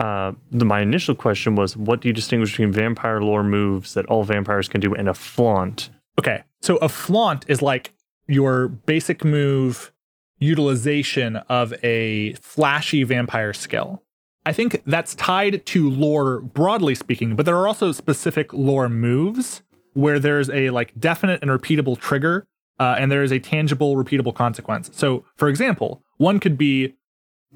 Uh, 0.00 0.32
the, 0.50 0.64
my 0.64 0.80
initial 0.80 1.14
question 1.14 1.54
was, 1.54 1.76
what 1.76 2.00
do 2.00 2.08
you 2.08 2.12
distinguish 2.12 2.50
between 2.50 2.72
vampire 2.72 3.20
lore 3.20 3.44
moves 3.44 3.94
that 3.94 4.06
all 4.06 4.24
vampires 4.24 4.68
can 4.68 4.80
do 4.80 4.92
and 4.92 5.08
a 5.08 5.14
flaunt? 5.14 5.90
Okay, 6.18 6.42
so 6.62 6.78
a 6.78 6.88
flaunt 6.88 7.44
is 7.46 7.62
like 7.62 7.92
your 8.28 8.68
basic 8.68 9.24
move 9.24 9.92
utilization 10.38 11.36
of 11.48 11.74
a 11.82 12.34
flashy 12.34 13.02
vampire 13.02 13.52
skill. 13.52 14.02
I 14.46 14.52
think 14.52 14.82
that's 14.86 15.14
tied 15.14 15.66
to 15.66 15.90
lore 15.90 16.40
broadly 16.40 16.94
speaking, 16.94 17.36
but 17.36 17.44
there 17.44 17.56
are 17.56 17.66
also 17.66 17.92
specific 17.92 18.52
lore 18.52 18.88
moves 18.88 19.62
where 19.94 20.18
there's 20.18 20.48
a 20.50 20.70
like 20.70 20.98
definite 20.98 21.42
and 21.42 21.50
repeatable 21.50 21.98
trigger, 21.98 22.46
uh, 22.78 22.96
and 22.98 23.10
there 23.10 23.22
is 23.22 23.32
a 23.32 23.40
tangible, 23.40 23.96
repeatable 23.96 24.34
consequence. 24.34 24.90
So, 24.94 25.24
for 25.36 25.48
example, 25.48 26.02
one 26.18 26.38
could 26.38 26.56
be 26.56 26.94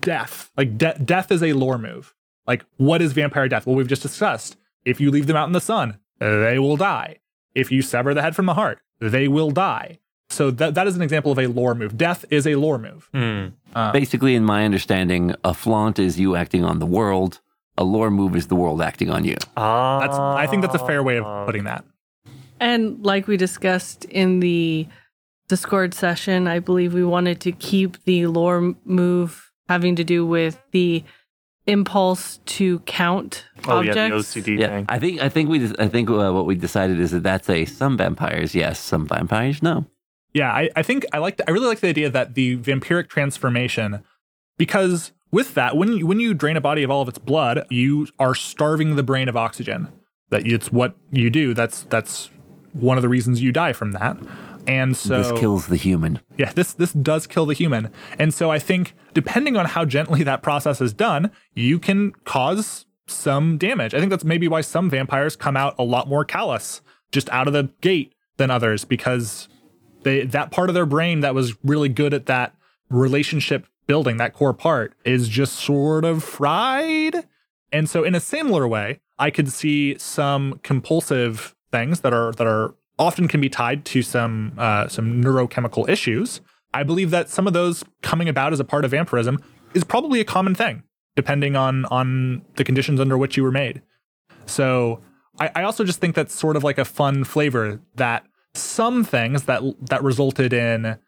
death. 0.01 0.51
Like 0.57 0.77
de- 0.77 0.99
death 0.99 1.31
is 1.31 1.43
a 1.43 1.53
lore 1.53 1.79
move. 1.79 2.14
Like 2.47 2.64
what 2.77 3.01
is 3.01 3.12
vampire 3.12 3.49
death? 3.49 3.66
Well, 3.66 3.77
we've 3.77 3.89
just 3.89 4.03
discussed. 4.03 4.57
If 4.85 5.01
you 5.01 5.11
leave 5.11 5.29
them 5.29 5.37
out 5.37 5.47
in 5.47 5.53
the 5.53 5.61
sun, 5.61 5.99
they 6.18 6.59
will 6.59 6.77
die. 6.77 7.20
If 7.55 7.70
you 7.70 7.83
sever 7.83 8.14
the 8.14 8.23
head 8.23 8.35
from 8.35 8.47
the 8.47 8.55
heart, 8.55 8.81
they 9.01 9.29
will 9.29 9.51
die. 9.51 9.99
So 10.33 10.51
that 10.51 10.74
that 10.74 10.87
is 10.87 10.97
an 10.97 11.03
example 11.03 11.30
of 11.33 11.39
a 11.39 11.47
lore 11.47 11.74
move. 11.74 11.97
Death 11.97 12.24
is 12.30 12.47
a 12.47 12.55
lore 12.57 12.78
move. 12.78 13.09
Basically, 13.93 14.35
in 14.35 14.45
my 14.45 14.64
understanding, 14.64 15.35
a 15.45 15.55
flaunt 15.55 15.99
is 15.99 16.18
you 16.18 16.37
acting 16.37 16.64
on 16.64 16.78
the 16.78 16.87
world. 16.87 17.41
A 17.78 17.85
lore 17.85 18.11
move 18.11 18.37
is 18.37 18.47
the 18.49 18.55
world 18.57 18.83
acting 18.83 19.09
on 19.11 19.24
you. 19.24 19.37
Ah, 19.57 20.01
That's 20.01 20.16
I 20.18 20.47
think 20.47 20.62
that's 20.62 20.74
a 20.74 20.87
fair 20.87 21.03
way 21.03 21.16
of 21.18 21.47
putting 21.47 21.64
that. 21.64 21.85
And 22.61 23.05
like 23.05 23.26
we 23.26 23.37
discussed 23.37 24.05
in 24.07 24.41
the 24.41 24.87
Discord 25.49 25.95
session, 25.95 26.47
I 26.47 26.59
believe 26.61 26.93
we 26.95 27.05
wanted 27.05 27.41
to 27.41 27.53
keep 27.53 28.03
the 28.05 28.26
lore 28.26 28.74
move 28.85 29.51
having 29.68 29.97
to 29.97 30.05
do 30.05 30.24
with 30.26 30.59
the 30.72 31.03
impulse 31.66 32.39
to 32.45 32.80
count 32.80 33.45
Oh 33.68 33.78
objects. 33.78 33.97
yeah, 33.97 34.09
the 34.09 34.14
OCD 34.16 34.59
Yeah, 34.59 34.68
thing. 34.68 34.87
I 34.89 34.99
think 34.99 35.20
I 35.22 35.28
think 35.28 35.49
we 35.51 35.64
I 35.78 35.89
think 35.89 36.11
uh, 36.11 36.33
what 36.33 36.47
we 36.47 36.55
decided 36.57 36.99
is 37.01 37.11
that 37.12 37.22
that's 37.22 37.49
a 37.49 37.64
some 37.64 37.97
vampires 37.97 38.55
yes, 38.55 38.78
some 38.80 39.07
vampires 39.07 39.62
no. 39.62 39.87
Yeah, 40.35 40.51
I, 40.51 40.70
I 40.76 40.83
think 40.83 41.05
I 41.12 41.18
like 41.18 41.41
I 41.47 41.51
really 41.51 41.66
like 41.66 41.80
the 41.80 41.89
idea 41.89 42.09
that 42.11 42.35
the 42.35 42.57
vampiric 42.57 43.09
transformation, 43.09 44.03
because 44.59 45.12
with 45.30 45.55
that, 45.55 45.76
when 45.76 45.93
you 45.93 46.07
when 46.07 46.20
you 46.20 46.35
drain 46.35 46.57
a 46.57 46.61
body 46.61 46.83
of 46.83 46.91
all 46.91 47.03
of 47.03 47.09
its 47.09 47.18
blood, 47.18 47.66
you 47.70 48.09
are 48.18 48.35
starving 48.35 48.97
the 48.97 49.03
brain 49.03 49.28
of 49.28 49.37
oxygen. 49.37 49.89
That 50.30 50.47
it's 50.47 50.72
what 50.72 50.97
you 51.11 51.28
do. 51.28 51.53
That's 51.55 51.83
that's 51.85 52.30
one 52.72 52.97
of 52.97 53.03
the 53.03 53.09
reasons 53.09 53.43
you 53.43 53.53
die 53.53 53.72
from 53.74 53.93
that. 53.93 54.16
And 54.66 54.97
so 54.97 55.22
this 55.22 55.41
kills 55.41 55.66
the 55.66 55.76
human. 55.76 56.20
yeah, 56.39 56.53
this 56.53 56.72
this 56.74 56.93
does 56.93 57.26
kill 57.26 57.47
the 57.47 57.55
human. 57.55 57.91
And 58.18 58.33
so 58.33 58.51
I 58.51 58.59
think 58.59 58.95
depending 59.12 59.57
on 59.57 59.66
how 59.66 59.85
gently 59.85 60.22
that 60.22 60.43
process 60.43 60.80
is 60.80 60.93
done, 60.93 61.30
you 61.55 61.78
can 61.78 62.12
cause 62.24 62.87
some 63.07 63.59
damage. 63.59 63.93
I 63.93 63.99
think 63.99 64.11
that's 64.11 64.24
maybe 64.24 64.49
why 64.49 64.61
some 64.61 64.89
vampires 64.89 65.37
come 65.37 65.57
out 65.57 65.74
a 65.78 65.83
lot 65.83 66.09
more 66.09 66.24
callous 66.24 66.80
just 67.11 67.28
out 67.30 67.47
of 67.47 67.53
the 67.53 67.70
gate 67.80 68.14
than 68.37 68.51
others 68.51 68.85
because 68.85 69.49
they 70.03 70.24
that 70.24 70.50
part 70.50 70.68
of 70.68 70.74
their 70.74 70.86
brain 70.86 71.20
that 71.20 71.34
was 71.34 71.55
really 71.64 71.88
good 71.88 72.14
at 72.14 72.26
that 72.26 72.55
relationship 72.88 73.66
building, 73.86 74.16
that 74.18 74.32
core 74.34 74.55
part 74.55 74.94
is 75.05 75.28
just 75.28 75.55
sort 75.55 76.05
of 76.05 76.22
fried. 76.22 77.26
And 77.72 77.88
so 77.88 78.05
in 78.05 78.14
a 78.14 78.20
similar 78.20 78.68
way, 78.68 79.00
I 79.18 79.30
could 79.30 79.50
see 79.50 79.96
some 79.98 80.61
compulsive 80.62 81.55
things 81.70 82.00
that 82.00 82.12
are 82.12 82.32
that 82.32 82.46
are 82.46 82.74
often 82.98 83.28
can 83.28 83.40
be 83.40 83.48
tied 83.48 83.84
to 83.86 84.03
some 84.03 84.53
uh, 84.59 84.88
some 84.88 85.22
neurochemical 85.22 85.88
issues. 85.88 86.40
I 86.74 86.82
believe 86.82 87.11
that 87.11 87.28
some 87.28 87.46
of 87.46 87.53
those 87.53 87.84
coming 88.03 88.28
about 88.28 88.53
as 88.53 88.61
a 88.61 88.64
part 88.64 88.84
of 88.84 88.90
vampirism 88.90 89.42
is 89.74 89.84
probably 89.84 90.20
a 90.20 90.24
common 90.24 90.55
thing, 90.55 90.82
depending 91.16 91.57
on 91.57 91.84
on 91.86 92.42
the 92.57 92.64
conditions 92.64 93.00
under 93.00 93.16
which 93.16 93.36
you 93.36 93.42
were 93.42 93.50
made. 93.50 93.82
So 94.46 95.00
I, 95.40 95.50
I 95.57 95.62
also 95.62 95.84
just 95.84 96.00
think 96.00 96.14
that's 96.14 96.34
sort 96.34 96.57
of 96.57 96.64
like 96.64 96.78
a 96.78 96.84
fun 96.84 97.24
flavor 97.24 97.80
that 97.96 98.26
some 98.55 99.05
things 99.05 99.44
that 99.44 99.62
that 99.80 100.03
resulted 100.03 100.53
in 100.53 100.98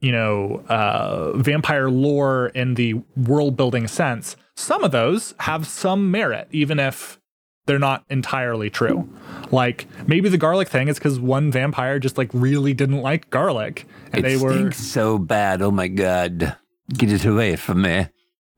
you 0.00 0.12
know 0.12 0.64
uh, 0.68 1.32
vampire 1.36 1.90
lore 1.90 2.48
in 2.48 2.74
the 2.74 2.94
world 3.16 3.56
building 3.56 3.86
sense 3.86 4.36
some 4.56 4.82
of 4.82 4.90
those 4.90 5.34
have 5.40 5.66
some 5.66 6.10
merit 6.10 6.48
even 6.50 6.78
if 6.78 7.20
they're 7.66 7.78
not 7.78 8.04
entirely 8.10 8.68
true 8.68 9.08
like 9.52 9.86
maybe 10.08 10.28
the 10.28 10.38
garlic 10.38 10.68
thing 10.68 10.88
is 10.88 10.98
because 10.98 11.20
one 11.20 11.52
vampire 11.52 11.98
just 11.98 12.18
like 12.18 12.30
really 12.32 12.74
didn't 12.74 13.02
like 13.02 13.30
garlic 13.30 13.86
and 14.12 14.24
it 14.24 14.28
they 14.28 14.36
were 14.36 14.70
so 14.72 15.18
bad. 15.18 15.62
Oh 15.62 15.70
my 15.70 15.88
god, 15.88 16.56
get 16.92 17.10
it 17.10 17.24
away 17.24 17.56
from 17.56 17.82
me. 17.82 18.08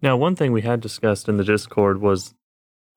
Now, 0.03 0.17
one 0.17 0.37
thing 0.37 0.53
we 0.53 0.63
had 0.63 0.81
discussed 0.81 1.29
in 1.29 1.37
the 1.37 1.45
Discord 1.45 2.01
was 2.01 2.35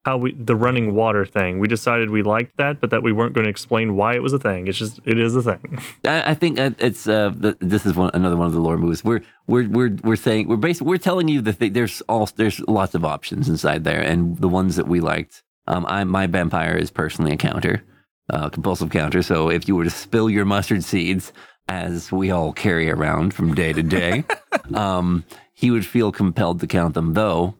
how 0.07 0.15
we 0.15 0.31
the 0.31 0.55
running 0.55 0.95
water 0.95 1.25
thing. 1.25 1.59
We 1.59 1.67
decided 1.67 2.09
we 2.09 2.23
liked 2.23 2.55
that, 2.55 2.79
but 2.79 2.91
that 2.91 3.03
we 3.03 3.11
weren't 3.11 3.33
going 3.33 3.43
to 3.43 3.49
explain 3.49 3.97
why 3.97 4.15
it 4.15 4.23
was 4.23 4.31
a 4.31 4.39
thing. 4.39 4.67
It's 4.67 4.77
just 4.77 5.01
it 5.03 5.19
is 5.19 5.35
a 5.35 5.43
thing. 5.43 5.79
I, 6.05 6.31
I 6.31 6.33
think 6.33 6.57
uh, 6.57 6.71
it's 6.79 7.09
uh, 7.09 7.33
the, 7.35 7.57
this 7.59 7.85
is 7.85 7.93
one 7.93 8.11
another 8.13 8.37
one 8.37 8.47
of 8.47 8.53
the 8.53 8.61
lore 8.61 8.77
moves. 8.77 9.03
We're 9.03 9.21
we're 9.47 9.67
we're 9.67 9.97
we're 10.03 10.15
saying 10.15 10.47
we're 10.47 10.55
basically 10.55 10.87
we're 10.87 10.97
telling 10.97 11.27
you 11.27 11.41
that 11.41 11.59
there's 11.59 11.99
all 12.07 12.29
there's 12.37 12.61
lots 12.61 12.95
of 12.95 13.03
options 13.03 13.49
inside 13.49 13.83
there, 13.83 14.01
and 14.01 14.37
the 14.37 14.47
ones 14.47 14.77
that 14.77 14.87
we 14.87 15.01
liked. 15.01 15.43
Um, 15.67 15.85
I 15.89 16.05
my 16.05 16.25
vampire 16.25 16.77
is 16.77 16.89
personally 16.89 17.33
a 17.33 17.37
counter, 17.37 17.83
uh, 18.29 18.47
compulsive 18.47 18.89
counter. 18.89 19.21
So 19.21 19.49
if 19.49 19.67
you 19.67 19.75
were 19.75 19.83
to 19.83 19.89
spill 19.89 20.29
your 20.29 20.45
mustard 20.45 20.85
seeds, 20.85 21.33
as 21.67 22.13
we 22.13 22.31
all 22.31 22.53
carry 22.53 22.89
around 22.89 23.33
from 23.33 23.53
day 23.53 23.73
to 23.73 23.83
day, 23.83 24.23
um, 24.73 25.25
he 25.53 25.69
would 25.69 25.85
feel 25.85 26.13
compelled 26.13 26.61
to 26.61 26.67
count 26.67 26.93
them. 26.93 27.13
Though, 27.13 27.56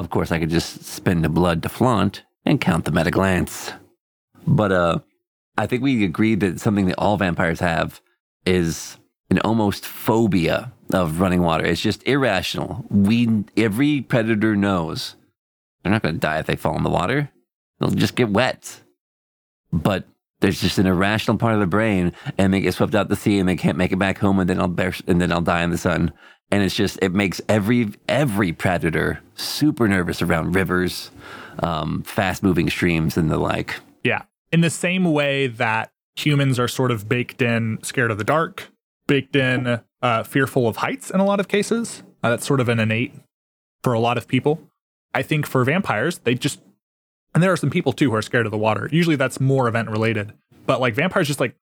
of 0.00 0.10
course, 0.10 0.32
I 0.32 0.38
could 0.38 0.50
just 0.50 0.84
spend 0.84 1.22
the 1.22 1.28
blood 1.28 1.62
to 1.62 1.68
flaunt 1.68 2.24
and 2.44 2.60
count 2.60 2.86
them 2.86 2.98
at 2.98 3.06
a 3.06 3.10
glance. 3.10 3.72
But 4.46 4.72
uh, 4.72 4.98
I 5.56 5.66
think 5.66 5.82
we 5.82 6.04
agreed 6.04 6.40
that 6.40 6.60
something 6.60 6.86
that 6.86 6.98
all 6.98 7.16
vampires 7.16 7.60
have 7.60 8.00
is 8.46 8.96
an 9.30 9.38
almost 9.40 9.86
phobia 9.86 10.72
of 10.92 11.20
running 11.20 11.42
water. 11.42 11.64
It's 11.64 11.80
just 11.80 12.06
irrational. 12.08 12.84
We 12.90 13.44
every 13.56 14.00
predator 14.00 14.56
knows 14.56 15.16
they're 15.82 15.92
not 15.92 16.02
going 16.02 16.14
to 16.14 16.20
die 16.20 16.38
if 16.38 16.46
they 16.46 16.56
fall 16.56 16.76
in 16.76 16.82
the 16.82 16.90
water. 16.90 17.30
They'll 17.78 17.90
just 17.90 18.16
get 18.16 18.30
wet. 18.30 18.80
But 19.72 20.04
there's 20.40 20.60
just 20.60 20.78
an 20.78 20.86
irrational 20.86 21.36
part 21.36 21.54
of 21.54 21.60
the 21.60 21.66
brain, 21.66 22.12
and 22.38 22.52
they 22.52 22.60
get 22.60 22.74
swept 22.74 22.94
out 22.94 23.08
to 23.08 23.16
sea, 23.16 23.38
and 23.38 23.48
they 23.48 23.56
can't 23.56 23.76
make 23.78 23.92
it 23.92 23.98
back 23.98 24.18
home, 24.18 24.38
and 24.38 24.48
then 24.48 24.58
I'll 24.58 24.68
bear, 24.68 24.94
and 25.06 25.20
then 25.20 25.30
I'll 25.30 25.42
die 25.42 25.62
in 25.62 25.70
the 25.70 25.78
sun. 25.78 26.12
And 26.50 26.62
it's 26.62 26.74
just 26.74 26.98
it 27.00 27.12
makes 27.12 27.40
every 27.48 27.92
every 28.08 28.52
predator 28.52 29.20
super 29.40 29.88
nervous 29.88 30.22
around 30.22 30.54
rivers, 30.54 31.10
um, 31.60 32.02
fast 32.02 32.42
moving 32.42 32.70
streams, 32.70 33.16
and 33.16 33.30
the 33.30 33.38
like. 33.38 33.80
Yeah. 34.04 34.22
In 34.52 34.60
the 34.60 34.70
same 34.70 35.04
way 35.12 35.46
that 35.46 35.90
humans 36.16 36.58
are 36.58 36.68
sort 36.68 36.90
of 36.90 37.08
baked 37.08 37.40
in 37.40 37.78
scared 37.82 38.10
of 38.10 38.18
the 38.18 38.24
dark, 38.24 38.70
baked 39.06 39.34
in 39.36 39.80
uh, 40.02 40.22
fearful 40.22 40.68
of 40.68 40.76
heights 40.76 41.10
in 41.10 41.20
a 41.20 41.24
lot 41.24 41.40
of 41.40 41.48
cases. 41.48 42.02
Uh, 42.22 42.30
that's 42.30 42.46
sort 42.46 42.60
of 42.60 42.68
an 42.68 42.78
innate 42.78 43.14
for 43.82 43.92
a 43.92 44.00
lot 44.00 44.18
of 44.18 44.28
people. 44.28 44.60
I 45.14 45.22
think 45.22 45.46
for 45.46 45.64
vampires, 45.64 46.18
they 46.18 46.34
just, 46.34 46.60
and 47.34 47.42
there 47.42 47.52
are 47.52 47.56
some 47.56 47.70
people 47.70 47.92
too 47.92 48.10
who 48.10 48.16
are 48.16 48.22
scared 48.22 48.46
of 48.46 48.52
the 48.52 48.58
water. 48.58 48.88
Usually 48.92 49.16
that's 49.16 49.40
more 49.40 49.66
event 49.68 49.88
related. 49.90 50.32
But 50.66 50.80
like 50.80 50.94
vampires, 50.94 51.26
just 51.26 51.40
like, 51.40 51.56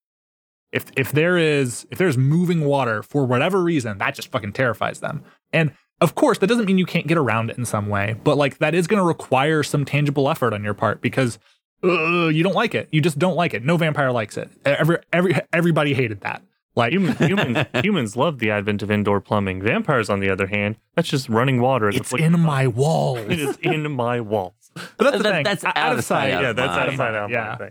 if 0.72 0.86
if 0.96 1.12
there 1.12 1.38
is 1.38 1.86
if 1.90 1.96
there's 1.96 2.18
moving 2.18 2.64
water 2.64 3.02
for 3.02 3.24
whatever 3.24 3.62
reason, 3.62 3.96
that 3.98 4.14
just 4.14 4.30
fucking 4.30 4.52
terrifies 4.52 5.00
them. 5.00 5.24
And 5.50 5.72
of 6.00 6.14
course, 6.14 6.38
that 6.38 6.46
doesn't 6.46 6.64
mean 6.66 6.78
you 6.78 6.86
can't 6.86 7.06
get 7.06 7.18
around 7.18 7.50
it 7.50 7.58
in 7.58 7.64
some 7.64 7.88
way, 7.88 8.16
but 8.24 8.36
like 8.36 8.58
that 8.58 8.74
is 8.74 8.86
going 8.86 8.98
to 9.00 9.04
require 9.06 9.62
some 9.62 9.84
tangible 9.84 10.28
effort 10.30 10.52
on 10.52 10.62
your 10.64 10.74
part 10.74 11.00
because 11.00 11.38
uh, 11.84 12.26
you 12.28 12.42
don't 12.42 12.54
like 12.54 12.74
it. 12.74 12.88
You 12.92 13.00
just 13.00 13.18
don't 13.18 13.36
like 13.36 13.54
it. 13.54 13.64
No 13.64 13.76
vampire 13.76 14.10
likes 14.12 14.36
it. 14.36 14.50
Every 14.64 14.98
every 15.12 15.34
everybody 15.52 15.94
hated 15.94 16.20
that. 16.22 16.42
Like 16.76 16.92
Human, 16.92 17.16
humans 17.18 17.66
humans 17.82 18.16
love 18.16 18.38
the 18.38 18.50
advent 18.52 18.82
of 18.82 18.90
indoor 18.90 19.20
plumbing. 19.20 19.62
Vampires, 19.62 20.08
on 20.08 20.20
the 20.20 20.30
other 20.30 20.46
hand, 20.46 20.76
that's 20.94 21.08
just 21.08 21.28
running 21.28 21.60
water. 21.60 21.88
it's 21.88 22.12
like- 22.12 22.22
in 22.22 22.38
my 22.38 22.66
walls. 22.68 23.18
It 23.28 23.40
is 23.40 23.56
in 23.62 23.90
my 23.92 24.20
walls. 24.20 24.52
But 24.96 25.04
that's 25.04 25.16
the 25.16 25.22
That- 25.24 25.32
thing. 25.32 25.44
that's 25.44 25.64
out, 25.64 25.76
out 25.76 25.92
of 25.92 25.98
of 25.98 26.04
sight. 26.04 26.32
sight, 26.32 26.42
Yeah, 26.42 26.52
that's 26.52 26.74
Fine. 26.74 26.88
outside 26.90 27.14
out. 27.16 27.30
Yeah. 27.30 27.68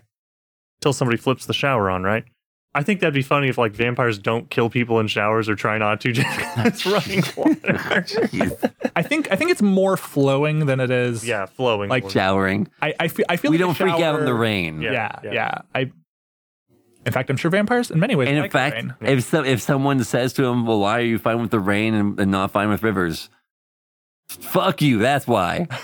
Until 0.80 0.92
somebody 0.94 1.18
flips 1.18 1.46
the 1.46 1.54
shower 1.54 1.90
on, 1.90 2.04
right? 2.04 2.26
I 2.76 2.84
think 2.84 3.00
that'd 3.00 3.14
be 3.14 3.24
funny 3.24 3.48
if 3.48 3.58
like 3.58 3.72
vampires 3.74 4.20
don't 4.20 4.50
kill 4.52 4.70
people 4.70 5.00
in 5.00 5.08
showers 5.08 5.50
or 5.50 5.56
try 5.56 5.78
not 5.80 6.00
to. 6.02 6.12
Just 6.14 6.28
'cause 6.40 6.66
it's 6.66 6.86
running 6.86 7.24
water. 7.36 8.06
I 8.96 9.02
think 9.02 9.32
I 9.32 9.36
think 9.36 9.50
it's 9.52 9.62
more 9.64 9.98
flowing 9.98 10.66
than 10.68 10.80
it 10.80 10.92
is. 10.92 11.28
yeah, 11.28 11.46
flowing. 11.48 11.90
Like. 11.90 12.10
Showering. 12.10 12.68
I 12.82 12.94
I 13.00 13.08
feel 13.08 13.26
I 13.30 13.38
feel 13.38 13.52
We 13.52 13.58
like 13.58 13.66
don't 13.68 13.76
freak 13.76 14.00
out 14.04 14.20
in 14.20 14.26
the 14.26 14.34
rain. 14.34 14.82
Yeah. 14.82 15.20
Yeah, 15.24 15.32
yeah. 15.34 15.62
I 15.74 15.92
In 17.06 17.14
fact, 17.14 17.30
I'm 17.32 17.38
sure 17.38 17.50
vampires 17.50 17.90
in 17.90 18.00
many 18.00 18.16
ways. 18.16 18.28
And 18.28 18.38
in 18.38 18.44
like 18.44 18.52
the 18.52 18.58
fact, 18.58 18.76
rain. 18.76 18.94
if 19.02 19.24
so, 19.24 19.44
if 19.44 19.62
someone 19.62 20.04
says 20.04 20.34
to 20.34 20.46
him, 20.46 20.66
"Well, 20.68 20.80
why 20.80 21.00
are 21.00 21.04
you 21.04 21.18
fine 21.18 21.42
with 21.42 21.52
the 21.52 21.60
rain 21.60 21.94
and, 21.96 22.20
and 22.20 22.30
not 22.32 22.52
fine 22.52 22.70
with 22.70 22.84
rivers?" 22.84 23.30
Fuck 24.28 24.82
you. 24.82 25.00
That's 25.00 25.26
why. 25.28 25.68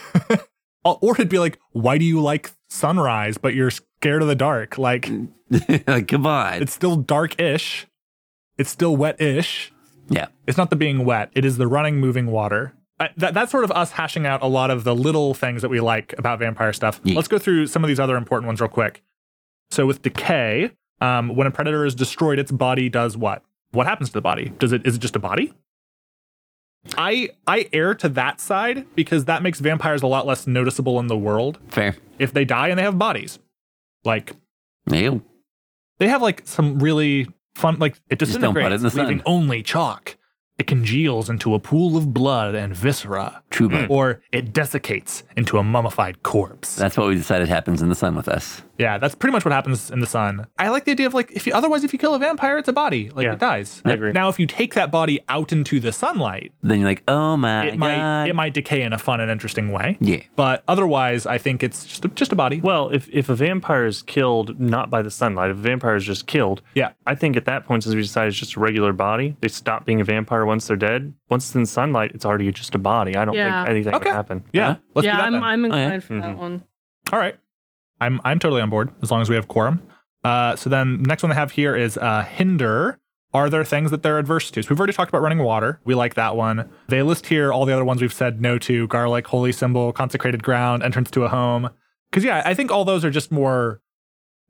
Or- 0.85 0.97
or 1.01 1.13
it'd 1.13 1.29
be 1.29 1.39
like, 1.39 1.59
why 1.71 1.97
do 1.97 2.03
you 2.03 2.19
like 2.21 2.51
sunrise, 2.69 3.37
but 3.37 3.55
you're 3.55 3.71
scared 4.03 4.21
of 4.21 4.27
the 4.27 4.35
dark? 4.35 4.77
Like, 4.77 5.09
like, 5.87 6.09
come 6.09 6.27
on. 6.27 6.61
it's 6.61 6.73
still 6.73 6.97
dark-ish. 6.97 7.87
It's 8.57 8.69
still 8.69 8.95
wet-ish. 8.97 9.71
yeah. 10.09 10.27
It's 10.45 10.57
not 10.57 10.69
the 10.69 10.75
being 10.75 11.05
wet. 11.05 11.31
It 11.33 11.45
is 11.45 11.57
the 11.57 11.67
running, 11.67 12.01
moving 12.01 12.27
water. 12.27 12.73
I, 12.99 13.09
that, 13.17 13.33
that's 13.33 13.51
sort 13.51 13.63
of 13.63 13.71
us 13.71 13.91
hashing 13.91 14.25
out 14.25 14.43
a 14.43 14.47
lot 14.47 14.69
of 14.71 14.83
the 14.83 14.93
little 14.93 15.33
things 15.33 15.61
that 15.61 15.69
we 15.69 15.79
like 15.79 16.13
about 16.17 16.39
vampire 16.39 16.73
stuff. 16.73 16.99
Yeah. 17.03 17.15
Let's 17.15 17.29
go 17.29 17.39
through 17.39 17.67
some 17.67 17.83
of 17.83 17.87
these 17.87 17.99
other 17.99 18.17
important 18.17 18.47
ones 18.47 18.59
real 18.59 18.69
quick. 18.69 19.01
So 19.71 19.85
with 19.85 20.01
decay, 20.01 20.71
um, 20.99 21.35
when 21.35 21.47
a 21.47 21.51
predator 21.51 21.85
is 21.85 21.95
destroyed, 21.95 22.39
its 22.39 22.51
body 22.51 22.89
does 22.89 23.15
what? 23.15 23.41
What 23.71 23.87
happens 23.87 24.09
to 24.09 24.13
the 24.13 24.21
body? 24.21 24.51
Does 24.59 24.71
it 24.71 24.85
is 24.85 24.95
it 24.95 24.99
just 24.99 25.15
a 25.15 25.19
body? 25.19 25.53
I 26.97 27.29
I 27.47 27.69
err 27.73 27.95
to 27.95 28.09
that 28.09 28.39
side 28.39 28.85
because 28.95 29.25
that 29.25 29.41
makes 29.41 29.59
vampires 29.59 30.03
a 30.03 30.07
lot 30.07 30.27
less 30.27 30.45
noticeable 30.45 30.99
in 30.99 31.07
the 31.07 31.17
world 31.17 31.57
Fair. 31.69 31.95
if 32.19 32.33
they 32.33 32.45
die 32.45 32.67
and 32.67 32.77
they 32.77 32.83
have 32.83 32.99
bodies. 32.99 33.39
Like 34.03 34.33
Ew. 34.91 35.23
they 35.99 36.07
have 36.09 36.21
like 36.21 36.41
some 36.45 36.79
really 36.79 37.27
fun 37.55 37.77
like 37.79 37.99
it 38.09 38.19
Just 38.19 38.39
don't 38.39 38.53
put 38.53 38.63
it 38.63 38.69
disintegrates, 38.69 38.83
the 38.83 38.89
sun. 38.91 39.05
leaving 39.07 39.21
only 39.25 39.63
chalk. 39.63 40.17
It 40.59 40.67
congeals 40.67 41.29
into 41.31 41.55
a 41.55 41.59
pool 41.59 41.97
of 41.97 42.13
blood 42.13 42.53
and 42.53 42.75
viscera, 42.75 43.41
True 43.49 43.87
or 43.87 44.21
it 44.31 44.53
desiccates 44.53 45.23
into 45.35 45.57
a 45.57 45.63
mummified 45.63 46.21
corpse. 46.21 46.75
That's 46.75 46.95
what 46.95 47.07
we 47.07 47.15
decided 47.15 47.47
happens 47.47 47.81
in 47.81 47.89
the 47.89 47.95
sun 47.95 48.15
with 48.15 48.27
us. 48.27 48.61
Yeah, 48.77 48.97
that's 48.97 49.15
pretty 49.15 49.31
much 49.31 49.45
what 49.45 49.51
happens 49.51 49.91
in 49.91 49.99
the 49.99 50.05
sun. 50.07 50.47
I 50.57 50.69
like 50.69 50.85
the 50.85 50.91
idea 50.91 51.07
of 51.07 51.13
like 51.13 51.31
if 51.31 51.45
you 51.47 51.53
otherwise 51.53 51.83
if 51.83 51.93
you 51.93 51.99
kill 51.99 52.13
a 52.15 52.19
vampire, 52.19 52.57
it's 52.57 52.67
a 52.67 52.73
body, 52.73 53.09
like 53.11 53.25
Yeah, 53.25 53.33
it 53.33 53.39
dies. 53.39 53.81
I 53.85 53.91
agree. 53.93 54.11
Now 54.11 54.29
if 54.29 54.39
you 54.39 54.47
take 54.47 54.73
that 54.73 54.91
body 54.91 55.19
out 55.29 55.51
into 55.51 55.79
the 55.79 55.91
sunlight, 55.91 56.51
Then 56.63 56.79
you're 56.79 56.89
like, 56.89 57.03
oh 57.07 57.37
my 57.37 57.65
it 57.67 57.71
god. 57.71 57.79
might 57.79 58.25
it 58.29 58.35
might 58.35 58.53
decay 58.53 58.81
in 58.81 58.93
a 58.93 58.97
fun 58.97 59.19
and 59.19 59.29
interesting 59.31 59.71
way. 59.71 59.97
yeah. 59.99 60.21
But 60.35 60.63
otherwise, 60.67 61.25
I 61.25 61.37
think 61.37 61.63
it's 61.63 61.85
just 61.85 62.05
a, 62.05 62.07
just 62.09 62.31
a 62.31 62.35
body. 62.35 62.61
Well, 62.61 62.89
if, 62.89 63.07
if 63.09 63.29
a 63.29 63.35
vampire 63.35 63.85
is 63.85 64.01
killed 64.01 64.59
not 64.59 64.89
by 64.89 65.01
the 65.01 65.11
sunlight, 65.11 65.51
if 65.51 65.57
a 65.57 65.61
vampire 65.61 65.95
is 65.95 66.03
just 66.05 66.25
killed, 66.27 66.61
Yeah. 66.73 66.91
I 67.05 67.15
think 67.15 67.37
at 67.37 67.45
that 67.45 67.65
point, 67.65 67.83
since 67.83 67.95
we 67.95 68.01
decided 68.01 68.29
it's 68.29 68.39
just 68.39 68.55
a 68.55 68.59
regular 68.59 68.93
body, 68.93 69.35
they 69.41 69.47
stop 69.49 69.85
being 69.85 70.01
a 70.01 70.03
vampire 70.03 70.45
once 70.45 70.67
they're 70.67 70.77
dead. 70.77 71.13
Once 71.29 71.45
it's 71.47 71.55
in 71.55 71.65
sunlight, 71.65 72.11
it's 72.13 72.25
already 72.25 72.51
just 72.51 72.73
a 72.75 72.77
body. 72.79 73.15
I 73.15 73.25
don't 73.25 73.35
Yeah. 73.35 73.63
think 73.63 73.69
anything 73.69 73.93
Okay. 73.95 74.09
would 74.09 74.15
happen. 74.15 74.43
Yeah, 74.53 74.65
Huh? 74.65 74.75
let's 74.95 75.05
yeah, 75.05 75.11
do 75.11 75.17
that 75.17 75.25
I'm, 75.27 75.33
then. 75.33 75.43
I'm 75.43 75.65
Oh, 75.65 75.67
yeah? 75.75 75.81
inclined 75.83 76.03
for 76.03 76.13
that 76.15 76.23
Mhm. 76.35 76.37
one. 76.37 76.63
All 77.11 77.19
right. 77.19 77.35
I'm 78.03 78.19
I'm 78.23 78.39
totally 78.39 78.61
on 78.61 78.69
board 78.69 78.91
as 79.01 79.11
long 79.11 79.21
as 79.21 79.29
we 79.29 79.35
have 79.35 79.47
quorum. 79.47 79.81
Uh, 80.23 80.55
so 80.55 80.69
then 80.69 81.01
the 81.01 81.07
next 81.07 81.23
one 81.23 81.29
they 81.29 81.35
have 81.35 81.51
here 81.51 81.75
is 81.75 81.97
uh, 81.97 82.23
hinder. 82.23 82.99
Are 83.33 83.49
there 83.49 83.63
things 83.63 83.89
that 83.91 84.03
they're 84.03 84.19
adverse 84.19 84.51
to? 84.51 84.61
So 84.61 84.69
we've 84.69 84.79
already 84.79 84.93
talked 84.93 85.09
about 85.09 85.21
running 85.21 85.39
water. 85.39 85.79
We 85.85 85.95
like 85.95 86.13
that 86.13 86.35
one. 86.35 86.69
They 86.87 87.01
list 87.01 87.25
here 87.25 87.51
all 87.51 87.65
the 87.65 87.73
other 87.73 87.83
ones 87.83 88.01
we've 88.01 88.13
said 88.13 88.41
no 88.41 88.59
to: 88.59 88.87
garlic, 88.87 89.27
holy 89.27 89.51
symbol, 89.51 89.91
consecrated 89.91 90.43
ground, 90.43 90.83
entrance 90.83 91.09
to 91.11 91.23
a 91.23 91.29
home. 91.29 91.69
Because 92.11 92.23
yeah, 92.23 92.43
I 92.45 92.53
think 92.53 92.71
all 92.71 92.85
those 92.85 93.03
are 93.03 93.09
just 93.09 93.31
more. 93.31 93.81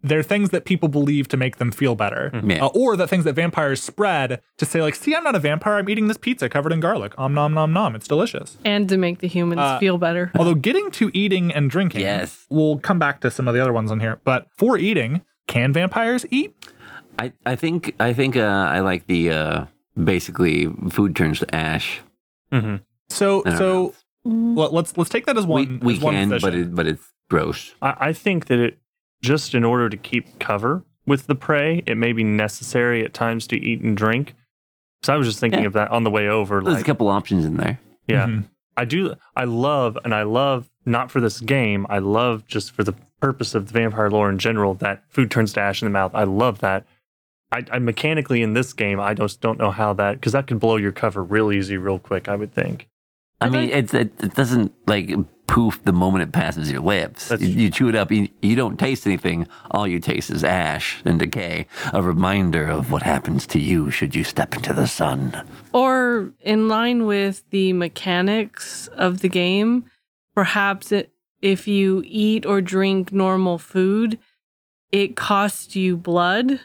They're 0.03 0.21
things 0.23 0.49
that 0.49 0.65
people 0.65 0.89
believe 0.89 1.29
to 1.29 1.37
make 1.37 1.57
them 1.57 1.71
feel 1.71 1.95
better, 1.95 2.29
Yeah. 2.45 2.65
Uh, 2.65 2.67
or 2.75 2.97
the 2.97 3.07
things 3.07 3.23
that 3.23 3.33
vampires 3.35 3.81
spread 3.81 4.41
to 4.57 4.65
say 4.65 4.81
like, 4.81 4.95
"See, 4.95 5.15
I'm 5.15 5.23
not 5.23 5.33
a 5.35 5.39
vampire. 5.39 5.75
I'm 5.75 5.87
eating 5.89 6.07
this 6.09 6.17
pizza 6.17 6.49
covered 6.49 6.73
in 6.73 6.81
garlic. 6.81 7.13
Om 7.17 7.33
nom 7.33 7.53
nom 7.53 7.71
nom. 7.71 7.95
It's 7.95 8.07
delicious." 8.07 8.57
And 8.65 8.89
to 8.89 8.97
make 8.97 9.19
the 9.19 9.27
humans 9.27 9.61
Uh, 9.61 9.79
feel 9.79 9.97
better. 9.97 10.29
Although 10.37 10.55
getting 10.55 10.91
to 10.91 11.09
eating 11.13 11.53
and 11.53 11.69
drinking, 11.69 12.01
Yes. 12.01 12.45
we'll 12.49 12.79
come 12.79 12.99
back 12.99 13.21
to 13.21 13.31
some 13.31 13.47
of 13.47 13.53
the 13.53 13.61
other 13.61 13.71
ones 13.73 13.91
on 13.91 14.01
here. 14.01 14.19
But 14.25 14.47
for 14.57 14.77
eating, 14.77 15.21
can 15.47 15.71
vampires 15.71 16.25
eat? 16.29 16.53
I, 17.17 17.31
I 17.45 17.55
think 17.55 17.95
I 17.99 18.11
think 18.11 18.35
uh, 18.35 18.41
I 18.41 18.79
like 18.81 19.07
the 19.07 19.29
uh, 19.29 19.65
basically 20.03 20.67
food 20.89 21.15
turns 21.15 21.39
to 21.39 21.55
ash. 21.55 22.01
Mm-hmm. 22.51 22.77
So, 23.09 23.43
so 23.57 23.93
well, 24.25 24.69
let's 24.71 24.97
let's 24.97 25.09
take 25.09 25.25
that 25.27 25.37
as 25.37 25.45
one. 25.45 25.79
we 25.81 25.87
we 25.87 25.93
as 25.95 25.99
one 26.01 26.13
can, 26.15 26.29
but 26.41 26.55
it, 26.55 26.73
but 26.75 26.87
it's 26.87 27.05
gross. 27.29 27.73
I, 27.81 27.95
I 28.09 28.13
think 28.13 28.47
that 28.47 28.59
it 28.59 28.79
just 29.23 29.55
in 29.55 29.63
order 29.63 29.89
to 29.89 29.97
keep 29.97 30.37
cover 30.39 30.83
with 31.05 31.27
the 31.27 31.35
prey, 31.35 31.81
it 31.85 31.95
may 31.97 32.13
be 32.13 32.23
necessary 32.23 33.03
at 33.03 33.13
times 33.13 33.47
to 33.47 33.57
eat 33.57 33.81
and 33.81 33.97
drink. 33.97 34.35
So 35.01 35.13
I 35.13 35.17
was 35.17 35.27
just 35.27 35.39
thinking 35.39 35.61
Yeah. 35.61 35.67
of 35.67 35.73
that 35.73 35.91
on 35.91 36.03
the 36.03 36.11
way 36.11 36.27
over. 36.29 36.61
There's 36.61 36.81
a 36.81 36.83
couple 36.83 37.07
options 37.07 37.45
in 37.45 37.57
there. 37.57 37.79
yeah, 38.07 38.27
Mhm. 38.27 38.43
I 38.77 38.85
do. 38.85 39.15
I 39.35 39.43
love, 39.45 39.97
and 40.03 40.13
I 40.13 40.23
love 40.23 40.69
not 40.85 41.09
for 41.11 41.19
this 41.21 41.39
game. 41.39 41.85
I 41.89 41.99
love 41.99 42.45
just 42.47 42.71
for 42.71 42.83
the 42.83 42.93
purpose 43.21 43.55
of 43.55 43.67
the 43.67 43.73
vampire 43.73 44.09
lore 44.09 44.29
in 44.29 44.37
general. 44.37 44.73
That 44.73 45.03
food 45.09 45.31
turns 45.31 45.53
to 45.53 45.61
ash 45.61 45.81
in 45.81 45.85
the 45.85 45.91
mouth. 45.91 46.11
I 46.13 46.23
love 46.25 46.59
that. 46.59 46.85
I, 47.51 47.63
I 47.71 47.79
mechanically 47.79 48.41
in 48.41 48.53
this 48.53 48.73
game, 48.73 48.99
I 48.99 49.13
just 49.13 49.39
don't 49.39 49.59
know 49.59 49.71
how 49.71 49.93
that 49.93 50.15
because 50.15 50.31
that 50.33 50.47
could 50.47 50.59
blow 50.59 50.75
your 50.77 50.91
cover 50.91 51.23
real 51.23 51.51
easy, 51.51 51.77
real 51.77 51.99
quick. 51.99 52.27
I 52.27 52.35
would 52.35 52.51
think. 52.53 52.87
I 53.43 53.49
mean, 53.49 53.69
it's 53.69 53.93
it, 53.93 54.11
it 54.21 54.33
doesn't 54.35 54.73
like 54.87 55.11
poof 55.47 55.83
the 55.83 55.93
moment 55.93 56.23
it 56.23 56.31
passes 56.31 56.71
your 56.71 56.81
lips. 56.81 57.31
You, 57.31 57.47
you 57.47 57.69
chew 57.69 57.89
it 57.89 57.95
up. 57.95 58.11
You, 58.11 58.27
you 58.41 58.55
don't 58.55 58.79
taste 58.79 59.05
anything. 59.05 59.47
All 59.71 59.87
you 59.87 59.99
taste 59.99 60.29
is 60.29 60.43
ash 60.43 61.01
and 61.05 61.19
decay. 61.19 61.67
A 61.91 62.01
reminder 62.01 62.67
of 62.67 62.91
what 62.91 63.03
happens 63.03 63.45
to 63.47 63.59
you 63.59 63.91
should 63.91 64.15
you 64.15 64.23
step 64.23 64.55
into 64.55 64.73
the 64.73 64.87
sun. 64.87 65.45
Or 65.73 66.31
in 66.39 66.67
line 66.67 67.05
with 67.05 67.43
the 67.49 67.73
mechanics 67.73 68.87
of 68.87 69.19
the 69.19 69.29
game, 69.29 69.85
perhaps 70.33 70.91
it, 70.91 71.11
if 71.41 71.67
you 71.67 72.01
eat 72.05 72.45
or 72.45 72.61
drink 72.61 73.11
normal 73.11 73.57
food, 73.57 74.17
it 74.91 75.15
costs 75.15 75.75
you 75.75 75.97
blood 75.97 76.61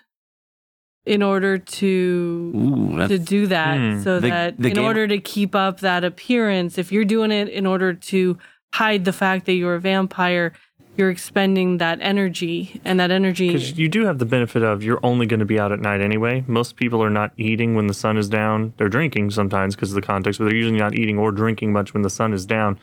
in 1.08 1.22
order 1.22 1.56
to 1.58 2.52
Ooh, 2.54 3.08
to 3.08 3.18
do 3.18 3.46
that 3.46 3.76
Hmm. 3.78 4.00
so 4.02 4.20
The- 4.20 4.28
that 4.28 4.58
the 4.58 4.68
in 4.68 4.74
game- 4.74 4.84
order 4.84 5.06
to 5.08 5.18
keep 5.18 5.54
up 5.54 5.80
that 5.80 6.04
appearance 6.04 6.78
if 6.78 6.92
you're 6.92 7.04
doing 7.04 7.30
it 7.32 7.48
in 7.48 7.66
order 7.66 7.92
to 7.94 8.36
hide 8.74 9.04
the 9.04 9.12
fact 9.12 9.46
that 9.46 9.54
you're 9.54 9.74
a 9.76 9.80
vampire 9.80 10.52
you're 10.96 11.10
expending 11.10 11.78
that 11.78 11.98
energy 12.02 12.80
and 12.84 12.98
that 12.98 13.12
energy 13.12 13.46
Because 13.52 13.78
you 13.78 13.88
do 13.88 14.04
have 14.04 14.18
the 14.18 14.24
benefit 14.26 14.64
of 14.64 14.82
you're 14.82 14.98
only 15.04 15.26
going 15.26 15.38
to 15.38 15.46
be 15.46 15.56
out 15.60 15.70
at 15.70 15.78
night 15.78 16.00
anyway. 16.00 16.42
Most 16.48 16.74
people 16.74 17.00
are 17.04 17.08
not 17.10 17.30
eating 17.36 17.76
when 17.76 17.86
the 17.86 17.94
sun 17.94 18.16
is 18.16 18.28
down. 18.28 18.72
They're 18.78 18.88
drinking 18.88 19.30
sometimes 19.30 19.76
because 19.76 19.90
of 19.92 19.94
the 19.94 20.02
context, 20.02 20.40
but 20.40 20.46
they're 20.46 20.56
usually 20.56 20.76
not 20.76 20.98
eating 20.98 21.16
or 21.16 21.30
drinking 21.30 21.72
much 21.72 21.94
when 21.94 22.02
the 22.02 22.10
sun 22.10 22.32
is 22.32 22.44
down. 22.46 22.80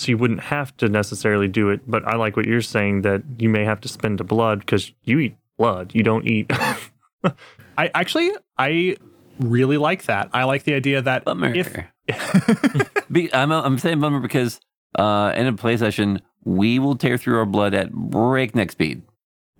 So 0.00 0.08
you 0.10 0.18
wouldn't 0.18 0.40
have 0.40 0.76
to 0.78 0.88
necessarily 0.88 1.46
do 1.46 1.70
it. 1.70 1.82
But 1.86 2.04
I 2.04 2.16
like 2.16 2.36
what 2.36 2.46
you're 2.46 2.62
saying 2.62 3.02
that 3.02 3.22
you 3.38 3.48
may 3.48 3.64
have 3.64 3.80
to 3.82 3.88
spend 3.88 4.18
the 4.18 4.24
blood 4.24 4.58
because 4.58 4.90
you 5.04 5.20
eat 5.20 5.36
blood. 5.56 5.92
You 5.94 6.02
don't 6.02 6.26
eat. 6.26 6.50
I 7.78 7.90
actually 7.94 8.30
I 8.58 8.96
really 9.40 9.76
like 9.78 10.04
that. 10.04 10.30
I 10.32 10.44
like 10.44 10.64
the 10.64 10.74
idea 10.74 11.02
that 11.02 11.24
bummer. 11.24 11.52
if 11.54 11.72
Be, 13.12 13.32
I'm, 13.34 13.52
I'm 13.52 13.78
saying 13.78 14.00
bummer 14.00 14.20
because 14.20 14.60
uh, 14.98 15.32
in 15.36 15.46
a 15.46 15.52
play 15.52 15.76
session, 15.76 16.20
we 16.44 16.78
will 16.78 16.96
tear 16.96 17.16
through 17.18 17.38
our 17.38 17.46
blood 17.46 17.74
at 17.74 17.92
breakneck 17.92 18.72
speed. 18.72 19.02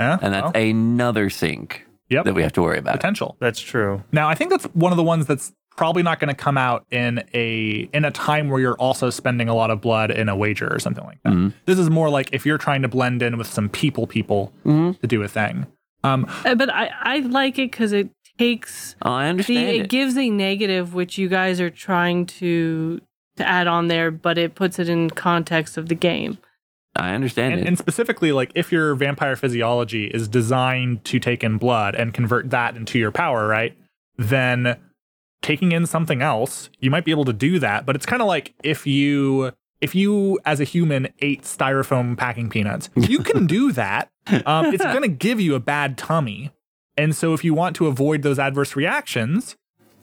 Yeah, 0.01 0.19
And 0.21 0.35
that's 0.35 0.53
well, 0.55 0.63
another 0.63 1.31
sink 1.31 1.87
Yep. 2.09 2.25
that 2.27 2.35
we 2.35 2.43
have 2.43 2.53
to 2.55 2.63
worry 2.63 2.79
about. 2.79 2.95
potential. 2.95 3.37
That's 3.41 3.61
true. 3.61 4.03
Now, 4.13 4.29
I 4.29 4.35
think 4.35 4.51
that's 4.51 4.65
one 4.75 4.93
of 4.93 4.97
the 4.97 5.03
ones 5.03 5.27
that's 5.27 5.53
probably 5.77 6.03
not 6.03 6.21
going 6.21 6.29
to 6.29 6.35
come 6.35 6.59
out 6.59 6.85
in 6.91 7.25
a 7.33 7.89
in 7.95 8.05
a 8.05 8.11
time 8.11 8.51
where 8.51 8.61
you're 8.61 8.75
also 8.77 9.09
spending 9.09 9.49
a 9.49 9.55
lot 9.55 9.71
of 9.71 9.81
blood 9.81 10.11
in 10.11 10.29
a 10.29 10.37
wager 10.37 10.69
or 10.71 10.79
something 10.79 11.05
like 11.05 11.19
that. 11.23 11.33
Mhm. 11.33 11.55
This 11.65 11.79
is 11.79 11.89
more 11.89 12.11
like 12.11 12.29
if 12.33 12.45
you're 12.45 12.59
trying 12.59 12.83
to 12.83 12.89
blend 12.89 13.23
in 13.23 13.39
with 13.39 13.47
some 13.47 13.71
people 13.71 14.07
people 14.07 14.53
Mhm. 14.67 15.01
to 15.01 15.07
do 15.07 15.23
a 15.23 15.29
thing. 15.29 15.67
Um, 16.05 16.27
Uh, 16.45 16.55
but 16.55 16.69
i 16.71 16.91
i 17.01 17.19
like 17.21 17.59
it 17.59 17.71
because 17.71 17.93
it 17.93 18.11
takes 18.39 18.97
Oh, 19.03 19.11
I 19.13 19.25
the 19.25 19.29
understand 19.31 19.69
it 19.69 19.77
it. 19.83 19.91
gives 19.91 20.17
a 20.17 20.29
negative 20.31 20.95
which 20.95 21.19
you 21.19 21.29
guys 21.29 21.61
are 21.61 21.71
trying 21.71 22.27
to 22.27 23.01
to 23.37 23.49
add 23.49 23.67
on 23.67 23.89
there 23.89 24.11
but 24.11 24.37
it 24.39 24.55
puts 24.55 24.79
it 24.79 24.89
in 24.89 25.11
context 25.11 25.77
of 25.77 25.89
the 25.89 25.95
game 25.95 26.39
I 26.95 27.15
understand 27.15 27.55
and, 27.55 27.63
it. 27.63 27.69
and 27.69 27.79
specifically, 27.79 28.33
like 28.33 28.53
if 28.55 28.71
your 28.71 28.95
vampire 28.95 29.35
physiology 29.35 30.09
is 30.09 30.29
designed 30.29 31.07
to 31.07 31.19
take 31.19 31.43
in 31.43 31.57
blood 31.57 31.95
and 31.95 32.13
convert 32.13 32.51
that 32.51 32.77
into 32.77 32.99
your 32.99 33.11
power, 33.11 33.49
right? 33.49 33.75
Then 34.19 34.77
taking 35.41 35.73
in 35.73 35.87
something 35.87 36.21
else, 36.21 36.69
you 36.81 36.91
might 36.91 37.07
be 37.07 37.11
able 37.11 37.25
to 37.25 37.33
do 37.33 37.59
that. 37.61 37.87
But 37.87 37.97
it's 37.97 38.05
kind 38.05 38.21
of 38.21 38.29
like 38.29 38.53
if 38.63 38.87
you 38.87 39.53
if 39.83 39.95
you 39.95 40.39
as 40.47 40.61
a 40.61 40.65
human 40.65 41.09
ate 41.21 41.43
styrofoam 41.43 42.17
packing 42.17 42.49
peanuts, 42.49 42.89
you 42.97 43.19
can 43.19 43.47
do 43.47 43.73
that. 43.83 44.11
Um, 44.47 44.67
it's 44.73 44.83
going 44.85 45.03
to 45.03 45.09
give 45.09 45.41
you 45.41 45.55
a 45.55 45.61
bad 45.61 45.99
tummy, 45.99 46.51
and 46.97 47.15
so 47.15 47.35
if 47.35 47.45
you 47.45 47.53
want 47.53 47.77
to 47.77 47.87
avoid 47.89 48.23
those 48.23 48.39
adverse 48.39 48.75
reactions, 48.77 49.57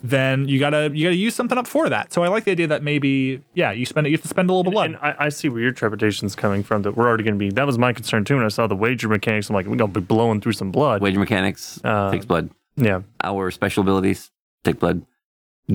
then 0.04 0.48
you 0.48 0.60
gotta 0.60 0.92
you 0.94 1.06
gotta 1.08 1.16
use 1.16 1.36
something 1.36 1.58
up 1.58 1.68
for 1.68 1.90
that. 1.90 2.14
So 2.14 2.24
I 2.24 2.28
like 2.30 2.46
the 2.46 2.52
idea 2.52 2.68
that 2.68 2.84
maybe 2.84 3.42
yeah, 3.54 3.72
you 3.72 3.86
spend 3.86 4.08
it, 4.08 4.12
you 4.12 4.16
have 4.18 4.22
to 4.22 4.28
spend 4.30 4.50
a 4.50 4.54
little 4.54 4.72
blood. 4.72 4.92
And 4.92 4.96
I, 5.02 5.16
I 5.26 5.30
see 5.30 5.50
where 5.50 5.62
your 5.62 5.72
trepidation 5.74 6.26
is 6.26 6.36
coming 6.36 6.64
from. 6.64 6.84
That 6.84 6.96
we're 6.96 7.08
already 7.08 7.24
going 7.24 7.34
to 7.36 7.40
be. 7.40 7.50
That 7.50 7.66
was 7.66 7.78
my 7.78 7.92
concern 7.92 8.24
too. 8.26 8.36
When 8.38 8.46
I 8.46 8.50
saw 8.50 8.66
the 8.68 8.78
wager 8.78 9.10
mechanics, 9.10 9.50
I'm 9.50 9.56
like, 9.56 9.66
we're 9.66 9.76
going 9.76 9.92
to 9.94 10.00
be 10.00 10.06
blowing 10.06 10.40
through 10.42 10.54
some 10.54 10.72
blood. 10.72 11.02
Wager 11.02 11.20
mechanics 11.20 11.82
Uh, 11.84 12.12
takes 12.12 12.26
blood. 12.26 12.50
Yeah, 12.78 13.02
Our 13.26 13.52
special 13.52 13.82
abilities 13.82 14.32
take 14.64 14.80
blood. 14.80 15.06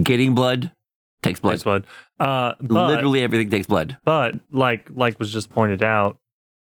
Getting 0.02 0.34
blood 0.34 0.72
takes 1.22 1.38
blood. 1.40 1.52
takes 1.52 1.64
blood. 1.64 1.86
Uh, 2.20 2.54
but, 2.60 2.88
Literally 2.88 3.22
everything 3.22 3.50
takes 3.50 3.66
blood. 3.66 3.96
But 4.04 4.36
like 4.52 4.88
like 4.94 5.18
was 5.18 5.32
just 5.32 5.50
pointed 5.50 5.82
out, 5.82 6.18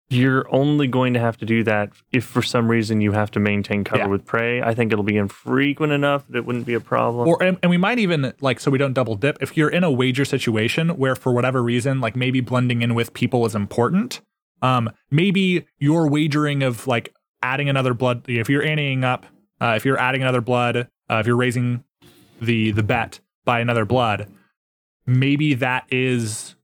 you're 0.09 0.47
only 0.55 0.87
going 0.87 1.15
to 1.15 1.21
have 1.21 1.37
to 1.39 1.45
do 1.45 1.65
that 1.65 1.91
if 2.13 2.25
for 2.25 2.41
some 2.41 2.69
reason 2.69 3.01
you 3.01 3.13
have 3.13 3.31
to 3.33 3.41
maintain 3.41 3.83
cover 3.85 4.03
Yeah. 4.05 4.07
with 4.07 4.25
prey. 4.25 4.63
I 4.63 4.73
think 4.73 4.93
it'll 4.93 5.05
be 5.05 5.17
infrequent 5.17 5.93
enough 5.93 6.27
that 6.29 6.39
it 6.39 6.47
wouldn't 6.47 6.65
be 6.65 6.75
a 6.75 6.81
problem. 6.81 7.29
Or 7.29 7.43
and, 7.43 7.59
and 7.63 7.71
we 7.71 7.77
might 7.77 7.99
even 7.99 8.33
like 8.41 8.61
so 8.61 8.71
we 8.71 8.79
don't 8.79 8.93
double 8.95 9.17
dip. 9.17 9.39
If 9.43 9.57
you're 9.57 9.69
in 9.69 9.85
a 9.85 9.91
wager 9.91 10.25
situation 10.25 10.91
where 10.91 11.17
for 11.17 11.33
whatever 11.33 11.63
reason, 11.63 12.01
like 12.01 12.15
maybe 12.17 12.41
blending 12.41 12.83
in 12.83 12.95
with 12.95 13.13
people 13.15 13.45
is 13.47 13.55
important, 13.55 14.21
um, 14.63 14.91
maybe 15.11 15.67
your 15.79 16.09
wagering 16.09 16.63
of 16.63 16.87
like 16.87 17.13
adding 17.43 17.69
another 17.69 17.93
blood. 17.93 18.25
If 18.29 18.49
you're 18.49 18.63
anteing 18.65 19.05
up, 19.05 19.27
uh, 19.61 19.75
if 19.77 19.85
you're 19.85 19.99
adding 19.99 20.23
another 20.23 20.41
blood, 20.41 20.77
uh, 21.11 21.17
if 21.17 21.27
you're 21.27 21.37
raising 21.37 21.83
the 22.41 22.71
the 22.71 22.83
bet 22.83 23.19
by 23.45 23.59
another 23.61 23.85
blood, 23.85 24.29
maybe 25.07 25.55
that 25.55 25.85
is 25.91 26.55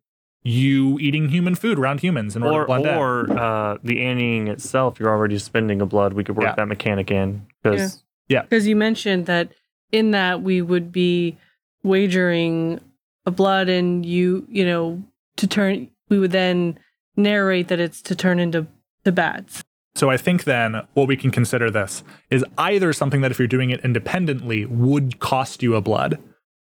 you 0.44 0.98
eating 0.98 1.28
human 1.28 1.54
food 1.54 1.78
around 1.78 2.00
humans 2.00 2.34
in 2.34 2.42
order 2.42 2.56
to 2.56 2.62
or 2.62 2.66
blend 2.66 2.86
in. 2.86 2.94
or 2.94 3.38
uh, 3.38 3.78
the 3.84 3.98
anteing 3.98 4.48
itself, 4.48 4.98
you're 4.98 5.08
already 5.10 5.38
spending 5.38 5.80
a 5.80 5.86
blood. 5.86 6.14
We 6.14 6.24
could 6.24 6.36
work 6.36 6.46
Yeah. 6.46 6.54
that 6.56 6.66
mechanic 6.66 7.10
in 7.10 7.46
because 7.62 8.02
yeah, 8.28 8.42
Because 8.42 8.66
you 8.66 8.74
mentioned 8.76 9.26
that 9.26 9.52
in 9.92 10.10
that 10.12 10.42
we 10.42 10.60
would 10.62 10.90
be 10.90 11.36
wagering 11.84 12.80
a 13.26 13.30
blood 13.30 13.68
and 13.68 14.04
you, 14.04 14.46
you 14.48 14.64
know, 14.64 15.02
to 15.36 15.46
turn, 15.46 15.88
we 16.08 16.18
would 16.18 16.32
then 16.32 16.78
narrate 17.16 17.68
that 17.68 17.78
it's 17.78 18.00
to 18.02 18.16
turn 18.16 18.38
into 18.40 18.66
the 19.04 19.12
bats. 19.12 19.62
So 19.94 20.08
I 20.10 20.16
think 20.16 20.44
then 20.44 20.82
what 20.94 21.06
we 21.06 21.16
can 21.16 21.30
consider 21.30 21.70
this 21.70 22.02
is 22.30 22.44
either 22.56 22.92
something 22.94 23.20
that 23.20 23.30
if 23.30 23.38
you're 23.38 23.46
doing 23.46 23.70
it 23.70 23.80
independently 23.84 24.64
would 24.64 25.18
cost 25.20 25.62
you 25.62 25.74
a 25.74 25.82
blood, 25.82 26.18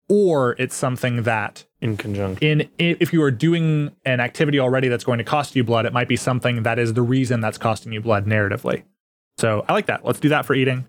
or 0.09 0.55
it's 0.59 0.75
something 0.75 1.23
that 1.23 1.65
in 1.81 1.97
conjunction. 1.97 2.47
in 2.61 2.69
if 2.77 3.11
you 3.13 3.21
are 3.23 3.31
doing 3.31 3.91
an 4.05 4.19
activity 4.19 4.59
already 4.59 4.87
that's 4.87 5.03
going 5.03 5.17
to 5.17 5.23
cost 5.23 5.55
you 5.55 5.63
blood, 5.63 5.85
it 5.85 5.93
might 5.93 6.07
be 6.07 6.15
something 6.15 6.63
that 6.63 6.77
is 6.79 6.93
the 6.93 7.01
reason 7.01 7.41
that's 7.41 7.57
costing 7.57 7.91
you 7.91 8.01
blood 8.01 8.25
narratively. 8.25 8.83
So 9.37 9.65
I 9.67 9.73
like 9.73 9.87
that. 9.87 10.05
Let's 10.05 10.19
do 10.19 10.29
that 10.29 10.45
for 10.45 10.53
eating. 10.53 10.85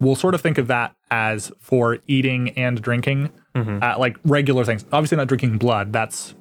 We'll 0.00 0.14
sort 0.14 0.34
of 0.34 0.40
think 0.40 0.58
of 0.58 0.68
that 0.68 0.94
as 1.10 1.50
for 1.58 1.98
eating 2.06 2.50
and 2.50 2.80
drinking, 2.80 3.30
Mhm. 3.56 3.82
uh, 3.82 3.98
like 3.98 4.16
regular 4.24 4.64
things. 4.64 4.84
Obviously, 4.92 5.16
not 5.16 5.26
drinking 5.28 5.58
blood. 5.58 5.92
That's 5.92 6.34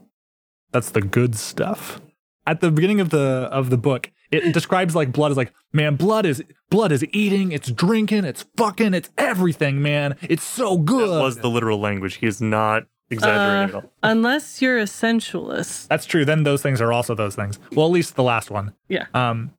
that's 0.71 0.91
the 0.91 1.01
good 1.01 1.35
stuff. 1.35 2.01
At 2.45 2.59
the 2.61 2.69
beginning 2.71 2.99
of 2.99 3.09
the 3.09 3.49
of 3.51 3.69
the 3.69 3.77
book, 3.77 4.11
it 4.31 4.53
describes 4.53 4.95
like 4.95 5.11
blood 5.11 5.31
as 5.31 5.37
like, 5.37 5.53
man, 5.73 5.95
blood 5.95 6.25
is 6.25 6.43
blood 6.69 6.91
is 6.91 7.05
eating, 7.11 7.51
it's 7.51 7.71
drinking, 7.71 8.25
it's 8.25 8.45
fucking, 8.57 8.93
it's 8.93 9.09
everything, 9.17 9.81
man. 9.81 10.15
It's 10.21 10.43
so 10.43 10.77
good. 10.77 11.09
That 11.09 11.21
was 11.21 11.37
the 11.37 11.49
literal 11.49 11.79
language. 11.79 12.15
He 12.15 12.27
is 12.27 12.41
not 12.41 12.83
exaggerating 13.09 13.75
Uh, 13.75 13.77
at 13.79 13.83
all. 13.83 13.93
unless 14.03 14.61
you're 14.61 14.77
a 14.77 14.85
sensualist. 14.87 15.87
That's 15.89 16.05
true. 16.05 16.25
Then 16.25 16.43
those 16.43 16.61
things 16.61 16.81
are 16.81 16.91
also 16.91 17.15
those 17.15 17.35
things. 17.35 17.57
Well, 17.71 17.85
at 17.85 17.91
least 17.93 18.15
the 18.15 18.23
last 18.23 18.51
one. 18.51 18.73
Yeah. 18.89 19.05
Um. 19.13 19.51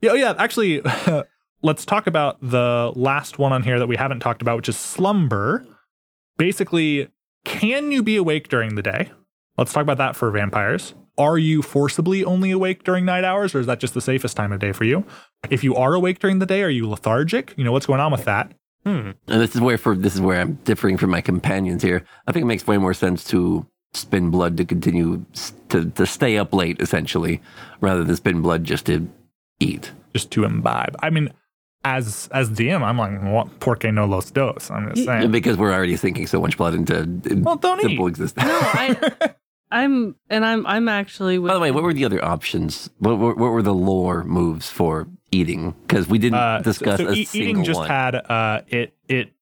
Yeah. 0.00 0.10
Oh, 0.10 0.14
yeah. 0.14 0.34
Actually, 0.36 0.82
let's 1.62 1.84
talk 1.84 2.08
about 2.08 2.38
the 2.42 2.92
last 2.96 3.38
one 3.38 3.52
on 3.52 3.62
here 3.62 3.78
that 3.78 3.86
we 3.86 3.94
haven't 3.96 4.18
talked 4.20 4.42
about, 4.42 4.56
which 4.56 4.68
is 4.68 4.76
slumber. 4.76 5.64
Basically, 6.38 7.08
can 7.44 7.92
you 7.92 8.02
be 8.02 8.16
awake 8.16 8.48
during 8.48 8.74
the 8.74 8.82
day? 8.82 9.10
Let's 9.56 9.72
talk 9.72 9.82
about 9.82 9.98
that 9.98 10.16
for 10.16 10.30
vampires. 10.30 10.94
Are 11.18 11.36
you 11.38 11.60
forcibly 11.62 12.24
only 12.24 12.50
awake 12.50 12.84
during 12.84 13.04
night 13.04 13.24
hours, 13.24 13.54
or 13.54 13.60
is 13.60 13.66
that 13.66 13.80
just 13.80 13.92
the 13.94 14.00
safest 14.00 14.36
time 14.36 14.50
of 14.52 14.60
day 14.60 14.72
for 14.72 14.84
you? 14.84 15.04
If 15.50 15.62
you 15.62 15.74
are 15.76 15.92
awake 15.94 16.18
during 16.20 16.38
the 16.38 16.46
day, 16.46 16.62
are 16.62 16.70
you 16.70 16.88
lethargic? 16.88 17.52
You 17.56 17.64
know 17.64 17.72
what's 17.72 17.86
going 17.86 18.00
on 18.00 18.12
with 18.12 18.24
that? 18.24 18.52
Hmm. 18.84 19.10
And 19.28 19.40
this 19.40 19.54
is 19.54 19.60
where 19.60 19.78
for 19.78 19.94
this 19.94 20.14
is 20.14 20.20
where 20.20 20.40
I'm 20.40 20.54
differing 20.64 20.96
from 20.96 21.10
my 21.10 21.20
companions 21.20 21.82
here. 21.82 22.04
I 22.26 22.32
think 22.32 22.42
it 22.42 22.46
makes 22.46 22.66
way 22.66 22.78
more 22.78 22.94
sense 22.94 23.24
to 23.24 23.66
spin 23.94 24.30
blood 24.30 24.56
to 24.56 24.64
continue 24.64 25.24
to 25.68 25.90
to 25.90 26.06
stay 26.06 26.38
up 26.38 26.52
late 26.54 26.80
essentially, 26.80 27.40
rather 27.80 28.02
than 28.04 28.16
spin 28.16 28.40
blood 28.40 28.64
just 28.64 28.86
to 28.86 29.06
eat. 29.60 29.92
Just 30.14 30.30
to 30.32 30.44
imbibe. 30.44 30.96
I 31.02 31.10
mean, 31.10 31.28
as 31.84 32.28
as 32.32 32.48
DM, 32.50 32.82
I'm 32.82 32.96
like, 32.98 33.22
what? 33.22 33.60
Porque 33.60 33.84
no 33.92 34.06
los 34.06 34.30
dos? 34.30 34.70
I'm 34.70 34.94
just 34.94 35.04
saying. 35.06 35.30
Because 35.30 35.56
we're 35.58 35.72
already 35.72 35.96
sinking 35.96 36.26
so 36.26 36.40
much 36.40 36.56
blood 36.56 36.74
into 36.74 37.06
Well, 37.42 37.56
don't 37.56 37.80
simple 37.82 38.06
eat. 38.06 38.10
existence. 38.10 38.46
No, 38.46 38.58
I, 38.62 39.30
I'm, 39.72 40.14
and 40.30 40.44
I'm, 40.44 40.66
I'm 40.66 40.88
actually. 40.88 41.38
With, 41.38 41.48
By 41.48 41.54
the 41.54 41.60
way, 41.60 41.70
what 41.70 41.82
were 41.82 41.94
the 41.94 42.04
other 42.04 42.24
options? 42.24 42.90
What, 42.98 43.18
what, 43.18 43.36
what 43.38 43.50
were 43.52 43.62
the 43.62 43.74
lore 43.74 44.22
moves 44.24 44.68
for 44.70 45.08
eating? 45.30 45.74
Because 45.86 46.06
we 46.08 46.18
didn't 46.18 46.38
Uh, 46.38 46.58
so- 46.58 46.64
discuss 46.64 46.98
so 47.00 47.08
a 47.08 47.12
e- 47.12 47.24
single 47.24 47.50
eating 47.50 47.64
just 47.64 47.78
one. 47.80 47.88
had 47.88 48.14
uh, 48.14 48.60
it 48.68 48.94
it 49.08 49.32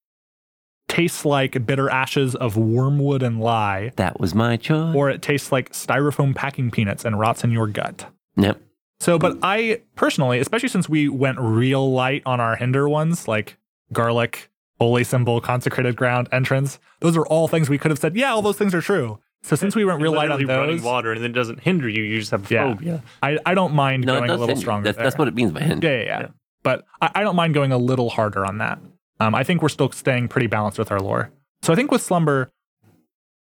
tastes 0.88 1.24
like 1.24 1.64
bitter 1.66 1.88
ashes 1.88 2.34
of 2.34 2.56
wormwood 2.56 3.22
and 3.22 3.40
lye, 3.40 3.92
that 3.96 4.18
was 4.18 4.34
my 4.34 4.56
choice. 4.56 4.94
or 4.94 5.08
it 5.08 5.22
tastes 5.22 5.52
like 5.52 5.70
styrofoam 5.72 6.34
packing 6.34 6.70
peanuts 6.70 7.04
and 7.04 7.18
rots 7.18 7.44
in 7.44 7.50
your 7.50 7.66
gut. 7.68 8.06
yep. 8.36 8.60
So, 8.98 9.18
but 9.18 9.38
I 9.42 9.80
personally, 9.94 10.40
especially 10.40 10.68
since 10.68 10.86
we 10.88 11.08
went 11.08 11.38
real 11.40 11.90
light 11.90 12.22
on 12.26 12.38
our 12.38 12.56
hinder 12.56 12.86
ones, 12.88 13.26
like 13.26 13.56
garlic, 13.94 14.50
holy 14.78 15.04
symbol, 15.04 15.40
consecrated 15.40 15.96
ground, 15.96 16.28
entrance, 16.32 16.78
those 17.00 17.16
are 17.16 17.24
all 17.26 17.48
things 17.48 17.70
we 17.70 17.78
could 17.78 17.90
have 17.90 17.98
said. 17.98 18.14
Yeah, 18.14 18.32
all 18.32 18.42
those 18.42 18.58
things 18.58 18.74
are 18.74 18.82
true. 18.82 19.18
So 19.42 19.56
since 19.56 19.74
we 19.74 19.84
went 19.84 20.02
real 20.02 20.12
light 20.12 20.30
on 20.30 20.38
Literally 20.38 20.60
running 20.60 20.76
those, 20.76 20.84
water 20.84 21.12
and 21.12 21.22
then 21.22 21.30
it 21.30 21.34
doesn't 21.34 21.60
hinder 21.60 21.88
you. 21.88 22.02
You 22.02 22.18
just 22.20 22.30
have 22.30 22.50
a 22.50 22.54
Yeah. 22.54 22.74
phobia. 22.74 23.02
I, 23.22 23.38
I 23.46 23.54
don't 23.54 23.74
mind 23.74 24.04
No, 24.04 24.14
it 24.14 24.18
going 24.18 24.24
a 24.30 24.32
does 24.34 24.40
little 24.40 24.48
hinder. 24.48 24.60
stronger. 24.60 24.84
That's, 24.84 24.98
that's 24.98 25.14
there. 25.16 25.18
what 25.18 25.28
it 25.28 25.34
means 25.34 25.52
by 25.52 25.60
hinder. 25.60 25.86
Yeah, 25.88 25.96
yeah, 25.98 26.04
yeah. 26.04 26.20
Yeah. 26.20 26.28
But 26.62 26.84
I, 27.00 27.10
I 27.16 27.22
don't 27.22 27.36
mind 27.36 27.54
going 27.54 27.72
a 27.72 27.78
little 27.78 28.10
harder 28.10 28.44
on 28.44 28.58
that. 28.58 28.78
Um, 29.18 29.34
I 29.34 29.42
think 29.44 29.62
we're 29.62 29.68
still 29.70 29.90
staying 29.92 30.28
pretty 30.28 30.46
balanced 30.46 30.78
with 30.78 30.90
our 30.92 31.00
lore. 31.00 31.30
So 31.62 31.72
I 31.72 31.76
think 31.76 31.90
with 31.90 32.02
slumber, 32.02 32.50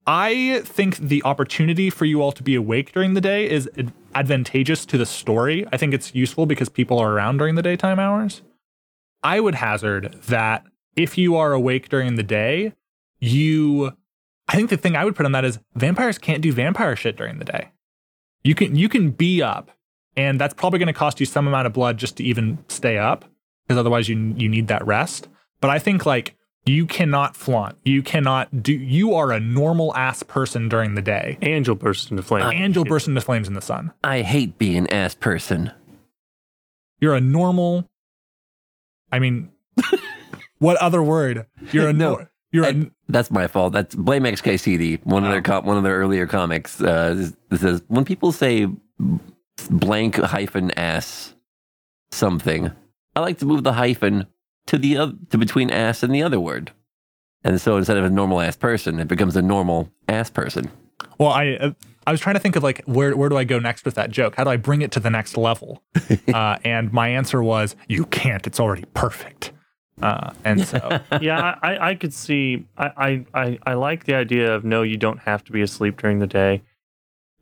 I 0.07 0.63
think 0.65 0.97
the 0.97 1.23
opportunity 1.25 1.91
for 1.91 2.05
you 2.05 2.23
all 2.23 2.33
to 2.33 2.43
be 2.43 2.55
awake 2.55 2.93
during 2.93 3.15
the 3.15 3.21
day 3.21 3.49
is 3.49 3.69
ad- 3.79 3.93
advantageous 4.15 4.87
to 4.87 4.99
the 4.99 5.07
story. 5.07 5.67
I 5.73 5.77
think 5.77 5.93
it's 5.95 6.15
useful 6.15 6.47
because 6.47 6.69
people 6.69 6.99
are 6.99 7.13
around 7.13 7.39
during 7.39 7.55
the 7.55 7.63
daytime 7.63 7.99
hours. 7.99 8.43
I 9.23 9.41
would 9.41 9.57
hazard 9.57 10.15
that 10.29 10.65
if 10.97 11.19
you 11.19 11.37
are 11.37 11.53
awake 11.53 11.89
during 11.89 12.15
the 12.15 12.23
day, 12.23 12.73
you 13.21 13.93
I 14.51 14.57
think 14.57 14.69
the 14.69 14.77
thing 14.77 14.97
I 14.97 15.05
would 15.05 15.15
put 15.15 15.27
on 15.27 15.33
that 15.33 15.45
is 15.45 15.61
vampires 15.75 16.19
can't 16.19 16.43
do 16.43 16.53
vampire 16.53 16.97
shit 16.97 17.17
during 17.17 17.39
the 17.39 17.45
day. 17.45 17.71
You 18.43 18.57
can 18.57 18.75
you 18.75 18.89
can 18.89 19.11
be 19.11 19.43
up 19.43 19.71
and 20.17 20.41
that's 20.41 20.55
probably 20.55 20.81
going 20.81 20.89
to 20.89 20.93
cost 20.93 21.21
you 21.21 21.27
some 21.27 21.47
amount 21.47 21.69
of 21.69 21.73
blood 21.73 21.99
just 21.99 22.17
to 22.17 22.25
even 22.25 22.59
stay 22.67 22.99
up 22.99 23.25
because 23.67 23.79
otherwise 23.79 24.09
you 24.09 24.35
you 24.37 24.49
need 24.49 24.67
that 24.67 24.85
rest. 24.85 25.29
But 25.61 25.71
I 25.71 25.79
think 25.79 26.05
like 26.05 26.37
you 26.67 26.85
cannot 26.85 27.37
flaunt. 27.37 27.79
You 27.85 28.03
cannot 28.03 28.61
do 28.61 28.73
you 28.73 29.15
are 29.15 29.31
a 29.31 29.39
normal 29.39 29.95
ass 29.95 30.25
person 30.25 30.69
during 30.69 30.97
the 30.97 31.03
day. 31.03 31.39
Angel 31.43 31.75
you'll 31.75 31.81
burst 31.81 32.11
into 32.11 32.25
flames. 32.25 32.53
And 32.53 32.75
you'll 32.75 32.85
burst 32.85 33.07
into 33.07 33.21
flames 33.21 33.47
in 33.47 33.55
the 33.55 33.61
sun. 33.61 33.93
I 34.03 34.23
hate 34.23 34.59
being 34.59 34.79
an 34.79 34.93
ass 34.93 35.15
person. 35.15 35.71
You're 36.99 37.15
a 37.15 37.21
normal 37.21 37.89
I 39.13 39.21
mean 39.21 39.53
what 40.59 40.77
other 40.79 41.05
word? 41.05 41.47
You're 41.71 41.91
a 41.91 41.93
No. 41.93 42.17
no. 42.17 42.27
You're 42.53 42.65
a 42.65 42.69
And 42.69 42.91
that's 43.13 43.31
my 43.31 43.47
fault. 43.47 43.73
That's 43.73 43.95
blame 43.95 44.25
XKCD. 44.25 45.05
One 45.05 45.25
of 45.25 45.31
their 45.31 45.43
com- 45.43 45.65
one 45.67 45.77
of 45.77 45.83
their 45.83 45.97
earlier 45.99 46.27
comics. 46.27 46.81
Uh, 46.81 47.15
this- 47.51 47.61
says 47.61 47.83
when 47.89 48.05
people 48.05 48.33
say 48.33 48.69
blank 49.69 50.17
hyphen 50.17 50.71
ass 50.79 51.35
something, 52.11 52.71
I 53.17 53.21
like 53.21 53.39
to 53.39 53.47
move 53.47 53.65
the 53.65 53.73
hyphen 53.75 54.27
to 54.67 54.79
the 54.79 54.99
oth- 54.99 55.29
to 55.31 55.39
between 55.39 55.71
ass 55.71 56.03
and 56.03 56.15
the 56.15 56.23
other 56.23 56.41
word, 56.41 56.73
and 57.45 57.61
so 57.61 57.77
instead 57.77 57.97
of 57.97 58.05
a 58.05 58.11
normal 58.11 58.41
ass 58.41 58.57
person, 58.57 59.01
it 59.01 59.09
becomes 59.09 59.37
a 59.37 59.43
normal 59.43 59.91
ass 60.09 60.31
person. 60.31 60.71
Well, 61.19 61.31
I 61.31 61.53
uh, 61.61 61.73
I 62.07 62.13
was 62.13 62.21
trying 62.21 62.35
to 62.35 62.41
think 62.41 62.57
of 62.57 62.63
like 62.63 62.83
where 62.87 63.17
where 63.17 63.29
do 63.29 63.37
I 63.37 63.45
go 63.45 63.59
next 63.59 63.85
with 63.85 63.95
that 63.95 64.11
joke? 64.11 64.35
How 64.37 64.45
do 64.45 64.51
I 64.51 64.57
bring 64.57 64.83
it 64.83 64.93
to 64.93 65.01
the 65.01 65.11
next 65.11 65.37
level? 65.37 65.83
uh, 66.35 66.57
and 66.65 66.93
my 66.93 67.09
answer 67.09 67.43
was 67.43 67.77
you 67.89 68.05
can't. 68.07 68.47
It's 68.47 68.61
already 68.61 68.85
perfect. 68.95 69.53
Uh, 70.03 70.33
and 70.45 70.67
so 70.67 71.01
yeah, 71.21 71.57
I, 71.63 71.75
I- 71.75 71.89
I 71.91 71.95
could 71.95 72.13
see. 72.15 72.67
I, 72.79 72.91
I, 72.97 73.27
I, 73.43 73.59
I 73.67 73.75
like 73.75 74.05
the 74.05 74.15
idea 74.15 74.55
of 74.55 74.65
no, 74.65 74.83
you 74.83 74.97
don't 74.97 75.19
have 75.21 75.45
to 75.45 75.53
be 75.53 75.61
asleep 75.63 76.01
during 76.01 76.19
the 76.21 76.27
day. 76.27 76.63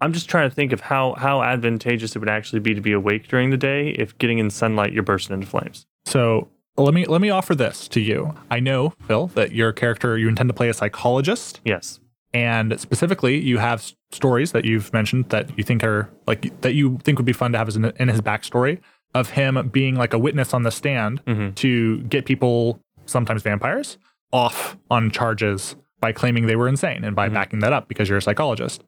I'm 0.01 0.13
just 0.13 0.29
trying 0.29 0.49
to 0.49 0.55
think 0.55 0.73
of 0.73 0.81
how 0.81 1.15
how 1.15 1.43
advantageous 1.43 2.15
it 2.15 2.19
would 2.21 2.29
actually 2.29 2.61
be 2.61 2.75
to 2.75 2.81
be 2.81 2.93
awake 2.93 3.27
during 3.29 3.51
the 3.51 3.57
day 3.57 3.91
if 3.91 4.17
getting 4.19 4.39
in 4.39 4.51
sunlight 4.51 4.93
you're 4.93 5.03
bursting 5.03 5.35
into 5.35 5.47
flames. 5.47 5.87
so 6.07 6.49
let 6.77 6.95
me 6.95 7.05
let 7.07 7.21
me 7.21 7.31
offer 7.31 7.57
this 7.57 7.89
to 7.89 8.01
you. 8.01 8.35
I 8.51 8.61
know 8.61 8.91
Phil 9.09 9.27
that 9.29 9.51
your 9.53 9.73
character 9.73 10.17
you 10.17 10.29
intend 10.29 10.49
to 10.49 10.55
play 10.55 10.69
a 10.69 10.75
psychologist, 10.75 11.61
Yes. 11.65 11.99
and 12.33 12.79
specifically 12.81 13.37
you 13.41 13.59
have 13.59 13.81
s- 13.81 13.95
stories 14.13 14.53
that 14.53 14.65
you've 14.65 14.93
mentioned 14.93 15.29
that 15.31 15.57
you 15.59 15.65
think 15.65 15.83
are 15.83 16.09
like 16.29 16.61
that 16.61 16.75
you 16.75 16.99
think 17.03 17.19
would 17.19 17.27
be 17.27 17.33
fun 17.33 17.51
to 17.51 17.59
have 17.59 17.67
as 17.67 17.75
in, 17.75 17.85
in 17.87 18.07
his 18.09 18.21
backstory 18.21 18.79
of 19.19 19.31
him 19.31 19.69
being 19.73 19.95
like 19.97 20.13
a 20.15 20.19
witness 20.19 20.55
on 20.55 20.63
the 20.63 20.71
stand 20.71 21.25
Mhm. 21.27 21.55
to 21.57 21.99
get 22.03 22.25
people, 22.27 22.81
sometimes 23.07 23.43
vampires, 23.43 23.99
off 24.33 24.77
on 24.91 25.11
charges 25.11 25.77
by 26.01 26.13
claiming 26.13 26.47
they 26.47 26.57
were 26.57 26.69
insane 26.69 27.05
and 27.05 27.17
by 27.17 27.29
Mhm. 27.29 27.35
backing 27.35 27.59
that 27.61 27.73
up 27.73 27.89
because 27.89 28.09
you're 28.09 28.19
a 28.19 28.23
psychologist. 28.23 28.85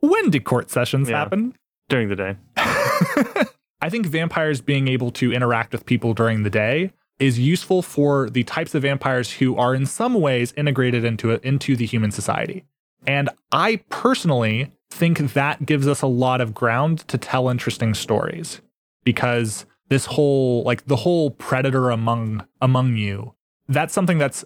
When 0.00 0.30
did 0.30 0.44
court 0.44 0.70
sessions 0.70 1.08
Yeah. 1.10 1.18
happen? 1.18 1.54
During 1.88 2.08
the 2.08 2.16
day. 2.16 2.36
I 3.82 3.88
think 3.90 4.06
vampires 4.06 4.60
being 4.60 4.88
able 4.88 5.10
to 5.12 5.32
interact 5.32 5.72
with 5.72 5.84
people 5.86 6.14
during 6.14 6.42
the 6.44 6.50
day 6.50 6.92
is 7.18 7.38
useful 7.38 7.82
for 7.82 8.30
the 8.30 8.44
types 8.44 8.74
of 8.74 8.82
vampires 8.82 9.32
who 9.34 9.56
are 9.56 9.74
in 9.74 9.86
some 9.86 10.14
ways 10.14 10.54
integrated 10.56 11.04
into 11.04 11.30
it 11.30 11.44
into 11.44 11.76
the 11.76 11.84
human 11.86 12.10
society. 12.10 12.64
And 13.06 13.28
I 13.50 13.80
personally 13.90 14.70
think 14.90 15.18
that 15.34 15.66
gives 15.66 15.88
us 15.88 16.02
a 16.02 16.06
lot 16.06 16.40
of 16.40 16.54
ground 16.54 17.00
to 17.08 17.18
tell 17.18 17.48
interesting 17.48 17.94
stories 17.94 18.60
because 19.04 19.66
this 19.88 20.06
whole 20.06 20.62
like 20.64 20.86
the 20.86 20.96
whole 20.96 21.30
predator 21.30 21.90
among 21.90 22.46
among 22.60 22.96
you 22.96 23.34
that's 23.68 23.94
something 23.94 24.18
that's 24.18 24.44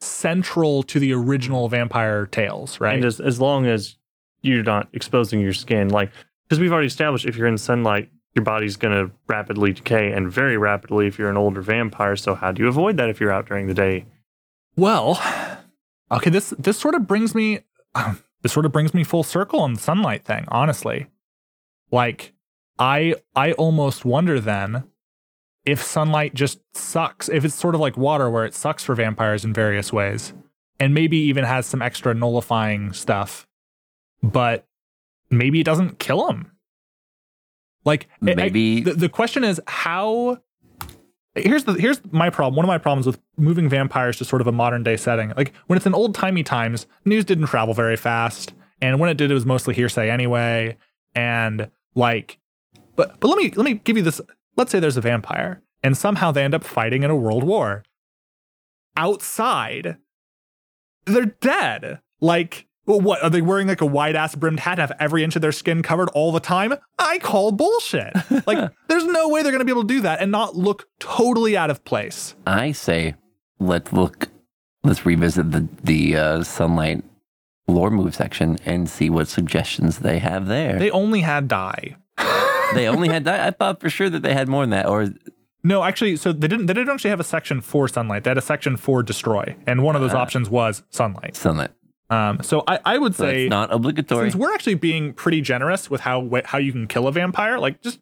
central 0.00 0.82
to 0.82 0.98
the 0.98 1.12
original 1.12 1.68
vampire 1.68 2.26
tales, 2.26 2.80
right? 2.80 2.96
And 2.96 3.04
as, 3.04 3.20
as 3.20 3.40
long 3.40 3.66
as 3.66 3.96
you're 4.42 4.62
not 4.62 4.88
exposing 4.92 5.40
your 5.40 5.52
skin, 5.52 5.88
like, 5.88 6.10
because 6.44 6.60
we've 6.60 6.72
already 6.72 6.88
established 6.88 7.24
if 7.24 7.36
you're 7.36 7.46
in 7.46 7.58
sunlight, 7.58 8.10
your 8.34 8.44
body's 8.44 8.76
going 8.76 8.94
to 8.94 9.14
rapidly 9.28 9.72
decay 9.72 10.12
and 10.12 10.30
very 10.30 10.56
rapidly 10.56 11.06
if 11.06 11.18
you're 11.18 11.30
an 11.30 11.36
older 11.36 11.60
vampire. 11.60 12.16
So, 12.16 12.34
how 12.34 12.52
do 12.52 12.62
you 12.62 12.68
avoid 12.68 12.96
that 12.96 13.08
if 13.08 13.20
you're 13.20 13.32
out 13.32 13.46
during 13.46 13.66
the 13.66 13.74
day? 13.74 14.06
Well, 14.74 15.22
okay, 16.10 16.30
this 16.30 16.50
this 16.58 16.78
sort 16.78 16.94
of 16.94 17.06
brings 17.06 17.34
me 17.34 17.60
this 18.42 18.52
sort 18.52 18.66
of 18.66 18.72
brings 18.72 18.94
me 18.94 19.04
full 19.04 19.22
circle 19.22 19.60
on 19.60 19.74
the 19.74 19.80
sunlight 19.80 20.24
thing, 20.24 20.46
honestly. 20.48 21.08
Like 21.90 22.32
I 22.82 23.14
I 23.36 23.52
almost 23.52 24.04
wonder 24.04 24.40
then 24.40 24.82
if 25.64 25.80
sunlight 25.82 26.34
just 26.34 26.58
sucks, 26.76 27.28
if 27.28 27.44
it's 27.44 27.54
sort 27.54 27.76
of 27.76 27.80
like 27.80 27.96
water 27.96 28.28
where 28.28 28.44
it 28.44 28.54
sucks 28.54 28.82
for 28.82 28.96
vampires 28.96 29.44
in 29.44 29.52
various 29.52 29.92
ways 29.92 30.32
and 30.80 30.92
maybe 30.92 31.16
even 31.16 31.44
has 31.44 31.64
some 31.66 31.80
extra 31.80 32.12
nullifying 32.12 32.92
stuff, 32.92 33.46
but 34.20 34.66
maybe 35.30 35.60
it 35.60 35.64
doesn't 35.64 36.00
kill 36.00 36.26
them. 36.26 36.50
Like 37.84 38.08
I- 38.26 38.32
I- 38.32 38.34
Maybe- 38.34 38.80
the, 38.80 38.94
the 38.94 39.08
question 39.08 39.44
is 39.44 39.60
how 39.68 40.38
here's 41.36 41.62
the 41.64 41.74
here's 41.74 42.00
my 42.10 42.30
problem. 42.30 42.56
One 42.56 42.64
of 42.64 42.68
my 42.68 42.78
problems 42.78 43.06
with 43.06 43.20
moving 43.36 43.68
vampires 43.68 44.16
to 44.18 44.24
sort 44.24 44.40
of 44.42 44.48
a 44.48 44.52
modern 44.52 44.82
day 44.82 44.96
setting. 44.96 45.32
Like 45.36 45.52
when 45.68 45.76
it's 45.76 45.86
in 45.86 45.94
old 45.94 46.14
timey 46.16 46.42
times, 46.42 46.86
news 47.04 47.24
didn't 47.24 47.46
travel 47.46 47.74
very 47.74 47.96
fast, 47.96 48.54
and 48.80 48.98
when 48.98 49.08
it 49.10 49.16
did, 49.16 49.30
it 49.30 49.34
was 49.34 49.46
mostly 49.46 49.72
hearsay 49.74 50.10
anyway. 50.10 50.76
And 51.14 51.70
like, 51.94 52.38
but 52.96 53.18
but 53.20 53.28
let 53.28 53.38
me 53.38 53.52
let 53.56 53.64
me 53.64 53.74
give 53.74 53.96
you 53.96 54.02
this. 54.02 54.20
Let's 54.56 54.70
say 54.70 54.80
there's 54.80 54.96
a 54.96 55.02
vampire, 55.02 55.62
and 55.82 55.96
somehow 55.96 56.30
they 56.32 56.44
end 56.44 56.54
up 56.54 56.64
fighting 56.64 57.02
in 57.02 57.10
a 57.10 57.16
world 57.16 57.44
war. 57.44 57.84
Outside, 58.96 59.96
they're 61.04 61.26
dead. 61.40 62.00
Like. 62.20 62.66
Well, 62.84 63.00
what 63.00 63.22
are 63.22 63.30
they 63.30 63.42
wearing? 63.42 63.68
Like 63.68 63.80
a 63.80 63.86
wide 63.86 64.16
ass 64.16 64.34
brimmed 64.34 64.58
hat, 64.58 64.80
and 64.80 64.80
have 64.80 64.96
every 64.98 65.22
inch 65.22 65.36
of 65.36 65.42
their 65.42 65.52
skin 65.52 65.84
covered 65.84 66.08
all 66.14 66.32
the 66.32 66.40
time? 66.40 66.74
I 66.98 67.18
call 67.18 67.52
bullshit. 67.52 68.12
Like, 68.44 68.72
there's 68.88 69.04
no 69.04 69.28
way 69.28 69.44
they're 69.44 69.52
going 69.52 69.60
to 69.60 69.64
be 69.64 69.70
able 69.70 69.86
to 69.86 69.94
do 69.94 70.00
that 70.00 70.20
and 70.20 70.32
not 70.32 70.56
look 70.56 70.88
totally 70.98 71.56
out 71.56 71.70
of 71.70 71.84
place. 71.84 72.34
I 72.44 72.72
say, 72.72 73.14
let's 73.60 73.92
look, 73.92 74.30
let's 74.82 75.06
revisit 75.06 75.52
the 75.52 75.68
the 75.84 76.16
uh, 76.16 76.42
sunlight 76.42 77.04
lore 77.68 77.90
move 77.90 78.16
section 78.16 78.58
and 78.66 78.88
see 78.88 79.08
what 79.08 79.28
suggestions 79.28 80.00
they 80.00 80.18
have 80.18 80.48
there. 80.48 80.80
They 80.80 80.90
only 80.90 81.20
had 81.20 81.46
die. 81.46 81.96
They 82.74 82.88
only 82.88 83.08
had 83.08 83.24
that. 83.24 83.40
I 83.40 83.50
thought 83.50 83.80
for 83.80 83.90
sure 83.90 84.08
that 84.10 84.22
they 84.22 84.34
had 84.34 84.48
more 84.48 84.62
than 84.62 84.70
that. 84.70 84.86
Or 84.86 85.08
No, 85.64 85.82
actually, 85.84 86.16
so 86.16 86.32
they 86.32 86.48
didn't. 86.48 86.66
They 86.66 86.74
didn't 86.74 86.90
actually 86.90 87.10
have 87.10 87.20
a 87.20 87.24
section 87.24 87.60
for 87.60 87.86
sunlight. 87.88 88.24
They 88.24 88.30
had 88.30 88.38
a 88.38 88.42
section 88.42 88.76
for 88.76 89.02
destroy, 89.02 89.54
and 89.66 89.82
one 89.82 89.94
of 89.94 90.02
those 90.02 90.14
Ah. 90.14 90.18
options 90.22 90.50
was 90.50 90.82
sunlight. 90.90 91.36
sunlight. 91.36 91.70
Um, 92.10 92.42
so 92.42 92.62
I, 92.66 92.78
I 92.84 92.98
would 92.98 93.14
So 93.14 93.24
say 93.24 93.44
it's 93.44 93.50
not 93.50 93.72
obligatory. 93.72 94.30
since 94.30 94.34
we're 94.40 94.52
actually 94.52 94.74
being 94.74 95.12
pretty 95.14 95.40
generous 95.40 95.88
with 95.88 96.02
how 96.02 96.28
how 96.44 96.58
you 96.58 96.72
can 96.72 96.86
kill 96.86 97.06
a 97.06 97.12
vampire, 97.12 97.58
like 97.58 97.80
just 97.80 98.00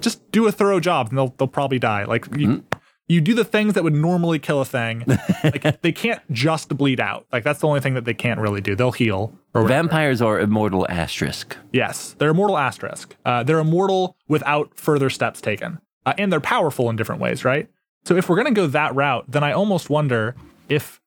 just 0.00 0.30
do 0.32 0.46
a 0.46 0.52
thorough 0.52 0.80
job, 0.80 1.08
and 1.10 1.18
they'll 1.18 1.34
they'll 1.38 1.46
probably 1.48 1.78
die. 1.78 2.04
Like 2.04 2.26
you, 2.36 2.48
Mm. 2.48 2.62
You 3.08 3.20
do 3.20 3.34
the 3.34 3.44
things 3.44 3.74
that 3.74 3.84
would 3.84 3.94
normally 3.94 4.38
kill 4.38 4.60
a 4.60 4.64
thing. 4.64 5.04
like 5.44 5.80
they 5.82 5.92
can't 5.92 6.20
just 6.30 6.76
bleed 6.76 7.00
out. 7.00 7.26
Like 7.32 7.44
that's 7.44 7.60
the 7.60 7.66
only 7.66 7.80
thing 7.80 7.94
that 7.94 8.04
they 8.04 8.14
can't 8.14 8.40
really 8.40 8.60
do. 8.60 8.74
They'll 8.74 8.92
heal. 8.92 9.32
Or. 9.54 9.66
Vampires 9.66 10.22
are 10.22 10.40
immortal 10.40 10.86
asterisk. 10.88 11.56
Yes, 11.72 12.14
they're 12.18 12.30
immortal 12.30 12.56
asterisk. 12.56 13.16
Uh, 13.24 13.42
they're 13.42 13.58
immortal 13.58 14.16
without 14.28 14.72
further 14.74 15.10
steps 15.10 15.40
taken, 15.40 15.78
uh, 16.06 16.14
and 16.16 16.32
they're 16.32 16.40
powerful 16.40 16.88
in 16.88 16.96
different 16.96 17.20
ways, 17.20 17.44
right? 17.44 17.68
So 18.04 18.16
if 18.16 18.28
we're 18.28 18.36
going 18.36 18.52
to 18.52 18.60
go 18.60 18.66
that 18.66 18.94
route, 18.94 19.26
then 19.28 19.44
I 19.44 19.52
almost 19.52 19.90
wonder 19.90 20.34
if, 20.68 21.00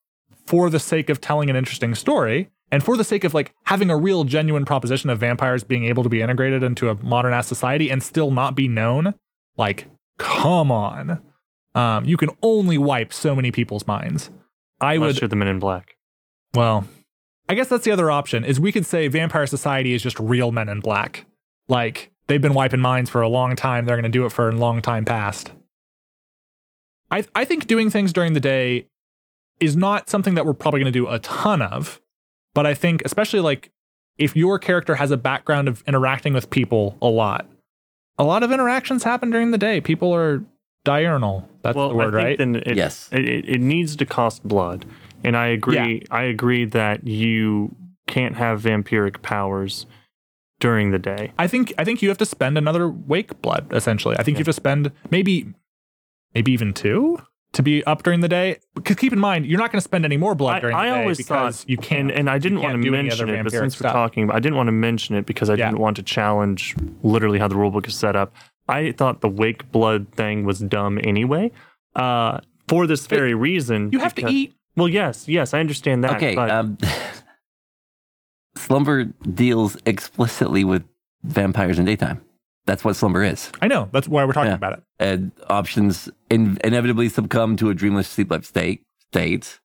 for 0.46 0.70
the 0.70 0.78
sake 0.78 1.10
of 1.10 1.20
telling 1.20 1.50
an 1.50 1.56
interesting 1.56 1.94
story, 1.94 2.50
and 2.70 2.82
for 2.82 2.96
the 2.96 3.04
sake 3.04 3.24
of 3.24 3.34
like 3.34 3.52
having 3.64 3.90
a 3.90 3.96
real 3.96 4.24
genuine 4.24 4.64
proposition 4.64 5.10
of 5.10 5.18
vampires 5.18 5.64
being 5.64 5.84
able 5.84 6.02
to 6.02 6.08
be 6.08 6.22
integrated 6.22 6.62
into 6.62 6.88
a 6.88 6.94
modern 7.02 7.32
ass 7.32 7.46
society 7.46 7.90
and 7.90 8.02
still 8.02 8.30
not 8.30 8.54
be 8.54 8.68
known, 8.68 9.14
like, 9.56 9.88
come 10.18 10.70
on, 10.70 11.20
um, 11.76 12.04
you 12.04 12.16
can 12.16 12.30
only 12.42 12.78
wipe 12.78 13.12
so 13.12 13.34
many 13.36 13.52
people's 13.52 13.86
minds. 13.86 14.30
I 14.80 14.94
Unless 14.94 15.14
would 15.14 15.20
you're 15.22 15.28
the 15.28 15.36
men 15.36 15.48
in 15.48 15.58
black. 15.58 15.96
well, 16.54 16.86
I 17.48 17.54
guess 17.54 17.68
that's 17.68 17.84
the 17.84 17.92
other 17.92 18.10
option 18.10 18.44
is 18.44 18.58
we 18.58 18.72
could 18.72 18.84
say 18.84 19.06
vampire 19.06 19.46
society 19.46 19.92
is 19.94 20.02
just 20.02 20.18
real 20.18 20.50
men 20.50 20.68
in 20.68 20.80
black. 20.80 21.26
Like 21.68 22.10
they've 22.26 22.42
been 22.42 22.54
wiping 22.54 22.80
minds 22.80 23.08
for 23.08 23.22
a 23.22 23.28
long 23.28 23.54
time. 23.54 23.84
They're 23.84 23.96
going 23.96 24.10
to 24.10 24.18
do 24.18 24.26
it 24.26 24.32
for 24.32 24.48
a 24.48 24.52
long 24.52 24.82
time 24.82 25.04
past. 25.04 25.52
I 27.10 27.24
I 27.34 27.44
think 27.44 27.66
doing 27.66 27.88
things 27.90 28.12
during 28.12 28.32
the 28.32 28.40
day 28.40 28.88
is 29.60 29.76
not 29.76 30.10
something 30.10 30.34
that 30.34 30.44
we're 30.44 30.54
probably 30.54 30.80
going 30.80 30.92
to 30.92 30.98
do 30.98 31.08
a 31.08 31.18
ton 31.20 31.62
of, 31.62 32.00
but 32.52 32.66
I 32.66 32.74
think 32.74 33.02
especially 33.04 33.40
like 33.40 33.70
if 34.18 34.34
your 34.34 34.58
character 34.58 34.96
has 34.96 35.10
a 35.10 35.16
background 35.16 35.68
of 35.68 35.84
interacting 35.86 36.34
with 36.34 36.50
people 36.50 36.96
a 37.00 37.06
lot, 37.06 37.46
a 38.18 38.24
lot 38.24 38.42
of 38.42 38.50
interactions 38.50 39.04
happen 39.04 39.30
during 39.30 39.50
the 39.52 39.58
day. 39.58 39.80
People 39.80 40.12
are 40.14 40.42
diurnal. 40.86 41.46
That's 41.62 41.76
well, 41.76 41.90
the 41.90 41.94
word, 41.94 42.14
I 42.14 42.18
think 42.18 42.24
right? 42.24 42.38
Then 42.38 42.56
it, 42.56 42.76
Yes. 42.76 43.08
it, 43.12 43.28
it, 43.28 43.48
it 43.48 43.60
needs 43.60 43.94
to 43.96 44.06
cost 44.06 44.42
blood, 44.42 44.86
and 45.22 45.36
I 45.36 45.48
agree. 45.48 46.02
I 46.10 46.22
agree 46.22 46.64
that 46.64 47.06
you 47.06 47.74
can't 48.06 48.36
have 48.36 48.62
vampiric 48.62 49.20
powers 49.22 49.84
during 50.60 50.92
the 50.92 50.98
day. 50.98 51.32
I 51.38 51.46
think 51.48 51.74
I 51.76 51.84
think 51.84 52.00
you 52.02 52.08
have 52.08 52.18
to 52.18 52.24
spend 52.24 52.56
another 52.56 52.88
wake 52.88 53.42
blood 53.42 53.66
essentially. 53.72 54.16
I 54.18 54.22
think 54.22 54.36
you 54.36 54.40
have 54.40 54.46
to 54.46 54.52
spend 54.54 54.92
maybe 55.10 55.52
maybe 56.34 56.52
even 56.52 56.72
two 56.72 57.18
to 57.52 57.62
be 57.62 57.82
up 57.84 58.02
during 58.02 58.20
the 58.20 58.28
day. 58.28 58.58
Because 58.74 58.96
keep 58.96 59.12
in 59.12 59.18
mind, 59.18 59.46
you're 59.46 59.58
not 59.58 59.72
going 59.72 59.78
to 59.78 59.84
spend 59.84 60.04
any 60.04 60.16
more 60.16 60.34
blood 60.34 60.56
I, 60.56 60.60
during 60.60 60.76
I 60.76 60.86
the 60.86 60.92
day 60.92 60.98
I 60.98 61.00
always 61.02 61.16
because 61.18 61.60
thought 61.62 61.68
you 61.70 61.76
can't. 61.78 62.10
and, 62.10 62.10
and 62.20 62.30
I 62.30 62.38
didn't 62.38 62.60
want 62.60 62.80
to 62.82 62.90
mention 62.90 63.28
it, 63.30 63.42
but 63.42 63.52
since 63.52 63.76
stuff. 63.76 63.88
we're 63.88 63.92
talking, 64.00 64.30
I 64.30 64.40
didn't 64.40 64.56
want 64.56 64.66
to 64.68 64.72
mention 64.72 65.14
it 65.16 65.26
because 65.26 65.48
I 65.50 65.54
Yeah. 65.54 65.66
didn't 65.68 65.80
want 65.80 65.96
to 65.96 66.02
challenge 66.02 66.76
literally 67.02 67.38
how 67.38 67.48
the 67.48 67.54
rulebook 67.54 67.86
is 67.86 67.94
set 67.96 68.14
up. 68.14 68.32
I 68.68 68.92
thought 68.92 69.20
the 69.20 69.28
wake 69.28 69.70
blood 69.72 70.08
thing 70.12 70.44
was 70.44 70.58
dumb 70.60 70.98
anyway. 71.02 71.52
Uh, 71.94 72.40
for 72.68 72.86
this 72.86 73.06
very 73.06 73.34
reason, 73.34 73.90
you 73.92 73.98
have 74.00 74.14
to 74.16 74.28
eat. 74.28 74.54
Well, 74.76 74.88
yes, 74.88 75.28
yes, 75.28 75.54
I 75.54 75.60
understand 75.60 76.04
that. 76.04 76.16
Okay. 76.16 76.34
but 76.34 76.50
Um, 76.50 76.76
slumber 78.56 79.04
deals 79.04 79.76
explicitly 79.86 80.64
with 80.64 80.84
vampires 81.22 81.78
in 81.78 81.84
daytime. 81.84 82.20
That's 82.66 82.84
what 82.84 82.96
slumber 82.96 83.22
is. 83.22 83.50
I 83.62 83.68
know 83.68 83.88
that's 83.92 84.08
why 84.08 84.24
we're 84.24 84.32
talking 84.32 84.50
Yeah. 84.50 84.56
about 84.56 84.72
it. 84.74 84.82
And 84.98 85.30
options 85.48 86.08
in, 86.30 86.58
inevitably 86.64 87.08
succumb 87.08 87.56
to 87.58 87.70
a 87.70 87.74
dreamless 87.74 88.08
sleep-like 88.08 88.44
state. 88.44 88.82
States 89.12 89.60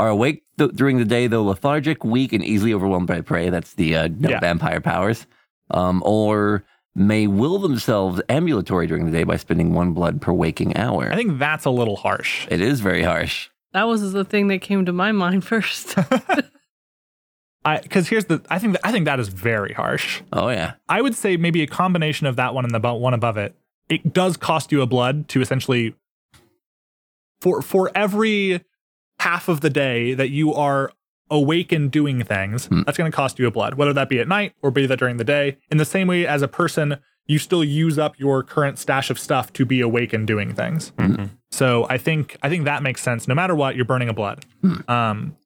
are 0.00 0.08
awake 0.08 0.42
th- 0.58 0.72
during 0.72 0.96
the 0.96 1.04
day, 1.04 1.26
though 1.26 1.44
lethargic, 1.44 2.04
weak, 2.04 2.32
and 2.32 2.42
easily 2.42 2.72
overwhelmed 2.72 3.06
by 3.06 3.20
prey. 3.20 3.50
That's 3.50 3.74
the 3.74 3.94
uh, 3.96 4.08
no 4.18 4.30
Yeah. 4.30 4.40
vampire 4.40 4.80
powers. 4.80 5.26
Um, 5.70 6.02
or 6.06 6.64
may 6.94 7.26
will 7.26 7.58
themselves 7.58 8.20
ambulatory 8.28 8.86
during 8.86 9.06
the 9.06 9.12
day 9.12 9.24
by 9.24 9.36
spending 9.36 9.72
one 9.72 9.92
blood 9.92 10.20
per 10.20 10.32
waking 10.32 10.76
hour. 10.76 11.10
I 11.10 11.16
think 11.16 11.38
that's 11.38 11.64
a 11.64 11.70
little 11.70 11.96
harsh. 11.96 12.46
it 12.50 12.60
is 12.60 12.80
very 12.80 13.02
harsh. 13.02 13.48
That 13.72 13.84
was 13.84 14.12
the 14.12 14.24
thing 14.24 14.48
that 14.48 14.60
came 14.60 14.84
to 14.84 14.92
my 14.92 15.12
mind 15.12 15.44
first. 15.46 15.94
I 17.64 17.78
because 17.80 18.08
here's 18.08 18.24
the 18.26 18.42
I 18.50 18.58
think 18.58 18.74
that, 18.74 18.80
I 18.84 18.92
think 18.92 19.04
that 19.04 19.20
is 19.20 19.28
very 19.28 19.72
harsh. 19.72 20.22
Oh 20.32 20.48
yeah. 20.48 20.74
I 20.88 21.00
would 21.00 21.14
say 21.14 21.36
maybe 21.36 21.62
a 21.62 21.66
combination 21.66 22.26
of 22.26 22.36
that 22.36 22.54
one 22.54 22.64
and 22.64 22.74
the 22.74 22.80
bo- 22.80 22.94
one 22.94 23.14
above 23.14 23.36
it. 23.36 23.54
It 23.88 24.12
does 24.12 24.36
cost 24.36 24.72
you 24.72 24.82
a 24.82 24.86
blood 24.86 25.28
to 25.28 25.40
essentially 25.40 25.94
for 27.40 27.62
for 27.62 27.90
every 27.94 28.64
half 29.20 29.48
of 29.48 29.60
the 29.60 29.70
day 29.70 30.14
that 30.14 30.30
you 30.30 30.52
are 30.54 30.90
awake 31.32 31.72
and 31.72 31.90
doing 31.90 32.22
things, 32.22 32.66
Hmm. 32.66 32.82
that's 32.86 32.96
going 32.98 33.10
to 33.10 33.14
cost 33.16 33.38
you 33.40 33.46
a 33.46 33.50
blood, 33.50 33.74
whether 33.74 33.92
that 33.94 34.08
be 34.08 34.20
at 34.20 34.28
night 34.28 34.52
or 34.62 34.70
be 34.70 34.86
that 34.86 34.98
during 34.98 35.16
the 35.16 35.24
day. 35.24 35.56
In 35.70 35.78
the 35.78 35.84
same 35.84 36.06
way 36.06 36.26
as 36.26 36.42
a 36.42 36.48
person, 36.48 36.96
you 37.26 37.38
still 37.38 37.64
use 37.64 37.98
up 37.98 38.18
your 38.18 38.42
current 38.42 38.78
stash 38.78 39.08
of 39.10 39.18
stuff 39.18 39.52
to 39.54 39.64
be 39.64 39.80
awake 39.80 40.12
and 40.12 40.26
doing 40.26 40.54
things. 40.54 40.92
Mhm. 40.98 41.30
So 41.50 41.86
I 41.88 41.96
think 41.98 42.36
I 42.42 42.48
think 42.48 42.64
that 42.64 42.82
makes 42.82 43.00
sense. 43.00 43.26
No 43.26 43.34
matter 43.34 43.54
what, 43.54 43.74
you're 43.76 43.84
burning 43.84 44.08
a 44.08 44.12
blood. 44.12 44.44
Um, 44.88 45.36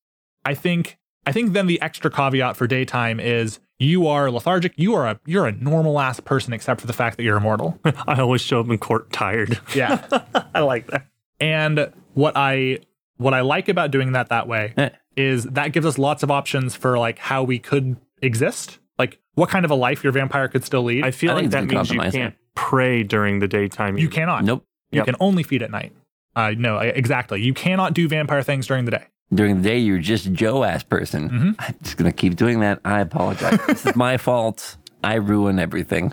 I 0.45 0.55
think 0.55 0.99
I 1.27 1.33
think 1.33 1.53
then 1.55 1.67
the 1.67 1.81
extra 1.83 2.11
caveat 2.11 2.57
for 2.57 2.67
daytime 2.67 3.19
is 3.21 3.59
you 3.79 4.07
are 4.07 4.31
lethargic. 4.31 4.73
You 4.77 4.95
are 4.95 5.07
a 5.07 5.21
you're 5.27 5.47
a 5.47 5.53
normal 5.53 5.99
ass 6.01 6.19
person 6.21 6.53
except 6.53 6.81
for 6.81 6.87
the 6.87 6.93
fact 6.93 7.17
that 7.19 7.25
you're 7.25 7.37
immortal. 7.37 7.79
I 8.07 8.21
always 8.21 8.41
show 8.41 8.61
up 8.61 8.71
in 8.71 8.79
court 8.79 9.13
tired. 9.13 9.59
Yeah. 9.75 10.03
I 10.55 10.61
like 10.61 10.87
that. 10.89 11.07
and 11.41 11.93
what 12.15 12.33
I 12.37 12.79
what 13.17 13.35
I 13.35 13.41
like 13.41 13.69
about 13.69 13.91
doing 13.91 14.13
that 14.13 14.29
that 14.29 14.47
way 14.49 14.75
Eh. 14.77 14.91
is 15.17 15.45
that 15.45 15.73
gives 15.73 15.87
us 15.87 15.99
lots 15.99 16.23
of 16.23 16.31
options 16.31 16.75
for 16.75 16.99
like 16.99 17.19
how 17.19 17.43
we 17.43 17.59
could 17.59 17.97
exist. 18.23 18.79
Like 18.99 19.19
what 19.35 19.49
kind 19.51 19.65
of 19.65 19.71
a 19.71 19.75
life 19.75 20.03
your 20.05 20.13
vampire 20.13 20.49
could 20.49 20.65
still 20.65 20.83
lead. 20.83 21.05
I 21.05 21.11
feel 21.11 21.31
I 21.33 21.35
like 21.35 21.51
that 21.51 21.65
means 21.67 21.91
you 21.91 22.01
can't 22.01 22.35
prey 22.55 23.03
during 23.03 23.39
the 23.41 23.49
daytime. 23.49 23.97
you 23.99 24.05
either. 24.07 24.15
cannot. 24.15 24.45
Nope. 24.45 24.65
You 24.91 24.99
Yep. 24.99 25.07
can 25.07 25.17
only 25.21 25.43
feed 25.43 25.63
at 25.63 25.71
night. 25.71 25.93
Uh, 26.35 26.53
no, 26.57 26.79
exactly. 26.79 27.43
You 27.43 27.53
cannot 27.55 27.93
do 27.95 28.09
vampire 28.09 28.43
things 28.43 28.67
during 28.67 28.85
the 28.85 28.91
day. 28.93 29.05
During 29.35 29.57
the 29.57 29.69
day, 29.69 29.79
you're 29.79 29.99
just 29.99 30.33
Joe 30.33 30.63
ass 30.65 30.83
person. 30.85 31.29
Mhm. 31.31 31.55
I'm 31.59 31.75
just 31.83 31.97
gonna 31.97 32.13
keep 32.13 32.37
doing 32.37 32.61
that. 32.61 32.81
I 32.85 33.01
apologize. 33.01 33.59
this 33.67 33.87
is 33.87 33.97
my 33.97 34.17
fault. 34.19 34.77
I 35.03 35.15
ruin 35.15 35.59
everything. 35.59 36.13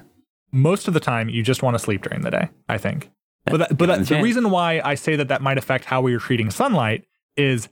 most 0.51 0.87
of 0.87 0.93
the 0.93 0.99
time 0.99 1.29
you 1.29 1.41
just 1.43 1.63
want 1.63 1.73
to 1.73 1.79
sleep 1.79 2.03
during 2.03 2.21
the 2.21 2.29
day 2.29 2.47
i 2.69 2.77
think 2.77 3.09
but 3.45 3.57
that, 3.57 3.69
but 3.77 3.87
Give 3.87 3.89
it 3.89 3.93
a 3.93 4.03
that, 4.03 4.07
the 4.17 4.21
reason 4.21 4.49
why 4.49 4.81
i 4.83 4.95
say 4.95 5.15
that 5.15 5.27
that 5.27 5.41
might 5.41 5.57
affect 5.57 5.85
how 5.85 6.01
we 6.01 6.13
are 6.13 6.19
treating 6.19 6.49
sunlight 6.49 7.05
is 7.37 7.69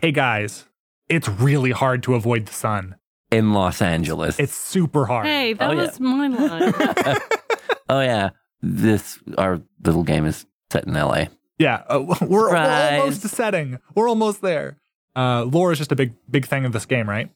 hey 0.00 0.12
guys 0.12 0.64
it's 1.08 1.28
really 1.28 1.70
hard 1.70 2.02
to 2.04 2.14
avoid 2.14 2.46
the 2.46 2.52
sun 2.52 2.96
In 3.30 3.52
Los 3.52 3.80
Angeles. 3.82 4.38
it's 4.38 4.54
super 4.56 5.06
hard 5.06 5.26
Hey, 5.26 5.52
that 5.54 5.70
Oh, 5.70 5.72
yeah. 5.72 5.82
was 5.86 6.00
my 6.00 6.28
line. 6.28 6.72
oh 7.88 8.00
yeah, 8.00 8.30
this 8.62 9.18
our 9.38 9.60
little 9.84 10.02
game 10.04 10.26
is 10.26 10.46
set 10.70 10.86
in 10.86 10.96
L.A. 10.96 11.28
yeah 11.58 11.82
uh, 11.88 12.00
we're, 12.20 12.26
we're 12.28 12.48
Surprise. 12.48 13.00
almost 13.00 13.22
setting 13.28 13.78
we're 13.94 14.08
almost 14.08 14.40
there 14.42 14.78
uh 15.14 15.44
lore 15.44 15.72
is 15.72 15.78
just 15.78 15.92
a 15.92 15.96
big 15.96 16.12
big 16.30 16.46
thing 16.46 16.64
of 16.64 16.72
this 16.72 16.84
game 16.86 17.08
right 17.08 17.30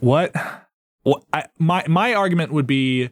what 0.00 0.34
what 1.02 1.22
I, 1.32 1.44
my 1.58 1.84
my 1.88 2.14
argument 2.14 2.52
would 2.52 2.66
be 2.66 3.10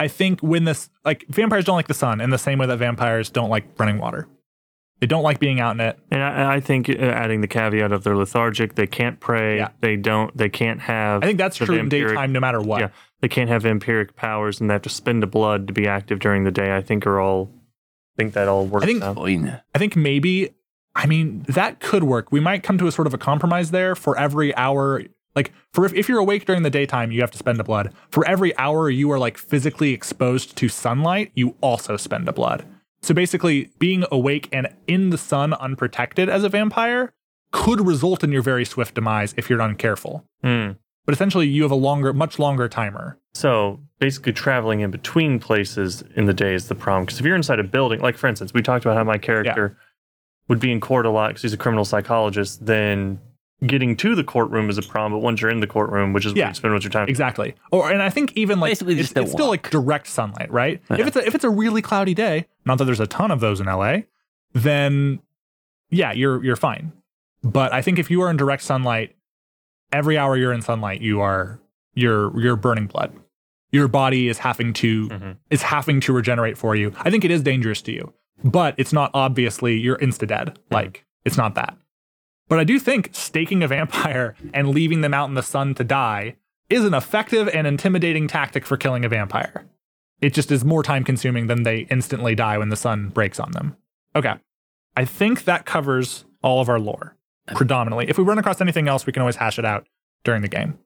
i 0.00 0.08
think 0.08 0.40
when 0.40 0.64
this 0.64 0.90
like 1.04 1.24
vampires 1.28 1.64
don't 1.64 1.76
like 1.76 1.86
the 1.88 1.94
sun 1.94 2.20
in 2.20 2.30
the 2.30 2.38
same 2.38 2.58
way 2.58 2.66
that 2.66 2.76
vampires 2.78 3.30
don't 3.30 3.50
like 3.50 3.64
running 3.78 3.98
water 3.98 4.26
they 5.00 5.06
don't 5.06 5.22
like 5.22 5.38
being 5.40 5.60
out 5.60 5.70
in 5.76 5.80
it 5.80 5.98
And 6.10 6.22
I, 6.22 6.56
I 6.56 6.60
think 6.60 6.90
uh, 6.90 6.92
adding 6.98 7.40
the 7.40 7.48
caveat 7.48 7.90
of 7.90 8.04
they're 8.04 8.14
lethargic, 8.16 8.74
they 8.74 8.86
can't 8.86 9.18
prey, 9.18 9.56
Yeah. 9.56 9.70
they 9.80 9.96
don't, 9.96 10.36
they 10.36 10.50
can't 10.50 10.78
have. 10.80 11.22
i 11.22 11.26
think 11.26 11.38
that's 11.38 11.56
true 11.56 11.74
in 11.74 11.88
vampiric- 11.88 12.08
daytime 12.08 12.32
no 12.32 12.40
matter 12.40 12.60
what 12.60 12.80
Yeah, 12.80 12.88
they 13.22 13.28
can't 13.28 13.48
have 13.48 13.62
vampiric 13.62 14.14
powers, 14.14 14.60
and 14.60 14.68
they 14.68 14.74
have 14.74 14.82
to 14.82 14.90
spend 14.90 15.22
the 15.22 15.26
blood 15.26 15.66
to 15.68 15.72
be 15.72 15.86
active 15.88 16.18
during 16.18 16.44
the 16.44 16.50
day. 16.50 16.76
I 16.76 16.82
think 16.82 17.06
are 17.06 17.18
all. 17.18 17.50
I 18.14 18.22
think 18.22 18.34
that 18.34 18.46
all 18.48 18.66
works 18.66 18.84
I 18.84 18.86
think- 18.88 19.02
out. 19.02 19.16
I 19.74 19.78
think 19.78 19.96
maybe, 19.96 20.50
I 20.94 21.06
mean, 21.06 21.46
that 21.48 21.80
could 21.80 22.04
work. 22.04 22.30
We 22.30 22.40
might 22.40 22.62
come 22.62 22.76
to 22.76 22.86
a 22.86 22.92
sort 22.92 23.06
of 23.06 23.14
a 23.14 23.18
compromise 23.18 23.70
there 23.70 23.94
for 23.94 24.18
every 24.18 24.54
hour. 24.56 25.02
Like, 25.34 25.52
for 25.72 25.84
if, 25.84 25.94
if 25.94 26.08
you're 26.08 26.18
awake 26.18 26.44
during 26.44 26.62
the 26.62 26.70
daytime, 26.70 27.12
you 27.12 27.20
have 27.20 27.30
to 27.30 27.38
spend 27.38 27.60
a 27.60 27.64
blood. 27.64 27.92
For 28.10 28.26
every 28.26 28.56
hour 28.56 28.90
you 28.90 29.10
are 29.12 29.18
like 29.18 29.38
physically 29.38 29.92
exposed 29.92 30.56
to 30.56 30.68
sunlight, 30.68 31.30
you 31.34 31.56
also 31.60 31.96
spend 31.96 32.28
a 32.28 32.32
blood. 32.32 32.64
So 33.02 33.14
basically, 33.14 33.70
being 33.78 34.04
awake 34.10 34.48
and 34.52 34.68
in 34.86 35.10
the 35.10 35.18
sun 35.18 35.54
unprotected 35.54 36.28
as 36.28 36.44
a 36.44 36.48
vampire 36.48 37.12
could 37.52 37.86
result 37.86 38.22
in 38.22 38.30
your 38.30 38.42
very 38.42 38.64
swift 38.64 38.94
demise 38.94 39.34
if 39.36 39.48
you're 39.48 39.58
uncareful. 39.58 40.24
Hmm. 40.42 40.72
But 41.06 41.14
essentially, 41.14 41.48
you 41.48 41.62
have 41.62 41.70
a 41.70 41.76
longer, 41.76 42.12
much 42.12 42.38
longer 42.38 42.68
timer. 42.68 43.18
So 43.32 43.80
basically, 43.98 44.32
traveling 44.32 44.80
in 44.80 44.90
between 44.90 45.38
places 45.38 46.04
in 46.14 46.26
the 46.26 46.34
day 46.34 46.54
is 46.54 46.68
the 46.68 46.74
problem. 46.74 47.06
Because 47.06 47.20
if 47.20 47.26
you're 47.26 47.36
inside 47.36 47.58
a 47.58 47.64
building, 47.64 48.00
like 48.00 48.18
for 48.18 48.26
instance, 48.26 48.52
we 48.52 48.62
talked 48.62 48.84
about 48.84 48.96
how 48.96 49.04
my 49.04 49.18
character 49.18 49.76
would 50.48 50.60
be 50.60 50.70
in 50.70 50.80
court 50.80 51.06
a 51.06 51.10
lot 51.10 51.28
because 51.28 51.42
he's 51.42 51.52
a 51.52 51.56
criminal 51.56 51.84
psychologist. 51.84 52.66
Then 52.66 53.18
getting 53.66 53.96
to 53.96 54.14
the 54.14 54.24
courtroom 54.24 54.70
is 54.70 54.78
a 54.78 54.82
problem. 54.82 55.12
But 55.12 55.24
once 55.24 55.40
you're 55.40 55.50
in 55.50 55.60
the 55.60 55.66
courtroom, 55.66 56.12
which 56.12 56.24
is 56.26 56.32
Yeah. 56.32 56.44
where 56.44 56.50
you 56.50 56.54
spend 56.54 56.72
most 56.74 56.80
of 56.86 56.92
your 56.94 57.00
time, 57.00 57.08
Exactly. 57.08 57.54
Or 57.70 57.90
and 57.90 58.02
I 58.02 58.08
think 58.10 58.32
even 58.36 58.58
like 58.60 58.70
Basically 58.70 58.94
it's, 58.94 59.02
just 59.10 59.16
it's 59.16 59.32
still 59.32 59.48
like 59.48 59.68
direct 59.70 60.06
sunlight, 60.06 60.50
right? 60.50 60.80
Yeah. 60.90 61.00
If 61.00 61.06
it's 61.08 61.16
a, 61.16 61.26
if 61.26 61.34
it's 61.34 61.44
a 61.44 61.50
really 61.50 61.82
cloudy 61.82 62.14
day, 62.14 62.46
not 62.64 62.78
that 62.78 62.84
there's 62.84 63.00
a 63.00 63.06
ton 63.06 63.30
of 63.30 63.40
those 63.40 63.60
in 63.60 63.66
LA, 63.66 63.98
then 64.52 65.20
yeah, 65.90 66.12
you're 66.12 66.42
you're 66.44 66.56
fine. 66.56 66.92
But 67.42 67.72
I 67.72 67.82
think 67.82 67.98
if 67.98 68.10
you 68.10 68.22
are 68.22 68.30
in 68.30 68.36
direct 68.36 68.62
sunlight, 68.62 69.14
every 69.92 70.16
hour 70.18 70.36
you're 70.36 70.52
in 70.52 70.62
sunlight, 70.62 71.00
you 71.00 71.20
are 71.20 71.60
you're 71.94 72.38
you're 72.40 72.56
burning 72.56 72.86
blood. 72.86 73.12
Your 73.72 73.88
body 73.88 74.28
is 74.28 74.38
having 74.38 74.72
to 74.74 75.08
Mhm. 75.08 75.36
is 75.50 75.62
having 75.62 76.00
to 76.00 76.12
regenerate 76.12 76.56
for 76.58 76.74
you. 76.74 76.92
I 77.00 77.10
think 77.10 77.24
it 77.24 77.30
is 77.30 77.42
dangerous 77.42 77.82
to 77.82 77.92
you, 77.92 78.12
but 78.44 78.74
it's 78.78 78.92
not 78.92 79.10
obviously 79.14 79.76
you're 79.78 79.96
insta 79.98 80.26
dead. 80.26 80.58
Like 80.70 81.04
it's 81.24 81.36
not 81.36 81.54
that. 81.56 81.76
But 82.50 82.58
I 82.58 82.64
do 82.64 82.80
think 82.80 83.10
staking 83.12 83.62
a 83.62 83.68
vampire 83.68 84.34
and 84.52 84.70
leaving 84.70 85.02
them 85.02 85.14
out 85.14 85.28
in 85.28 85.34
the 85.34 85.42
sun 85.42 85.72
to 85.76 85.84
die 85.84 86.34
is 86.68 86.84
an 86.84 86.94
effective 86.94 87.48
and 87.48 87.64
intimidating 87.64 88.26
tactic 88.26 88.66
for 88.66 88.76
killing 88.76 89.04
a 89.04 89.08
vampire. 89.08 89.64
It 90.20 90.34
just 90.34 90.50
is 90.50 90.64
more 90.64 90.82
time 90.82 91.04
consuming 91.04 91.46
than 91.46 91.62
they 91.62 91.86
instantly 91.90 92.34
die 92.34 92.58
when 92.58 92.68
the 92.68 92.76
sun 92.76 93.08
breaks 93.10 93.38
on 93.38 93.52
them. 93.52 93.76
Okay. 94.16 94.34
I 94.96 95.04
think 95.04 95.44
that 95.44 95.64
covers 95.64 96.24
all 96.42 96.60
of 96.60 96.68
our 96.68 96.80
lore 96.80 97.16
predominantly. 97.54 98.08
If 98.08 98.18
we 98.18 98.24
run 98.24 98.38
across 98.38 98.60
anything 98.60 98.88
else, 98.88 99.06
we 99.06 99.12
can 99.12 99.22
always 99.22 99.36
hash 99.36 99.58
it 99.58 99.64
out 99.64 99.86
during 100.24 100.42
the 100.42 100.48
game. 100.48 100.76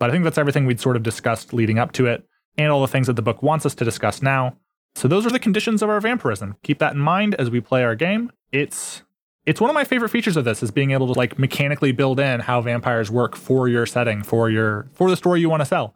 But 0.00 0.10
I 0.10 0.12
think 0.12 0.24
that's 0.24 0.38
everything 0.38 0.66
we'd 0.66 0.80
sort 0.80 0.96
of 0.96 1.04
discussed 1.04 1.52
leading 1.52 1.78
up 1.78 1.92
to 1.92 2.06
it 2.06 2.26
and 2.58 2.72
all 2.72 2.80
the 2.80 2.88
things 2.88 3.06
that 3.06 3.14
the 3.14 3.22
book 3.22 3.44
wants 3.44 3.64
us 3.64 3.76
to 3.76 3.84
discuss 3.84 4.22
now. 4.22 4.56
So 4.96 5.06
those 5.06 5.24
are 5.24 5.30
the 5.30 5.38
conditions 5.38 5.82
of 5.82 5.88
our 5.88 6.00
vampirism. 6.00 6.56
Keep 6.64 6.80
that 6.80 6.94
in 6.94 6.98
mind 6.98 7.36
as 7.36 7.48
we 7.48 7.60
play 7.60 7.84
our 7.84 7.94
game. 7.94 8.32
It's 8.50 9.02
it's 9.46 9.60
one 9.60 9.70
of 9.70 9.74
my 9.74 9.84
favorite 9.84 10.08
features 10.08 10.36
of 10.36 10.44
this 10.44 10.62
is 10.62 10.70
being 10.70 10.90
able 10.90 11.12
to 11.12 11.18
like 11.18 11.38
mechanically 11.38 11.92
build 11.92 12.18
in 12.18 12.40
how 12.40 12.60
vampires 12.60 13.10
work 13.10 13.36
for 13.36 13.68
your 13.68 13.86
setting, 13.86 14.22
for 14.22 14.50
your 14.50 14.88
for 14.92 15.08
the 15.08 15.16
story 15.16 15.40
you 15.40 15.48
want 15.48 15.60
to 15.60 15.66
sell. 15.66 15.94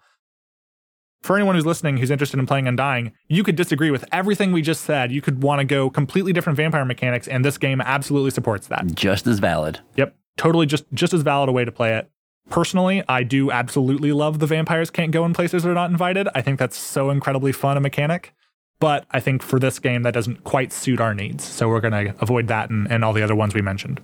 For 1.22 1.36
anyone 1.36 1.55
who's 1.55 1.66
listening 1.66 1.98
who's 1.98 2.10
interested 2.10 2.40
in 2.40 2.47
playing 2.47 2.66
Undying, 2.66 3.12
you 3.28 3.43
could 3.43 3.56
disagree 3.56 3.90
with 3.90 4.06
everything 4.12 4.52
we 4.52 4.62
just 4.62 4.82
said. 4.82 5.12
You 5.12 5.20
could 5.20 5.43
want 5.43 5.59
to 5.59 5.64
go 5.64 5.90
completely 5.90 6.32
different 6.32 6.56
vampire 6.56 6.85
mechanics, 6.85 7.28
and 7.28 7.44
this 7.44 7.59
game 7.59 7.81
absolutely 7.81 8.31
supports 8.31 8.68
that. 8.68 8.94
Just 8.94 9.27
as 9.27 9.39
valid. 9.40 9.81
Yep, 9.97 10.16
totally 10.36 10.64
just 10.64 10.85
just 10.94 11.12
as 11.12 11.22
valid 11.22 11.48
a 11.48 11.52
way 11.52 11.64
to 11.64 11.72
play 11.72 11.94
it. 11.97 12.09
Personally, 12.48 13.02
I 13.09 13.22
do 13.22 13.51
absolutely 13.51 14.12
love 14.12 14.39
the 14.39 14.47
vampires 14.47 14.90
can't 14.90 15.12
go 15.12 15.24
in 15.24 15.35
places 15.35 15.62
they're 15.62 15.74
not 15.74 15.90
invited. 15.90 16.28
I 16.35 16.43
think 16.43 16.59
that's 16.59 16.77
so 16.77 17.10
incredibly 17.10 17.52
fun 17.52 17.77
a 17.77 17.81
mechanic. 17.81 18.32
But 18.81 19.05
I 19.11 19.20
think 19.20 19.43
for 19.43 19.59
this 19.59 19.78
game, 19.78 20.02
that 20.02 20.15
doesn't 20.15 20.43
quite 20.44 20.73
suit 20.73 21.01
our 21.01 21.15
needs. 21.15 21.44
So 21.44 21.69
we're 21.69 21.81
going 21.81 22.07
to 22.07 22.15
avoid 22.20 22.48
that 22.48 22.70
and, 22.70 22.90
and 22.90 23.05
all 23.05 23.12
the 23.12 23.23
other 23.23 23.36
ones 23.36 23.55
we 23.55 23.62
mentioned. 23.62 24.01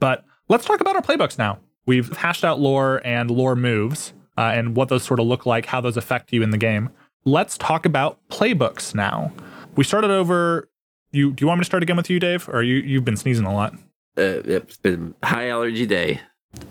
But 0.00 0.24
let's 0.48 0.64
talk 0.64 0.80
about 0.80 0.96
our 0.96 1.02
playbooks 1.02 1.38
now. 1.38 1.60
We've 1.86 2.10
hashed 2.16 2.44
out 2.44 2.58
lore 2.58 3.02
and 3.04 3.30
lore 3.30 3.54
moves 3.54 4.14
uh, 4.38 4.52
and 4.54 4.74
what 4.74 4.88
those 4.88 5.04
sort 5.04 5.20
of 5.20 5.26
look 5.26 5.44
like, 5.44 5.66
how 5.66 5.80
those 5.82 5.98
affect 5.98 6.32
you 6.32 6.42
in 6.42 6.50
the 6.50 6.58
game. 6.58 6.88
Let's 7.26 7.58
talk 7.58 7.84
about 7.86 8.18
playbooks 8.28 8.94
now. 8.94 9.32
We 9.76 9.84
started 9.84 10.10
over. 10.10 10.68
You 11.12 11.32
do 11.32 11.42
you 11.42 11.46
want 11.46 11.58
me 11.58 11.62
to 11.62 11.66
start 11.66 11.82
again 11.82 11.96
with 11.96 12.10
you, 12.10 12.18
Dave? 12.18 12.48
Or 12.48 12.62
you 12.62 12.76
you've 12.76 13.04
been 13.04 13.16
sneezing 13.16 13.46
a 13.46 13.54
lot? 13.54 13.74
Uh, 14.16 14.42
it's 14.44 14.76
been 14.76 15.14
high 15.22 15.48
allergy 15.48 15.86
day. 15.86 16.20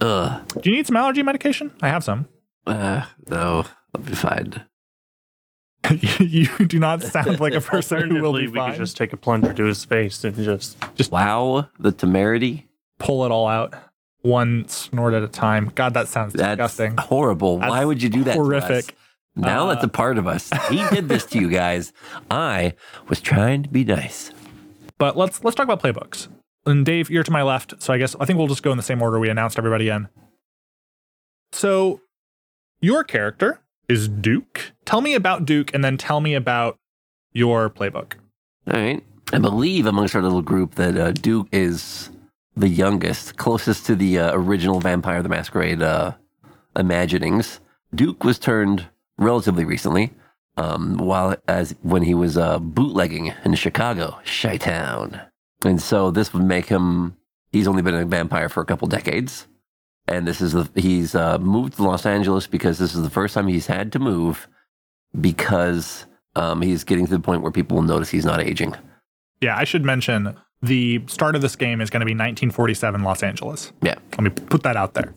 Ugh. 0.01 0.47
Do 0.61 0.69
you 0.69 0.75
need 0.75 0.87
some 0.87 0.95
allergy 0.95 1.23
medication? 1.23 1.71
I 1.81 1.89
have 1.89 2.03
some. 2.03 2.27
Uh, 2.65 3.05
no, 3.27 3.65
I'll 3.95 4.01
be 4.01 4.15
fine. 4.15 4.63
you 6.19 6.47
do 6.65 6.79
not 6.79 7.01
sound 7.03 7.39
like 7.39 7.53
a 7.53 7.61
person 7.73 8.09
who 8.11 8.21
will 8.21 8.33
be 8.33 8.47
we 8.47 8.57
fine. 8.57 8.71
could 8.71 8.79
just 8.79 8.95
take 8.97 9.11
a 9.13 9.17
plunger 9.17 9.53
to 9.53 9.63
his 9.65 9.83
face 9.85 10.23
and 10.23 10.35
just 10.35 10.77
just 10.95 11.11
Wow, 11.11 11.67
the 11.79 11.91
temerity. 11.91 12.67
pull 12.99 13.25
it 13.25 13.31
all 13.31 13.47
out, 13.47 13.73
one 14.21 14.67
snort 14.67 15.13
at 15.13 15.23
a 15.23 15.27
time. 15.27 15.71
God, 15.75 15.93
that 15.95 16.07
sounds 16.07 16.33
That's 16.33 16.51
disgusting. 16.57 16.95
horrible. 16.97 17.59
Why 17.59 17.83
would 17.85 18.01
you 18.01 18.09
do 18.09 18.23
that? 18.23 18.35
horrific. 18.35 18.95
Now 19.35 19.65
Uh, 19.67 19.73
that's 19.73 19.83
a 19.83 19.87
part 19.89 20.17
of 20.17 20.27
us. 20.27 20.51
He 20.69 20.77
did 20.89 21.09
this 21.09 21.25
to 21.27 21.39
you 21.39 21.49
guys. 21.49 21.91
I 22.31 22.75
was 23.09 23.19
trying 23.19 23.63
to 23.63 23.69
be 23.69 23.83
nice. 23.83 24.31
But 24.97 25.17
let's 25.17 25.43
let's 25.43 25.55
talk 25.55 25.65
about 25.67 25.81
playbooks. 25.81 26.27
And 26.65 26.85
Dave, 26.85 27.09
you're 27.09 27.23
to 27.23 27.31
my 27.31 27.41
left, 27.43 27.81
so 27.83 27.91
I 27.93 27.97
guess 27.97 28.15
I 28.21 28.25
think 28.25 28.37
we'll 28.39 28.47
just 28.47 28.63
go 28.63 28.71
in 28.71 28.77
the 28.77 28.83
same 28.83 29.01
order 29.01 29.19
we 29.19 29.27
announced 29.29 29.57
everybody 29.57 29.89
in. 29.89 30.07
So, 31.51 31.99
your 32.79 33.03
character 33.03 33.59
is 33.89 34.07
Duke. 34.07 34.73
Tell 34.85 35.01
me 35.01 35.13
about 35.13 35.45
Duke, 35.45 35.73
and 35.73 35.83
then 35.83 35.97
tell 35.97 36.21
me 36.21 36.33
about 36.33 36.77
your 37.31 37.69
playbook. 37.69 38.13
All 38.67 38.79
right. 38.79 39.03
I 39.31 39.39
believe 39.39 39.85
amongst 39.85 40.15
our 40.15 40.21
little 40.21 40.41
group 40.41 40.75
that 40.75 40.97
uh, 40.97 41.11
Duke 41.11 41.47
is 41.51 42.09
the 42.55 42.69
youngest, 42.69 43.37
closest 43.37 43.85
to 43.87 43.95
the 43.95 44.19
uh, 44.19 44.31
original 44.35 44.79
Vampire 44.79 45.23
the 45.23 45.29
Masquerade 45.29 45.81
uh, 45.81 46.13
imaginings. 46.75 47.59
Duke 47.95 48.23
was 48.23 48.37
turned 48.37 48.87
relatively 49.17 49.65
recently, 49.65 50.11
um, 50.57 50.97
while 50.97 51.35
as 51.47 51.75
when 51.81 52.03
he 52.03 52.13
was 52.13 52.37
uh, 52.37 52.59
bootlegging 52.59 53.33
in 53.43 53.55
Chicago, 53.55 54.19
Chi-Town. 54.25 55.19
And 55.65 55.81
so 55.81 56.11
this 56.11 56.33
would 56.33 56.43
make 56.43 56.67
him. 56.67 57.17
He's 57.51 57.67
only 57.67 57.81
been 57.81 57.95
a 57.95 58.05
vampire 58.05 58.49
for 58.49 58.61
a 58.61 58.65
couple 58.65 58.87
decades, 58.87 59.47
and 60.07 60.27
this 60.27 60.41
is 60.41 60.53
the 60.53 60.69
he's 60.75 61.15
uh, 61.15 61.37
moved 61.37 61.75
to 61.77 61.83
Los 61.83 62.05
Angeles 62.05 62.47
because 62.47 62.77
this 62.77 62.93
is 62.95 63.01
the 63.01 63.09
first 63.09 63.33
time 63.33 63.47
he's 63.47 63.67
had 63.67 63.91
to 63.93 63.99
move 63.99 64.47
because 65.19 66.05
um, 66.35 66.61
he's 66.61 66.83
getting 66.83 67.05
to 67.05 67.11
the 67.11 67.19
point 67.19 67.41
where 67.41 67.51
people 67.51 67.75
will 67.75 67.83
notice 67.83 68.09
he's 68.09 68.25
not 68.25 68.41
aging. 68.41 68.75
Yeah, 69.41 69.57
I 69.57 69.63
should 69.63 69.83
mention 69.83 70.35
the 70.61 71.03
start 71.07 71.35
of 71.35 71.41
this 71.41 71.55
game 71.55 71.81
is 71.81 71.89
going 71.89 71.99
to 71.99 72.05
be 72.05 72.13
1947 72.13 73.03
Los 73.03 73.21
Angeles. 73.21 73.71
Yeah. 73.81 73.95
Let 74.11 74.21
me 74.21 74.29
put 74.29 74.63
that 74.63 74.77
out 74.77 74.93
there. 74.93 75.13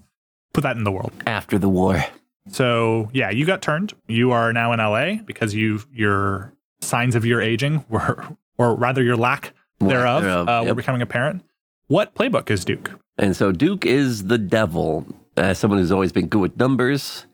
Put 0.52 0.62
that 0.62 0.76
in 0.76 0.84
the 0.84 0.92
world. 0.92 1.12
After 1.26 1.58
the 1.58 1.68
war, 1.68 2.04
So 2.50 3.08
yeah, 3.12 3.30
you 3.30 3.46
got 3.46 3.62
turned. 3.62 3.94
You 4.08 4.32
are 4.32 4.52
now 4.52 4.72
in 4.72 4.78
LA 4.78 5.22
because 5.24 5.54
you 5.54 5.80
your 5.92 6.52
signs 6.80 7.14
of 7.14 7.24
your 7.24 7.40
aging 7.40 7.84
were, 7.88 8.24
or 8.58 8.74
rather 8.74 9.02
your 9.02 9.16
lack 9.16 9.52
thereof, 9.78 10.22
thereof, 10.22 10.48
uh, 10.48 10.64
were 10.66 10.74
becoming 10.74 11.02
apparent. 11.02 11.42
What 11.88 12.14
playbook 12.14 12.50
is 12.50 12.64
Duke? 12.64 12.98
And 13.18 13.36
so 13.36 13.52
Duke 13.52 13.86
is 13.86 14.24
the 14.24 14.38
devil, 14.38 15.06
as 15.36 15.58
someone 15.58 15.78
who's 15.78 15.92
always 15.92 16.12
been 16.12 16.28
good 16.28 16.40
with 16.40 16.56
numbers, 16.58 17.26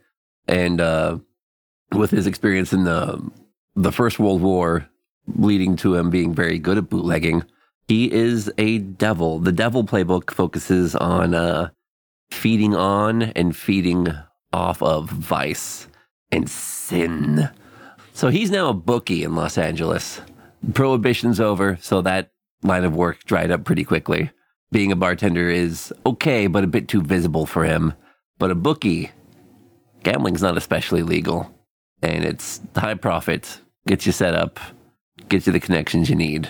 and 0.46 0.80
uh, 0.80 1.18
with 1.92 2.10
his 2.10 2.26
experience 2.26 2.72
in 2.72 2.84
the 2.84 3.30
the 3.74 3.92
First 3.92 4.18
World 4.18 4.42
War, 4.42 4.88
leading 5.26 5.76
to 5.76 5.94
him 5.94 6.10
being 6.10 6.34
very 6.34 6.58
good 6.58 6.78
at 6.78 6.90
bootlegging. 6.90 7.44
He 7.88 8.12
is 8.12 8.50
a 8.58 8.78
devil. 8.78 9.38
The 9.38 9.52
devil 9.52 9.84
playbook 9.84 10.30
focuses 10.30 10.94
on 10.94 11.34
uh, 11.34 11.70
feeding 12.30 12.74
on 12.74 13.22
and 13.22 13.56
feeding 13.56 14.08
off 14.52 14.82
of 14.82 15.10
vice 15.10 15.88
and 16.30 16.48
sin. 16.48 17.50
So 18.12 18.28
he's 18.28 18.50
now 18.50 18.68
a 18.68 18.74
bookie 18.74 19.24
in 19.24 19.34
Los 19.34 19.56
Angeles. 19.58 20.20
Prohibition's 20.74 21.40
over, 21.40 21.78
so 21.80 22.02
that 22.02 22.30
line 22.62 22.84
of 22.84 22.94
work 22.94 23.24
dried 23.24 23.50
up 23.50 23.64
pretty 23.64 23.84
quickly. 23.84 24.30
Being 24.72 24.90
a 24.90 24.96
bartender 24.96 25.50
is 25.50 25.92
okay, 26.06 26.46
but 26.46 26.64
a 26.64 26.66
bit 26.66 26.88
too 26.88 27.02
visible 27.02 27.46
for 27.46 27.64
him. 27.64 27.92
But 28.38 28.50
a 28.50 28.54
bookie, 28.54 29.10
gambling's 30.02 30.42
not 30.42 30.56
especially 30.56 31.02
legal. 31.02 31.54
And 32.02 32.24
it's 32.24 32.60
high 32.74 32.94
profit, 32.94 33.60
gets 33.86 34.06
you 34.06 34.12
set 34.12 34.34
up, 34.34 34.58
gets 35.28 35.46
you 35.46 35.52
the 35.52 35.60
connections 35.60 36.08
you 36.08 36.16
need, 36.16 36.48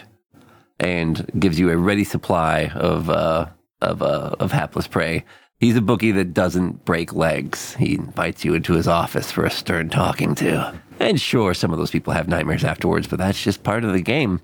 and 0.79 1.29
gives 1.39 1.59
you 1.59 1.71
a 1.71 1.77
ready 1.77 2.05
supply 2.05 2.69
of 2.75 3.11
uh, 3.11 3.47
of 3.81 4.03
uh, 4.03 4.37
of 4.39 4.53
hapless 4.53 4.87
prey. 4.87 5.25
He's 5.59 5.77
a 5.77 5.83
bookie 5.83 6.13
that 6.13 6.33
doesn't 6.33 6.85
break 6.85 7.13
legs. 7.13 7.75
He 7.75 7.95
invites 7.95 8.45
you 8.45 8.55
into 8.55 8.73
his 8.73 8.89
office 8.89 9.31
for 9.31 9.45
a 9.45 9.51
stern 9.51 9.91
talking 9.91 10.35
to. 10.37 10.75
And 10.99 11.21
sure, 11.21 11.55
some 11.55 11.73
of 11.73 11.79
those 11.79 11.91
people 11.91 12.13
have 12.13 12.29
nightmares 12.29 12.65
afterwards, 12.65 13.07
but 13.07 13.19
that's 13.19 13.43
just 13.43 13.63
part 13.63 13.85
of 13.85 13.93
the 13.93 14.01
game. 14.01 14.41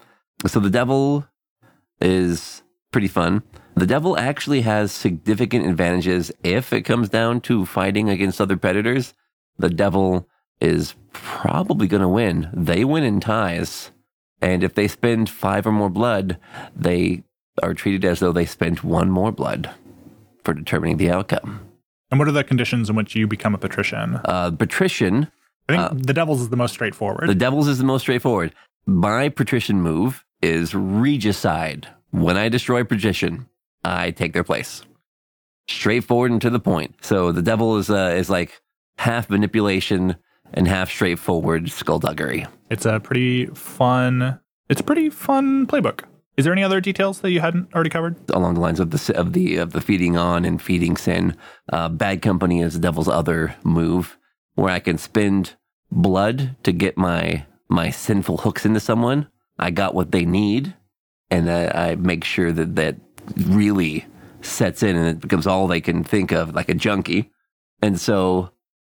So 0.46 0.60
the 0.60 0.70
devil 0.70 1.26
is 2.00 2.62
pretty 2.92 3.09
fun. 3.09 3.42
The 3.78 3.86
devil 3.86 4.18
actually 4.18 4.62
has 4.62 4.90
significant 4.90 5.64
advantages 5.64 6.32
if 6.42 6.72
it 6.72 6.82
comes 6.82 7.09
down 7.09 7.40
to 7.42 7.64
fighting 7.64 8.10
against 8.10 8.40
other 8.40 8.56
predators. 8.56 9.14
The 9.56 9.70
devil 9.70 10.28
is 10.60 10.96
probably 11.12 11.86
going 11.86 12.02
to 12.02 12.09
win. 12.09 12.50
They 12.52 12.84
win 12.84 13.05
in 13.05 13.20
ties. 13.20 13.92
And 14.42 14.64
if 14.64 14.74
they 14.74 14.88
spend 14.88 15.30
five 15.30 15.64
or 15.64 15.70
more 15.70 15.90
blood, 15.90 16.38
they 16.74 17.22
are 17.62 17.72
treated 17.72 18.05
as 18.05 18.18
though 18.18 18.32
they 18.32 18.46
spent 18.46 18.82
one 18.82 19.10
more 19.12 19.30
blood 19.30 19.70
for 20.42 20.55
determining 20.55 20.96
the 20.96 21.12
outcome. 21.12 21.60
And 22.10 22.18
what 22.18 22.26
are 22.26 22.32
the 22.32 22.42
conditions 22.42 22.90
in 22.90 22.96
which 22.96 23.14
you 23.14 23.28
become 23.28 23.55
a 23.55 23.59
patrician? 23.59 24.20
Uh, 24.24 24.50
patrician, 24.50 25.30
I 25.68 25.86
think 25.86 26.05
the 26.05 26.14
Devils 26.14 26.40
is 26.40 26.48
the 26.48 26.56
most 26.56 26.72
straightforward. 26.72 27.28
the 27.28 27.34
devil's 27.36 27.68
is 27.68 27.78
the 27.78 27.84
most 27.84 28.02
straightforward. 28.02 28.52
My 28.86 29.28
patrician 29.28 29.80
move 29.80 30.24
is 30.42 30.74
regicide. 30.74 31.86
When 32.10 32.36
I 32.36 32.48
destroy 32.48 32.82
patrician, 32.82 33.46
I 33.97 34.10
take 34.10 34.32
their 34.32 34.44
place. 34.44 34.82
Straightforward 35.69 36.31
and 36.31 36.43
to 36.43 36.51
the 36.51 36.60
point. 36.60 36.97
So 37.01 37.32
the 37.32 37.43
devil 37.43 37.77
is 37.77 37.90
uh, 37.90 38.15
is 38.16 38.31
like 38.31 38.60
half 38.98 39.28
manipulation 39.31 40.16
and 40.55 40.66
half 40.66 40.90
straightforward 40.90 41.70
skullduggery. 41.70 42.47
it's 42.70 42.86
a 42.86 43.01
pretty 43.01 43.47
fun. 43.47 44.40
It's 44.69 44.81
a 44.81 44.85
pretty 44.85 45.10
fun 45.10 45.66
playbook. 45.66 46.05
Is 46.36 46.44
there 46.44 46.52
any 46.52 46.62
other 46.62 46.81
details 46.81 47.20
that 47.20 47.32
you 47.32 47.40
hadn't 47.40 47.74
already 47.74 47.90
covered? 47.90 48.16
along 48.31 48.55
the 48.55 48.60
lines 48.60 48.81
of 48.81 48.90
the 48.90 49.16
of 49.16 49.32
the 49.32 49.56
of 49.56 49.73
the 49.73 49.81
feeding 49.81 50.16
on 50.16 50.44
and 50.44 50.62
feeding 50.62 50.97
sin. 50.97 51.36
Uh, 51.73 51.89
bad 51.89 52.23
company 52.23 52.62
is 52.62 52.74
the 52.74 52.81
devil's 52.81 53.09
other 53.09 53.56
move, 53.65 54.16
where 54.55 54.70
I 54.70 54.78
can 54.78 54.98
spend 54.98 55.56
blood 55.90 56.56
to 56.62 56.73
get 56.73 56.97
my 56.97 57.44
my 57.69 57.90
sinful 57.90 58.39
hooks 58.39 58.65
into 58.65 58.81
someone. 58.81 59.28
I 59.59 59.70
got 59.70 59.94
what 59.94 60.12
they 60.12 60.24
need, 60.24 60.74
and 61.31 61.51
I, 61.51 61.90
I 61.90 61.94
make 61.97 62.23
sure 62.23 62.52
that 62.52 62.77
that 62.77 62.97
really 63.36 64.06
sets 64.40 64.82
in, 64.82 64.96
and 64.96 65.06
it 65.09 65.20
becomes 65.20 65.46
all 65.46 65.66
they 65.66 65.80
can 65.80 66.05
think 66.05 66.32
of, 66.32 66.55
like 66.55 66.68
a 66.68 66.74
junkie. 66.74 67.30
And 67.82 68.00
so, 68.00 68.50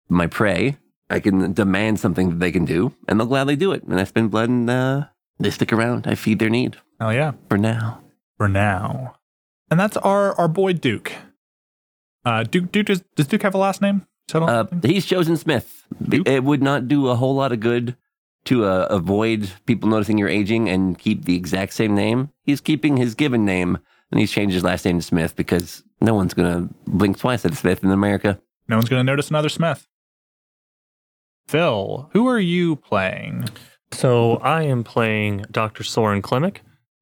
my 0.08 0.26
prey, 0.26 0.76
I 1.08 1.20
can 1.20 1.52
demand 1.52 2.00
something 2.00 2.30
that 2.30 2.38
they 2.40 2.52
can 2.52 2.64
do, 2.64 2.94
and 3.08 3.18
they'll 3.18 3.26
gladly 3.26 3.56
do 3.56 3.72
it. 3.72 3.82
And 3.84 3.98
I 4.00 4.04
spend 4.04 4.30
blood, 4.30 4.48
and 4.48 4.68
uh, 4.70 5.04
they 5.38 5.50
stick 5.50 5.72
around. 5.72 6.06
I 6.06 6.14
feed 6.14 6.38
their 6.38 6.50
need 6.50 6.76
Oh 7.00 7.10
yeah, 7.10 7.32
for 7.48 7.56
now. 7.58 8.00
for 8.36 8.48
now. 8.48 9.16
And 9.70 9.78
that's 9.80 9.96
our 9.98 10.34
our 10.38 10.48
boy 10.48 10.72
Duke. 10.74 11.12
Uh, 12.24 12.42
Duke 12.42 12.70
Duke 12.72 12.86
does, 12.86 13.02
does 13.16 13.26
Duke 13.26 13.42
have 13.42 13.54
a 13.54 13.58
last 13.58 13.80
name? 13.80 14.06
Uh, 14.32 14.64
he's 14.82 15.06
chosen 15.06 15.36
Smith. 15.36 15.86
Duke? 16.08 16.28
It 16.28 16.44
would 16.44 16.62
not 16.62 16.86
do 16.86 17.08
a 17.08 17.16
whole 17.16 17.34
lot 17.34 17.50
of 17.52 17.58
good 17.60 17.96
to 18.44 18.64
uh, 18.64 18.86
avoid 18.90 19.50
people 19.66 19.88
noticing 19.88 20.18
you're 20.18 20.28
aging 20.28 20.68
and 20.68 20.98
keep 20.98 21.24
the 21.24 21.34
exact 21.36 21.72
same 21.72 21.94
name. 21.94 22.30
He's 22.44 22.60
keeping 22.60 22.96
his 22.96 23.14
given 23.14 23.44
name 23.44 23.78
and 24.10 24.20
he's 24.20 24.32
changed 24.32 24.54
his 24.54 24.64
last 24.64 24.84
name 24.84 24.98
to 24.98 25.04
Smith 25.04 25.36
because 25.36 25.82
no 26.00 26.14
one's 26.14 26.34
going 26.34 26.52
to 26.68 26.74
blink 26.86 27.18
twice 27.18 27.44
at 27.44 27.54
Smith 27.54 27.82
in 27.84 27.90
America. 27.90 28.40
no 28.68 28.76
one's 28.76 28.88
going 28.88 29.00
to 29.00 29.04
notice 29.12 29.30
another 29.30 29.48
Smith. 29.48 29.86
Phil, 31.46 32.08
who 32.12 32.28
are 32.28 32.38
you 32.38 32.76
playing? 32.76 33.48
So 33.92 34.36
I 34.36 34.62
am 34.62 34.84
playing 34.84 35.46
Dr. 35.50 35.82
Soren 35.82 36.22
Klimek. 36.22 36.58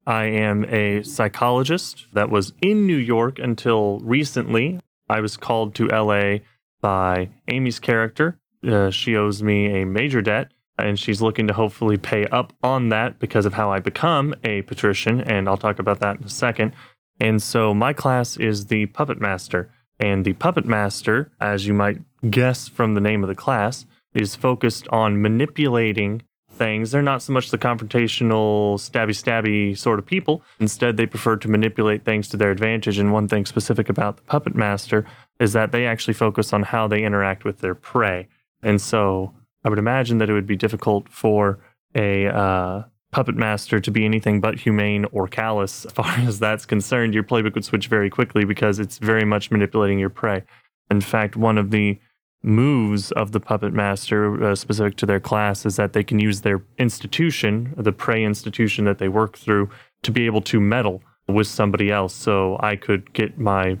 I 0.07 0.25
am 0.25 0.65
a 0.65 1.03
psychologist 1.03 2.07
that 2.13 2.31
was 2.31 2.53
in 2.61 2.87
New 2.87 2.97
York 2.97 3.37
until 3.37 3.99
recently. 3.99 4.79
I 5.07 5.19
was 5.19 5.37
called 5.37 5.75
to 5.75 5.87
LA 5.87 6.39
by 6.81 7.29
Amy's 7.47 7.79
character. 7.79 8.39
Uh, 8.67 8.89
she 8.89 9.15
owes 9.15 9.43
me 9.43 9.81
a 9.81 9.85
major 9.85 10.21
debt, 10.21 10.51
and 10.79 10.97
she's 10.97 11.21
looking 11.21 11.47
to 11.47 11.53
hopefully 11.53 11.97
pay 11.97 12.25
up 12.27 12.53
on 12.63 12.89
that 12.89 13.19
because 13.19 13.45
of 13.45 13.53
how 13.53 13.71
I 13.71 13.79
become 13.79 14.33
a 14.43 14.63
patrician, 14.63 15.21
and 15.21 15.47
I'll 15.47 15.57
talk 15.57 15.77
about 15.77 15.99
that 15.99 16.17
in 16.17 16.23
a 16.23 16.29
second. 16.29 16.73
And 17.19 17.41
so 17.41 17.73
my 17.73 17.93
class 17.93 18.37
is 18.37 18.67
the 18.67 18.85
Puppet 18.87 19.19
Master. 19.19 19.71
And 19.99 20.23
the 20.23 20.33
Puppet 20.33 20.65
Master, 20.65 21.31
as 21.41 21.67
you 21.67 21.73
might 21.73 21.99
guess 22.29 22.67
from 22.67 22.93
the 22.93 23.01
name 23.01 23.23
of 23.23 23.27
the 23.27 23.35
class, 23.35 23.85
is 24.13 24.35
focused 24.35 24.87
on 24.89 25.21
manipulating 25.21 26.21
things. 26.51 26.91
They're 26.91 27.01
not 27.01 27.21
so 27.21 27.33
much 27.33 27.51
the 27.51 27.57
confrontational, 27.57 28.75
stabby 28.75 29.11
stabby 29.11 29.77
sort 29.77 29.99
of 29.99 30.05
people. 30.05 30.41
Instead, 30.59 30.97
they 30.97 31.05
prefer 31.05 31.35
to 31.37 31.47
manipulate 31.47 32.05
things 32.05 32.27
to 32.29 32.37
their 32.37 32.51
advantage. 32.51 32.97
And 32.97 33.11
one 33.11 33.27
thing 33.27 33.45
specific 33.45 33.89
about 33.89 34.17
the 34.17 34.23
Puppet 34.23 34.55
Master 34.55 35.05
is 35.39 35.53
that 35.53 35.71
they 35.71 35.85
actually 35.85 36.13
focus 36.13 36.53
on 36.53 36.63
how 36.63 36.87
they 36.87 37.03
interact 37.03 37.43
with 37.43 37.59
their 37.59 37.75
prey. 37.75 38.27
And 38.63 38.81
so 38.81 39.33
I 39.63 39.69
would 39.69 39.79
imagine 39.79 40.17
that 40.19 40.29
it 40.29 40.33
would 40.33 40.47
be 40.47 40.55
difficult 40.55 41.09
for 41.09 41.59
a 41.95 42.27
uh, 42.27 42.83
puppet 43.11 43.35
master 43.35 43.79
to 43.79 43.91
be 43.91 44.05
anything 44.05 44.39
but 44.39 44.59
humane 44.59 45.05
or 45.11 45.27
callous 45.27 45.85
as 45.85 45.91
far 45.91 46.11
as 46.19 46.39
that's 46.39 46.65
concerned. 46.65 47.13
Your 47.13 47.23
playbook 47.23 47.55
would 47.55 47.65
switch 47.65 47.87
very 47.87 48.09
quickly 48.09 48.45
because 48.45 48.79
it's 48.79 48.97
very 48.97 49.25
much 49.25 49.51
manipulating 49.51 49.99
your 49.99 50.09
prey. 50.09 50.43
In 50.91 51.01
fact, 51.01 51.35
one 51.35 51.57
of 51.57 51.71
the 51.71 51.99
moves 52.41 53.11
of 53.11 53.31
the 53.31 53.39
puppet 53.39 53.73
master 53.73 54.43
uh, 54.43 54.55
specific 54.55 54.95
to 54.95 55.05
their 55.05 55.19
class 55.19 55.65
is 55.65 55.75
that 55.75 55.93
they 55.93 56.03
can 56.03 56.19
use 56.19 56.41
their 56.41 56.63
institution, 56.77 57.73
the 57.77 57.91
prey 57.91 58.23
institution 58.23 58.85
that 58.85 58.97
they 58.97 59.09
work 59.09 59.37
through, 59.37 59.69
to 60.03 60.11
be 60.11 60.25
able 60.25 60.41
to 60.41 60.59
meddle 60.59 61.01
with 61.27 61.47
somebody 61.47 61.91
else. 61.91 62.13
So 62.13 62.57
I 62.61 62.75
could 62.75 63.13
get 63.13 63.37
my 63.37 63.77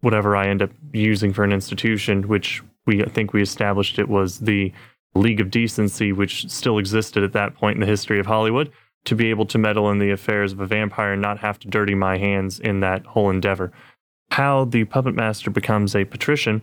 whatever 0.00 0.34
I 0.36 0.48
end 0.48 0.62
up 0.62 0.70
using 0.92 1.32
for 1.32 1.44
an 1.44 1.52
institution, 1.52 2.28
which 2.28 2.62
we 2.86 3.02
I 3.02 3.08
think 3.08 3.32
we 3.32 3.42
established 3.42 3.98
it 3.98 4.08
was 4.08 4.40
the 4.40 4.72
League 5.14 5.40
of 5.40 5.50
Decency, 5.50 6.12
which 6.12 6.48
still 6.48 6.78
existed 6.78 7.22
at 7.22 7.32
that 7.32 7.54
point 7.54 7.76
in 7.76 7.80
the 7.80 7.86
history 7.86 8.18
of 8.18 8.26
Hollywood, 8.26 8.72
to 9.04 9.14
be 9.14 9.30
able 9.30 9.46
to 9.46 9.58
meddle 9.58 9.90
in 9.90 9.98
the 9.98 10.10
affairs 10.10 10.52
of 10.52 10.60
a 10.60 10.66
vampire 10.66 11.12
and 11.12 11.22
not 11.22 11.40
have 11.40 11.58
to 11.60 11.68
dirty 11.68 11.94
my 11.94 12.18
hands 12.18 12.60
in 12.60 12.80
that 12.80 13.04
whole 13.06 13.30
endeavor. 13.30 13.72
How 14.30 14.64
the 14.64 14.84
puppet 14.84 15.14
master 15.14 15.50
becomes 15.50 15.94
a 15.94 16.04
patrician 16.04 16.62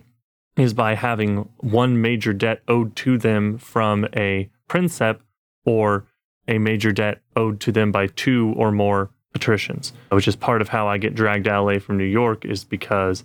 is 0.56 0.74
by 0.74 0.94
having 0.94 1.48
one 1.58 2.00
major 2.00 2.32
debt 2.32 2.62
owed 2.66 2.96
to 2.96 3.18
them 3.18 3.58
from 3.58 4.06
a 4.16 4.50
princep 4.68 5.20
or 5.64 6.06
a 6.48 6.58
major 6.58 6.92
debt 6.92 7.20
owed 7.36 7.60
to 7.60 7.72
them 7.72 7.92
by 7.92 8.06
two 8.08 8.52
or 8.56 8.72
more 8.72 9.10
patricians, 9.32 9.92
which 10.10 10.26
is 10.26 10.34
part 10.34 10.60
of 10.60 10.68
how 10.68 10.88
I 10.88 10.98
get 10.98 11.14
dragged 11.14 11.44
to 11.44 11.60
LA 11.60 11.78
from 11.78 11.96
New 11.96 12.04
York, 12.04 12.44
is 12.44 12.64
because 12.64 13.24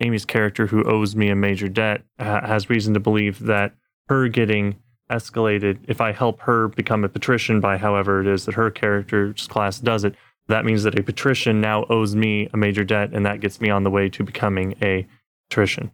Amy's 0.00 0.26
character, 0.26 0.66
who 0.66 0.84
owes 0.84 1.16
me 1.16 1.30
a 1.30 1.36
major 1.36 1.68
debt, 1.68 2.02
ha- 2.20 2.46
has 2.46 2.68
reason 2.68 2.92
to 2.94 3.00
believe 3.00 3.38
that 3.40 3.74
her 4.08 4.28
getting 4.28 4.76
escalated, 5.10 5.78
if 5.88 6.00
I 6.00 6.12
help 6.12 6.40
her 6.40 6.68
become 6.68 7.04
a 7.04 7.08
patrician 7.08 7.60
by 7.60 7.76
however 7.76 8.20
it 8.20 8.26
is 8.26 8.44
that 8.46 8.54
her 8.54 8.70
character's 8.70 9.46
class 9.46 9.78
does 9.78 10.04
it, 10.04 10.14
that 10.48 10.64
means 10.64 10.82
that 10.84 10.98
a 10.98 11.02
patrician 11.02 11.60
now 11.60 11.84
owes 11.88 12.14
me 12.14 12.48
a 12.52 12.56
major 12.56 12.84
debt, 12.84 13.10
and 13.12 13.26
that 13.26 13.40
gets 13.40 13.60
me 13.60 13.70
on 13.70 13.82
the 13.82 13.90
way 13.90 14.08
to 14.08 14.22
becoming 14.22 14.74
a 14.82 15.06
patrician. 15.48 15.90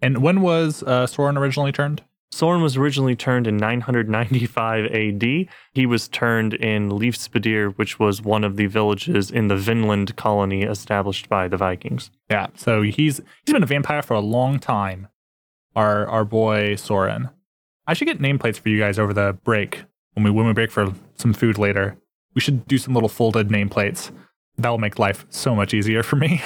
And 0.00 0.18
when 0.22 0.42
was 0.42 0.82
uh, 0.82 1.06
Soren 1.06 1.36
originally 1.36 1.72
turned? 1.72 2.02
Soren 2.32 2.60
was 2.60 2.76
originally 2.76 3.16
turned 3.16 3.46
in 3.46 3.56
995 3.56 4.86
AD. 4.86 5.48
He 5.72 5.86
was 5.86 6.08
turned 6.08 6.54
in 6.54 6.90
Leifsbudir, 6.90 7.74
which 7.76 7.98
was 7.98 8.20
one 8.20 8.44
of 8.44 8.56
the 8.56 8.66
villages 8.66 9.30
in 9.30 9.48
the 9.48 9.56
Vinland 9.56 10.16
colony 10.16 10.62
established 10.62 11.28
by 11.28 11.48
the 11.48 11.56
Vikings. 11.56 12.10
Yeah, 12.28 12.48
so 12.54 12.82
he's 12.82 13.20
he's 13.44 13.52
been 13.52 13.62
a 13.62 13.66
vampire 13.66 14.02
for 14.02 14.14
a 14.14 14.20
long 14.20 14.58
time. 14.58 15.08
Our 15.74 16.06
our 16.08 16.24
boy 16.24 16.74
Soren. 16.74 17.30
I 17.86 17.94
should 17.94 18.06
get 18.06 18.20
nameplates 18.20 18.58
for 18.58 18.68
you 18.68 18.78
guys 18.78 18.98
over 18.98 19.12
the 19.12 19.38
break 19.44 19.84
when 20.14 20.24
we 20.24 20.30
when 20.30 20.46
we 20.46 20.52
break 20.52 20.70
for 20.70 20.92
some 21.14 21.32
food 21.32 21.58
later. 21.58 21.96
We 22.34 22.40
should 22.40 22.66
do 22.66 22.78
some 22.78 22.94
little 22.94 23.08
folded 23.08 23.48
nameplates. 23.48 24.10
That 24.58 24.70
will 24.70 24.78
make 24.78 24.98
life 24.98 25.26
so 25.28 25.54
much 25.54 25.74
easier 25.74 26.02
for 26.02 26.16
me. 26.16 26.42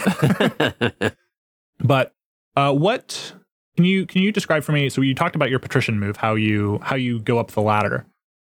but 1.79 2.13
uh, 2.57 2.73
what 2.73 3.35
can 3.77 3.85
you 3.85 4.07
can 4.07 4.23
you 4.23 4.33
describe 4.33 4.63
for 4.63 4.73
me? 4.73 4.89
So 4.89 5.01
you 5.01 5.15
talked 5.15 5.37
about 5.37 5.51
your 5.51 5.59
patrician 5.59 5.99
move, 5.99 6.17
how 6.17 6.35
you 6.35 6.81
how 6.83 6.97
you 6.97 7.21
go 7.21 7.39
up 7.39 7.53
the 7.53 7.63
ladder. 7.63 8.07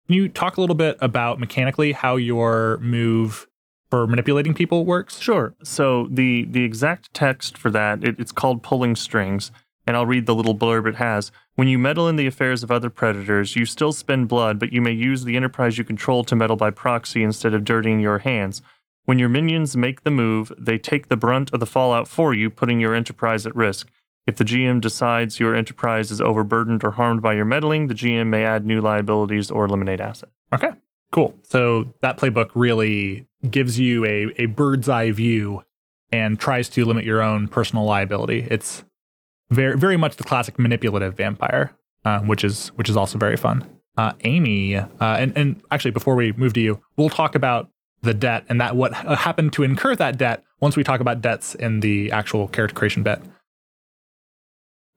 Can 0.06 0.14
you 0.14 0.28
talk 0.28 0.56
a 0.56 0.60
little 0.60 0.76
bit 0.76 0.96
about 1.00 1.38
mechanically 1.38 1.92
how 1.92 2.16
your 2.16 2.78
move 2.78 3.46
for 3.90 4.06
manipulating 4.06 4.54
people 4.54 4.86
works? 4.86 5.18
Sure. 5.18 5.54
So 5.62 6.08
the 6.10 6.46
the 6.46 6.64
exact 6.64 7.12
text 7.12 7.58
for 7.58 7.70
that 7.70 8.04
it, 8.04 8.18
it's 8.18 8.32
called 8.32 8.62
pulling 8.62 8.96
strings, 8.96 9.50
and 9.88 9.96
I'll 9.96 10.04
read 10.04 10.26
the 10.26 10.34
little 10.34 10.54
blurb 10.54 10.86
it 10.86 10.96
has. 10.96 11.32
When 11.54 11.66
you 11.66 11.78
meddle 11.78 12.08
in 12.08 12.16
the 12.16 12.26
affairs 12.26 12.62
of 12.62 12.70
other 12.70 12.90
predators, 12.90 13.56
you 13.56 13.64
still 13.64 13.92
spend 13.92 14.28
blood, 14.28 14.58
but 14.58 14.70
you 14.70 14.82
may 14.82 14.92
use 14.92 15.24
the 15.24 15.34
enterprise 15.34 15.78
you 15.78 15.82
control 15.82 16.24
to 16.24 16.36
meddle 16.36 16.56
by 16.56 16.70
proxy 16.70 17.24
instead 17.24 17.54
of 17.54 17.64
dirtying 17.64 17.98
your 17.98 18.18
hands. 18.18 18.60
When 19.06 19.18
your 19.18 19.30
minions 19.30 19.78
make 19.78 20.02
the 20.02 20.10
move, 20.10 20.52
they 20.58 20.76
take 20.76 21.08
the 21.08 21.16
brunt 21.16 21.54
of 21.54 21.60
the 21.60 21.66
fallout 21.66 22.06
for 22.06 22.34
you, 22.34 22.50
putting 22.50 22.80
your 22.80 22.94
enterprise 22.94 23.46
at 23.46 23.56
risk. 23.56 23.88
If 24.26 24.36
the 24.36 24.44
GM 24.44 24.82
decides 24.82 25.40
your 25.40 25.54
enterprise 25.54 26.10
is 26.10 26.20
overburdened 26.20 26.84
or 26.84 26.90
harmed 26.90 27.22
by 27.22 27.32
your 27.32 27.46
meddling, 27.46 27.86
the 27.86 27.94
GM 27.94 28.26
may 28.26 28.44
add 28.44 28.66
new 28.66 28.82
liabilities 28.82 29.50
or 29.50 29.64
eliminate 29.64 30.00
assets. 30.00 30.32
Okay, 30.52 30.72
cool. 31.12 31.34
So 31.44 31.94
that 32.02 32.18
playbook 32.18 32.50
really 32.54 33.26
gives 33.48 33.78
you 33.78 34.04
a, 34.04 34.34
a 34.36 34.46
bird's 34.46 34.90
eye 34.90 35.12
view 35.12 35.62
and 36.12 36.38
tries 36.38 36.68
to 36.70 36.84
limit 36.84 37.06
your 37.06 37.22
own 37.22 37.48
personal 37.48 37.86
liability. 37.86 38.46
It's 38.50 38.84
very 39.50 39.76
very 39.76 39.96
much 39.96 40.16
the 40.16 40.24
classic 40.24 40.58
manipulative 40.58 41.16
vampire, 41.16 41.72
uh, 42.04 42.20
which 42.20 42.44
is 42.44 42.68
which 42.68 42.88
is 42.88 42.96
also 42.96 43.18
very 43.18 43.36
fun. 43.36 43.68
Uh, 43.96 44.12
Amy, 44.24 44.76
uh, 44.76 44.86
and 45.00 45.36
and 45.36 45.62
actually 45.70 45.90
before 45.90 46.14
we 46.14 46.32
move 46.32 46.52
to 46.54 46.60
you, 46.60 46.80
we'll 46.96 47.08
talk 47.08 47.34
about 47.34 47.68
the 48.02 48.14
debt 48.14 48.44
and 48.48 48.60
that 48.60 48.76
what 48.76 48.94
happened 48.94 49.52
to 49.52 49.62
incur 49.64 49.94
that 49.96 50.16
debt 50.18 50.44
once 50.60 50.76
we 50.76 50.84
talk 50.84 51.00
about 51.00 51.20
debts 51.20 51.54
in 51.54 51.80
the 51.80 52.12
actual 52.12 52.48
character 52.48 52.74
creation 52.74 53.02
bit. 53.02 53.20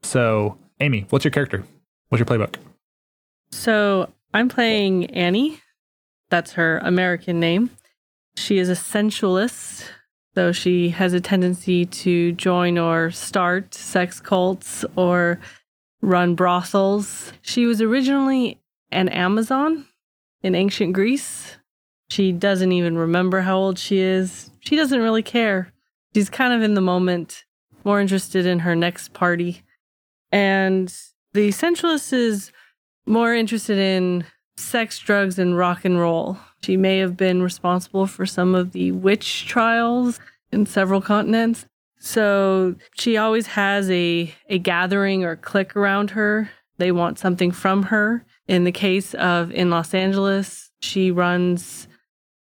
So, 0.03 0.57
Amy, 0.79 1.05
what's 1.09 1.25
your 1.25 1.31
character? 1.31 1.63
What's 2.09 2.19
your 2.19 2.25
playbook? 2.25 2.55
So 3.51 4.11
I'm 4.33 4.49
playing 4.49 5.07
Annie. 5.11 5.59
That's 6.29 6.53
her 6.53 6.79
American 6.79 7.39
name. 7.39 7.69
She 8.35 8.57
is 8.57 8.69
a 8.69 8.75
sensualist, 8.75 9.91
so 10.35 10.51
she 10.51 10.89
has 10.89 11.13
a 11.13 11.19
tendency 11.19 11.85
to 11.85 12.31
join 12.33 12.77
or 12.77 13.11
start 13.11 13.73
sex 13.73 14.19
cults 14.19 14.85
or 14.95 15.39
run 16.01 16.35
brothels. 16.35 17.33
She 17.41 17.65
was 17.65 17.81
originally 17.81 18.59
an 18.91 19.09
Amazon 19.09 19.85
in 20.41 20.55
ancient 20.55 20.93
Greece. 20.93 21.57
She 22.09 22.31
doesn't 22.31 22.71
even 22.71 22.97
remember 22.97 23.41
how 23.41 23.57
old 23.57 23.77
she 23.77 23.99
is. 23.99 24.51
She 24.61 24.75
doesn't 24.75 25.01
really 25.01 25.23
care. 25.23 25.71
She's 26.13 26.29
kind 26.29 26.53
of 26.53 26.61
in 26.61 26.73
the 26.73 26.81
moment, 26.81 27.45
more 27.83 28.01
interested 28.01 28.45
in 28.45 28.59
her 28.59 28.75
next 28.75 29.13
party. 29.13 29.63
And 30.31 30.93
the 31.33 31.51
sensualist 31.51 32.13
is 32.13 32.51
more 33.05 33.33
interested 33.33 33.77
in 33.77 34.25
sex, 34.61 34.99
drugs, 34.99 35.39
and 35.39 35.57
rock 35.57 35.85
and 35.85 35.99
roll. 35.99 36.37
She 36.63 36.77
may 36.77 36.99
have 36.99 37.17
been 37.17 37.41
responsible 37.41 38.07
for 38.07 38.25
some 38.25 38.55
of 38.55 38.71
the 38.71 38.91
witch 38.91 39.47
trials 39.47 40.19
in 40.51 40.65
several 40.65 41.01
continents. 41.01 41.65
So 41.99 42.75
she 42.97 43.17
always 43.17 43.47
has 43.47 43.89
a, 43.89 44.33
a 44.49 44.57
gathering 44.59 45.23
or 45.23 45.35
clique 45.35 45.75
around 45.75 46.11
her. 46.11 46.49
They 46.77 46.91
want 46.91 47.19
something 47.19 47.51
from 47.51 47.83
her. 47.83 48.25
In 48.47 48.63
the 48.63 48.71
case 48.71 49.13
of 49.13 49.51
in 49.51 49.69
Los 49.69 49.93
Angeles, 49.93 50.71
she 50.79 51.11
runs 51.11 51.87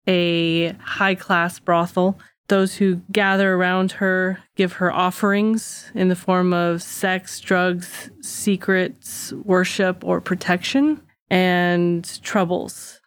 a 0.07 0.73
high 0.81 1.15
class 1.15 1.59
brothel. 1.59 2.19
Those 2.49 2.77
who 2.77 3.03
gather 3.13 3.55
around 3.55 3.93
her 3.93 4.43
give 4.57 4.75
her 4.75 4.93
offerings 4.93 5.93
in 5.95 6.09
the 6.09 6.17
form 6.17 6.53
of 6.53 6.83
sex, 6.83 7.39
drugs, 7.39 8.11
secrets, 8.23 9.33
worship, 9.45 10.05
or 10.05 10.21
protection, 10.21 11.01
and 11.31 12.21
troubles. 12.23 13.01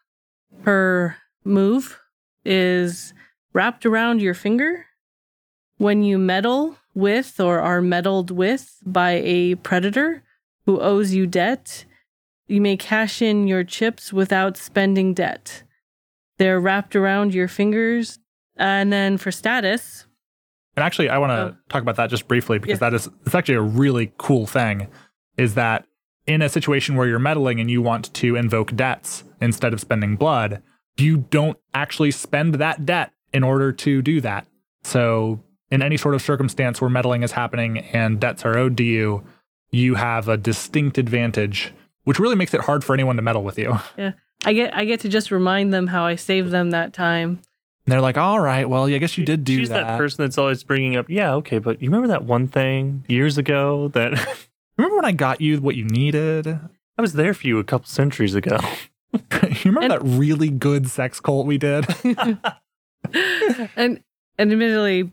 Her 0.63 1.17
move 1.43 1.99
is 2.45 3.13
wrapped 3.53 3.85
around 3.85 4.21
your 4.21 4.33
finger. 4.33 4.85
When 5.77 6.03
you 6.03 6.17
meddle 6.17 6.77
with 6.95 7.39
or 7.39 7.59
are 7.59 7.81
meddled 7.81 8.31
with 8.31 8.77
by 8.85 9.21
a 9.23 9.55
predator 9.55 10.23
who 10.65 10.79
owes 10.79 11.13
you 11.13 11.27
debt, 11.27 11.85
you 12.47 12.61
may 12.61 12.77
cash 12.77 13.21
in 13.21 13.47
your 13.47 13.63
chips 13.63 14.13
without 14.13 14.55
spending 14.57 15.13
debt. 15.13 15.63
They're 16.37 16.59
wrapped 16.59 16.95
around 16.95 17.33
your 17.33 17.47
fingers. 17.47 18.19
And 18.55 18.93
then 18.93 19.17
for 19.17 19.31
status, 19.31 20.05
And 20.75 20.83
actually, 20.83 21.07
I 21.09 21.19
want 21.19 21.29
to 21.31 21.35
Oh. 21.35 21.55
talk 21.69 21.83
about 21.83 21.97
that 21.97 22.09
just 22.09 22.27
briefly 22.27 22.57
because 22.57 22.79
Yeah. 22.81 22.89
that 22.89 22.95
is 22.95 23.07
it's 23.27 23.35
actually 23.35 23.55
a 23.55 23.61
really 23.61 24.11
cool 24.17 24.47
thing. 24.47 24.87
Is 25.37 25.53
that 25.53 25.85
in 26.25 26.41
a 26.41 26.49
situation 26.49 26.95
where 26.95 27.07
you're 27.07 27.19
meddling 27.19 27.59
and 27.59 27.69
you 27.69 27.81
want 27.81 28.13
to 28.15 28.35
invoke 28.35 28.75
debts 28.75 29.23
instead 29.41 29.73
of 29.73 29.79
spending 29.79 30.15
blood, 30.15 30.61
you 30.97 31.17
don't 31.29 31.57
actually 31.73 32.11
spend 32.11 32.55
that 32.55 32.85
debt 32.85 33.11
in 33.33 33.43
order 33.43 33.71
to 33.71 34.01
do 34.01 34.21
that. 34.21 34.45
So, 34.83 35.41
in 35.71 35.81
any 35.81 35.97
sort 35.97 36.13
of 36.13 36.21
circumstance 36.21 36.79
where 36.79 36.89
meddling 36.89 37.23
is 37.23 37.31
happening 37.31 37.79
and 37.79 38.19
debts 38.19 38.45
are 38.45 38.57
owed 38.57 38.77
to 38.77 38.83
you, 38.83 39.23
you 39.71 39.95
have 39.95 40.29
a 40.29 40.37
distinct 40.37 40.97
advantage, 40.97 41.73
which 42.03 42.19
really 42.19 42.35
makes 42.35 42.53
it 42.53 42.61
hard 42.61 42.83
for 42.83 42.93
anyone 42.93 43.15
to 43.15 43.21
meddle 43.21 43.43
with 43.43 43.57
you. 43.57 43.79
Yeah. 43.97 44.11
I 44.45 44.51
get 44.51 44.75
I 44.75 44.83
get 44.83 44.99
to 45.01 45.09
just 45.09 45.31
remind 45.31 45.73
them 45.73 45.87
how 45.87 46.05
I 46.05 46.15
saved 46.15 46.51
them 46.51 46.71
that 46.71 46.91
time. 46.91 47.39
And 47.85 47.91
they're 47.93 48.01
like, 48.01 48.17
"All 48.17 48.41
right, 48.41 48.67
well, 48.67 48.85
I 48.85 48.97
guess 48.97 49.17
you 49.17 49.23
did 49.25 49.45
do 49.45 49.57
She's 49.57 49.69
that. 49.69 49.87
that." 49.87 49.97
person 49.97 50.23
that's 50.25 50.37
always 50.37 50.63
bringing 50.63 50.97
up, 50.97 51.09
yeah, 51.09 51.33
okay, 51.35 51.59
but 51.59 51.81
you 51.81 51.89
remember 51.89 52.09
that 52.09 52.25
one 52.25 52.47
thing 52.49 53.05
years 53.07 53.37
ago 53.37 53.87
that 53.89 54.13
Remember 54.77 54.95
when 54.97 55.05
I 55.05 55.11
got 55.11 55.41
you 55.41 55.59
what 55.61 55.75
you 55.75 55.85
needed? 55.85 56.47
I 56.47 57.01
was 57.01 57.13
there 57.13 57.33
for 57.33 57.47
you 57.47 57.59
a 57.59 57.63
couple 57.63 57.87
centuries 57.87 58.35
ago. 58.35 58.57
you 59.13 59.19
remember 59.65 59.81
And- 59.81 59.91
that 59.91 60.01
really 60.03 60.49
good 60.49 60.87
sex 60.89 61.19
cult 61.19 61.45
we 61.45 61.57
did? 61.57 61.85
and 63.75 64.01
and 64.37 64.51
admittedly, 64.51 65.11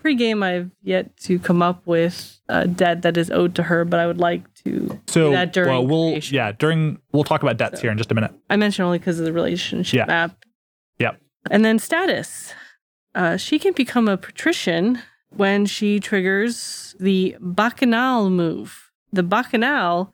pre-game 0.00 0.42
I've 0.42 0.70
yet 0.82 1.16
to 1.18 1.38
come 1.38 1.60
up 1.60 1.86
with 1.86 2.40
a 2.48 2.66
debt 2.66 3.02
that 3.02 3.16
is 3.16 3.30
owed 3.30 3.54
to 3.56 3.64
her, 3.64 3.84
but 3.84 4.00
I 4.00 4.06
would 4.06 4.18
like 4.18 4.42
to. 4.64 4.98
So 5.08 5.26
do 5.26 5.36
that 5.36 5.52
during 5.52 5.70
well, 5.70 5.86
we'll 5.86 6.10
creation. 6.12 6.36
yeah 6.36 6.52
during 6.52 6.98
we'll 7.12 7.24
talk 7.24 7.42
about 7.42 7.56
debts 7.58 7.80
here 7.80 7.90
in 7.90 7.98
just 7.98 8.10
a 8.10 8.14
minute. 8.14 8.32
I 8.48 8.56
mentioned 8.56 8.86
only 8.86 8.98
because 8.98 9.18
of 9.18 9.26
the 9.26 9.32
relationship 9.32 9.96
Yeah. 9.98 10.04
map. 10.06 10.36
Yep. 10.98 11.20
And 11.50 11.64
then 11.64 11.78
status. 11.78 12.54
Uh, 13.14 13.36
she 13.36 13.58
can 13.58 13.72
become 13.72 14.06
a 14.08 14.16
patrician 14.16 15.00
when 15.30 15.66
she 15.66 16.00
triggers 16.00 16.94
the 16.98 17.36
bacchanal 17.40 18.30
move. 18.30 18.90
The 19.12 19.22
bacchanal 19.22 20.12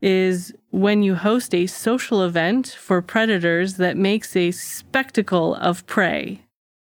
is 0.00 0.52
when 0.70 1.02
you 1.02 1.16
host 1.16 1.54
a 1.54 1.66
social 1.66 2.22
event 2.22 2.68
for 2.78 3.02
predators 3.02 3.74
that 3.74 3.96
makes 3.96 4.36
a 4.36 4.52
spectacle 4.52 5.54
of 5.56 5.86
prey. 5.86 6.42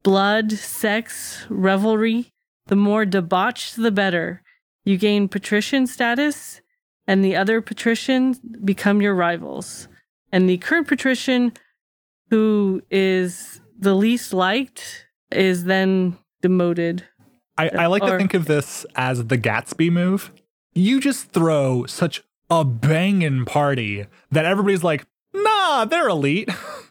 Blood, 0.02 0.52
sex, 0.52 1.46
revelry. 1.48 2.30
The 2.66 2.76
more 2.76 3.06
debauched, 3.06 3.76
the 3.76 3.90
better. 3.90 4.42
You 4.84 4.96
gain 4.98 5.28
patrician 5.28 5.86
status, 5.86 6.60
and 7.06 7.24
the 7.24 7.36
other 7.36 7.62
patricians 7.62 8.38
become 8.38 9.00
your 9.00 9.14
rivals. 9.14 9.88
And 10.30 10.48
the 10.48 10.58
current 10.58 10.86
patrician, 10.86 11.52
who 12.30 12.82
is 12.90 13.62
the 13.78 13.94
least 13.94 14.32
liked, 14.34 15.06
is 15.32 15.64
then 15.64 16.18
demoted. 16.42 17.04
I, 17.58 17.70
I 17.70 17.86
like 17.86 18.02
to 18.02 18.16
think 18.16 18.34
of 18.34 18.46
this 18.46 18.86
as 18.94 19.26
the 19.26 19.36
Gatsby 19.36 19.90
move. 19.90 20.32
You 20.74 21.00
just 21.00 21.30
throw 21.30 21.86
such 21.86 22.22
a 22.48 22.64
banging 22.64 23.44
party 23.44 24.06
that 24.30 24.44
everybody's 24.44 24.84
like, 24.84 25.06
nah, 25.34 25.84
they're 25.84 26.08
elite. 26.08 26.48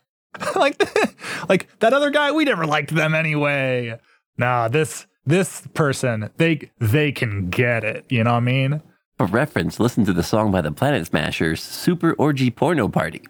like, 0.56 0.82
like 1.50 1.80
that 1.80 1.94
other 1.94 2.10
guy, 2.12 2.32
we 2.32 2.46
never 2.46 2.66
liked 2.66 2.94
them 2.94 3.16
anyway. 3.16 3.98
Nah, 4.38 4.68
this 4.68 5.08
this 5.26 5.68
person, 5.74 6.30
they 6.38 6.70
they 6.80 7.12
can 7.12 7.50
get 7.50 7.84
it. 7.84 8.06
You 8.10 8.24
know 8.24 8.32
what 8.32 8.38
I 8.38 8.42
mean? 8.42 8.82
For 9.18 9.26
reference, 9.26 9.80
listen 9.80 10.06
to 10.06 10.14
the 10.14 10.24
song 10.24 10.52
by 10.52 10.62
the 10.62 10.72
Planet 10.72 11.08
Smashers, 11.08 11.62
Super 11.62 12.14
Orgy 12.14 12.52
Porno 12.52 12.88
Party. 12.88 13.22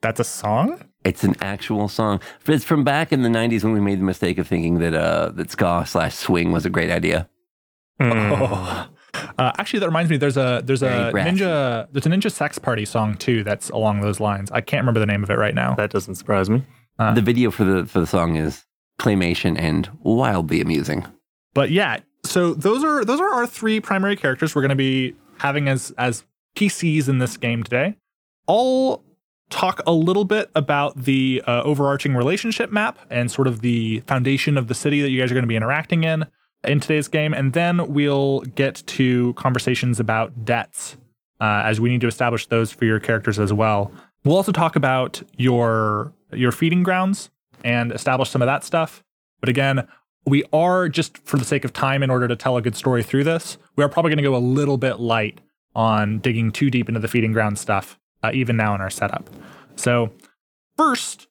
That's 0.00 0.20
a 0.20 0.24
song. 0.24 0.80
It's 1.04 1.24
an 1.24 1.34
actual 1.40 1.88
song. 1.88 2.20
It's 2.46 2.64
from 2.64 2.84
back 2.84 3.12
in 3.12 3.22
the 3.22 3.28
90s 3.28 3.64
when 3.64 3.72
we 3.72 3.80
made 3.80 4.00
the 4.00 4.04
mistake 4.04 4.38
of 4.38 4.46
thinking 4.46 4.78
that 4.80 4.94
uh, 4.94 5.30
that 5.34 5.50
ska 5.50 5.84
slash 5.86 6.14
swing 6.14 6.52
was 6.52 6.66
a 6.66 6.70
great 6.70 6.90
idea. 6.90 7.28
Mm. 8.00 8.38
Oh. 8.40 8.88
Uh, 9.38 9.52
actually, 9.58 9.80
that 9.80 9.86
reminds 9.86 10.10
me. 10.10 10.16
There's 10.16 10.36
a 10.36 10.62
there's 10.64 10.82
a 10.82 11.10
ninja 11.14 11.88
there's 11.92 12.06
a 12.06 12.10
ninja 12.10 12.30
sex 12.30 12.58
party 12.58 12.84
song 12.84 13.16
too 13.16 13.42
that's 13.42 13.70
along 13.70 14.00
those 14.00 14.20
lines. 14.20 14.50
I 14.50 14.60
can't 14.60 14.82
remember 14.82 15.00
the 15.00 15.06
name 15.06 15.22
of 15.22 15.30
it 15.30 15.38
right 15.38 15.54
now. 15.54 15.74
That 15.74 15.90
doesn't 15.90 16.16
surprise 16.16 16.50
me. 16.50 16.62
Uh. 16.98 17.14
The 17.14 17.22
video 17.22 17.50
for 17.50 17.64
the 17.64 17.86
for 17.86 18.00
the 18.00 18.06
song 18.06 18.36
is 18.36 18.64
claymation 19.00 19.58
and 19.58 19.88
wildly 20.02 20.60
amusing. 20.60 21.06
But 21.54 21.70
yeah, 21.70 22.00
so 22.24 22.54
those 22.54 22.84
are 22.84 23.04
those 23.04 23.20
are 23.20 23.28
our 23.28 23.46
three 23.46 23.80
primary 23.80 24.16
characters 24.16 24.54
we're 24.54 24.62
going 24.62 24.70
to 24.70 24.76
be 24.76 25.14
having 25.38 25.68
as 25.68 25.92
as 25.98 26.24
PCs 26.56 27.08
in 27.08 27.18
this 27.18 27.36
game 27.36 27.62
today. 27.62 27.96
I'll 28.46 29.02
talk 29.50 29.80
a 29.86 29.92
little 29.92 30.24
bit 30.24 30.50
about 30.54 31.04
the 31.04 31.42
uh, 31.46 31.62
overarching 31.62 32.14
relationship 32.14 32.70
map 32.70 32.98
and 33.10 33.30
sort 33.30 33.46
of 33.46 33.60
the 33.60 34.00
foundation 34.00 34.58
of 34.58 34.68
the 34.68 34.74
city 34.74 35.00
that 35.00 35.10
you 35.10 35.20
guys 35.20 35.30
are 35.30 35.34
going 35.34 35.44
to 35.44 35.48
be 35.48 35.56
interacting 35.56 36.04
in 36.04 36.26
in 36.64 36.80
today's 36.80 37.08
game, 37.08 37.32
and 37.32 37.52
then 37.52 37.92
we'll 37.92 38.40
get 38.40 38.82
to 38.86 39.32
conversations 39.34 40.00
about 40.00 40.44
debts 40.44 40.96
uh, 41.40 41.62
as 41.64 41.80
we 41.80 41.88
need 41.88 42.00
to 42.00 42.08
establish 42.08 42.46
those 42.46 42.72
for 42.72 42.84
your 42.84 42.98
characters 42.98 43.38
as 43.38 43.52
well. 43.52 43.92
We'll 44.24 44.36
also 44.36 44.52
talk 44.52 44.76
about 44.76 45.22
your 45.36 46.12
your 46.32 46.52
feeding 46.52 46.82
grounds 46.82 47.30
and 47.64 47.92
establish 47.92 48.30
some 48.30 48.42
of 48.42 48.46
that 48.46 48.64
stuff. 48.64 49.02
But 49.40 49.48
again, 49.48 49.86
we 50.26 50.44
are 50.52 50.88
just 50.88 51.18
for 51.18 51.36
the 51.36 51.44
sake 51.44 51.64
of 51.64 51.72
time, 51.72 52.02
in 52.02 52.10
order 52.10 52.28
to 52.28 52.36
tell 52.36 52.56
a 52.56 52.62
good 52.62 52.76
story 52.76 53.02
through 53.02 53.24
this, 53.24 53.56
we 53.76 53.84
are 53.84 53.88
probably 53.88 54.10
going 54.10 54.18
to 54.18 54.22
go 54.22 54.36
a 54.36 54.38
little 54.38 54.76
bit 54.76 55.00
light 55.00 55.40
on 55.74 56.18
digging 56.18 56.50
too 56.50 56.70
deep 56.70 56.88
into 56.88 57.00
the 57.00 57.08
feeding 57.08 57.32
ground 57.32 57.58
stuff, 57.58 57.98
uh, 58.22 58.30
even 58.34 58.56
now 58.56 58.74
in 58.74 58.80
our 58.80 58.90
setup. 58.90 59.28
So, 59.76 60.12
first, 60.76 61.28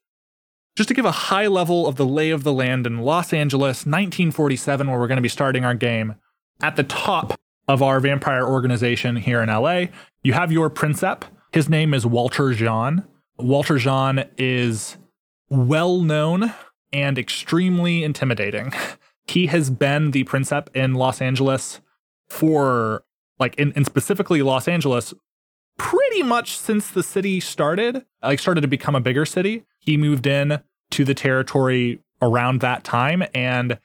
just 0.76 0.90
to 0.90 0.94
give 0.94 1.06
a 1.06 1.12
high 1.12 1.48
level 1.48 1.88
of 1.88 1.96
the 1.96 2.06
lay 2.06 2.30
of 2.30 2.44
the 2.44 2.54
land 2.54 2.86
in 2.86 3.00
Los 3.00 3.34
Angeles, 3.34 3.86
1947, 3.86 4.88
where 4.88 5.00
we're 5.00 5.08
going 5.08 5.18
to 5.18 5.22
be 5.22 5.30
starting 5.30 5.66
our 5.66 5.74
game, 5.74 6.16
at 6.62 6.76
the 6.76 6.84
top 6.84 7.40
of 7.68 7.82
our 7.82 8.00
vampire 8.00 8.46
organization 8.46 9.16
here 9.16 9.42
in 9.42 9.50
LA, 9.50 9.86
you 10.24 10.34
have 10.34 10.52
your 10.52 10.70
Princep. 10.70 11.24
His 11.52 11.68
name 11.68 11.94
is 11.94 12.06
Walter 12.06 12.54
Jean. 12.54 13.04
Walter 13.38 13.78
Jean 13.78 14.26
is 14.38 14.98
well 15.50 16.02
known 16.02 16.54
and 16.94 17.18
extremely 17.18 18.04
intimidating. 18.04 18.72
He 19.30 19.48
has 19.48 19.70
been 19.70 20.12
the 20.12 20.24
Princep 20.24 20.74
in 20.74 20.94
Los 20.94 21.22
Angeles 21.22 21.82
for, 22.30 23.04
like, 23.38 23.56
in, 23.56 23.74
in 23.74 23.84
specifically 23.84 24.42
Los 24.42 24.70
Angeles, 24.70 25.14
pretty 25.78 26.24
much 26.24 26.58
since 26.58 26.90
the 26.90 27.04
city 27.04 27.40
started, 27.40 28.06
like, 28.22 28.40
started 28.40 28.62
to 28.62 28.68
become 28.68 28.96
a 28.96 29.02
bigger 29.02 29.26
city. 29.26 29.64
He 29.80 29.98
moved 29.98 30.28
in 30.28 30.62
to 30.92 31.06
the 31.06 31.14
territory 31.14 32.00
around 32.22 32.62
that 32.62 32.84
time 32.84 33.24
and 33.34 33.80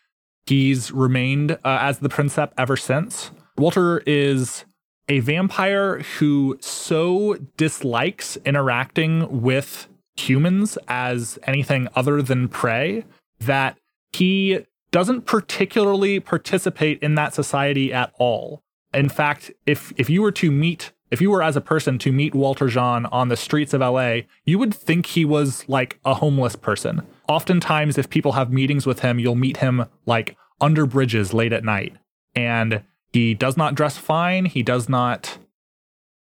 he's 0.47 0.91
remained 0.91 1.53
uh, 1.53 1.59
as 1.65 1.99
the 1.99 2.09
Princep 2.09 2.53
ever 2.57 2.77
since. 2.77 3.31
Walter 3.57 4.03
is 4.07 4.65
a 5.09 5.21
vampire 5.21 6.01
who 6.19 6.57
so 6.61 7.37
dislikes 7.57 8.37
interacting 8.45 9.43
with 9.43 9.89
humans 10.17 10.79
as 10.89 11.39
anything 11.45 11.89
other 11.95 12.23
than 12.23 12.49
prey 12.49 13.05
that 13.41 13.77
he 14.13 14.65
doesn't 14.91 15.23
particularly 15.23 16.21
participate 16.21 17.03
in 17.03 17.15
that 17.15 17.35
society 17.35 17.93
at 17.93 18.13
all. 18.19 18.63
In 18.95 19.09
fact, 19.09 19.51
if 19.67 19.93
if 19.97 20.11
you 20.11 20.23
were 20.23 20.33
to 20.33 20.51
meet 20.51 20.93
if 21.13 21.21
you 21.21 21.31
were 21.31 21.43
as 21.43 21.57
a 21.57 21.61
person 21.61 21.99
to 21.99 22.11
meet 22.11 22.35
Walter 22.35 22.69
Jean 22.69 23.05
on 23.07 23.29
the 23.29 23.37
streets 23.37 23.75
of 23.75 23.83
LA, 23.83 24.21
you 24.47 24.59
would 24.59 24.75
think 24.75 25.05
he 25.05 25.27
was 25.27 25.69
like 25.69 26.01
a 26.07 26.15
homeless 26.15 26.57
person. 26.57 27.03
Oftentimes 27.29 27.99
if 27.99 28.09
people 28.09 28.33
have 28.33 28.51
meetings 28.51 28.87
with 28.87 29.01
him, 29.01 29.19
you'll 29.19 29.35
meet 29.35 29.59
him 29.59 29.85
like 30.07 30.37
under 30.59 30.87
bridges 30.87 31.35
late 31.35 31.53
at 31.53 31.65
night. 31.65 31.95
And 32.35 32.83
he 33.13 33.35
does 33.35 33.59
not 33.59 33.75
dress 33.75 33.99
fine, 33.99 34.47
he 34.47 34.63
does 34.63 34.89
not 34.89 35.39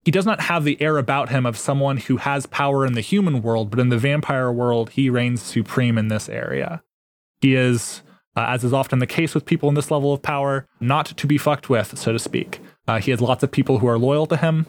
he 0.05 0.13
does 0.13 0.27
not 0.27 0.43
have 0.43 0.63
the 0.63 0.81
air 0.81 0.99
about 0.99 1.31
him 1.31 1.45
of 1.47 1.59
someone 1.59 1.97
who 1.97 2.19
has 2.19 2.47
power 2.47 2.87
in 2.87 2.93
the 2.93 3.01
human 3.01 3.43
world, 3.43 3.71
but 3.71 3.81
in 3.81 3.89
the 3.89 3.99
vampire 3.99 4.53
world, 4.53 4.91
he 4.91 5.11
reigns 5.11 5.43
supreme 5.43 5.99
in 5.99 6.07
this 6.07 6.29
area. 6.29 6.81
He 7.41 7.57
is, 7.57 8.03
uh, 8.37 8.45
as 8.47 8.63
is 8.63 8.73
often 8.73 9.01
the 9.01 9.07
case 9.09 9.35
with 9.35 9.47
people 9.47 9.69
in 9.69 9.75
this 9.75 9.91
level 9.91 10.13
of 10.13 10.23
power, 10.23 10.69
not 10.79 11.07
to 11.07 11.27
be 11.27 11.39
fucked 11.39 11.69
with, 11.69 11.99
so 11.99 12.13
to 12.13 12.21
speak. 12.21 12.61
Uh, 12.87 12.99
he 12.99 13.11
has 13.11 13.21
lots 13.21 13.43
of 13.43 13.51
people 13.51 13.79
who 13.79 13.89
are 13.89 13.99
loyal 13.99 14.27
to 14.27 14.37
him, 14.37 14.67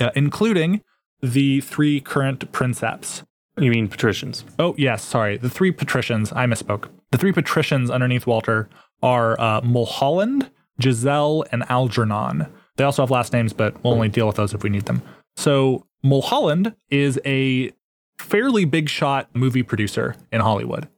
uh, 0.00 0.10
including 0.14 0.82
the 1.22 1.60
three 1.60 2.00
current 2.00 2.50
princeps. 2.52 3.22
You 3.56 3.70
mean 3.70 3.88
patricians? 3.88 4.44
Oh, 4.58 4.74
yes, 4.76 5.04
sorry. 5.04 5.36
The 5.36 5.48
three 5.48 5.70
patricians, 5.70 6.32
I 6.32 6.46
misspoke. 6.46 6.88
The 7.12 7.18
three 7.18 7.32
patricians 7.32 7.88
underneath 7.90 8.26
Walter 8.26 8.68
are 9.02 9.40
uh, 9.40 9.60
Mulholland, 9.62 10.50
Giselle, 10.82 11.44
and 11.52 11.64
Algernon. 11.70 12.46
They 12.76 12.84
also 12.84 13.02
have 13.02 13.10
last 13.10 13.32
names, 13.32 13.52
but 13.52 13.82
we'll 13.84 13.94
only 13.94 14.08
deal 14.08 14.26
with 14.26 14.36
those 14.36 14.52
if 14.52 14.64
we 14.64 14.70
need 14.70 14.86
them. 14.86 15.02
So 15.36 15.86
Mulholland 16.02 16.74
is 16.90 17.20
a 17.24 17.72
fairly 18.18 18.64
big 18.64 18.88
shot 18.88 19.28
movie 19.34 19.62
producer 19.62 20.16
in 20.32 20.40
Hollywood. 20.40 20.88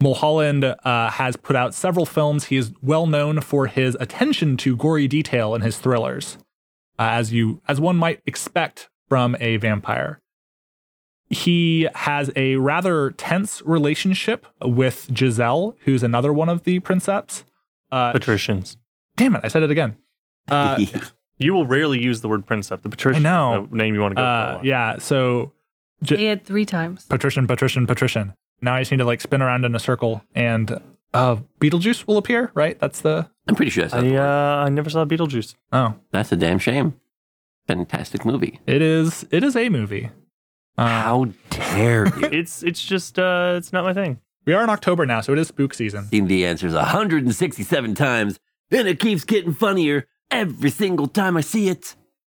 Mulholland 0.00 0.64
uh, 0.64 1.10
has 1.10 1.36
put 1.36 1.56
out 1.56 1.74
several 1.74 2.06
films. 2.06 2.44
He 2.44 2.56
is 2.56 2.72
well 2.82 3.06
known 3.06 3.40
for 3.40 3.66
his 3.66 3.96
attention 4.00 4.56
to 4.58 4.76
gory 4.76 5.08
detail 5.08 5.54
in 5.54 5.62
his 5.62 5.78
thrillers, 5.78 6.36
uh, 6.98 7.02
as 7.10 7.32
you 7.32 7.60
as 7.66 7.80
one 7.80 7.96
might 7.96 8.20
expect 8.26 8.88
from 9.08 9.36
a 9.40 9.56
vampire. 9.56 10.20
He 11.30 11.88
has 11.94 12.30
a 12.36 12.56
rather 12.56 13.10
tense 13.10 13.60
relationship 13.66 14.46
with 14.62 15.10
Giselle, 15.14 15.76
who's 15.84 16.02
another 16.02 16.32
one 16.32 16.48
of 16.48 16.64
the 16.64 16.78
princeps. 16.80 17.44
Uh, 17.92 18.12
Patricians. 18.12 18.76
damn 19.16 19.34
it, 19.34 19.40
I 19.44 19.48
said 19.48 19.62
it 19.62 19.70
again. 19.70 19.96
Uh, 20.48 20.78
You 21.40 21.54
will 21.54 21.66
rarely 21.66 22.02
use 22.02 22.20
the 22.20 22.28
word 22.28 22.46
princep. 22.46 22.82
The 22.82 22.88
patrician 22.88 23.24
I 23.24 23.30
know. 23.30 23.62
is 23.62 23.70
the 23.70 23.76
name 23.76 23.94
you 23.94 24.00
want 24.00 24.10
to 24.16 24.16
go 24.20 24.24
uh, 24.24 24.58
for. 24.58 24.66
yeah, 24.66 24.98
so 24.98 25.52
Say 26.04 26.26
it 26.28 26.44
three 26.44 26.64
times. 26.66 27.04
patrician, 27.04 27.46
patrician, 27.46 27.86
patrician. 27.86 28.34
Now 28.60 28.74
I 28.74 28.80
just 28.80 28.90
need 28.90 28.98
to 28.98 29.04
like 29.04 29.20
spin 29.20 29.42
around 29.42 29.64
in 29.64 29.74
a 29.74 29.78
circle, 29.78 30.22
and 30.34 30.80
uh, 31.14 31.36
Beetlejuice 31.60 32.06
will 32.06 32.16
appear. 32.18 32.50
Right? 32.54 32.78
That's 32.78 33.00
the 33.00 33.28
I'm 33.46 33.54
pretty 33.54 33.70
sure 33.70 33.82
that's 33.84 33.94
not 33.94 34.02
the 34.04 34.16
I, 34.18 34.60
uh, 34.62 34.64
I 34.66 34.68
never 34.68 34.90
saw 34.90 35.04
Beetlejuice. 35.04 35.54
oh, 35.72 35.94
That's 36.10 36.32
a 36.32 36.36
damn 36.36 36.58
shame. 36.58 36.94
Fantastic 37.66 38.24
movie. 38.24 38.60
it 38.66 38.80
is. 38.82 39.26
It 39.30 39.44
is 39.44 39.54
a 39.56 39.68
movie. 39.68 40.10
Uh, 40.76 40.86
How 41.02 41.24
dare 41.50 42.06
you? 42.18 42.28
It's 42.32 42.62
it's 42.62 42.82
just 42.84 43.18
uh, 43.18 43.54
it's 43.56 43.72
not 43.72 43.84
my 43.84 43.92
thing. 43.94 44.20
we 44.46 44.54
are 44.54 44.62
in 44.64 44.70
October 44.70 45.04
now, 45.06 45.20
so 45.20 45.32
it 45.32 45.38
is 45.38 45.48
spook 45.48 45.74
season. 45.74 46.06
Seen 46.08 46.26
the 46.28 46.46
answers 46.46 46.72
167 46.74 47.94
times, 47.94 48.38
and 48.70 48.88
it 48.88 48.98
keeps 49.00 49.24
getting 49.24 49.52
funnier 49.52 50.06
every 50.30 50.70
single 50.70 51.06
time 51.08 51.36
I 51.36 51.40
see 51.42 51.68
it. 51.68 51.94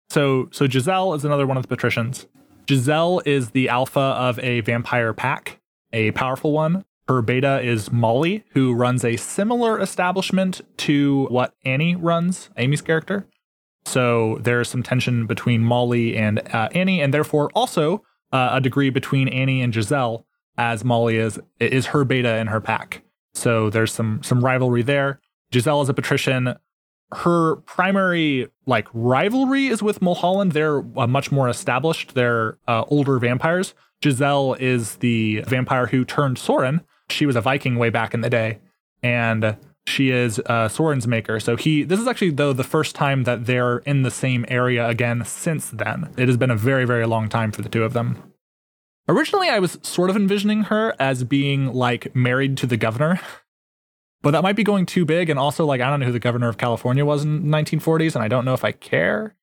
So, 0.10 0.48
so 0.52 0.68
Giselle 0.68 1.14
is 1.14 1.24
another 1.26 1.46
one 1.46 1.58
of 1.58 1.64
the 1.64 1.68
patricians. 1.68 2.26
Giselle 2.68 3.22
is 3.26 3.52
the 3.52 3.70
alpha 3.70 4.00
of 4.00 4.40
a 4.40 4.62
vampire 4.62 5.14
pack, 5.14 5.59
a 5.94 6.12
powerful 6.12 6.52
one. 6.52 6.86
Her 7.08 7.22
beta 7.22 7.62
is 7.62 7.92
Molly, 7.92 8.44
who 8.52 8.74
runs 8.74 9.04
a 9.04 9.16
similar 9.16 9.80
establishment 9.80 10.62
to 10.78 11.26
what 11.30 11.56
Annie 11.66 11.96
runs, 11.96 12.50
Amy's 12.58 12.82
character. 12.82 13.28
So 13.86 14.38
there's 14.42 14.70
some 14.70 14.84
tension 14.84 15.26
between 15.26 15.64
Molly 15.64 16.16
and 16.16 16.40
uh, 16.54 16.70
Annie, 16.74 17.02
and 17.02 17.14
therefore 17.14 17.50
also 17.56 18.04
uh, 18.32 18.50
a 18.54 18.62
degree 18.62 18.92
between 18.92 19.28
Annie 19.28 19.62
and 19.62 19.74
Giselle, 19.74 20.26
as 20.58 20.84
Molly 20.84 21.18
is 21.18 21.40
is 21.60 21.88
her 21.88 22.06
beta 22.06 22.38
in 22.38 22.48
her 22.48 22.62
pack. 22.62 23.02
So 23.34 23.70
there's 23.72 23.92
some 23.92 24.22
some 24.22 24.46
rivalry 24.46 24.84
there. 24.84 25.20
Giselle 25.52 25.82
is 25.82 25.90
a 25.90 25.94
patrician 25.96 26.56
her 27.12 27.58
primary 27.58 28.48
like 28.66 28.88
rivalry 28.94 29.68
is 29.68 29.82
with 29.82 30.02
Mulholland. 30.02 30.52
They're 30.52 30.84
uh, 30.98 31.08
much 31.08 31.32
more 31.32 31.50
established. 31.50 32.14
They're 32.14 32.58
uh, 32.68 32.84
older 32.88 33.18
vampires. 33.20 33.74
Giselle 34.04 34.56
is 34.60 34.96
the 34.98 35.42
vampire 35.42 35.88
who 35.88 36.06
turned 36.06 36.38
Soren. 36.38 36.82
She 37.10 37.26
was 37.26 37.36
a 37.36 37.42
Viking 37.42 37.78
way 37.78 37.90
back 37.90 38.14
in 38.14 38.22
the 38.22 38.30
day, 38.30 38.60
and 39.04 39.58
she 39.86 40.12
is 40.12 40.40
uh, 40.46 40.68
Soren's 40.68 41.08
maker. 41.08 41.40
So 41.40 41.56
he. 41.56 41.84
This 41.84 42.00
is 42.00 42.08
actually 42.08 42.32
though 42.32 42.54
the 42.54 42.64
first 42.64 42.96
time 42.96 43.24
that 43.24 43.46
they're 43.46 43.80
in 43.80 44.04
the 44.04 44.12
same 44.12 44.46
area 44.48 44.88
again 44.88 45.24
since 45.26 45.70
then. 45.70 46.14
It 46.18 46.28
has 46.28 46.38
been 46.38 46.52
a 46.52 46.56
very 46.56 46.86
very 46.86 47.06
long 47.06 47.30
time 47.30 47.52
for 47.52 47.62
the 47.62 47.70
two 47.70 47.84
of 47.84 47.94
them. 47.94 48.32
Originally, 49.08 49.50
I 49.50 49.60
was 49.60 49.80
sort 49.82 50.12
of 50.12 50.16
envisioning 50.16 50.64
her 50.64 50.96
as 51.00 51.24
being 51.24 51.74
like 51.74 52.16
married 52.16 52.58
to 52.58 52.68
the 52.68 52.78
governor. 52.78 53.20
But 54.22 54.32
that 54.32 54.44
might 54.44 54.58
be 54.58 54.66
going 54.66 54.86
too 54.86 55.06
big, 55.06 55.30
and 55.30 55.40
also 55.40 55.66
like 55.66 55.80
I 55.82 55.90
don't 55.90 56.02
know 56.02 56.06
who 56.06 56.12
the 56.12 56.20
governor 56.20 56.50
of 56.50 56.58
California 56.58 57.06
was 57.06 57.24
in 57.24 57.44
1940s, 57.44 58.16
and 58.16 58.24
I 58.24 58.28
don't 58.28 58.44
know 58.44 58.54
if 58.54 58.66
I 58.66 58.74
care. 58.74 59.36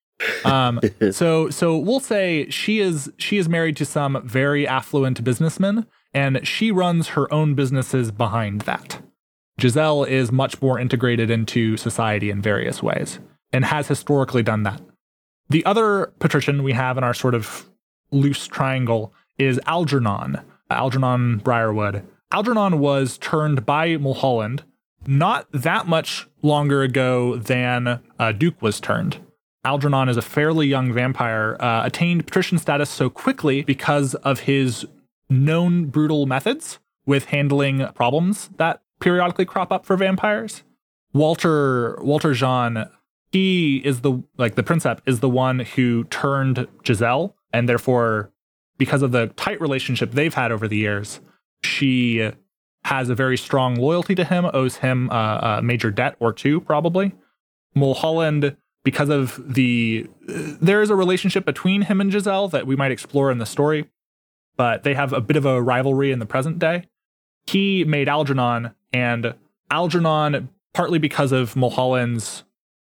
Um, 0.43 0.79
so 1.11 1.49
so 1.49 1.77
we'll 1.77 1.99
say 1.99 2.49
she 2.49 2.79
is 2.79 3.11
she 3.17 3.37
is 3.37 3.49
married 3.49 3.77
to 3.77 3.85
some 3.85 4.21
very 4.25 4.67
affluent 4.67 5.23
businessman, 5.23 5.85
and 6.13 6.45
she 6.47 6.71
runs 6.71 7.09
her 7.09 7.31
own 7.33 7.53
businesses 7.55 8.11
behind 8.11 8.61
that. 8.61 9.01
Giselle 9.59 10.03
is 10.03 10.31
much 10.31 10.61
more 10.61 10.79
integrated 10.79 11.31
into 11.31 11.77
society 11.77 12.29
in 12.29 12.41
various 12.41 12.83
ways, 12.83 13.19
and 13.51 13.65
has 13.65 13.87
historically 13.87 14.43
done 14.43 14.63
that. 14.63 14.81
The 15.49 15.65
other 15.65 16.13
patrician 16.19 16.63
we 16.63 16.73
have 16.73 16.97
in 16.97 17.03
our 17.03 17.13
sort 17.13 17.33
of 17.33 17.69
loose 18.11 18.47
triangle 18.47 19.13
is 19.37 19.59
Algernon, 19.65 20.41
Algernon 20.69 21.37
Briarwood. 21.37 22.05
Algernon 22.31 22.79
was 22.79 23.17
turned 23.17 23.65
by 23.65 23.97
Mulholland 23.97 24.63
not 25.05 25.47
that 25.53 25.87
much 25.87 26.27
longer 26.41 26.83
ago 26.83 27.37
than 27.37 28.01
uh, 28.19 28.31
Duke 28.33 28.61
was 28.61 28.79
turned. 28.79 29.19
Algernon 29.63 30.09
is 30.09 30.17
a 30.17 30.21
fairly 30.21 30.67
young 30.67 30.93
vampire, 30.93 31.57
uh, 31.59 31.81
attained 31.85 32.25
patrician 32.25 32.57
status 32.57 32.89
so 32.89 33.09
quickly 33.09 33.63
because 33.63 34.15
of 34.15 34.41
his 34.41 34.85
known 35.29 35.85
brutal 35.85 36.25
methods 36.25 36.79
with 37.05 37.25
handling 37.25 37.87
problems 37.93 38.49
that 38.57 38.81
periodically 38.99 39.45
crop 39.45 39.71
up 39.71 39.85
for 39.85 39.97
vampires. 39.97 40.63
Walter 41.13 41.97
Walter 42.01 42.33
Jean, 42.33 42.85
he 43.31 43.77
is 43.77 44.01
the 44.01 44.23
like 44.37 44.55
the 44.55 44.63
Princep 44.63 44.99
is 45.05 45.19
the 45.19 45.29
one 45.29 45.59
who 45.59 46.03
turned 46.05 46.67
Giselle, 46.85 47.35
and 47.51 47.67
therefore, 47.67 48.31
because 48.77 49.01
of 49.01 49.11
the 49.11 49.27
tight 49.35 49.59
relationship 49.59 50.11
they've 50.11 50.33
had 50.33 50.51
over 50.51 50.67
the 50.67 50.77
years, 50.77 51.19
she 51.63 52.31
has 52.83 53.09
a 53.09 53.15
very 53.15 53.37
strong 53.37 53.75
loyalty 53.75 54.15
to 54.15 54.23
him, 54.23 54.49
owes 54.53 54.77
him 54.77 55.09
uh, 55.09 55.57
a 55.57 55.61
major 55.61 55.91
debt 55.91 56.15
or 56.19 56.31
two, 56.31 56.61
probably. 56.61 57.13
Mulholland, 57.75 58.55
because 58.87 59.09
of 59.09 59.53
the. 59.53 60.07
there 60.21 60.81
is 60.81 60.89
a 60.89 60.95
relationship 60.95 61.43
between 61.43 61.81
him 61.81 61.99
and 61.99 62.09
Giselle 62.09 62.47
that 62.47 62.65
we 62.65 62.77
might 62.77 62.89
explore 62.89 63.29
in 63.29 63.37
the 63.37 63.45
story, 63.45 63.89
but 64.55 64.83
they 64.83 64.93
have 64.93 65.11
a 65.11 65.19
bit 65.19 65.35
of 65.35 65.45
a 65.45 65.61
rivalry 65.61 66.09
in 66.09 66.19
the 66.19 66.25
present 66.25 66.57
day. 66.57 66.87
he 67.47 67.83
made 67.83 68.07
Algernon, 68.07 68.71
and 68.93 69.33
Algernon, 69.69 70.47
partly 70.73 70.99
because 70.99 71.33
of 71.33 71.57
Mulholland's 71.57 72.45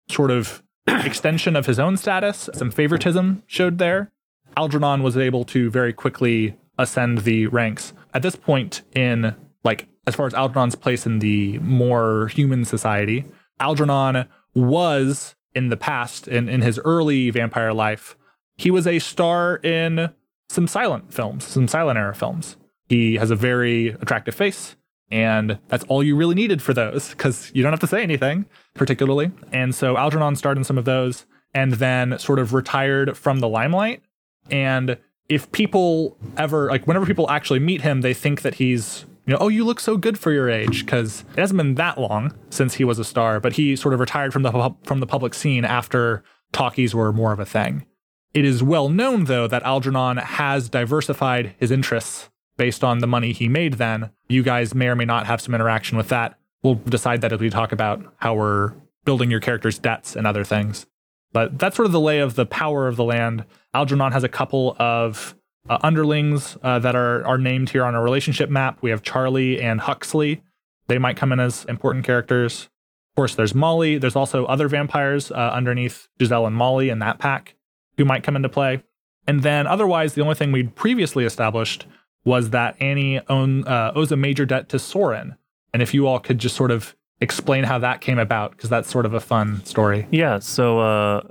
sort 0.08 0.30
of 0.30 0.62
extension 0.88 1.56
of 1.56 1.66
his 1.66 1.80
own 1.80 1.98
status, 1.98 2.48
some 2.54 2.70
favoritism 2.70 3.42
showed 3.48 3.80
there. 3.80 4.12
Algernon 4.56 5.02
was 5.02 5.18
able 5.18 5.46
to 5.46 5.72
very 5.72 5.94
quickly 5.94 6.56
ascend 6.78 7.20
the 7.20 7.48
ranks. 7.48 7.92
At 8.14 8.22
this 8.22 8.36
point 8.36 8.84
in 8.94 9.34
like 9.64 9.88
as 10.06 10.14
far 10.14 10.28
as 10.28 10.36
Algernon's 10.36 10.76
place 10.76 11.08
in 11.08 11.18
the 11.18 11.58
more 11.58 12.28
human 12.28 12.66
society, 12.66 13.26
Algernon 13.60 14.28
was 14.54 15.34
in 15.58 15.70
the 15.70 15.78
past, 15.78 16.28
in, 16.28 16.48
in 16.48 16.62
his 16.62 16.80
early 16.86 17.30
vampire 17.32 17.74
life, 17.74 18.16
he 18.56 18.72
was 18.72 18.86
a 18.88 19.00
star 19.00 19.58
in 19.58 20.14
some 20.50 20.68
silent 20.68 21.14
films, 21.14 21.44
some 21.46 21.68
silent 21.68 21.98
era 21.98 22.14
films. 22.14 22.56
He 22.88 23.16
has 23.16 23.32
a 23.32 23.36
very 23.36 23.90
attractive 23.90 24.36
face, 24.36 24.76
and 25.12 25.58
that's 25.68 25.84
all 25.86 26.04
you 26.04 26.16
really 26.16 26.36
needed 26.36 26.62
for 26.62 26.74
those 26.74 27.10
because 27.10 27.52
you 27.54 27.64
don't 27.64 27.74
have 27.74 27.80
to 27.82 27.88
say 27.88 28.04
anything 28.04 28.46
particularly. 28.76 29.32
And 29.52 29.74
so 29.74 29.98
Algernon 29.98 30.36
starred 30.36 30.58
in 30.58 30.64
some 30.64 30.78
of 30.78 30.86
those 30.86 31.26
and 31.54 31.74
then 31.74 32.20
sort 32.20 32.40
of 32.40 32.54
retired 32.54 33.18
from 33.18 33.40
the 33.40 33.48
limelight. 33.48 34.04
And 34.52 34.98
if 35.28 35.52
people 35.52 36.18
ever, 36.38 36.68
like, 36.70 36.88
whenever 36.88 37.06
people 37.06 37.30
actually 37.30 37.60
meet 37.60 37.82
him, 37.82 38.02
they 38.02 38.14
think 38.14 38.44
that 38.44 38.56
he's 38.56 39.06
you 39.28 39.34
know, 39.34 39.40
oh, 39.42 39.50
you 39.50 39.66
look 39.66 39.82
so 39.82 39.98
good 39.98 40.18
for 40.18 40.32
your 40.32 40.50
age 40.50 40.86
because 40.86 41.26
it 41.34 41.40
hasn't 41.40 41.58
been 41.58 41.76
that 41.76 42.00
long 42.00 42.34
since 42.50 42.76
he 42.76 42.86
was 42.86 42.98
a 42.98 43.04
star, 43.04 43.42
but 43.42 43.54
he 43.54 43.76
sort 43.76 43.94
of 43.94 44.00
retired 44.00 44.32
from 44.32 44.44
the 44.44 44.76
from 44.84 45.02
the 45.02 45.06
public 45.06 45.34
scene 45.34 45.66
after 45.66 46.24
talkies 46.54 46.96
were 46.96 47.12
more 47.12 47.34
of 47.34 47.40
a 47.40 47.46
thing. 47.46 47.86
It 48.34 48.46
is 48.46 48.64
well 48.64 48.88
known 48.88 49.26
though 49.26 49.46
that 49.48 49.64
Algernon 49.64 50.18
has 50.18 50.70
diversified 50.70 51.56
his 51.60 51.72
interests 51.72 52.30
based 52.56 52.84
on 52.84 53.00
the 53.00 53.08
money 53.08 53.34
he 53.34 53.50
made 53.50 53.74
then. 53.74 54.12
You 54.30 54.44
guys 54.44 54.74
may 54.74 54.88
or 54.88 54.96
may 54.96 55.06
not 55.06 55.28
have 55.28 55.42
some 55.42 55.54
interaction 55.54 55.98
with 55.98 56.08
that. 56.08 56.40
We'll 56.64 56.76
decide 56.76 57.22
that 57.22 57.34
as 57.34 57.40
we 57.40 57.50
talk 57.50 57.74
about 57.74 58.02
how 58.18 58.34
we're 58.34 58.74
building 59.04 59.30
your 59.30 59.40
character's 59.42 59.78
debts 59.78 60.16
and 60.16 60.26
other 60.26 60.46
things. 60.46 60.86
But 61.34 61.60
that's 61.60 61.76
sort 61.76 61.86
of 61.86 61.92
the 61.92 62.00
lay 62.00 62.20
of 62.20 62.36
the 62.36 62.46
power 62.46 62.88
of 62.88 62.96
the 62.96 63.04
land. 63.04 63.44
Algernon 63.74 64.14
has 64.14 64.24
a 64.24 64.30
couple 64.30 64.76
of 64.80 65.36
uh, 65.70 65.78
underlings 65.82 66.58
uh, 66.64 66.80
that 66.80 66.96
are 66.96 67.26
are 67.26 67.38
named 67.38 67.70
here 67.70 67.84
on 67.84 67.96
a 67.96 68.02
relationship 68.02 68.50
map. 68.50 68.80
We 68.82 68.90
have 68.90 69.02
Charlie 69.02 69.62
and 69.62 69.82
Huxley. 69.82 70.44
They 70.88 70.98
might 70.98 71.18
come 71.18 71.32
in 71.32 71.40
as 71.40 71.66
important 71.66 72.06
characters. 72.06 72.70
Of 73.12 73.16
course, 73.16 73.36
there's 73.36 73.56
Molly. 73.56 73.98
There's 73.98 74.16
also 74.16 74.46
other 74.46 74.68
vampires 74.68 75.32
uh, 75.32 75.52
underneath 75.54 76.08
Giselle 76.20 76.46
and 76.46 76.56
Molly 76.56 76.90
in 76.90 77.00
that 77.00 77.20
pack 77.20 77.56
who 77.98 78.06
might 78.06 78.24
come 78.24 78.36
into 78.36 78.50
play. 78.50 78.84
And 79.28 79.44
then 79.44 79.68
otherwise, 79.68 80.14
the 80.14 80.22
only 80.22 80.36
thing 80.36 80.52
we'd 80.52 80.76
previously 80.76 81.26
established 81.26 81.86
was 82.24 82.52
that 82.52 82.76
Annie 82.82 83.22
own, 83.30 83.68
uh, 83.68 83.92
owes 83.96 84.12
a 84.12 84.18
major 84.18 84.46
debt 84.46 84.70
to 84.70 84.80
Soren. 84.80 85.36
And 85.74 85.82
if 85.82 85.94
you 85.94 86.08
all 86.08 86.20
could 86.20 86.38
just 86.38 86.56
sort 86.56 86.72
of 86.72 86.96
explain 87.20 87.64
how 87.64 87.80
that 87.80 88.02
came 88.02 88.20
about 88.20 88.52
because 88.52 88.70
that's 88.70 88.90
sort 88.90 89.06
of 89.06 89.14
a 89.14 89.20
fun 89.20 89.64
story. 89.66 90.08
Yeah, 90.12 90.40
so 90.40 90.80
uh, 90.80 91.22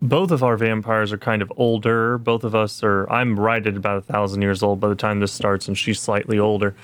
both 0.00 0.30
of 0.30 0.42
our 0.42 0.56
vampires 0.56 1.12
are 1.12 1.18
kind 1.18 1.42
of 1.42 1.52
older. 1.56 2.18
Both 2.18 2.44
of 2.44 2.54
us 2.54 2.82
are. 2.82 3.08
I'm 3.10 3.38
right 3.38 3.64
at 3.66 3.76
about 3.76 3.98
a 3.98 4.02
thousand 4.02 4.42
years 4.42 4.62
old 4.62 4.80
by 4.80 4.88
the 4.88 4.94
time 4.94 5.20
this 5.20 5.32
starts, 5.32 5.68
and 5.68 5.76
she's 5.76 6.00
slightly 6.00 6.38
older. 6.38 6.74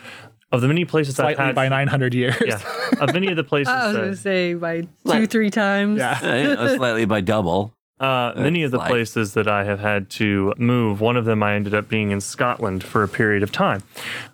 Of 0.52 0.62
the 0.62 0.66
many 0.68 0.84
places 0.84 1.14
Slightly 1.14 1.34
I've 1.36 1.46
had, 1.46 1.54
by 1.54 1.68
900 1.68 2.12
years. 2.12 2.34
yeah, 2.44 2.60
of 3.00 3.14
many 3.14 3.28
of 3.28 3.36
the 3.36 3.44
places, 3.52 3.68
I 3.68 3.86
was 3.86 3.94
that- 3.94 4.00
going 4.00 4.10
to 4.10 4.16
say 4.16 4.54
by 4.54 4.80
two, 4.80 4.88
Like- 5.04 5.30
three 5.30 5.48
times. 5.50 5.98
Yeah. 5.98 6.18
Uh, 6.58 6.74
slightly 6.76 7.04
by 7.04 7.20
double. 7.20 7.72
Uh, 8.00 8.32
many 8.34 8.62
of 8.62 8.70
the 8.70 8.78
Like- 8.78 8.88
places 8.88 9.34
that 9.34 9.46
I 9.46 9.64
have 9.64 9.78
had 9.80 10.08
to 10.10 10.54
move, 10.56 11.02
one 11.02 11.18
of 11.18 11.26
them 11.26 11.42
I 11.42 11.54
ended 11.54 11.74
up 11.74 11.86
being 11.86 12.10
in 12.12 12.20
Scotland 12.22 12.82
for 12.82 13.02
a 13.02 13.08
period 13.08 13.42
of 13.42 13.52
time. 13.52 13.82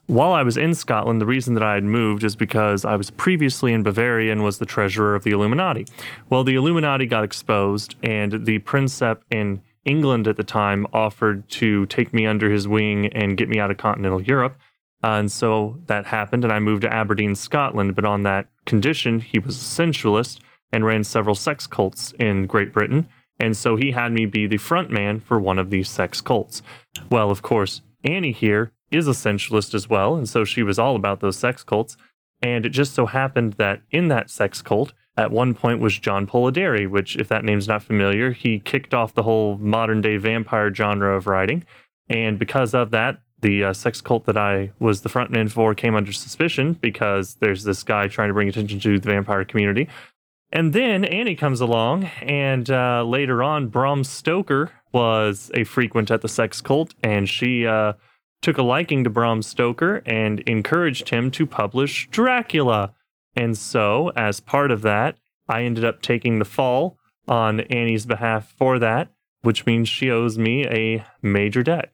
While 0.07 0.33
I 0.33 0.45
was 0.45 0.57
in 0.57 0.73
Scotland, 0.73 1.21
the 1.21 1.27
reason 1.27 1.55
that 1.55 1.65
I 1.65 1.75
had 1.75 1.83
moved 1.83 2.23
is 2.23 2.37
because 2.37 2.85
I 2.85 2.95
was 2.95 3.11
previously 3.11 3.73
in 3.73 3.83
Bavaria 3.83 4.31
and 4.31 4.45
was 4.45 4.59
the 4.59 4.67
treasurer 4.67 5.17
of 5.17 5.25
the 5.25 5.33
Illuminati. 5.33 5.85
Well, 6.31 6.45
the 6.45 6.55
Illuminati 6.55 7.07
got 7.07 7.25
exposed, 7.25 7.97
and 8.05 8.47
the 8.47 8.61
Princep 8.61 9.19
in 9.33 9.63
England 9.85 10.29
at 10.29 10.37
the 10.37 10.45
time 10.45 10.87
offered 10.93 11.49
to 11.49 11.87
take 11.87 12.15
me 12.15 12.25
under 12.25 12.49
his 12.51 12.69
wing 12.69 13.07
and 13.09 13.37
get 13.37 13.49
me 13.49 13.59
out 13.59 13.73
of 13.73 13.79
continental 13.79 14.23
Europe. 14.23 14.57
Uh, 15.03 15.09
and 15.19 15.31
so 15.33 15.79
that 15.87 16.07
happened, 16.07 16.45
and 16.45 16.53
I 16.53 16.61
moved 16.61 16.83
to 16.83 16.93
Aberdeen, 16.93 17.35
Scotland. 17.35 17.97
But 17.97 18.05
on 18.05 18.23
that 18.23 18.47
condition, 18.65 19.19
he 19.21 19.41
was 19.41 19.57
a 19.57 19.61
sensualist 19.65 20.41
and 20.73 20.85
ran 20.85 21.03
several 21.05 21.35
sex 21.35 21.67
cults 21.67 22.13
in 22.19 22.47
Great 22.47 22.73
Britain. 22.73 23.07
And 23.39 23.57
so 23.57 23.77
he 23.77 23.91
had 23.93 24.13
me 24.13 24.27
be 24.27 24.47
the 24.47 24.57
front 24.57 24.91
man 24.91 25.21
for 25.21 25.39
one 25.39 25.59
of 25.59 25.71
these 25.71 25.89
sex 25.89 26.21
cults. 26.21 26.63
Well, 27.11 27.31
of 27.31 27.43
course, 27.43 27.83
Annie 28.03 28.33
here 28.33 28.73
is 28.91 29.09
a 29.09 29.15
sensualist 29.15 29.75
as 29.75 29.89
well. 29.89 30.17
And 30.17 30.29
so 30.29 30.45
she 30.45 30.63
was 30.63 30.79
all 30.79 30.97
about 30.97 31.21
those 31.21 31.37
sex 31.37 31.63
cults. 31.63 31.97
And 32.43 32.65
it 32.67 32.71
just 32.71 32.95
so 32.95 33.07
happened 33.07 33.55
that 33.55 33.83
in 33.91 34.09
that 34.09 34.31
sex 34.31 34.63
cult, 34.63 34.93
at 35.17 35.31
one 35.31 35.55
point 35.55 35.81
was 35.81 35.99
John 35.99 36.27
Polidori, 36.27 36.89
which, 36.89 37.17
if 37.17 37.29
that 37.29 37.45
name's 37.45 37.67
not 37.67 37.83
familiar, 37.83 38.33
he 38.33 38.59
kicked 38.59 38.93
off 38.93 39.15
the 39.15 39.23
whole 39.23 39.57
modern 39.57 40.03
day 40.03 40.19
vampire 40.19 40.73
genre 40.75 41.17
of 41.17 41.27
writing. 41.27 41.65
And 42.09 42.39
because 42.39 42.75
of 42.75 42.91
that, 42.91 43.21
the 43.41 43.65
uh, 43.65 43.73
sex 43.73 44.01
cult 44.01 44.27
that 44.27 44.37
I 44.37 44.73
was 44.79 45.03
the 45.03 45.09
frontman 45.09 45.51
for 45.51 45.75
came 45.75 45.95
under 45.95 46.13
suspicion 46.13 46.75
because 46.75 47.37
there's 47.37 47.65
this 47.65 47.83
guy 47.83 48.09
trying 48.09 48.29
to 48.29 48.35
bring 48.35 48.49
attention 48.49 48.81
to 48.81 48.99
the 48.99 49.09
vampire 49.09 49.45
community. 49.45 49.89
And 50.53 50.73
then 50.73 51.05
Annie 51.05 51.35
comes 51.35 51.61
along, 51.61 52.05
and 52.23 52.71
uh, 52.71 53.03
later 53.05 53.43
on, 53.43 53.67
Bram 53.67 54.05
Stoker 54.05 54.71
was 54.93 55.51
a 55.55 55.65
frequent 55.65 56.11
at 56.11 56.23
the 56.23 56.29
sex 56.29 56.61
cult, 56.61 56.95
and 57.03 57.29
she 57.29 57.67
uh, 57.67 57.95
took 58.43 58.57
a 58.57 58.63
liking 58.63 59.03
to 59.05 59.11
Bram 59.11 59.43
Stoker 59.43 60.03
and 60.07 60.41
encouraged 60.41 61.09
him 61.09 61.31
to 61.33 61.47
publish 61.47 62.09
Dracula. 62.11 62.95
And 63.35 63.59
so, 63.59 64.13
as 64.17 64.41
part 64.41 64.71
of 64.71 64.83
that, 64.83 65.17
I 65.49 65.65
ended 65.65 65.85
up 65.85 66.01
taking 66.01 66.39
the 66.39 66.45
fall 66.45 66.97
on 67.29 67.61
Annie's 67.61 68.07
behalf 68.07 68.55
for 68.57 68.79
that, 68.79 69.09
which 69.43 69.67
means 69.67 69.89
she 69.89 70.11
owes 70.11 70.39
me 70.39 70.65
a 70.67 71.05
major 71.23 71.63
debt. 71.63 71.93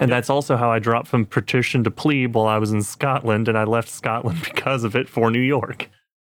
And 0.00 0.10
that's 0.10 0.30
also 0.30 0.56
how 0.56 0.70
I 0.70 0.78
dropped 0.78 1.08
from 1.08 1.26
patrician 1.26 1.84
to 1.84 1.90
plebe 1.90 2.34
while 2.34 2.46
I 2.46 2.58
was 2.58 2.72
in 2.72 2.82
Scotland, 2.82 3.48
and 3.48 3.58
I 3.58 3.64
left 3.64 3.88
Scotland 3.88 4.40
because 4.44 4.84
of 4.84 4.96
it 4.96 5.08
for 5.08 5.30
New 5.30 5.40
York. 5.40 5.90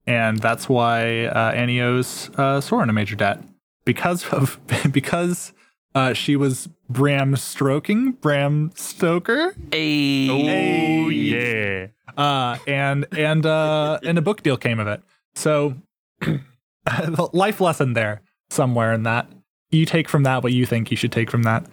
And 0.06 0.38
that's 0.38 0.68
why 0.68 1.26
uh, 1.26 1.52
Annie 1.52 1.80
owes 1.80 2.30
uh, 2.36 2.60
Soren 2.60 2.90
a 2.90 2.92
major 2.92 3.16
debt 3.16 3.42
because 3.84 4.26
of 4.28 4.58
because 4.92 5.52
uh, 5.94 6.12
she 6.12 6.36
was 6.36 6.68
Bram 6.88 7.36
stroking 7.36 8.12
Bram 8.12 8.70
Stoker, 8.74 9.54
Hey. 9.72 10.28
Oh, 10.30 11.08
yeah. 11.08 11.86
uh, 12.16 12.58
and 12.66 13.06
and 13.16 13.46
uh, 13.46 13.98
and 14.02 14.18
a 14.18 14.22
book 14.22 14.42
deal 14.42 14.56
came 14.56 14.78
of 14.80 14.86
it. 14.86 15.02
So, 15.34 15.74
the 16.20 17.28
life 17.32 17.60
lesson 17.60 17.92
there 17.94 18.22
somewhere 18.50 18.92
in 18.92 19.04
that 19.04 19.26
you 19.70 19.86
take 19.86 20.08
from 20.08 20.22
that 20.24 20.42
what 20.42 20.52
you 20.52 20.66
think 20.66 20.90
you 20.90 20.96
should 20.96 21.12
take 21.12 21.30
from 21.30 21.42
that. 21.44 21.66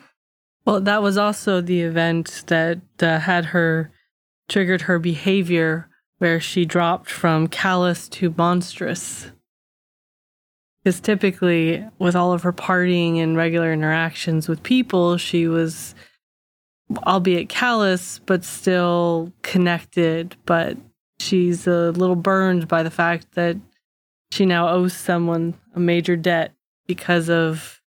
Well, 0.66 0.80
that 0.82 1.02
was 1.02 1.18
also 1.18 1.60
the 1.62 1.82
event 1.82 2.44
that 2.48 2.80
uh, 3.02 3.20
had 3.20 3.46
her 3.46 3.92
triggered 4.48 4.84
her 4.84 5.00
behavior 5.00 5.90
where 6.22 6.40
she 6.40 6.66
dropped 6.66 7.10
from 7.10 7.48
callous 7.48 8.08
to 8.08 8.32
monstrous. 8.38 9.32
Because 10.84 11.00
typically, 11.00 11.84
with 11.98 12.16
all 12.16 12.32
of 12.32 12.44
her 12.44 12.54
partying 12.54 13.18
and 13.18 13.36
regular 13.36 13.74
interactions 13.74 14.48
with 14.48 14.62
people, 14.62 15.18
she 15.18 15.48
was, 15.48 15.96
albeit 17.08 17.50
callous, 17.50 18.20
but 18.20 18.44
still 18.44 19.34
connected. 19.42 20.36
But 20.46 20.78
she's 21.20 21.66
a 21.66 21.90
little 21.90 22.16
burned 22.16 22.68
by 22.68 22.84
the 22.84 22.92
fact 22.92 23.34
that 23.34 23.58
she 24.32 24.46
now 24.46 24.70
owes 24.70 24.94
someone 24.94 25.56
a 25.74 25.80
major 25.80 26.16
debt 26.16 26.54
because 26.86 27.32
of 27.32 27.82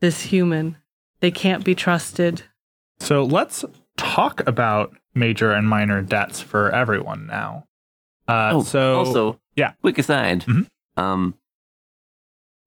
this 0.00 0.22
human. 0.22 0.76
They 1.18 1.32
can't 1.32 1.64
be 1.64 1.74
trusted. 1.74 2.44
So 3.00 3.24
let's 3.24 3.64
talk 3.96 4.46
about 4.46 4.96
major 5.16 5.50
and 5.50 5.68
minor 5.68 6.00
debts 6.00 6.40
for 6.40 6.70
everyone 6.70 7.26
now. 7.26 7.66
Uh, 8.28 8.50
Oh, 8.54 8.62
so 8.62 8.98
also, 8.98 9.40
yeah. 9.56 9.72
Quick 9.82 9.98
aside. 9.98 10.42
Mhm. 10.42 10.66
Um, 10.96 11.34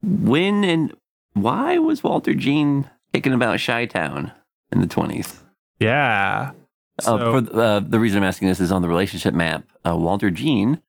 when 0.01 0.63
and 0.63 0.93
why 1.33 1.77
was 1.77 2.03
Walter 2.03 2.33
Jean 2.33 2.89
thinking 3.11 3.33
about 3.33 3.59
Chi 3.59 3.85
Town 3.85 4.31
in 4.71 4.81
the 4.81 4.87
twenties? 4.87 5.41
yeah. 5.79 6.51
Uh, 6.99 7.01
So- 7.01 7.31
for 7.33 7.41
the- 7.41 7.61
uh, 7.61 7.79
the 7.81 7.99
reason 7.99 8.19
I'm 8.23 8.27
asking 8.27 8.47
this 8.47 8.61
is 8.61 8.71
on 8.71 8.81
the 8.81 8.87
relationship 8.87 9.33
map. 9.33 9.65
Uh, 9.85 9.97
Walter 9.97 10.31
Jean 10.31 10.81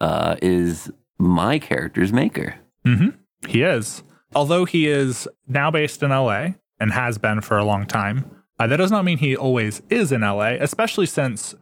uh, 0.00 0.36
is 0.40 0.90
my 1.18 1.58
character's 1.58 2.12
maker. 2.12 2.54
hmm 2.84 3.10
He 3.46 3.62
is. 3.62 4.02
Although 4.34 4.64
he 4.64 4.86
is 4.88 5.28
now 5.46 5.70
based 5.70 6.02
in 6.02 6.10
LA 6.10 6.54
and 6.80 6.92
has 6.92 7.18
been 7.18 7.40
for 7.42 7.58
a 7.58 7.64
long 7.64 7.84
time, 7.86 8.24
uh, 8.58 8.66
that 8.66 8.78
does 8.78 8.90
not 8.90 9.04
mean 9.04 9.18
he 9.18 9.36
always 9.36 9.82
is 9.90 10.10
in 10.10 10.22
LA, 10.22 10.56
especially 10.58 11.04
since 11.06 11.54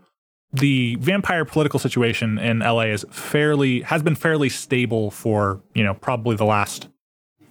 the 0.52 0.96
vampire 0.96 1.44
political 1.44 1.78
situation 1.78 2.38
in 2.38 2.58
LA 2.60 2.82
is 2.82 3.04
fairly 3.10 3.82
has 3.82 4.02
been 4.02 4.14
fairly 4.16 4.48
stable 4.48 5.10
for, 5.10 5.62
you 5.74 5.84
know, 5.84 5.94
probably 5.94 6.34
the 6.36 6.44
last 6.44 6.88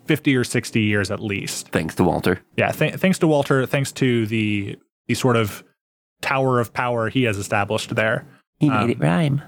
50 0.05 0.35
or 0.35 0.43
60 0.43 0.81
years 0.81 1.11
at 1.11 1.19
least. 1.19 1.69
Thanks 1.69 1.95
to 1.95 2.03
Walter. 2.03 2.41
Yeah, 2.57 2.71
th- 2.71 2.95
thanks 2.95 3.19
to 3.19 3.27
Walter, 3.27 3.65
thanks 3.65 3.91
to 3.93 4.25
the 4.25 4.77
the 5.07 5.13
sort 5.15 5.35
of 5.37 5.63
tower 6.21 6.59
of 6.59 6.73
power 6.73 7.09
he 7.09 7.23
has 7.23 7.37
established 7.37 7.95
there. 7.95 8.25
He 8.59 8.69
made 8.69 8.75
Um, 8.75 8.89
it 8.89 8.99
rhyme. 8.99 9.41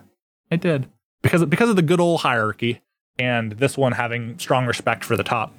It 0.49 0.61
did 0.61 0.87
because 1.21 1.43
because 1.45 1.69
of 1.69 1.75
the 1.75 1.81
good 1.81 1.99
old 1.99 2.21
hierarchy, 2.21 2.81
and 3.19 3.53
this 3.53 3.77
one 3.77 3.91
having 3.93 4.39
strong 4.39 4.65
respect 4.65 5.03
for 5.03 5.17
the 5.17 5.23
top. 5.23 5.53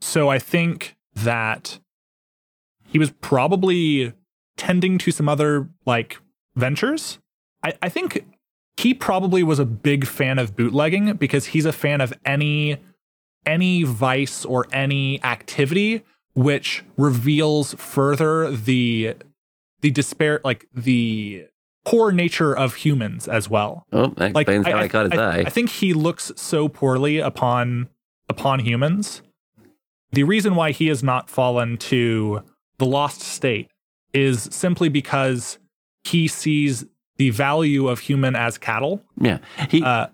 So 0.00 0.28
I 0.28 0.38
think 0.38 0.96
that 1.14 1.78
he 2.86 2.98
was 2.98 3.10
probably 3.10 4.12
tending 4.56 4.98
to 4.98 5.10
some 5.10 5.28
other 5.28 5.68
like 5.86 6.18
ventures. 6.56 7.18
I, 7.62 7.74
I 7.82 7.88
think 7.88 8.24
he 8.76 8.94
probably 8.94 9.42
was 9.42 9.58
a 9.58 9.64
big 9.64 10.06
fan 10.06 10.38
of 10.38 10.56
bootlegging 10.56 11.14
because 11.14 11.46
he's 11.46 11.66
a 11.66 11.72
fan 11.72 12.00
of 12.00 12.12
any 12.24 12.78
any 13.46 13.82
vice 13.82 14.44
or 14.44 14.66
any 14.72 15.22
activity 15.24 16.02
which 16.34 16.84
reveals 16.96 17.74
further 17.74 18.50
the 18.50 19.16
the 19.80 19.90
despair 19.90 20.40
like 20.44 20.66
the 20.74 21.46
poor 21.84 22.12
nature 22.12 22.54
of 22.56 22.74
humans 22.74 23.26
as 23.26 23.48
well 23.48 23.86
Oh, 23.92 24.08
that 24.18 24.34
like 24.34 24.46
explains 24.48 24.66
how 24.66 24.78
I, 24.78 24.88
caught 24.88 25.10
his 25.10 25.18
I, 25.18 25.38
eye. 25.38 25.44
I 25.46 25.50
think 25.50 25.70
he 25.70 25.94
looks 25.94 26.30
so 26.36 26.68
poorly 26.68 27.18
upon 27.18 27.88
upon 28.28 28.60
humans. 28.60 29.22
The 30.12 30.24
reason 30.24 30.54
why 30.54 30.72
he 30.72 30.88
has 30.88 31.02
not 31.02 31.30
fallen 31.30 31.78
to 31.78 32.42
the 32.78 32.86
lost 32.86 33.20
state 33.22 33.70
is 34.12 34.48
simply 34.52 34.88
because 34.88 35.58
he 36.04 36.28
sees 36.28 36.84
the 37.18 37.30
value 37.30 37.88
of 37.88 38.00
human 38.00 38.34
as 38.34 38.56
cattle. 38.58 39.02
yeah, 39.20 39.38
he. 39.68 39.82
Uh, 39.82 40.06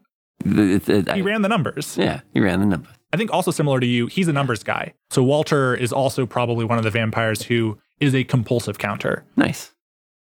it's- 0.44 0.88
it- 0.88 1.08
I- 1.08 1.16
he 1.16 1.22
ran 1.22 1.42
the 1.42 1.48
numbers. 1.48 1.96
yeah, 1.96 2.20
he 2.32 2.40
ran 2.40 2.60
the 2.60 2.66
numbers. 2.66 2.92
I 3.12 3.16
think 3.16 3.32
also 3.32 3.50
similar 3.52 3.78
to 3.78 3.86
you, 3.86 4.06
he's 4.08 4.26
a 4.26 4.32
numbers 4.32 4.64
guy. 4.64 4.92
So 5.10 5.22
Walter 5.22 5.74
is 5.74 5.92
also 5.92 6.26
probably 6.26 6.64
one 6.64 6.78
of 6.78 6.84
the 6.84 6.90
vampires 6.90 7.42
who 7.44 7.78
is 8.00 8.14
a 8.14 8.24
compulsive 8.24 8.78
counter, 8.78 9.24
Nice. 9.36 9.72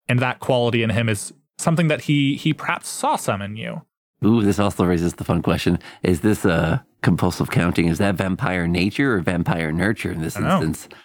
and 0.09 0.21
that 0.21 0.39
quality 0.39 0.83
in 0.85 0.91
him 0.91 1.09
is 1.09 1.33
something 1.59 1.89
that 1.89 2.03
he 2.03 2.37
he 2.37 2.53
perhaps 2.55 2.89
saw 2.89 3.17
some 3.17 3.43
in 3.43 3.57
you. 3.57 3.83
Ooh, 4.25 4.43
this 4.43 4.59
also 4.59 4.85
raises 4.85 5.15
the 5.15 5.25
fun 5.25 5.43
question: 5.43 5.79
Is 6.03 6.21
this 6.21 6.47
uh, 6.47 6.79
compulsive 7.03 7.51
counting? 7.51 7.89
Is 7.89 7.99
that 7.99 8.15
vampire 8.15 8.67
nature 8.69 9.15
or 9.17 9.21
vampire 9.21 9.73
nurture 9.73 10.13
in 10.13 10.21
this 10.21 10.37
instance? 10.37 10.89
know. 10.91 10.97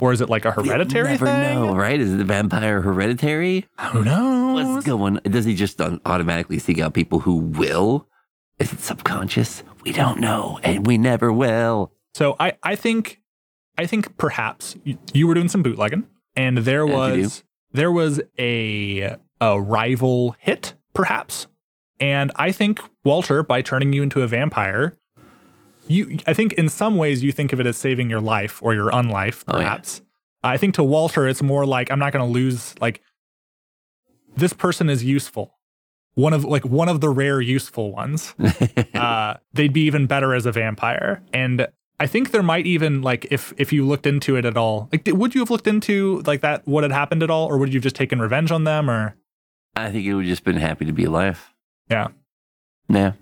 Or 0.00 0.12
is 0.12 0.20
it 0.20 0.28
like 0.28 0.44
a 0.44 0.52
hereditary 0.52 1.10
Never 1.10 1.26
thing? 1.26 1.54
know, 1.54 1.74
right? 1.74 2.00
Is 2.00 2.12
it 2.12 2.16
the 2.16 2.24
vampire 2.24 2.80
hereditary? 2.82 3.66
Who 3.92 4.04
knows? 4.04 4.66
What's 4.66 4.86
going? 4.86 5.14
Does 5.24 5.44
he 5.44 5.54
just 5.54 5.80
automatically 5.80 6.58
seek 6.58 6.78
out 6.78 6.94
people 6.94 7.20
who 7.20 7.36
will? 7.36 8.08
Is 8.58 8.72
it 8.72 8.80
subconscious? 8.80 9.62
We 9.84 9.92
don't 9.92 10.20
know, 10.20 10.58
and 10.62 10.86
we 10.86 10.98
never 10.98 11.32
will. 11.32 11.92
So 12.14 12.34
I, 12.40 12.54
I 12.62 12.74
think 12.74 13.20
I 13.76 13.86
think 13.86 14.16
perhaps 14.18 14.76
you, 14.82 14.98
you 15.12 15.28
were 15.28 15.34
doing 15.34 15.48
some 15.48 15.62
bootlegging 15.62 16.06
and 16.34 16.58
there 16.58 16.86
As 16.86 16.92
was 16.92 17.44
there 17.72 17.92
was 17.92 18.20
a 18.38 19.16
a 19.40 19.60
rival 19.60 20.34
hit 20.40 20.74
perhaps. 20.92 21.46
And 22.00 22.32
I 22.36 22.52
think 22.52 22.80
Walter 23.04 23.42
by 23.42 23.62
turning 23.62 23.92
you 23.92 24.02
into 24.02 24.22
a 24.22 24.26
vampire 24.26 24.97
you 25.88 26.18
I 26.26 26.34
think 26.34 26.52
in 26.54 26.68
some 26.68 26.96
ways 26.96 27.22
you 27.22 27.32
think 27.32 27.52
of 27.52 27.60
it 27.60 27.66
as 27.66 27.76
saving 27.76 28.08
your 28.10 28.20
life 28.20 28.62
or 28.62 28.74
your 28.74 28.90
unlife 28.90 29.44
Oh, 29.48 29.58
yeah. 29.58 29.64
perhaps. 29.64 30.02
I 30.42 30.56
think 30.56 30.74
to 30.76 30.84
Walter 30.84 31.26
it's 31.26 31.42
more 31.42 31.66
like 31.66 31.90
I'm 31.90 31.98
not 31.98 32.12
going 32.12 32.24
to 32.26 32.32
lose 32.32 32.74
like 32.80 33.00
this 34.36 34.52
person 34.52 34.88
is 34.88 35.04
useful. 35.04 35.54
One 36.14 36.32
of 36.32 36.44
like 36.44 36.64
one 36.64 36.88
of 36.88 37.00
the 37.00 37.08
rare 37.08 37.40
useful 37.40 37.92
ones 37.92 38.34
uh, 38.94 39.34
they'd 39.52 39.72
be 39.72 39.82
even 39.82 40.06
better 40.06 40.34
as 40.34 40.46
a 40.46 40.52
vampire. 40.52 41.22
And 41.32 41.68
I 42.00 42.06
think 42.06 42.30
there 42.30 42.42
might 42.42 42.66
even 42.66 43.02
like 43.02 43.26
if 43.30 43.52
if 43.56 43.72
you 43.72 43.86
looked 43.86 44.06
into 44.06 44.36
it 44.36 44.44
at 44.44 44.56
all, 44.56 44.88
like 44.92 45.02
would 45.12 45.34
you 45.34 45.40
have 45.40 45.50
looked 45.50 45.66
into 45.66 46.22
like 46.26 46.40
that 46.42 46.66
what 46.66 46.82
had 46.84 46.92
happened 46.92 47.22
at 47.22 47.30
all, 47.30 47.46
or 47.46 47.58
would 47.58 47.68
you 47.72 47.78
have 47.78 47.82
just 47.84 47.96
taken 47.96 48.20
revenge 48.20 48.50
on 48.52 48.64
them? 48.64 48.88
Or 48.90 49.16
I 49.76 49.90
think 49.90 50.04
he 50.04 50.14
would 50.14 50.26
just 50.26 50.44
been 50.44 50.56
happy 50.56 50.84
to 50.86 50.92
be 50.92 51.04
alive. 51.04 51.52
Yeah. 51.90 52.08
Yeah. 52.88 53.12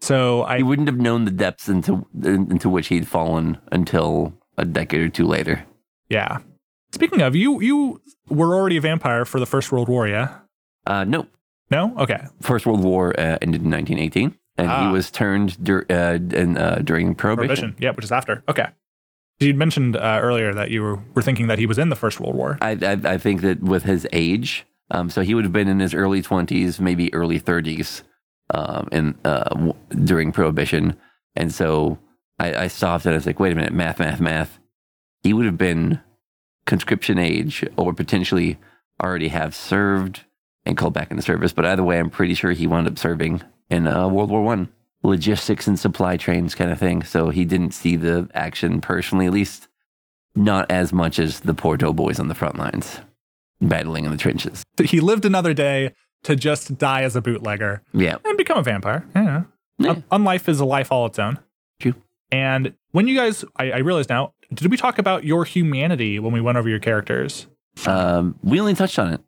So 0.00 0.42
I 0.44 0.58
He 0.58 0.62
wouldn't 0.62 0.88
have 0.88 0.98
known 0.98 1.24
the 1.24 1.30
depths 1.30 1.68
into 1.68 2.06
into 2.22 2.68
which 2.68 2.88
he'd 2.88 3.06
fallen 3.08 3.58
until 3.72 4.34
a 4.58 4.64
decade 4.64 5.00
or 5.00 5.08
two 5.08 5.26
later. 5.26 5.64
yeah. 6.08 6.38
Speaking 6.92 7.20
of 7.20 7.34
you, 7.36 7.60
you 7.60 8.00
were 8.28 8.54
already 8.54 8.76
a 8.78 8.80
vampire 8.80 9.24
for 9.24 9.38
the 9.40 9.44
First 9.46 9.70
World 9.72 9.88
War, 9.88 10.06
yeah? 10.08 10.38
Uh, 10.86 11.04
no, 11.04 11.26
No, 11.70 11.94
okay, 11.98 12.20
First 12.40 12.64
World 12.64 12.82
War 12.84 13.10
uh, 13.18 13.36
ended 13.42 13.62
in 13.62 13.70
1918, 13.70 14.34
and 14.56 14.68
Ah. 14.70 14.86
he 14.86 14.92
was 14.92 15.10
turned 15.10 15.62
dur- 15.62 15.84
uh, 15.90 16.14
in, 16.34 16.56
uh, 16.56 16.80
during 16.84 17.14
Prohibition. 17.14 17.48
Prohibition, 17.48 17.74
yeah, 17.80 17.90
which 17.90 18.04
is 18.04 18.12
after. 18.12 18.44
Okay, 18.48 18.68
you'd 19.40 19.56
mentioned 19.56 19.96
uh, 19.96 20.20
earlier 20.22 20.54
that 20.54 20.70
you 20.70 20.80
were, 20.80 21.00
were 21.14 21.22
thinking 21.22 21.48
that 21.48 21.58
he 21.58 21.66
was 21.66 21.76
in 21.76 21.88
the 21.90 21.96
First 21.96 22.20
World 22.20 22.36
War. 22.36 22.56
I, 22.62 22.70
I, 22.80 22.92
I 23.14 23.18
think 23.18 23.40
that 23.42 23.60
with 23.60 23.82
his 23.82 24.06
age, 24.12 24.64
um, 24.92 25.10
so 25.10 25.20
he 25.22 25.34
would 25.34 25.44
have 25.44 25.52
been 25.52 25.68
in 25.68 25.80
his 25.80 25.92
early 25.92 26.22
20s, 26.22 26.78
maybe 26.80 27.12
early 27.12 27.40
30s, 27.40 28.02
um, 28.50 28.88
in 28.92 29.14
uh, 29.24 29.44
w- 29.50 29.74
during 30.04 30.32
Prohibition, 30.32 30.96
and 31.34 31.52
so 31.52 31.98
I, 32.38 32.64
I 32.64 32.66
stopped 32.68 33.04
and 33.06 33.12
I 33.14 33.16
was 33.16 33.26
like, 33.26 33.40
wait 33.40 33.52
a 33.52 33.56
minute, 33.56 33.72
math, 33.72 33.98
math, 33.98 34.20
math. 34.20 34.58
He 35.22 35.32
would 35.32 35.46
have 35.46 35.58
been 35.58 36.00
conscription 36.66 37.18
age, 37.18 37.64
or 37.76 37.92
potentially 37.92 38.58
already 39.02 39.28
have 39.28 39.54
served 39.54 40.24
and 40.64 40.76
called 40.76 40.92
back 40.94 41.10
into 41.10 41.22
service. 41.22 41.52
But 41.52 41.64
either 41.66 41.82
way, 41.84 41.98
I'm 41.98 42.10
pretty 42.10 42.34
sure 42.34 42.52
he 42.52 42.66
wound 42.66 42.88
up 42.88 42.98
serving 42.98 43.42
in 43.70 43.86
uh, 43.86 44.08
World 44.08 44.30
War 44.30 44.42
One, 44.42 44.68
logistics 45.02 45.66
and 45.66 45.78
supply 45.78 46.16
trains 46.16 46.54
kind 46.54 46.70
of 46.70 46.78
thing. 46.78 47.02
So 47.02 47.30
he 47.30 47.44
didn't 47.44 47.72
see 47.72 47.96
the 47.96 48.28
action 48.34 48.80
personally, 48.80 49.26
at 49.26 49.32
least 49.32 49.68
not 50.34 50.70
as 50.70 50.92
much 50.92 51.18
as 51.18 51.40
the 51.40 51.54
poor 51.54 51.76
doughboys 51.76 52.18
on 52.20 52.28
the 52.28 52.34
front 52.34 52.58
lines 52.58 53.00
battling 53.60 54.04
in 54.04 54.10
the 54.10 54.16
trenches. 54.18 54.62
He 54.84 55.00
lived 55.00 55.24
another 55.24 55.54
day 55.54 55.94
to 56.24 56.36
just 56.36 56.76
die 56.76 57.02
as 57.02 57.16
a 57.16 57.22
bootlegger 57.22 57.82
Yeah. 57.94 58.16
Become 58.56 58.74
a 58.74 58.80
vampire. 58.80 59.06
Yeah. 59.14 59.42
Yeah. 59.78 59.90
Un- 59.90 60.04
Unlife 60.24 60.48
is 60.48 60.60
a 60.60 60.64
life 60.64 60.90
all 60.90 61.06
its 61.06 61.18
own. 61.18 61.38
True. 61.80 61.94
And 62.30 62.74
when 62.92 63.06
you 63.06 63.16
guys, 63.16 63.44
I, 63.56 63.72
I 63.72 63.78
realize 63.78 64.08
now, 64.08 64.32
did 64.52 64.70
we 64.70 64.76
talk 64.76 64.98
about 64.98 65.24
your 65.24 65.44
humanity 65.44 66.18
when 66.18 66.32
we 66.32 66.40
went 66.40 66.58
over 66.58 66.68
your 66.68 66.78
characters? 66.78 67.46
Um, 67.86 68.38
we 68.42 68.58
only 68.58 68.74
touched 68.74 68.98
on 68.98 69.12
it. 69.12 69.20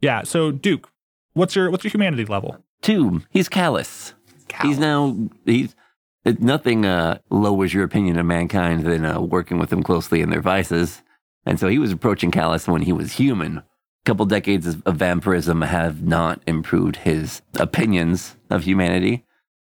Yeah. 0.00 0.22
So 0.22 0.50
Duke, 0.50 0.90
what's 1.34 1.56
your 1.56 1.70
what's 1.70 1.84
your 1.84 1.90
humanity 1.90 2.24
level? 2.24 2.56
Two, 2.82 3.22
he's 3.30 3.48
callous. 3.48 4.14
He's 4.62 4.78
now 4.78 5.16
he's 5.46 5.74
it, 6.24 6.42
nothing 6.42 6.84
uh, 6.84 7.18
lowers 7.30 7.72
your 7.72 7.84
opinion 7.84 8.18
of 8.18 8.26
mankind 8.26 8.84
than 8.84 9.04
uh, 9.04 9.20
working 9.20 9.58
with 9.58 9.70
them 9.70 9.82
closely 9.82 10.20
in 10.20 10.28
their 10.30 10.42
vices. 10.42 11.02
And 11.46 11.58
so 11.58 11.68
he 11.68 11.78
was 11.78 11.90
approaching 11.90 12.30
callous 12.30 12.68
when 12.68 12.82
he 12.82 12.92
was 12.92 13.12
human. 13.12 13.62
A 14.04 14.06
couple 14.06 14.26
decades 14.26 14.66
of, 14.66 14.82
of 14.84 14.96
vampirism 14.96 15.62
have 15.62 16.02
not 16.02 16.42
improved 16.46 16.96
his 16.96 17.40
opinions 17.54 18.36
of 18.50 18.64
humanity. 18.64 19.24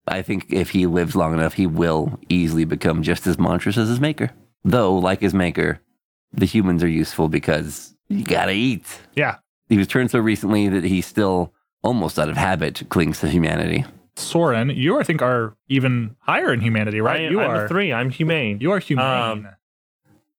I 0.07 0.23
think 0.23 0.47
if 0.51 0.71
he 0.71 0.87
lives 0.87 1.15
long 1.15 1.33
enough, 1.33 1.53
he 1.53 1.67
will 1.67 2.19
easily 2.27 2.65
become 2.65 3.03
just 3.03 3.27
as 3.27 3.37
monstrous 3.37 3.77
as 3.77 3.87
his 3.89 3.99
maker. 3.99 4.31
Though, 4.63 4.95
like 4.95 5.21
his 5.21 5.33
maker, 5.35 5.79
the 6.33 6.47
humans 6.47 6.81
are 6.83 6.87
useful 6.87 7.27
because 7.27 7.95
you 8.07 8.23
gotta 8.23 8.51
eat. 8.51 8.85
Yeah. 9.15 9.37
He 9.69 9.77
was 9.77 9.87
turned 9.87 10.09
so 10.09 10.19
recently 10.19 10.69
that 10.69 10.83
he 10.83 11.01
still, 11.01 11.53
almost 11.83 12.17
out 12.17 12.29
of 12.29 12.37
habit, 12.37 12.83
clings 12.89 13.19
to 13.19 13.27
humanity. 13.29 13.85
Soren, 14.15 14.69
you 14.69 14.99
I 14.99 15.03
think 15.03 15.21
are 15.21 15.55
even 15.67 16.15
higher 16.19 16.51
in 16.53 16.61
humanity, 16.61 17.01
right? 17.01 17.21
I, 17.21 17.29
you 17.29 17.41
I'm 17.41 17.49
are 17.51 17.65
a 17.65 17.67
three. 17.67 17.91
I'm 17.93 18.09
humane. 18.09 18.59
you 18.61 18.71
are 18.71 18.79
humane. 18.79 19.05
Um, 19.45 19.47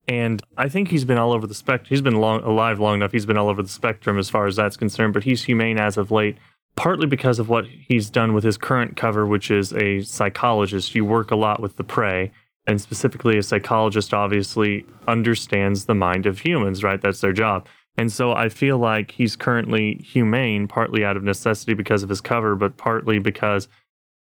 and 0.09 0.43
I 0.57 0.69
think 0.69 0.89
he's 0.89 1.05
been 1.05 1.19
all 1.19 1.33
over 1.33 1.47
the 1.47 1.55
spectrum. 1.55 1.89
He's 1.89 2.03
been 2.03 2.17
long, 2.17 2.43
alive 2.43 2.79
long 2.79 2.97
enough. 2.97 3.13
He's 3.13 3.27
been 3.27 3.37
all 3.37 3.49
over 3.49 3.63
the 3.63 3.69
spectrum 3.69 4.19
as 4.19 4.31
far 4.31 4.47
as 4.47 4.57
that's 4.57 4.77
concerned. 4.77 5.15
But 5.15 5.25
he's 5.25 5.45
humane 5.45 5.79
as 5.79 5.97
of 5.97 6.11
late, 6.11 6.37
partly 6.77 7.07
because 7.07 7.39
of 7.39 7.49
what 7.49 7.67
he's 7.67 8.09
done 8.09 8.33
with 8.33 8.45
his 8.45 8.57
current 8.57 8.97
cover, 8.97 9.27
which 9.27 9.51
is 9.51 9.73
a 9.73 10.03
psychologist. 10.03 10.95
You 10.95 11.05
work 11.05 11.31
a 11.31 11.37
lot 11.37 11.61
with 11.61 11.77
the 11.77 11.85
prey, 11.85 12.31
and 12.67 12.81
specifically, 12.81 13.37
a 13.37 13.43
psychologist 13.43 14.15
obviously 14.15 14.87
understands 15.09 15.87
the 15.87 15.95
mind 15.95 16.27
of 16.27 16.41
humans. 16.41 16.85
Right, 16.85 17.01
that's 17.01 17.21
their 17.21 17.33
job. 17.33 17.67
And 17.99 18.13
so 18.13 18.33
I 18.33 18.49
feel 18.51 18.79
like 18.79 19.11
he's 19.13 19.37
currently 19.37 19.95
humane, 20.05 20.69
partly 20.69 21.05
out 21.05 21.17
of 21.17 21.23
necessity 21.25 21.75
because 21.75 22.03
of 22.03 22.11
his 22.11 22.21
cover, 22.21 22.55
but 22.55 22.77
partly 22.77 23.19
because 23.19 23.69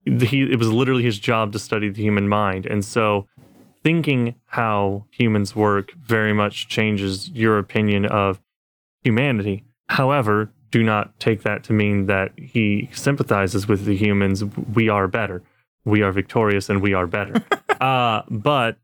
he, 0.05 0.43
it 0.43 0.59
was 0.59 0.69
literally 0.69 1.05
his 1.05 1.19
job 1.19 1.53
to 1.53 1.59
study 1.59 1.89
the 1.89 2.03
human 2.03 2.29
mind. 2.29 2.67
And 2.67 2.85
so 2.85 3.29
thinking 3.83 4.35
how 4.47 5.05
humans 5.11 5.57
work 5.57 5.93
very 5.95 6.33
much 6.33 6.69
changes 6.69 7.31
your 7.31 7.59
opinion 7.59 8.07
of 8.07 8.41
humanity. 9.03 9.65
However, 9.89 10.51
do 10.71 10.83
not 10.83 11.19
take 11.21 11.43
that 11.43 11.65
to 11.65 11.73
mean 11.73 12.07
that 12.07 12.33
he 12.37 12.89
sympathizes 12.93 13.69
with 13.69 13.85
the 13.85 13.97
humans. 13.97 14.45
We 14.45 14.89
are 14.89 15.07
better. 15.07 15.43
We 15.85 16.03
are 16.03 16.13
victorious 16.13 16.69
and 16.69 16.81
we 16.81 16.95
are 16.95 17.07
better. 17.07 17.45
uh, 17.81 18.23
but 18.31 18.79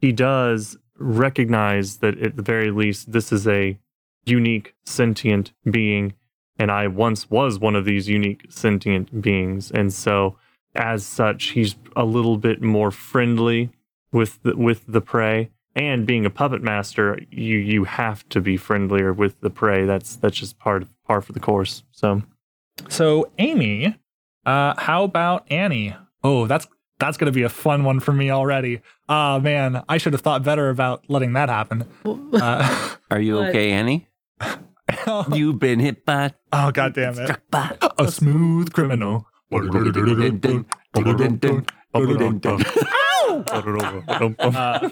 he 0.00 0.12
does 0.12 0.76
recognize 0.98 1.98
that 1.98 2.18
at 2.18 2.36
the 2.36 2.42
very 2.42 2.70
least, 2.70 3.12
this 3.12 3.32
is 3.32 3.46
a 3.46 3.78
unique 4.24 4.74
sentient 4.84 5.52
being. 5.70 6.14
And 6.58 6.70
I 6.70 6.86
once 6.86 7.28
was 7.28 7.58
one 7.58 7.74
of 7.74 7.84
these 7.84 8.08
unique 8.08 8.46
sentient 8.48 9.20
beings. 9.20 9.70
And 9.70 9.92
so, 9.92 10.36
as 10.74 11.04
such, 11.04 11.50
he's 11.50 11.74
a 11.96 12.04
little 12.04 12.36
bit 12.36 12.62
more 12.62 12.90
friendly 12.90 13.70
with 14.14 14.42
the, 14.42 14.56
with 14.56 14.86
the 14.86 15.02
prey. 15.02 15.50
And 15.76 16.06
being 16.06 16.24
a 16.24 16.30
puppet 16.30 16.62
master, 16.62 17.18
you 17.30 17.58
you 17.58 17.82
have 17.82 18.28
to 18.28 18.40
be 18.40 18.56
friendlier 18.56 19.12
with 19.12 19.40
the 19.40 19.50
prey. 19.50 19.86
That's 19.86 20.14
that's 20.14 20.36
just 20.36 20.56
part 20.56 20.82
of 20.82 20.88
par 21.04 21.20
for 21.20 21.32
the 21.32 21.40
course. 21.40 21.82
So 21.90 22.22
So 22.88 23.32
Amy, 23.38 23.98
uh, 24.46 24.74
how 24.78 25.02
about 25.02 25.50
Annie? 25.50 25.96
Oh, 26.22 26.46
that's 26.46 26.68
that's 27.00 27.16
gonna 27.16 27.32
be 27.32 27.42
a 27.42 27.48
fun 27.48 27.82
one 27.82 27.98
for 27.98 28.12
me 28.12 28.30
already. 28.30 28.82
Oh 29.08 29.40
man, 29.40 29.82
I 29.88 29.98
should 29.98 30.12
have 30.12 30.22
thought 30.22 30.44
better 30.44 30.70
about 30.70 31.02
letting 31.08 31.32
that 31.32 31.48
happen. 31.48 31.88
Uh, 32.34 32.90
Are 33.10 33.20
you 33.20 33.38
okay, 33.38 33.72
Annie? 33.72 34.08
You've 35.32 35.58
been 35.58 35.80
hit 35.80 36.04
by, 36.04 36.34
oh 36.52 36.70
god 36.72 36.94
damn 36.94 37.18
it. 37.18 37.40
by. 37.50 37.76
A 37.98 38.10
smooth 38.10 38.72
criminal. 38.72 39.26
Uh, 43.42 44.90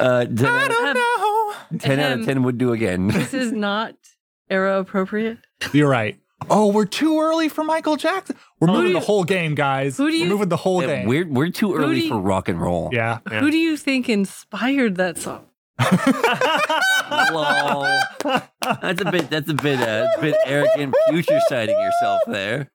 Uh, 0.00 0.24
10, 0.24 0.46
out- 0.46 0.94
no. 0.94 1.78
10 1.78 2.00
out 2.00 2.18
of 2.18 2.24
10 2.26 2.42
would 2.42 2.58
do 2.58 2.72
again. 2.72 3.08
this 3.08 3.32
is 3.34 3.52
not 3.52 3.94
era 4.50 4.78
appropriate. 4.80 5.38
You're 5.72 5.88
right. 5.88 6.18
Oh, 6.50 6.72
we're 6.72 6.86
too 6.86 7.20
early 7.20 7.48
for 7.48 7.62
Michael 7.62 7.96
Jackson. 7.96 8.36
We're 8.58 8.66
Who 8.68 8.72
moving 8.74 8.88
do 8.88 8.92
the 8.94 9.04
whole 9.06 9.22
game, 9.22 9.54
guys. 9.54 9.96
who 9.96 10.10
do 10.10 10.20
we're 10.20 10.28
moving 10.28 10.48
the 10.48 10.56
whole 10.56 10.82
Yeah, 10.82 10.88
game. 10.88 11.06
we're, 11.08 11.26
we're 11.26 11.50
too 11.50 11.74
early 11.76 12.02
you- 12.02 12.08
for 12.08 12.18
rock 12.18 12.48
and 12.48 12.60
roll. 12.60 12.90
yeah. 12.92 13.18
Yeah. 13.30 13.40
Who 13.40 13.50
do 13.52 13.56
you 13.58 13.76
think 13.76 14.08
inspired 14.08 14.96
that 14.96 15.18
song? 15.18 15.46
Lol. 17.32 17.86
That's 18.80 19.00
a 19.00 19.10
bit. 19.10 19.30
That's 19.30 19.48
a 19.50 19.54
bit. 19.54 19.80
Uh, 19.80 20.08
bit 20.20 20.34
arrogant, 20.46 20.94
future 21.08 21.40
sighting 21.48 21.78
yourself 21.80 22.20
there. 22.26 22.70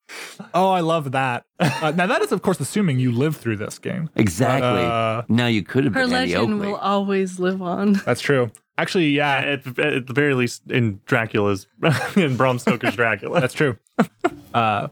Oh, 0.54 0.70
I 0.70 0.82
love 0.82 1.12
that. 1.12 1.46
Uh, 1.60 1.92
now 1.96 2.06
that 2.08 2.22
is, 2.22 2.32
of 2.32 2.42
course, 2.42 2.60
assuming 2.60 3.00
you 3.00 3.12
live 3.12 3.36
through 3.36 3.58
this 3.58 3.80
game. 3.80 4.10
Exactly. 4.16 4.84
Uh, 4.84 5.24
now 5.30 5.48
you 5.48 5.64
could 5.64 5.86
have 5.86 5.94
Her 5.94 6.06
been 6.06 6.14
Annie 6.14 6.34
legend 6.34 6.54
Oakley. 6.56 6.68
will 6.68 6.76
always 6.78 7.40
live 7.40 7.62
on. 7.62 7.94
that's 8.06 8.22
true. 8.22 8.52
Actually, 8.80 9.08
yeah, 9.10 9.38
At, 9.38 9.80
at 9.80 10.06
the 10.08 10.14
very 10.14 10.36
least, 10.36 10.62
in 10.70 11.02
Dracula's, 11.06 11.66
in 12.16 12.38
Bram 12.38 12.60
Stoker's 12.60 12.96
Dracula. 12.96 13.42
that's 13.42 13.54
true. 13.54 13.78
Uh, 14.54 14.88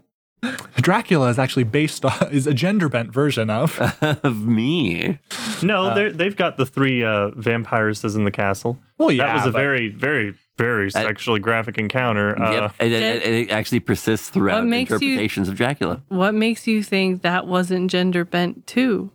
Dracula 0.77 1.29
is 1.29 1.39
actually 1.39 1.63
based 1.63 2.03
on 2.05 2.13
is 2.31 2.47
a 2.47 2.53
gender 2.53 2.89
bent 2.89 3.11
version 3.11 3.49
of. 3.49 3.79
of 4.01 4.45
me. 4.45 5.19
No, 5.63 5.85
Uh, 5.85 5.93
they're, 5.95 6.11
they've 6.11 6.35
got 6.35 6.57
the 6.57 6.65
three 6.65 7.03
uh, 7.03 7.29
vampiresses 7.35 8.15
in 8.15 8.23
the 8.25 8.31
castle. 8.31 8.77
Well, 8.97 9.11
yeah, 9.11 9.25
that 9.27 9.35
was 9.35 9.45
a 9.47 9.51
very, 9.51 9.89
very, 9.89 10.35
very 10.57 10.89
sexually 10.91 11.39
graphic 11.39 11.77
encounter. 11.77 12.41
Uh, 12.41 12.51
yep. 12.51 12.73
And, 12.79 12.93
and- 12.93 13.23
and 13.23 13.35
it 13.35 13.51
actually 13.51 13.79
persists 13.81 14.29
throughout 14.29 14.59
What 14.59 14.65
makes 14.65 14.89
you- 14.91 14.95
interpretations 14.95 15.49
of 15.49 15.55
Dracula. 15.55 16.01
What 16.09 16.33
makes 16.33 16.67
you 16.67 16.81
think 16.83 17.21
that 17.23 17.47
wasn't 17.47 17.89
gender 17.91 18.23
bent 18.25 18.67
too? 18.67 19.11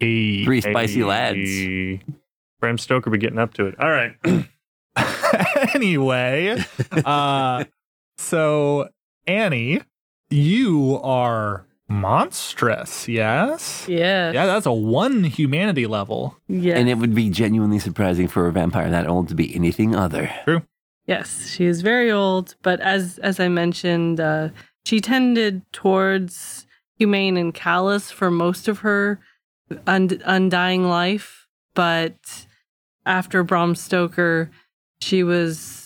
a 0.00 0.44
Three 0.44 0.60
spicy 0.60 1.04
lads. 1.04 1.38
hey, 1.38 2.00
Bram 2.60 2.78
Stoker 2.78 3.10
be 3.10 3.18
getting 3.18 3.38
up 3.38 3.54
to 3.54 3.66
it. 3.66 3.78
All 3.80 3.90
right. 3.90 4.14
anyway, 5.74 6.62
uh, 7.04 7.64
so 8.18 8.88
Annie, 9.26 9.80
you 10.30 11.00
are 11.02 11.66
monstrous. 11.88 13.06
Yes. 13.08 13.86
Yeah. 13.88 14.32
Yeah, 14.32 14.46
that's 14.46 14.66
a 14.66 14.72
one 14.72 15.24
humanity 15.24 15.86
level. 15.86 16.36
Yeah. 16.48 16.76
And 16.76 16.88
it 16.88 16.98
would 16.98 17.14
be 17.14 17.30
genuinely 17.30 17.78
surprising 17.78 18.28
for 18.28 18.46
a 18.46 18.52
vampire 18.52 18.90
that 18.90 19.06
old 19.06 19.28
to 19.28 19.34
be 19.34 19.54
anything 19.54 19.94
other. 19.94 20.32
True. 20.44 20.62
Yes, 21.06 21.50
she 21.50 21.64
is 21.64 21.82
very 21.82 22.10
old, 22.12 22.54
but 22.62 22.80
as 22.80 23.18
as 23.18 23.40
I 23.40 23.48
mentioned, 23.48 24.20
uh, 24.20 24.50
she 24.84 25.00
tended 25.00 25.62
towards 25.72 26.64
humane 26.96 27.36
and 27.36 27.52
callous 27.52 28.10
for 28.12 28.30
most 28.30 28.68
of 28.68 28.78
her 28.80 29.18
und- 29.86 30.22
undying 30.24 30.84
life. 30.84 31.48
But 31.74 32.46
after 33.04 33.42
Bram 33.42 33.74
Stoker, 33.74 34.50
she 35.00 35.24
was 35.24 35.81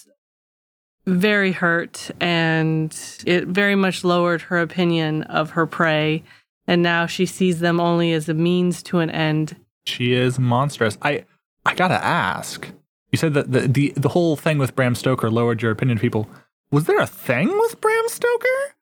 very 1.06 1.52
hurt, 1.52 2.10
and 2.20 2.96
it 3.24 3.46
very 3.46 3.74
much 3.74 4.04
lowered 4.04 4.42
her 4.42 4.58
opinion 4.60 5.22
of 5.24 5.50
her 5.50 5.66
prey. 5.66 6.22
And 6.66 6.82
now 6.82 7.06
she 7.06 7.26
sees 7.26 7.60
them 7.60 7.78
only 7.80 8.12
as 8.12 8.28
a 8.28 8.34
means 8.34 8.82
to 8.84 8.98
an 8.98 9.10
end. 9.10 9.56
She 9.84 10.12
is 10.12 10.38
monstrous. 10.38 10.98
I 11.02 11.24
I 11.64 11.74
gotta 11.74 12.02
ask. 12.04 12.68
You 13.12 13.18
said 13.18 13.34
that 13.34 13.52
the, 13.52 13.60
the 13.60 13.92
the 13.96 14.08
whole 14.08 14.36
thing 14.36 14.58
with 14.58 14.74
Bram 14.74 14.96
Stoker 14.96 15.30
lowered 15.30 15.62
your 15.62 15.70
opinion 15.70 15.98
of 15.98 16.02
people. 16.02 16.28
Was 16.72 16.84
there 16.84 16.98
a 16.98 17.06
thing 17.06 17.48
with 17.48 17.80
Bram 17.80 18.08
Stoker? 18.08 18.74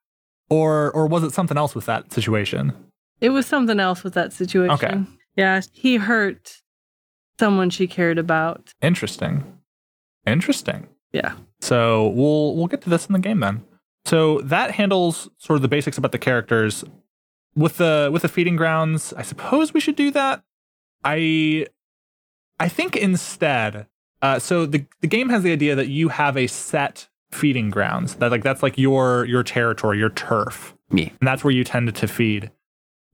Or 0.48 0.90
or 0.92 1.06
was 1.06 1.22
it 1.24 1.32
something 1.32 1.59
else 1.59 1.74
with 1.74 1.84
that 1.86 2.12
situation? 2.12 2.72
It 3.20 3.30
was 3.30 3.46
something 3.46 3.78
else 3.78 4.02
with 4.02 4.14
that 4.14 4.32
situation. 4.32 4.70
Okay. 4.70 5.02
Yeah, 5.36 5.60
he 5.72 5.96
hurt 5.96 6.62
someone 7.38 7.68
she 7.68 7.86
cared 7.86 8.18
about. 8.18 8.72
Interesting. 8.80 9.44
Interesting. 10.26 10.86
Yeah. 11.15 11.36
So 11.61 12.09
we'll 12.09 12.57
we'll 12.57 12.66
get 12.66 12.82
to 12.82 12.91
this 12.91 13.07
in 13.07 13.12
the 13.12 13.19
game 13.19 13.41
then. 13.41 13.65
So 14.05 14.41
that 14.43 14.73
handles 14.73 15.31
sort 15.39 15.57
of 15.57 15.62
the 15.62 15.69
basics 15.69 15.97
about 15.97 16.12
the 16.12 16.19
characters. 16.19 16.85
With 17.57 17.77
the 17.77 18.11
with 18.12 18.23
the 18.23 18.28
feeding 18.28 18.57
grounds, 18.57 19.15
I 19.16 19.23
suppose 19.23 19.73
we 19.73 19.81
should 19.81 19.95
do 19.95 20.11
that. 20.11 20.43
I 21.05 21.69
I 22.59 22.69
think 22.69 22.97
instead, 22.97 23.86
uh, 24.20 24.41
so 24.41 24.66
the 24.66 24.85
the 25.01 25.07
game 25.07 25.28
has 25.28 25.45
the 25.45 25.53
idea 25.53 25.77
that 25.77 25.86
you 25.86 26.09
have 26.09 26.36
a 26.36 26.49
set 26.49 27.09
feeding 27.31 27.70
grounds. 27.70 28.16
That 28.16 28.32
like 28.32 28.43
that's 28.43 28.62
like 28.62 28.77
your 28.77 29.24
your 29.27 29.45
territory, 29.45 29.99
your 29.99 30.11
turf. 30.11 30.74
Yeah. 30.91 31.11
And 31.20 31.28
that's 31.28 31.45
where 31.45 31.53
you 31.53 31.62
tend 31.62 31.95
to 31.95 32.09
feed. 32.09 32.51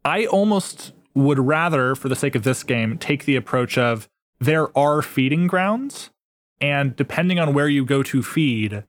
I 0.05 0.25
almost 0.25 0.93
would 1.15 1.39
rather, 1.39 1.95
for 1.95 2.09
the 2.09 2.17
sake 2.17 2.35
of 2.35 2.43
this 2.43 2.63
game, 2.63 2.97
take 2.97 3.27
the 3.27 3.37
approach 3.37 3.77
of 3.77 4.09
there 4.39 4.77
are 4.77 5.03
feeding 5.03 5.47
grounds, 5.47 6.11
and 6.61 6.95
depending 6.97 7.39
on 7.39 7.55
where 7.55 7.69
you 7.69 7.85
go 7.85 8.03
to 8.03 8.23
feed, 8.23 8.85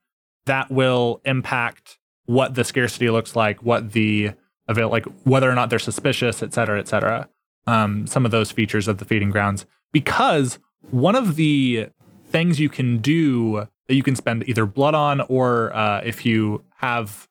that 0.46 0.70
will 0.70 1.20
impact 1.24 1.98
what 2.26 2.54
the 2.54 2.64
scarcity 2.64 3.10
looks 3.10 3.34
like, 3.36 3.62
what 3.62 3.92
the 3.92 4.32
avail 4.68 4.88
like 4.88 5.04
whether 5.24 5.50
or 5.50 5.54
not 5.54 5.70
they're 5.70 5.78
suspicious, 5.78 6.42
et 6.42 6.54
cetera, 6.54 6.78
et 6.78 6.88
cetera. 6.88 7.28
Um, 7.66 8.06
some 8.06 8.24
of 8.24 8.30
those 8.30 8.50
features 8.50 8.88
of 8.88 8.98
the 8.98 9.04
feeding 9.04 9.30
grounds. 9.30 9.66
Because 9.92 10.58
one 10.90 11.14
of 11.14 11.36
the 11.36 11.88
things 12.28 12.58
you 12.58 12.68
can 12.68 12.98
do 12.98 13.68
that 13.86 13.94
you 13.94 14.02
can 14.02 14.16
spend 14.16 14.48
either 14.48 14.66
blood 14.66 14.94
on 14.94 15.20
or 15.22 15.74
uh, 15.74 16.00
if 16.04 16.24
you 16.24 16.64
have 16.76 17.28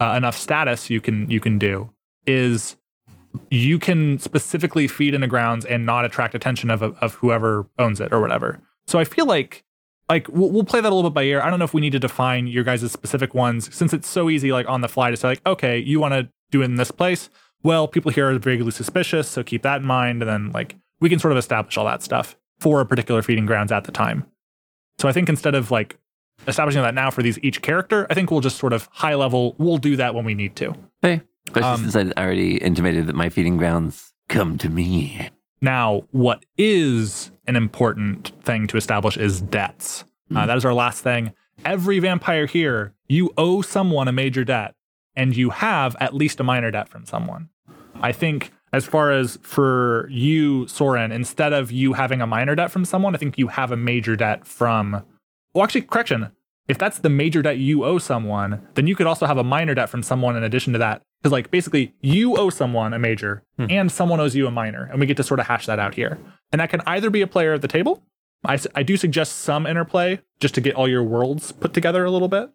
uh, 0.00 0.14
enough 0.16 0.36
status 0.36 0.90
you 0.90 1.00
can 1.00 1.28
you 1.30 1.40
can 1.40 1.58
do 1.58 1.90
is 2.26 2.76
you 3.50 3.78
can 3.78 4.18
specifically 4.18 4.86
feed 4.86 5.14
in 5.14 5.20
the 5.20 5.26
grounds 5.26 5.64
and 5.64 5.84
not 5.84 6.04
attract 6.04 6.34
attention 6.34 6.70
of 6.70 6.82
of 6.82 7.14
whoever 7.14 7.66
owns 7.78 8.00
it 8.00 8.12
or 8.12 8.20
whatever. 8.20 8.60
So 8.86 8.98
I 8.98 9.04
feel 9.04 9.26
like 9.26 9.64
like 10.08 10.28
we'll, 10.28 10.50
we'll 10.50 10.64
play 10.64 10.80
that 10.80 10.92
a 10.92 10.94
little 10.94 11.10
bit 11.10 11.14
by 11.14 11.22
ear. 11.22 11.40
I 11.40 11.48
don't 11.50 11.58
know 11.58 11.64
if 11.64 11.72
we 11.74 11.80
need 11.80 11.92
to 11.92 11.98
define 11.98 12.46
your 12.46 12.64
guys' 12.64 12.90
specific 12.92 13.34
ones 13.34 13.74
since 13.74 13.92
it's 13.92 14.08
so 14.08 14.28
easy 14.28 14.52
like 14.52 14.68
on 14.68 14.80
the 14.82 14.88
fly 14.88 15.10
to 15.10 15.16
say 15.16 15.28
like 15.28 15.46
okay 15.46 15.78
you 15.78 16.00
want 16.00 16.12
to 16.14 16.28
do 16.50 16.62
it 16.62 16.66
in 16.66 16.76
this 16.76 16.90
place. 16.90 17.30
Well, 17.62 17.88
people 17.88 18.10
here 18.10 18.30
are 18.30 18.38
vaguely 18.38 18.70
suspicious, 18.70 19.26
so 19.26 19.42
keep 19.42 19.62
that 19.62 19.80
in 19.80 19.86
mind, 19.86 20.22
and 20.22 20.30
then 20.30 20.52
like 20.52 20.76
we 21.00 21.08
can 21.08 21.18
sort 21.18 21.32
of 21.32 21.38
establish 21.38 21.76
all 21.78 21.86
that 21.86 22.02
stuff 22.02 22.36
for 22.60 22.80
a 22.80 22.86
particular 22.86 23.22
feeding 23.22 23.46
grounds 23.46 23.72
at 23.72 23.84
the 23.84 23.92
time. 23.92 24.26
So 24.98 25.08
I 25.08 25.12
think 25.12 25.28
instead 25.28 25.54
of 25.54 25.70
like 25.70 25.98
establishing 26.46 26.82
that 26.82 26.94
now 26.94 27.10
for 27.10 27.22
these 27.22 27.38
each 27.40 27.62
character, 27.62 28.06
I 28.10 28.14
think 28.14 28.30
we'll 28.30 28.40
just 28.40 28.58
sort 28.58 28.72
of 28.74 28.88
high 28.92 29.14
level. 29.14 29.54
We'll 29.58 29.78
do 29.78 29.96
that 29.96 30.14
when 30.14 30.24
we 30.24 30.34
need 30.34 30.56
to. 30.56 30.74
Hey, 31.00 31.22
especially 31.48 31.70
Um, 31.70 31.90
since 31.90 31.96
I 31.96 32.20
already 32.20 32.58
intimated 32.58 33.06
that 33.06 33.16
my 33.16 33.30
feeding 33.30 33.56
grounds 33.56 34.12
come 34.28 34.58
to 34.58 34.68
me. 34.68 35.30
Now, 35.60 36.04
what 36.10 36.44
is 36.58 37.30
an 37.46 37.56
important 37.56 38.32
thing 38.42 38.66
to 38.68 38.76
establish 38.76 39.16
is 39.16 39.40
debts. 39.40 40.04
Uh, 40.34 40.46
that 40.46 40.56
is 40.56 40.64
our 40.64 40.74
last 40.74 41.02
thing. 41.02 41.32
Every 41.64 41.98
vampire 41.98 42.46
here, 42.46 42.94
you 43.06 43.32
owe 43.36 43.62
someone 43.62 44.08
a 44.08 44.12
major 44.12 44.44
debt, 44.44 44.74
and 45.14 45.36
you 45.36 45.50
have 45.50 45.96
at 46.00 46.14
least 46.14 46.40
a 46.40 46.44
minor 46.44 46.70
debt 46.70 46.88
from 46.88 47.06
someone. 47.06 47.48
I 48.00 48.12
think, 48.12 48.50
as 48.72 48.84
far 48.84 49.12
as 49.12 49.38
for 49.42 50.08
you, 50.10 50.66
Soren, 50.66 51.12
instead 51.12 51.52
of 51.52 51.70
you 51.70 51.92
having 51.92 52.20
a 52.20 52.26
minor 52.26 52.54
debt 52.54 52.70
from 52.70 52.84
someone, 52.84 53.14
I 53.14 53.18
think 53.18 53.38
you 53.38 53.48
have 53.48 53.70
a 53.70 53.76
major 53.76 54.16
debt 54.16 54.46
from. 54.46 55.04
Well, 55.52 55.62
actually, 55.62 55.82
correction. 55.82 56.32
If 56.66 56.78
that's 56.78 56.98
the 56.98 57.10
major 57.10 57.42
debt 57.42 57.58
you 57.58 57.84
owe 57.84 57.98
someone, 57.98 58.66
then 58.74 58.86
you 58.86 58.96
could 58.96 59.06
also 59.06 59.26
have 59.26 59.36
a 59.36 59.44
minor 59.44 59.74
debt 59.74 59.90
from 59.90 60.02
someone 60.02 60.36
in 60.36 60.42
addition 60.42 60.72
to 60.72 60.78
that. 60.80 61.02
Because, 61.24 61.32
like, 61.32 61.50
basically, 61.50 61.94
you 62.02 62.36
owe 62.36 62.50
someone 62.50 62.92
a 62.92 62.98
major 62.98 63.42
and 63.56 63.90
someone 63.90 64.20
owes 64.20 64.36
you 64.36 64.46
a 64.46 64.50
minor. 64.50 64.84
And 64.90 65.00
we 65.00 65.06
get 65.06 65.16
to 65.16 65.22
sort 65.22 65.40
of 65.40 65.46
hash 65.46 65.64
that 65.64 65.78
out 65.78 65.94
here. 65.94 66.18
And 66.52 66.60
that 66.60 66.68
can 66.68 66.82
either 66.86 67.08
be 67.08 67.22
a 67.22 67.26
player 67.26 67.54
at 67.54 67.62
the 67.62 67.68
table. 67.68 68.02
I, 68.44 68.58
I 68.74 68.82
do 68.82 68.98
suggest 68.98 69.38
some 69.38 69.66
interplay 69.66 70.20
just 70.38 70.54
to 70.56 70.60
get 70.60 70.74
all 70.74 70.86
your 70.86 71.02
worlds 71.02 71.50
put 71.50 71.72
together 71.72 72.04
a 72.04 72.10
little 72.10 72.28
bit. 72.28 72.50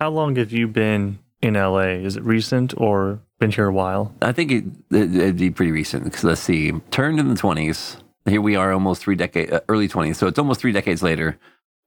How 0.00 0.10
long 0.10 0.34
have 0.34 0.50
you 0.50 0.66
been 0.66 1.20
in 1.40 1.54
LA? 1.54 1.90
Is 2.02 2.16
it 2.16 2.24
recent 2.24 2.74
or 2.76 3.20
been 3.38 3.52
here 3.52 3.66
a 3.68 3.72
while? 3.72 4.12
I 4.20 4.32
think 4.32 4.50
it, 4.50 4.64
it, 4.90 5.14
it'd 5.14 5.36
be 5.36 5.52
pretty 5.52 5.70
recent 5.70 6.02
because 6.02 6.24
let's 6.24 6.40
see, 6.40 6.72
turned 6.90 7.20
in 7.20 7.28
the 7.28 7.36
20s. 7.36 7.98
Here 8.26 8.40
we 8.40 8.56
are, 8.56 8.72
almost 8.72 9.00
three 9.00 9.14
decades, 9.14 9.52
uh, 9.52 9.60
early 9.68 9.86
20s. 9.86 10.16
So 10.16 10.26
it's 10.26 10.40
almost 10.40 10.58
three 10.58 10.72
decades 10.72 11.04
later. 11.04 11.38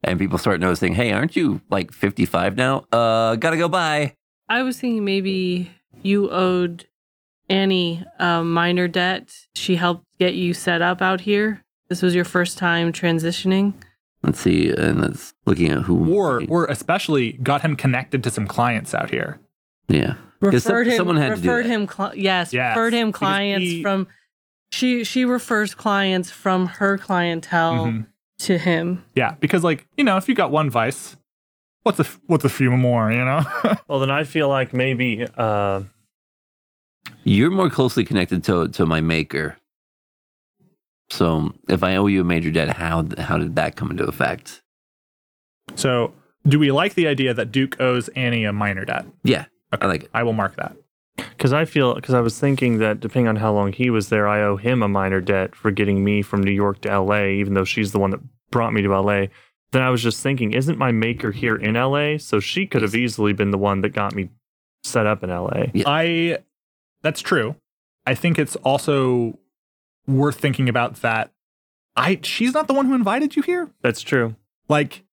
And 0.02 0.18
people 0.18 0.38
start 0.38 0.62
noticing, 0.62 0.94
hey, 0.94 1.12
aren't 1.12 1.36
you 1.36 1.60
like 1.70 1.92
55 1.92 2.56
now? 2.56 2.86
Uh, 2.90 3.36
gotta 3.36 3.58
go 3.58 3.68
by. 3.68 4.16
I 4.48 4.64
was 4.64 4.80
thinking 4.80 5.04
maybe 5.04 5.72
you 6.04 6.30
owed 6.32 6.86
Annie 7.50 8.04
a 8.20 8.44
minor 8.44 8.88
debt. 8.88 9.34
She 9.56 9.76
helped 9.76 10.06
get 10.20 10.34
you 10.36 10.54
set 10.54 10.82
up 10.82 11.02
out 11.02 11.22
here. 11.22 11.64
This 11.90 12.02
was 12.02 12.16
your 12.16 12.26
first 12.26 12.58
time 12.58 12.94
transitioning. 12.94 13.74
Let's 14.24 14.40
see, 14.40 14.70
and 14.70 15.02
that's 15.04 15.34
looking 15.46 15.70
at 15.72 15.80
who. 15.82 16.14
Or 16.14 16.44
or 16.48 16.66
especially 16.68 17.34
got 17.34 17.62
him 17.62 17.76
connected 17.76 18.24
to 18.24 18.30
some 18.30 18.48
clients 18.48 18.94
out 18.94 19.10
here. 19.10 19.40
yeah, 19.88 20.14
'Cause 20.42 20.64
some- 20.64 20.86
him 20.86 20.96
someone 20.96 21.18
had 21.18 21.36
to 21.36 21.42
do 21.42 21.50
referred 21.50 21.66
him 21.66 21.86
cli- 21.88 22.12
yes, 22.22 22.54
Yes, 22.54 22.78
referred 22.78 22.94
him 22.94 23.12
clients 23.12 23.66
he- 23.66 23.82
from 23.82 24.08
she 24.72 25.04
she 25.04 25.26
refers 25.26 25.74
clients 25.76 26.32
from 26.32 26.68
her 26.68 26.98
clientele 26.98 27.88
Mhm. 27.88 28.06
to 28.40 28.58
him 28.58 29.04
Yeah, 29.16 29.36
because 29.42 29.64
like 29.66 29.88
you 29.98 30.04
know, 30.06 30.16
if 30.18 30.30
you 30.30 30.36
got 30.36 30.50
one 30.52 30.70
vice, 30.70 31.18
what's 31.84 32.00
a 32.00 32.04
f- 32.04 32.20
what's 32.28 32.46
a 32.46 32.50
few 32.50 32.72
more? 32.72 33.12
You 33.12 33.26
know. 33.26 33.44
Well, 33.88 34.00
then 34.00 34.12
I 34.12 34.24
feel 34.24 34.48
like 34.48 34.74
maybe 34.74 35.28
uh, 35.38 35.82
you're 37.24 37.52
more 37.52 37.70
closely 37.70 38.06
connected 38.06 38.44
to 38.46 38.68
to 38.70 38.86
my 38.86 39.02
maker. 39.02 39.58
So 41.10 41.54
if 41.68 41.84
I 41.84 41.96
owe 41.98 42.08
you 42.08 42.22
a 42.22 42.24
major 42.24 42.52
debt, 42.52 42.70
how 42.78 43.06
how 43.18 43.38
did 43.38 43.56
that 43.56 43.76
come 43.76 43.92
into 43.92 44.06
effect? 44.06 44.62
so, 45.76 46.14
do 46.48 46.58
we 46.60 46.72
like 46.72 46.94
the 46.96 47.08
idea 47.08 47.34
that 47.34 47.52
Duke 47.52 47.80
owes 47.80 48.08
Annie 48.10 48.46
a 48.46 48.54
minor 48.54 48.86
debt? 48.86 49.06
Yeah, 49.24 49.46
Okay. 49.74 49.86
I 49.86 49.90
like 49.90 50.04
it. 50.04 50.10
I 50.14 50.24
will 50.24 50.34
mark 50.34 50.56
that. 50.56 50.76
Because 51.18 51.54
I 51.54 51.66
feel, 51.66 51.94
because 51.96 52.14
I 52.14 52.20
was 52.22 52.40
thinking 52.40 52.78
that 52.80 53.00
depending 53.00 53.28
on 53.28 53.36
how 53.36 53.52
long 53.54 53.74
he 53.74 53.90
was 53.90 54.10
there, 54.10 54.28
I 54.28 54.42
owe 54.42 54.58
him 54.58 54.82
a 54.82 54.88
minor 54.88 55.22
debt 55.22 55.56
for 55.56 55.70
getting 55.72 56.04
me 56.04 56.22
from 56.22 56.42
New 56.42 56.52
York 56.52 56.82
to 56.82 57.00
LA, 57.00 57.26
even 57.26 57.54
though 57.54 57.64
she's 57.66 57.92
the 57.92 58.00
one 58.00 58.12
that 58.12 58.22
brought 58.52 58.74
me 58.74 58.82
to 58.82 59.00
LA. 59.00 59.26
Then 59.72 59.82
I 59.82 59.90
was 59.90 60.04
just 60.04 60.22
thinking, 60.22 60.52
isn't 60.54 60.78
my 60.78 60.92
maker 60.92 61.32
here 61.32 61.56
in 61.56 61.76
LA? 61.76 62.18
So 62.18 62.40
she 62.40 62.66
could 62.66 62.82
have 62.82 62.94
easily 62.96 63.32
been 63.34 63.52
the 63.52 63.58
one 63.58 63.82
that 63.82 63.90
got 63.90 64.14
me 64.14 64.30
set 64.84 65.06
up 65.06 65.24
in 65.24 65.30
LA. 65.30 65.66
Yeah. 65.74 65.84
I 65.88 66.38
that's 67.02 67.22
true. 67.22 67.56
I 68.06 68.16
think 68.16 68.38
it's 68.38 68.56
also 68.58 69.38
worth 70.08 70.38
thinking 70.38 70.68
about 70.68 70.96
that 71.02 71.32
I 71.96 72.20
she's 72.24 72.54
not 72.54 72.68
the 72.68 72.74
one 72.74 72.86
who 72.88 72.96
invited 72.96 73.36
you 73.36 73.44
here. 73.44 73.70
That's 73.82 74.02
true. 74.02 74.36
Like 74.68 75.04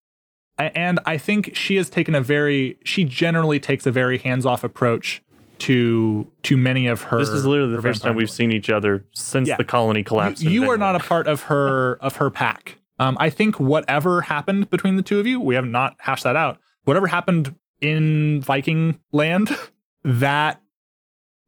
and 0.59 0.99
I 1.07 1.19
think 1.19 1.55
she 1.55 1.77
has 1.77 1.89
taken 1.89 2.15
a 2.17 2.21
very 2.21 2.79
she 2.85 3.05
generally 3.05 3.61
takes 3.61 3.87
a 3.87 3.93
very 3.93 4.19
hands-off 4.19 4.65
approach 4.65 5.23
to 5.59 6.27
to 6.45 6.57
many 6.57 6.87
of 6.87 7.03
her 7.03 7.19
This 7.19 7.29
is 7.29 7.45
literally 7.47 7.77
the 7.77 7.83
first 7.83 8.03
time 8.03 8.17
we've 8.17 8.31
seen 8.31 8.51
each 8.51 8.71
other 8.71 9.05
since 9.13 9.49
Yeah. 9.49 9.57
the 9.57 9.65
colony 9.65 10.03
collapsed. 10.03 10.43
you, 10.43 10.51
you 10.51 10.71
are 10.71 10.79
not 10.79 10.97
a 10.97 11.01
part 11.01 11.27
of 11.29 11.43
her 11.43 11.95
of 12.01 12.17
her 12.17 12.31
pack. 12.31 12.78
Um, 12.99 13.17
I 13.21 13.31
think 13.31 13.59
whatever 13.61 14.23
happened 14.23 14.71
between 14.71 14.97
the 14.97 15.03
two 15.03 15.21
of 15.21 15.27
you, 15.27 15.41
we 15.41 15.55
have 15.55 15.67
not 15.67 15.97
hashed 15.99 16.25
that 16.25 16.37
out. 16.37 16.59
Whatever 16.85 17.07
happened 17.07 17.55
in 17.81 18.41
Viking 18.41 18.99
land, 19.13 19.57
that 20.05 20.61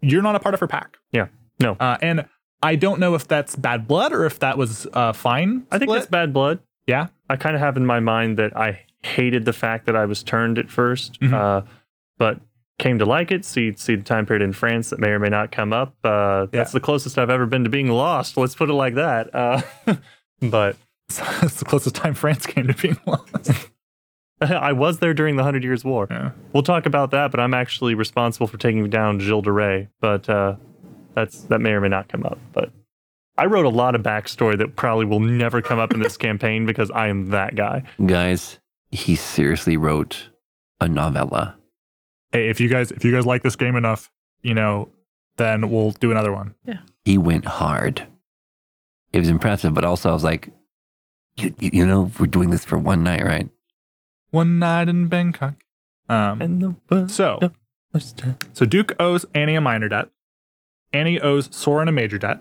you're 0.01 0.22
not 0.22 0.35
a 0.36 0.40
part 0.40 0.55
of 0.55 0.60
her 0.60 0.66
pack. 0.68 0.97
Yeah. 1.12 1.27
No. 1.59 1.77
Uh, 1.81 1.97
and 2.01 2.27
I 2.62 2.77
don't 2.77 3.01
know 3.01 3.14
if 3.14 3.27
that's 3.27 3.56
bad 3.56 3.89
blood 3.89 4.12
or 4.12 4.24
if 4.27 4.39
that 4.40 4.56
was 4.59 4.86
uh, 4.93 5.12
fine. 5.12 5.66
I 5.70 5.78
think 5.78 5.89
split. 5.89 6.01
that's 6.02 6.10
bad 6.10 6.32
blood. 6.32 6.60
Yeah. 6.86 7.09
I 7.28 7.36
kind 7.36 7.55
of 7.55 7.60
have 7.60 7.77
in 7.77 7.85
my 7.86 8.01
mind 8.01 8.39
that 8.39 8.56
I 8.56 8.82
hated 9.02 9.44
the 9.44 9.52
fact 9.52 9.86
that 9.86 9.97
I 9.97 10.05
was 10.05 10.22
turned 10.22 10.59
at 10.59 10.66
1st 10.68 11.18
Mhm. 11.20 11.32
uh, 11.32 11.66
but 12.18 12.40
came 12.78 12.98
to 12.98 13.05
like 13.06 13.31
it. 13.31 13.44
See, 13.44 13.74
see 13.77 13.94
the 13.94 14.02
time 14.02 14.24
period 14.27 14.43
in 14.43 14.52
France 14.52 14.90
that 14.90 14.98
may 15.01 15.09
or 15.09 15.18
may 15.18 15.28
not 15.28 15.52
come 15.52 15.72
up. 15.72 15.94
Uh, 16.05 16.47
That's 16.47 16.70
Yeah. 16.70 16.74
the 16.74 16.81
closest 16.81 17.18
I've 17.18 17.28
ever 17.31 17.47
been 17.47 17.64
to 17.64 17.70
being 17.70 17.89
lost. 17.89 18.36
Let's 18.36 18.55
put 18.55 18.70
it 18.70 18.74
like 18.74 18.94
that. 18.94 19.35
Uh, 19.35 19.62
but 20.43 20.77
it's 21.19 21.55
the 21.59 21.65
closest 21.65 21.95
time 21.95 22.15
France 22.15 22.47
came 22.47 22.66
to 22.66 22.74
being 22.74 22.99
lost. 23.07 23.69
I 24.41 24.73
was 24.73 24.99
there 25.01 25.12
during 25.12 25.37
the 25.37 25.43
Hundred 25.43 25.65
Years' 25.65 25.85
War. 25.85 26.07
Yeah. 26.11 26.31
We'll 26.53 26.62
talk 26.62 26.87
about 26.87 27.11
that. 27.11 27.31
But 27.31 27.41
I'm 27.41 27.53
actually 27.53 27.95
responsible 27.95 28.47
for 28.47 28.57
taking 28.57 28.89
down 28.89 29.20
Gilles 29.20 29.43
de 29.43 29.53
Rais. 29.53 29.89
But 30.01 30.28
uh, 30.28 30.57
that's 31.15 31.43
that 31.45 31.61
may 31.61 31.70
or 31.73 31.81
may 31.81 31.89
not 31.89 32.09
come 32.09 32.24
up. 32.24 32.39
But 32.53 32.70
I 33.37 33.47
wrote 33.47 33.66
a 33.66 33.70
lot 33.70 33.95
of 33.95 34.03
backstory 34.03 34.57
that 34.59 34.77
probably 34.77 35.05
will 35.05 35.20
never 35.20 35.61
come 35.61 35.78
up 35.78 35.93
in 35.93 36.01
this 36.01 36.16
campaign 36.19 36.65
because 36.65 36.91
I 36.91 37.09
am 37.09 37.31
that 37.31 37.55
guy. 37.55 37.82
Guys, 38.05 38.59
he 38.91 39.15
seriously 39.15 39.77
wrote 39.77 40.31
a 40.81 40.89
novella. 40.89 41.57
Hey, 42.32 42.49
if 42.49 42.61
you 42.61 42.69
guys 42.69 42.93
if 42.93 43.05
you 43.05 43.12
guys 43.12 43.27
like 43.27 43.43
this 43.43 43.57
game 43.57 43.77
enough, 43.77 44.11
you 44.43 44.55
know, 44.55 44.89
then 45.37 45.70
we'll 45.70 45.91
do 45.93 46.11
another 46.11 46.32
one. 46.32 46.55
Yeah. 46.65 46.78
He 47.05 47.19
went 47.19 47.45
hard. 47.45 48.07
It 49.12 49.19
was 49.19 49.28
impressive, 49.28 49.74
but 49.74 49.85
also 49.85 50.09
I 50.09 50.12
was 50.12 50.24
like, 50.24 50.51
you, 51.43 51.55
you 51.59 51.71
you 51.73 51.87
know, 51.87 52.11
we're 52.19 52.27
doing 52.27 52.51
this 52.51 52.65
for 52.65 52.79
one 52.79 53.03
night, 53.03 53.25
right? 53.25 53.49
One 54.31 54.59
night 54.59 54.89
in 54.89 55.09
Bangkok. 55.09 55.55
Um, 56.09 56.41
And 56.43 56.77
the 56.89 57.09
so. 57.09 57.39
So 58.53 58.65
Duke 58.67 58.95
owes 59.01 59.27
Annie 59.35 59.57
a 59.57 59.61
minor 59.61 59.89
debt. 59.89 60.09
Annie 60.93 61.21
owes 61.21 61.49
Soren 61.55 61.89
a 61.89 61.93
major 61.93 62.19
debt. 62.19 62.41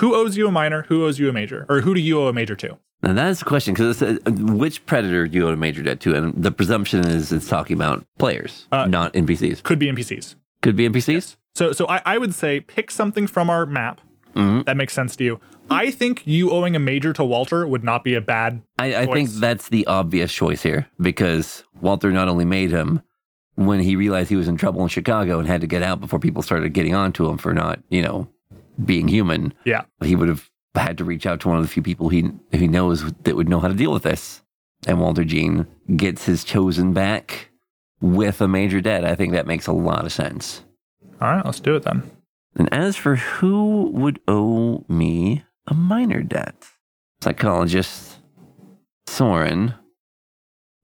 Who 0.00 0.14
owes 0.14 0.36
you 0.36 0.48
a 0.48 0.52
minor? 0.52 0.82
Who 0.88 1.04
owes 1.04 1.18
you 1.18 1.28
a 1.28 1.32
major? 1.32 1.64
Or 1.68 1.80
who 1.80 1.94
do 1.94 2.00
you 2.00 2.20
owe 2.20 2.28
a 2.28 2.32
major 2.32 2.54
to? 2.56 2.78
Now 3.02 3.12
that's 3.12 3.38
the 3.40 3.44
question 3.44 3.74
because 3.74 4.02
uh, 4.02 4.16
which 4.26 4.84
predator 4.86 5.26
do 5.26 5.38
you 5.38 5.48
owe 5.48 5.52
a 5.52 5.56
major 5.56 5.82
debt 5.82 6.00
to? 6.00 6.14
And 6.14 6.34
the 6.42 6.50
presumption 6.50 7.06
is 7.06 7.32
it's 7.32 7.48
talking 7.48 7.76
about 7.76 8.04
players, 8.18 8.66
Uh, 8.72 8.86
not 8.86 9.12
NPCs. 9.14 9.62
Could 9.62 9.78
be 9.78 9.86
NPCs. 9.90 10.34
Could 10.62 10.76
be 10.76 10.88
NPCs. 10.88 11.36
So 11.54 11.72
so 11.72 11.86
I, 11.88 12.00
I 12.04 12.18
would 12.18 12.34
say 12.34 12.60
pick 12.60 12.90
something 12.90 13.26
from 13.26 13.48
our 13.50 13.66
map 13.66 14.00
Mhm. 14.34 14.64
that 14.66 14.76
makes 14.76 14.92
sense 14.92 15.16
to 15.16 15.24
you. 15.24 15.40
I 15.70 15.90
think 15.90 16.26
you 16.26 16.50
owing 16.50 16.76
a 16.76 16.78
major 16.78 17.12
to 17.14 17.24
Walter 17.24 17.66
would 17.66 17.84
not 17.84 18.04
be 18.04 18.14
a 18.14 18.20
bad 18.20 18.62
I, 18.78 18.94
I 18.94 19.06
think 19.06 19.30
that's 19.30 19.68
the 19.68 19.86
obvious 19.86 20.32
choice 20.32 20.62
here 20.62 20.86
because 21.00 21.64
Walter 21.80 22.10
not 22.12 22.28
only 22.28 22.44
made 22.44 22.70
him 22.70 23.02
when 23.56 23.80
he 23.80 23.96
realized 23.96 24.28
he 24.28 24.36
was 24.36 24.48
in 24.48 24.56
trouble 24.56 24.82
in 24.82 24.88
Chicago 24.88 25.38
and 25.38 25.48
had 25.48 25.62
to 25.62 25.66
get 25.66 25.82
out 25.82 26.00
before 26.00 26.18
people 26.18 26.42
started 26.42 26.72
getting 26.72 26.94
onto 26.94 27.28
him 27.28 27.38
for 27.38 27.54
not, 27.54 27.80
you 27.88 28.02
know, 28.02 28.28
being 28.84 29.08
human. 29.08 29.54
Yeah. 29.64 29.84
He 30.02 30.14
would 30.14 30.28
have 30.28 30.50
had 30.74 30.98
to 30.98 31.04
reach 31.04 31.26
out 31.26 31.40
to 31.40 31.48
one 31.48 31.56
of 31.56 31.64
the 31.64 31.68
few 31.68 31.82
people 31.82 32.10
he 32.10 32.30
he 32.52 32.68
knows 32.68 33.10
that 33.12 33.34
would 33.34 33.48
know 33.48 33.60
how 33.60 33.68
to 33.68 33.74
deal 33.74 33.92
with 33.92 34.02
this. 34.02 34.42
And 34.86 35.00
Walter 35.00 35.24
Jean 35.24 35.66
gets 35.96 36.26
his 36.26 36.44
chosen 36.44 36.92
back 36.92 37.48
with 38.00 38.40
a 38.40 38.48
major 38.48 38.80
debt. 38.80 39.04
I 39.04 39.14
think 39.14 39.32
that 39.32 39.46
makes 39.46 39.66
a 39.66 39.72
lot 39.72 40.04
of 40.04 40.12
sense. 40.12 40.62
All 41.20 41.28
right, 41.28 41.44
let's 41.44 41.60
do 41.60 41.76
it 41.76 41.82
then. 41.82 42.10
And 42.56 42.72
as 42.72 42.96
for 42.96 43.16
who 43.16 43.90
would 43.94 44.20
owe 44.28 44.84
me 44.88 45.44
a 45.66 45.74
minor 45.74 46.22
debt, 46.22 46.54
psychologist 47.22 48.18
Soren. 49.06 49.74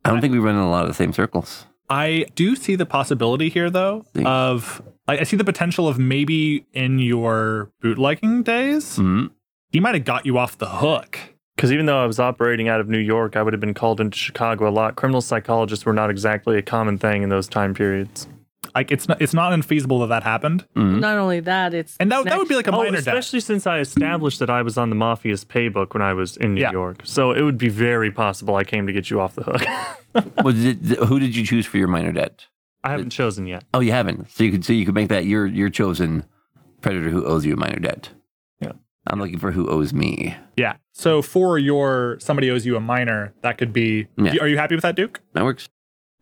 I 0.04 0.10
don't 0.10 0.20
think 0.20 0.32
we 0.32 0.38
run 0.38 0.54
in 0.56 0.60
a 0.60 0.70
lot 0.70 0.82
of 0.82 0.88
the 0.88 0.94
same 0.94 1.12
circles. 1.12 1.66
I 1.88 2.26
do 2.34 2.56
see 2.56 2.74
the 2.74 2.86
possibility 2.86 3.48
here 3.48 3.68
though 3.70 4.04
See. 4.16 4.24
of 4.24 4.82
I, 5.06 5.18
I 5.18 5.22
see 5.24 5.36
the 5.36 5.44
potential 5.44 5.86
of 5.88 5.98
maybe 5.98 6.66
in 6.72 6.98
your 6.98 7.70
bootlegging 7.80 8.42
days, 8.42 8.96
Mhm. 8.98 9.30
he 9.70 9.80
might 9.80 9.94
have 9.94 10.04
got 10.04 10.24
you 10.26 10.38
off 10.38 10.56
the 10.58 10.68
hook. 10.68 11.18
Because 11.56 11.70
even 11.70 11.84
though 11.86 12.02
I 12.02 12.06
was 12.06 12.18
operating 12.18 12.68
out 12.68 12.80
of 12.80 12.88
New 12.88 12.98
York, 12.98 13.36
I 13.36 13.42
would 13.42 13.52
have 13.52 13.60
been 13.60 13.74
called 13.74 14.00
into 14.00 14.16
Chicago 14.16 14.66
a 14.68 14.70
lot. 14.70 14.96
Criminal 14.96 15.20
psychologists 15.20 15.84
were 15.84 15.92
not 15.92 16.08
exactly 16.08 16.56
a 16.56 16.62
common 16.62 16.96
thing 16.98 17.22
in 17.22 17.28
those 17.28 17.46
time 17.46 17.74
periods. 17.74 18.26
Like 18.74 18.90
it's 18.92 19.08
not 19.08 19.20
it's 19.20 19.34
not 19.34 19.52
infeasible 19.52 20.00
that 20.00 20.06
that 20.08 20.22
happened. 20.22 20.64
Mhm. 20.76 21.00
not 21.00 21.18
only 21.18 21.40
that 21.40 21.74
it's 21.74 21.96
And 21.98 22.10
that, 22.12 22.24
that 22.24 22.38
would 22.38 22.48
be 22.48 22.54
like 22.54 22.68
a 22.68 22.72
Oh, 22.72 22.78
minor 22.78 22.92
debt. 22.92 22.98
especially 23.00 23.40
since 23.40 23.66
I 23.66 23.80
established 23.80 24.38
that 24.38 24.50
I 24.50 24.62
was 24.62 24.78
on 24.78 24.88
the 24.88 24.96
Mafia's 24.96 25.44
paybook 25.44 25.94
when 25.94 26.02
I 26.02 26.12
was 26.14 26.36
in 26.36 26.54
New 26.54 26.60
Yeah. 26.62 26.70
York. 26.72 27.00
So 27.04 27.32
it 27.32 27.42
would 27.42 27.58
be 27.58 27.68
very 27.68 28.10
possible 28.12 28.54
I 28.56 28.64
came 28.64 28.86
to 28.86 28.92
get 28.92 29.10
you 29.10 29.20
off 29.20 29.34
the 29.34 29.42
hook. 29.42 29.62
Was 30.44 30.64
it, 30.64 30.76
who 31.08 31.18
did 31.18 31.34
you 31.34 31.44
choose 31.44 31.64
for 31.66 31.78
your 31.78 31.88
minor 31.88 32.12
debt? 32.12 32.46
I 32.84 32.90
haven't 32.90 33.10
chosen 33.10 33.46
yet. 33.46 33.64
Oh, 33.74 33.80
you 33.80 33.90
haven't. 33.92 34.30
So 34.30 34.44
you 34.44 34.50
could 34.52 34.64
so 34.64 34.72
you 34.72 34.84
could 34.86 34.94
make 34.94 35.08
that 35.08 35.24
your 35.24 35.46
your 35.46 35.68
chosen 35.70 36.24
predator 36.82 37.10
who 37.10 37.24
owes 37.24 37.44
you 37.46 37.54
a 37.54 37.56
minor 37.56 37.78
debt. 37.78 38.10
Yeah. 38.60 38.72
I'm 39.06 39.18
looking 39.20 39.38
for 39.38 39.52
who 39.52 39.68
owes 39.68 39.92
me. 39.92 40.36
Yeah. 40.56 40.74
So 40.92 41.22
for 41.22 41.58
your 41.58 42.18
somebody 42.20 42.50
owes 42.50 42.64
you 42.66 42.76
a 42.76 42.80
minor, 42.80 43.32
that 43.42 43.56
could 43.58 43.72
be. 43.72 44.06
Yeah. 44.16 44.36
Are 44.40 44.48
you 44.48 44.56
happy 44.58 44.74
with 44.74 44.82
that, 44.82 44.94
Duke? 44.96 45.20
That 45.32 45.44
works. 45.44 45.68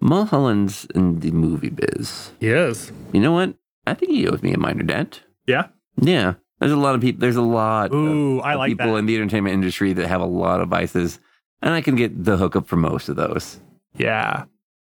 Mulholland's 0.00 0.86
in 0.94 1.20
the 1.20 1.30
movie 1.30 1.68
biz. 1.70 2.30
He 2.40 2.48
is. 2.48 2.90
You 3.12 3.20
know 3.20 3.32
what? 3.32 3.54
I 3.86 3.94
think 3.94 4.12
he 4.12 4.26
owes 4.28 4.42
me 4.42 4.52
a 4.52 4.58
minor 4.58 4.82
debt. 4.82 5.20
Yeah. 5.46 5.68
Yeah. 6.00 6.34
There's 6.58 6.72
a 6.72 6.76
lot 6.76 6.94
of 6.94 7.00
people. 7.00 7.20
There's 7.20 7.36
a 7.36 7.42
lot. 7.42 7.86
of- 7.90 7.94
Ooh, 7.94 8.40
I 8.40 8.52
of 8.52 8.58
like 8.58 8.70
people 8.70 8.92
that. 8.92 8.98
in 8.98 9.06
the 9.06 9.16
entertainment 9.16 9.54
industry 9.54 9.92
that 9.94 10.06
have 10.08 10.20
a 10.20 10.26
lot 10.26 10.60
of 10.60 10.68
vices, 10.68 11.18
and 11.62 11.72
I 11.74 11.80
can 11.80 11.96
get 11.96 12.24
the 12.24 12.36
hookup 12.36 12.66
for 12.66 12.76
most 12.76 13.08
of 13.08 13.16
those, 13.16 13.60
Yeah. 13.96 14.44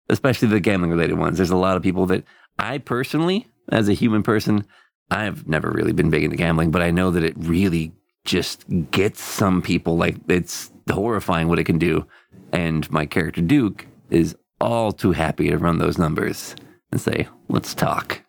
especially 0.09 0.49
the 0.49 0.61
gambling 0.61 0.91
related 0.91 1.19
ones. 1.19 1.37
There's 1.37 1.51
a 1.51 1.57
lot 1.57 1.77
of 1.77 1.83
people 1.83 2.07
that 2.07 2.25
I 2.59 2.79
personally, 2.79 3.49
as 3.71 3.89
a 3.89 3.93
human 3.95 4.23
person, 4.23 4.65
I've 5.11 5.47
never 5.47 5.71
really 5.71 5.93
been 5.93 6.11
big 6.11 6.25
into 6.25 6.37
gambling, 6.37 6.71
but 6.71 6.83
I 6.83 6.91
know 6.91 7.11
that 7.11 7.23
it 7.25 7.35
really 7.39 7.93
just 8.25 8.65
gets 8.91 9.23
some 9.23 9.63
people. 9.63 9.97
Like 9.97 10.17
it's 10.29 10.71
horrifying 10.91 11.49
what 11.49 11.59
it 11.59 11.65
can 11.65 11.79
do, 11.79 12.07
and 12.53 12.91
my 12.91 13.07
character 13.07 13.41
Duke 13.43 13.87
is 14.11 14.35
all 14.61 14.93
too 14.93 15.13
happy 15.13 15.51
to 15.51 15.59
run 15.59 15.79
those 15.79 15.99
numbers 15.99 16.55
and 16.91 17.01
say, 17.01 17.29
"Let's 17.49 17.75
talk." 17.75 18.23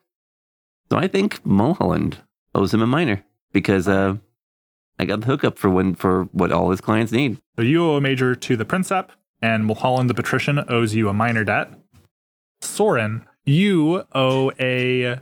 So 0.92 0.98
I 0.98 1.08
think 1.08 1.46
Mulholland 1.46 2.20
owes 2.56 2.74
him 2.74 2.82
a 2.82 2.88
minor 2.88 3.24
because 3.54 3.88
uh, 3.88 4.18
I 4.98 5.06
got 5.06 5.22
the 5.22 5.28
hookup 5.28 5.58
for 5.58 5.70
when 5.70 5.96
for 5.96 6.26
what 6.32 6.52
all 6.52 6.72
his 6.72 6.82
clients 6.82 7.12
need. 7.12 7.38
So 7.56 7.62
you 7.62 7.84
owe 7.84 7.96
a 7.96 8.02
major 8.02 8.36
to 8.36 8.56
the 8.58 8.66
Princep, 8.66 9.10
and 9.42 9.66
Mulholland 9.66 10.10
the 10.10 10.14
Patrician 10.14 10.64
owes 10.68 10.96
you 10.96 11.10
a 11.10 11.14
minor 11.14 11.44
debt. 11.44 11.72
Soren, 12.62 13.26
you 13.46 14.04
owe 14.14 14.52
a 14.60 15.20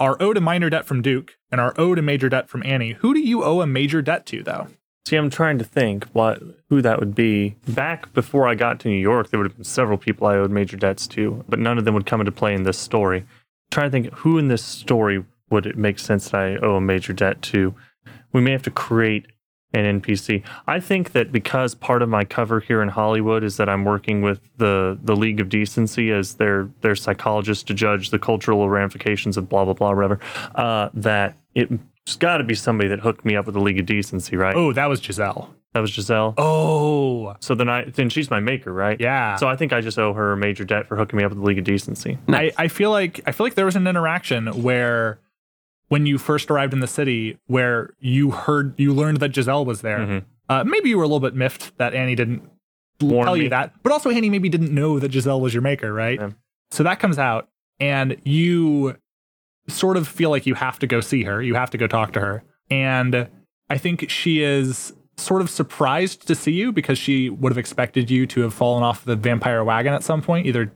are 0.00 0.16
owed 0.20 0.36
a 0.36 0.40
minor 0.40 0.70
debt 0.70 0.84
from 0.84 1.02
Duke 1.02 1.36
and 1.50 1.60
are 1.60 1.74
owed 1.76 1.98
a 1.98 2.02
major 2.02 2.28
debt 2.28 2.48
from 2.48 2.62
Annie. 2.64 2.92
Who 3.00 3.14
do 3.14 3.20
you 3.20 3.42
owe 3.42 3.60
a 3.60 3.66
major 3.66 4.00
debt 4.00 4.26
to, 4.26 4.42
though? 4.42 4.68
See, 5.08 5.16
I'm 5.16 5.30
trying 5.30 5.56
to 5.56 5.64
think 5.64 6.04
what 6.12 6.42
who 6.68 6.82
that 6.82 7.00
would 7.00 7.14
be. 7.14 7.56
Back 7.66 8.12
before 8.12 8.46
I 8.46 8.54
got 8.54 8.78
to 8.80 8.88
New 8.88 8.98
York, 8.98 9.30
there 9.30 9.40
would 9.40 9.48
have 9.48 9.56
been 9.56 9.64
several 9.64 9.96
people 9.96 10.26
I 10.26 10.36
owed 10.36 10.50
major 10.50 10.76
debts 10.76 11.06
to, 11.06 11.46
but 11.48 11.58
none 11.58 11.78
of 11.78 11.86
them 11.86 11.94
would 11.94 12.04
come 12.04 12.20
into 12.20 12.30
play 12.30 12.52
in 12.52 12.64
this 12.64 12.78
story. 12.78 13.24
trying 13.70 13.86
to 13.86 13.90
think 13.90 14.12
who 14.16 14.36
in 14.36 14.48
this 14.48 14.62
story 14.62 15.24
would 15.48 15.64
it 15.64 15.78
make 15.78 15.98
sense 15.98 16.28
that 16.28 16.38
I 16.38 16.56
owe 16.56 16.76
a 16.76 16.80
major 16.82 17.14
debt 17.14 17.40
to. 17.40 17.74
We 18.34 18.42
may 18.42 18.52
have 18.52 18.64
to 18.64 18.70
create 18.70 19.28
an 19.72 20.02
NPC. 20.02 20.42
I 20.66 20.78
think 20.78 21.12
that 21.12 21.32
because 21.32 21.74
part 21.74 22.02
of 22.02 22.10
my 22.10 22.24
cover 22.26 22.60
here 22.60 22.82
in 22.82 22.90
Hollywood 22.90 23.42
is 23.42 23.56
that 23.56 23.70
I'm 23.70 23.86
working 23.86 24.20
with 24.20 24.40
the 24.58 24.98
the 25.02 25.16
League 25.16 25.40
of 25.40 25.48
Decency 25.48 26.10
as 26.12 26.34
their 26.34 26.68
their 26.82 26.94
psychologist 26.94 27.66
to 27.68 27.72
judge 27.74 28.10
the 28.10 28.18
cultural 28.18 28.68
ramifications 28.68 29.38
of 29.38 29.48
blah 29.48 29.64
blah 29.64 29.72
blah 29.72 29.94
whatever. 29.94 30.20
Uh, 30.54 30.90
that 30.92 31.34
it's 32.08 32.16
got 32.16 32.38
to 32.38 32.44
be 32.44 32.54
somebody 32.54 32.88
that 32.88 33.00
hooked 33.00 33.24
me 33.24 33.36
up 33.36 33.46
with 33.46 33.54
the 33.54 33.60
League 33.60 33.78
of 33.78 33.86
Decency, 33.86 34.36
right? 34.36 34.54
Oh, 34.56 34.72
that 34.72 34.86
was 34.86 35.00
Giselle. 35.02 35.54
That 35.74 35.80
was 35.80 35.90
Giselle. 35.92 36.34
Oh, 36.38 37.34
So 37.40 37.54
then 37.54 37.68
I 37.68 37.84
then 37.84 38.08
she's 38.08 38.30
my 38.30 38.40
maker, 38.40 38.72
right? 38.72 38.98
yeah. 39.00 39.36
So 39.36 39.46
I 39.48 39.56
think 39.56 39.72
I 39.72 39.80
just 39.82 39.98
owe 39.98 40.14
her 40.14 40.32
a 40.32 40.36
major 40.36 40.64
debt 40.64 40.88
for 40.88 40.96
hooking 40.96 41.18
me 41.18 41.24
up 41.24 41.30
with 41.30 41.38
the 41.38 41.44
League 41.44 41.58
of 41.58 41.64
Decency. 41.64 42.18
I, 42.28 42.50
I 42.56 42.68
feel 42.68 42.90
like 42.90 43.20
I 43.26 43.32
feel 43.32 43.44
like 43.44 43.54
there 43.54 43.66
was 43.66 43.76
an 43.76 43.86
interaction 43.86 44.62
where 44.62 45.20
when 45.88 46.06
you 46.06 46.16
first 46.18 46.50
arrived 46.50 46.72
in 46.72 46.80
the 46.80 46.86
city 46.86 47.38
where 47.46 47.90
you 48.00 48.30
heard 48.30 48.74
you 48.78 48.94
learned 48.94 49.18
that 49.20 49.34
Giselle 49.34 49.64
was 49.64 49.82
there. 49.82 49.98
Mhm. 49.98 50.24
Uh, 50.48 50.64
maybe 50.64 50.88
you 50.88 50.96
were 50.96 51.04
a 51.04 51.06
little 51.06 51.20
bit 51.20 51.34
miffed 51.34 51.76
that 51.76 51.92
Annie 51.94 52.14
didn't 52.14 52.42
Warn 53.02 53.26
tell 53.26 53.34
me. 53.36 53.44
you 53.44 53.48
that, 53.50 53.74
but 53.82 53.92
also 53.92 54.08
Annie 54.10 54.30
maybe 54.30 54.48
didn't 54.48 54.74
know 54.74 54.98
that 54.98 55.12
Giselle 55.12 55.40
was 55.42 55.52
your 55.52 55.62
maker, 55.62 55.92
right? 55.92 56.18
Yeah. 56.18 56.30
So 56.70 56.82
that 56.84 56.98
comes 57.00 57.18
out, 57.18 57.48
and 57.78 58.16
you 58.24 58.96
sort 59.68 59.96
of 59.96 60.08
feel 60.08 60.30
like 60.30 60.46
you 60.46 60.54
have 60.54 60.78
to 60.80 60.86
go 60.86 61.00
see 61.00 61.24
her, 61.24 61.42
you 61.42 61.54
have 61.54 61.70
to 61.70 61.78
go 61.78 61.86
talk 61.86 62.12
to 62.14 62.20
her, 62.20 62.42
and 62.70 63.28
I 63.70 63.78
think 63.78 64.10
she 64.10 64.42
is 64.42 64.92
sort 65.16 65.42
of 65.42 65.50
surprised 65.50 66.26
to 66.28 66.34
see 66.34 66.52
you 66.52 66.72
because 66.72 66.98
she 66.98 67.28
would 67.28 67.50
have 67.50 67.58
expected 67.58 68.10
you 68.10 68.26
to 68.26 68.42
have 68.42 68.54
fallen 68.54 68.82
off 68.82 69.04
the 69.04 69.16
vampire 69.16 69.64
wagon 69.64 69.92
at 69.92 70.02
some 70.04 70.22
point, 70.22 70.46
either 70.46 70.72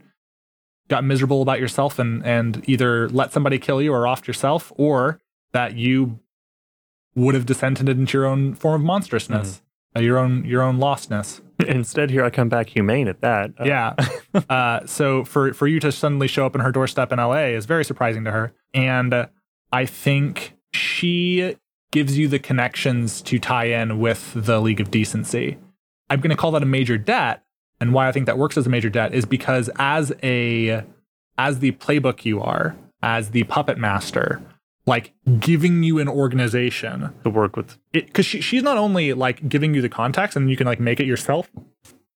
got 0.89 1.05
miserable 1.05 1.43
about 1.43 1.60
yourself 1.60 1.98
and 1.98 2.24
and 2.27 2.62
either 2.69 3.09
let 3.09 3.32
somebody 3.32 3.59
kill 3.59 3.81
you 3.81 3.93
or 3.93 4.06
off 4.06 4.27
yourself, 4.27 4.73
or 4.77 5.20
that 5.52 5.74
you 5.74 6.19
would 7.14 7.35
have 7.35 7.47
descended 7.47 7.89
into 7.89 8.19
your 8.19 8.27
own 8.27 8.55
form 8.55 8.81
of 8.81 8.86
monstrousness, 8.86 9.62
uh, 9.97 10.01
your 10.01 10.19
own 10.19 10.44
your 10.44 10.62
own 10.62 10.78
lostness. 10.78 11.40
Instead, 11.68 12.10
here 12.10 12.24
I 12.24 12.30
come 12.30 12.48
back 12.48 12.68
humane 12.68 13.09
at 13.09 13.20
that. 13.20 13.51
Uh, 13.60 13.64
Yeah. 13.64 13.94
uh, 14.51 14.86
so 14.86 15.24
for 15.24 15.52
for 15.52 15.66
you 15.66 15.80
to 15.80 15.93
suddenly 15.93 16.28
show 16.28 16.47
up 16.47 16.55
in 16.55 16.60
her 16.60 16.72
doorstep 16.72 17.12
in 17.12 17.18
LA 17.18 17.47
is 17.47 17.66
very 17.66 17.84
surprising 17.84 18.24
to 18.24 18.30
her, 18.30 18.52
and 18.74 19.12
uh, 19.14 19.26
I 19.72 19.86
think 19.86 20.55
she 20.72 21.56
gives 21.90 22.16
you 22.16 22.26
the 22.28 22.39
connections 22.39 23.20
to 23.22 23.39
tie 23.39 23.66
in 23.66 23.98
with 23.98 24.32
the 24.34 24.60
League 24.60 24.80
of 24.80 24.90
Decency. 24.90 25.59
I'm 26.09 26.20
going 26.20 26.30
to 26.30 26.36
call 26.36 26.51
that 26.52 26.62
a 26.62 26.66
major 26.66 26.98
debt, 26.98 27.43
and 27.80 27.93
why 27.93 28.09
I 28.09 28.12
think 28.12 28.26
that 28.26 28.39
works 28.39 28.56
as 28.56 28.66
a 28.66 28.70
major 28.70 28.90
debt 28.90 29.14
is 29.14 29.24
because 29.24 29.70
as 29.78 30.12
a 30.22 30.84
as 31.39 31.59
the 31.60 31.72
playbook 31.72 32.24
you 32.24 32.40
are, 32.40 32.76
as 33.02 33.30
the 33.30 33.44
puppet 33.44 33.78
master, 33.78 34.43
like 34.86 35.12
giving 35.38 35.82
you 35.82 35.98
an 36.00 36.09
organization 36.09 37.12
to 37.22 37.30
work 37.30 37.56
with. 37.56 37.78
because 37.92 38.26
she, 38.26 38.40
she's 38.40 38.62
not 38.62 38.76
only 38.76 39.12
like 39.12 39.48
giving 39.48 39.74
you 39.74 39.80
the 39.82 39.88
context 39.88 40.36
and 40.36 40.50
you 40.50 40.56
can 40.56 40.66
like 40.66 40.80
make 40.80 40.98
it 41.00 41.06
yourself 41.06 41.50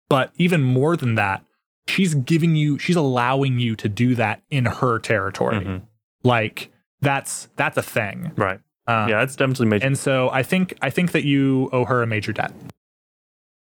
but 0.08 0.32
even 0.36 0.62
more 0.62 0.96
than 0.96 1.14
that 1.14 1.44
she's 1.88 2.14
giving 2.14 2.56
you 2.56 2.78
she's 2.78 2.96
allowing 2.96 3.58
you 3.60 3.76
to 3.76 3.88
do 3.88 4.14
that 4.16 4.42
in 4.50 4.64
her 4.66 4.98
territory 4.98 5.60
Mhm. 5.64 5.82
like 6.24 6.72
that's 7.00 7.48
that's 7.56 7.76
a 7.76 7.82
thing 7.82 8.32
Right. 8.36 8.58
uh, 8.88 9.06
Yeah, 9.08 9.22
it's 9.22 9.36
definitely 9.36 9.66
major. 9.66 9.86
and 9.86 9.96
so 9.96 10.28
i 10.30 10.42
think 10.42 10.74
i 10.82 10.90
think 10.90 11.12
that 11.12 11.24
you 11.24 11.68
owe 11.72 11.84
her 11.84 12.02
a 12.02 12.06
major 12.06 12.32
debt 12.32 12.52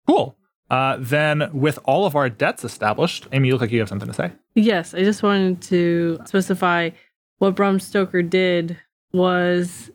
cool 0.08 0.36
uh, 0.70 0.98
then 1.00 1.50
with 1.54 1.78
all 1.86 2.06
of 2.06 2.16
our 2.16 2.30
debts 2.30 2.64
established 2.64 3.28
amy 3.32 3.48
you 3.48 3.54
look 3.54 3.62
like 3.62 3.72
you 3.72 3.80
have 3.80 3.90
something 3.90 4.08
to 4.08 4.14
say 4.14 4.32
Yes, 4.56 4.94
I 4.94 5.02
just 5.04 5.24
wanted 5.24 5.64
to 5.64 6.20
specify 6.26 6.92
what 7.44 7.56
Bram 7.56 7.78
Stoker 7.78 8.22
did 8.22 8.78
was 9.12 9.92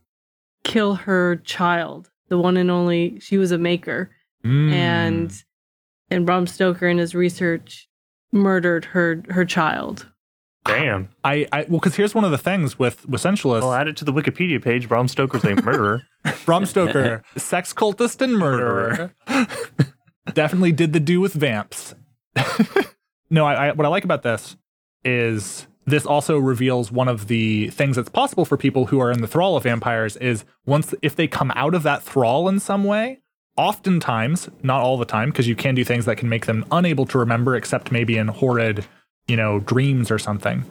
kill 0.64 0.96
her 0.96 1.36
child, 1.36 2.10
the 2.28 2.36
one 2.36 2.58
and 2.58 2.70
only. 2.70 3.18
She 3.20 3.38
was 3.38 3.52
a 3.52 3.58
maker, 3.58 4.10
Mm. 4.44 4.70
and 4.70 5.44
and 6.10 6.26
Bram 6.26 6.46
Stoker 6.46 6.86
in 6.86 6.98
his 6.98 7.14
research 7.14 7.88
murdered 8.32 8.84
her 8.86 9.22
her 9.30 9.46
child. 9.46 10.06
Damn. 10.66 11.08
i 11.24 11.46
i 11.50 11.60
well 11.62 11.80
because 11.80 11.96
here's 11.96 12.14
one 12.14 12.24
of 12.24 12.30
the 12.30 12.36
things 12.36 12.78
with 12.78 13.08
with 13.08 13.22
sensualist 13.22 13.64
I'll 13.64 13.72
add 13.72 13.88
it 13.88 13.96
to 13.96 14.04
the 14.04 14.12
Wikipedia 14.12 14.62
page. 14.62 14.86
Bram 14.86 15.08
Stoker's 15.08 15.44
a 15.44 15.54
murderer. 15.54 16.02
Bram 16.44 16.66
Stoker, 16.66 17.22
sex 17.38 17.72
cultist 17.72 18.20
and 18.20 18.36
murderer. 18.36 19.14
Definitely 20.34 20.72
did 20.72 20.92
the 20.92 21.00
do 21.00 21.18
with 21.22 21.32
vamps. 21.32 21.94
no, 23.30 23.46
I, 23.46 23.68
I, 23.68 23.72
what 23.72 23.86
I 23.86 23.88
like 23.88 24.04
about 24.04 24.22
this 24.22 24.58
is 25.02 25.66
this 25.90 26.06
also 26.06 26.38
reveals 26.38 26.90
one 26.90 27.08
of 27.08 27.28
the 27.28 27.68
things 27.68 27.96
that's 27.96 28.08
possible 28.08 28.44
for 28.44 28.56
people 28.56 28.86
who 28.86 29.00
are 29.00 29.10
in 29.10 29.20
the 29.20 29.28
thrall 29.28 29.56
of 29.56 29.62
vampires 29.62 30.16
is 30.16 30.44
once 30.66 30.94
if 31.02 31.14
they 31.16 31.26
come 31.26 31.52
out 31.54 31.74
of 31.74 31.82
that 31.82 32.02
thrall 32.02 32.48
in 32.48 32.60
some 32.60 32.84
way, 32.84 33.20
oftentimes, 33.56 34.48
not 34.62 34.80
all 34.80 34.96
the 34.96 35.04
time, 35.04 35.30
because 35.30 35.48
you 35.48 35.56
can 35.56 35.74
do 35.74 35.84
things 35.84 36.04
that 36.04 36.16
can 36.16 36.28
make 36.28 36.46
them 36.46 36.64
unable 36.70 37.06
to 37.06 37.18
remember, 37.18 37.56
except 37.56 37.92
maybe 37.92 38.16
in 38.16 38.28
horrid, 38.28 38.86
you 39.26 39.36
know, 39.36 39.60
dreams 39.60 40.10
or 40.10 40.18
something. 40.18 40.64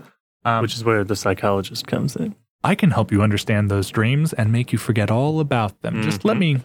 Um, 0.45 0.61
which 0.61 0.75
is 0.75 0.83
where 0.85 1.03
the 1.03 1.15
psychologist 1.15 1.87
comes 1.87 2.15
in. 2.15 2.33
I 2.63 2.73
can 2.73 2.91
help 2.91 3.11
you 3.11 3.21
understand 3.21 3.69
those 3.69 3.89
dreams 3.89 4.31
and 4.31 4.49
make 4.49 4.71
you 4.71 4.77
forget 4.77 5.11
all 5.11 5.41
about 5.41 5.81
them. 5.81 6.01
Just 6.01 6.23
let 6.23 6.37
me 6.37 6.61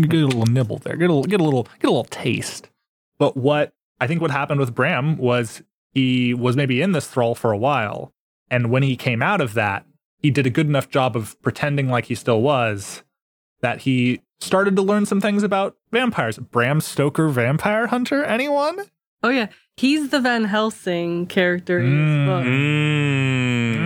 get 0.00 0.22
a 0.22 0.26
little 0.26 0.46
nibble 0.46 0.78
there. 0.78 0.96
Get 0.96 1.10
a 1.10 1.22
get 1.28 1.40
a 1.40 1.44
little 1.44 1.64
get 1.64 1.88
a 1.88 1.90
little 1.90 2.04
taste. 2.04 2.70
But 3.18 3.36
what 3.36 3.74
I 4.00 4.06
think 4.06 4.22
what 4.22 4.30
happened 4.30 4.60
with 4.60 4.74
Bram 4.74 5.18
was 5.18 5.62
he 5.94 6.34
was 6.34 6.56
maybe 6.56 6.82
in 6.82 6.92
this 6.92 7.06
thrall 7.06 7.34
for 7.34 7.52
a 7.52 7.58
while, 7.58 8.12
and 8.50 8.70
when 8.70 8.82
he 8.82 8.96
came 8.96 9.22
out 9.22 9.40
of 9.40 9.54
that, 9.54 9.86
he 10.18 10.30
did 10.30 10.46
a 10.46 10.50
good 10.50 10.66
enough 10.66 10.88
job 10.90 11.16
of 11.16 11.40
pretending 11.42 11.88
like 11.88 12.06
he 12.06 12.14
still 12.14 12.40
was 12.42 13.02
that 13.60 13.80
he 13.82 14.20
started 14.40 14.74
to 14.76 14.82
learn 14.82 15.06
some 15.06 15.20
things 15.20 15.42
about 15.42 15.76
vampires. 15.92 16.38
Bram 16.38 16.80
Stoker, 16.80 17.28
vampire 17.28 17.86
hunter. 17.86 18.24
Anyone? 18.24 18.78
Oh 19.22 19.28
yeah, 19.30 19.46
he's 19.76 20.10
the 20.10 20.20
Van 20.20 20.44
Helsing 20.44 21.26
character 21.26 21.78
in 21.78 21.86
Mm. 21.92 22.26
this 22.26 22.26
book. 22.28 22.44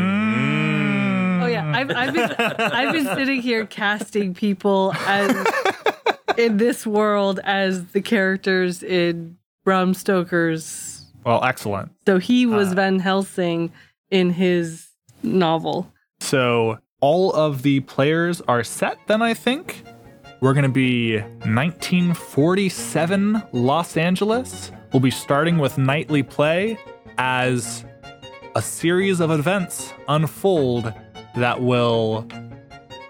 Mm. 0.08 1.42
Oh 1.42 1.46
yeah, 1.46 1.72
I've, 1.74 1.90
I've 1.90 2.12
been 2.14 2.32
I've 2.58 2.92
been 2.92 3.06
sitting 3.06 3.40
here 3.40 3.64
casting 3.66 4.34
people 4.34 4.92
as 5.06 5.46
in 6.36 6.56
this 6.56 6.86
world 6.86 7.38
as 7.44 7.86
the 7.92 8.00
characters 8.00 8.82
in 8.82 9.36
Bram 9.64 9.94
Stoker's. 9.94 10.97
Well, 11.24 11.42
excellent. 11.44 11.90
So 12.06 12.18
he 12.18 12.46
was 12.46 12.72
Uh. 12.72 12.76
Van 12.76 12.98
Helsing 13.00 13.72
in 14.10 14.30
his 14.30 14.88
novel. 15.22 15.92
So 16.20 16.78
all 17.00 17.32
of 17.32 17.62
the 17.62 17.80
players 17.80 18.40
are 18.48 18.64
set, 18.64 18.96
then 19.06 19.22
I 19.22 19.34
think. 19.34 19.84
We're 20.40 20.52
going 20.54 20.62
to 20.64 20.68
be 20.68 21.18
1947 21.18 23.42
Los 23.52 23.96
Angeles. 23.96 24.70
We'll 24.92 25.00
be 25.00 25.10
starting 25.10 25.58
with 25.58 25.78
nightly 25.78 26.22
play 26.22 26.78
as 27.18 27.84
a 28.54 28.62
series 28.62 29.20
of 29.20 29.30
events 29.30 29.92
unfold 30.08 30.92
that 31.36 31.60
will 31.60 32.26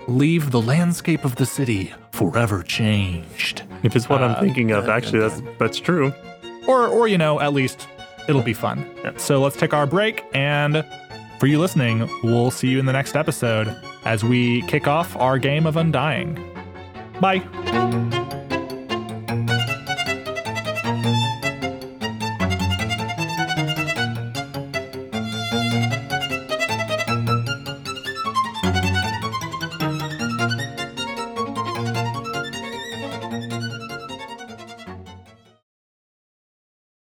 leave 0.09 0.51
the 0.51 0.61
landscape 0.61 1.25
of 1.25 1.37
the 1.37 1.47
city 1.47 1.93
forever 2.13 2.63
changed. 2.63 3.63
If 3.83 3.95
it's 3.95 4.09
what 4.09 4.23
Uh, 4.23 4.27
I'm 4.27 4.45
thinking 4.45 4.73
of, 4.73 4.89
actually, 4.89 5.21
that's 5.21 5.41
that's 5.59 5.79
true. 5.79 6.13
Or, 6.67 6.87
or 6.89 7.09
you 7.09 7.19
know, 7.19 7.41
at 7.41 7.53
least 7.53 7.87
it'll 8.29 8.43
be 8.43 8.53
fun. 8.53 8.89
Yeah. 9.03 9.17
So 9.17 9.41
let's 9.41 9.57
take 9.57 9.75
our 9.75 9.87
break. 9.87 10.25
And 10.33 10.85
for 11.41 11.47
you 11.47 11.59
listening, 11.59 12.09
we'll 12.23 12.51
see 12.51 12.69
you 12.69 12.79
in 12.79 12.87
the 12.87 12.93
next 12.93 13.17
episode 13.17 13.75
as 14.05 14.25
we 14.25 14.63
kick 14.63 14.87
off 14.87 15.17
our 15.17 15.39
game 15.39 15.67
of 15.67 15.77
Undying. 15.77 16.39
Bye. 17.21 18.18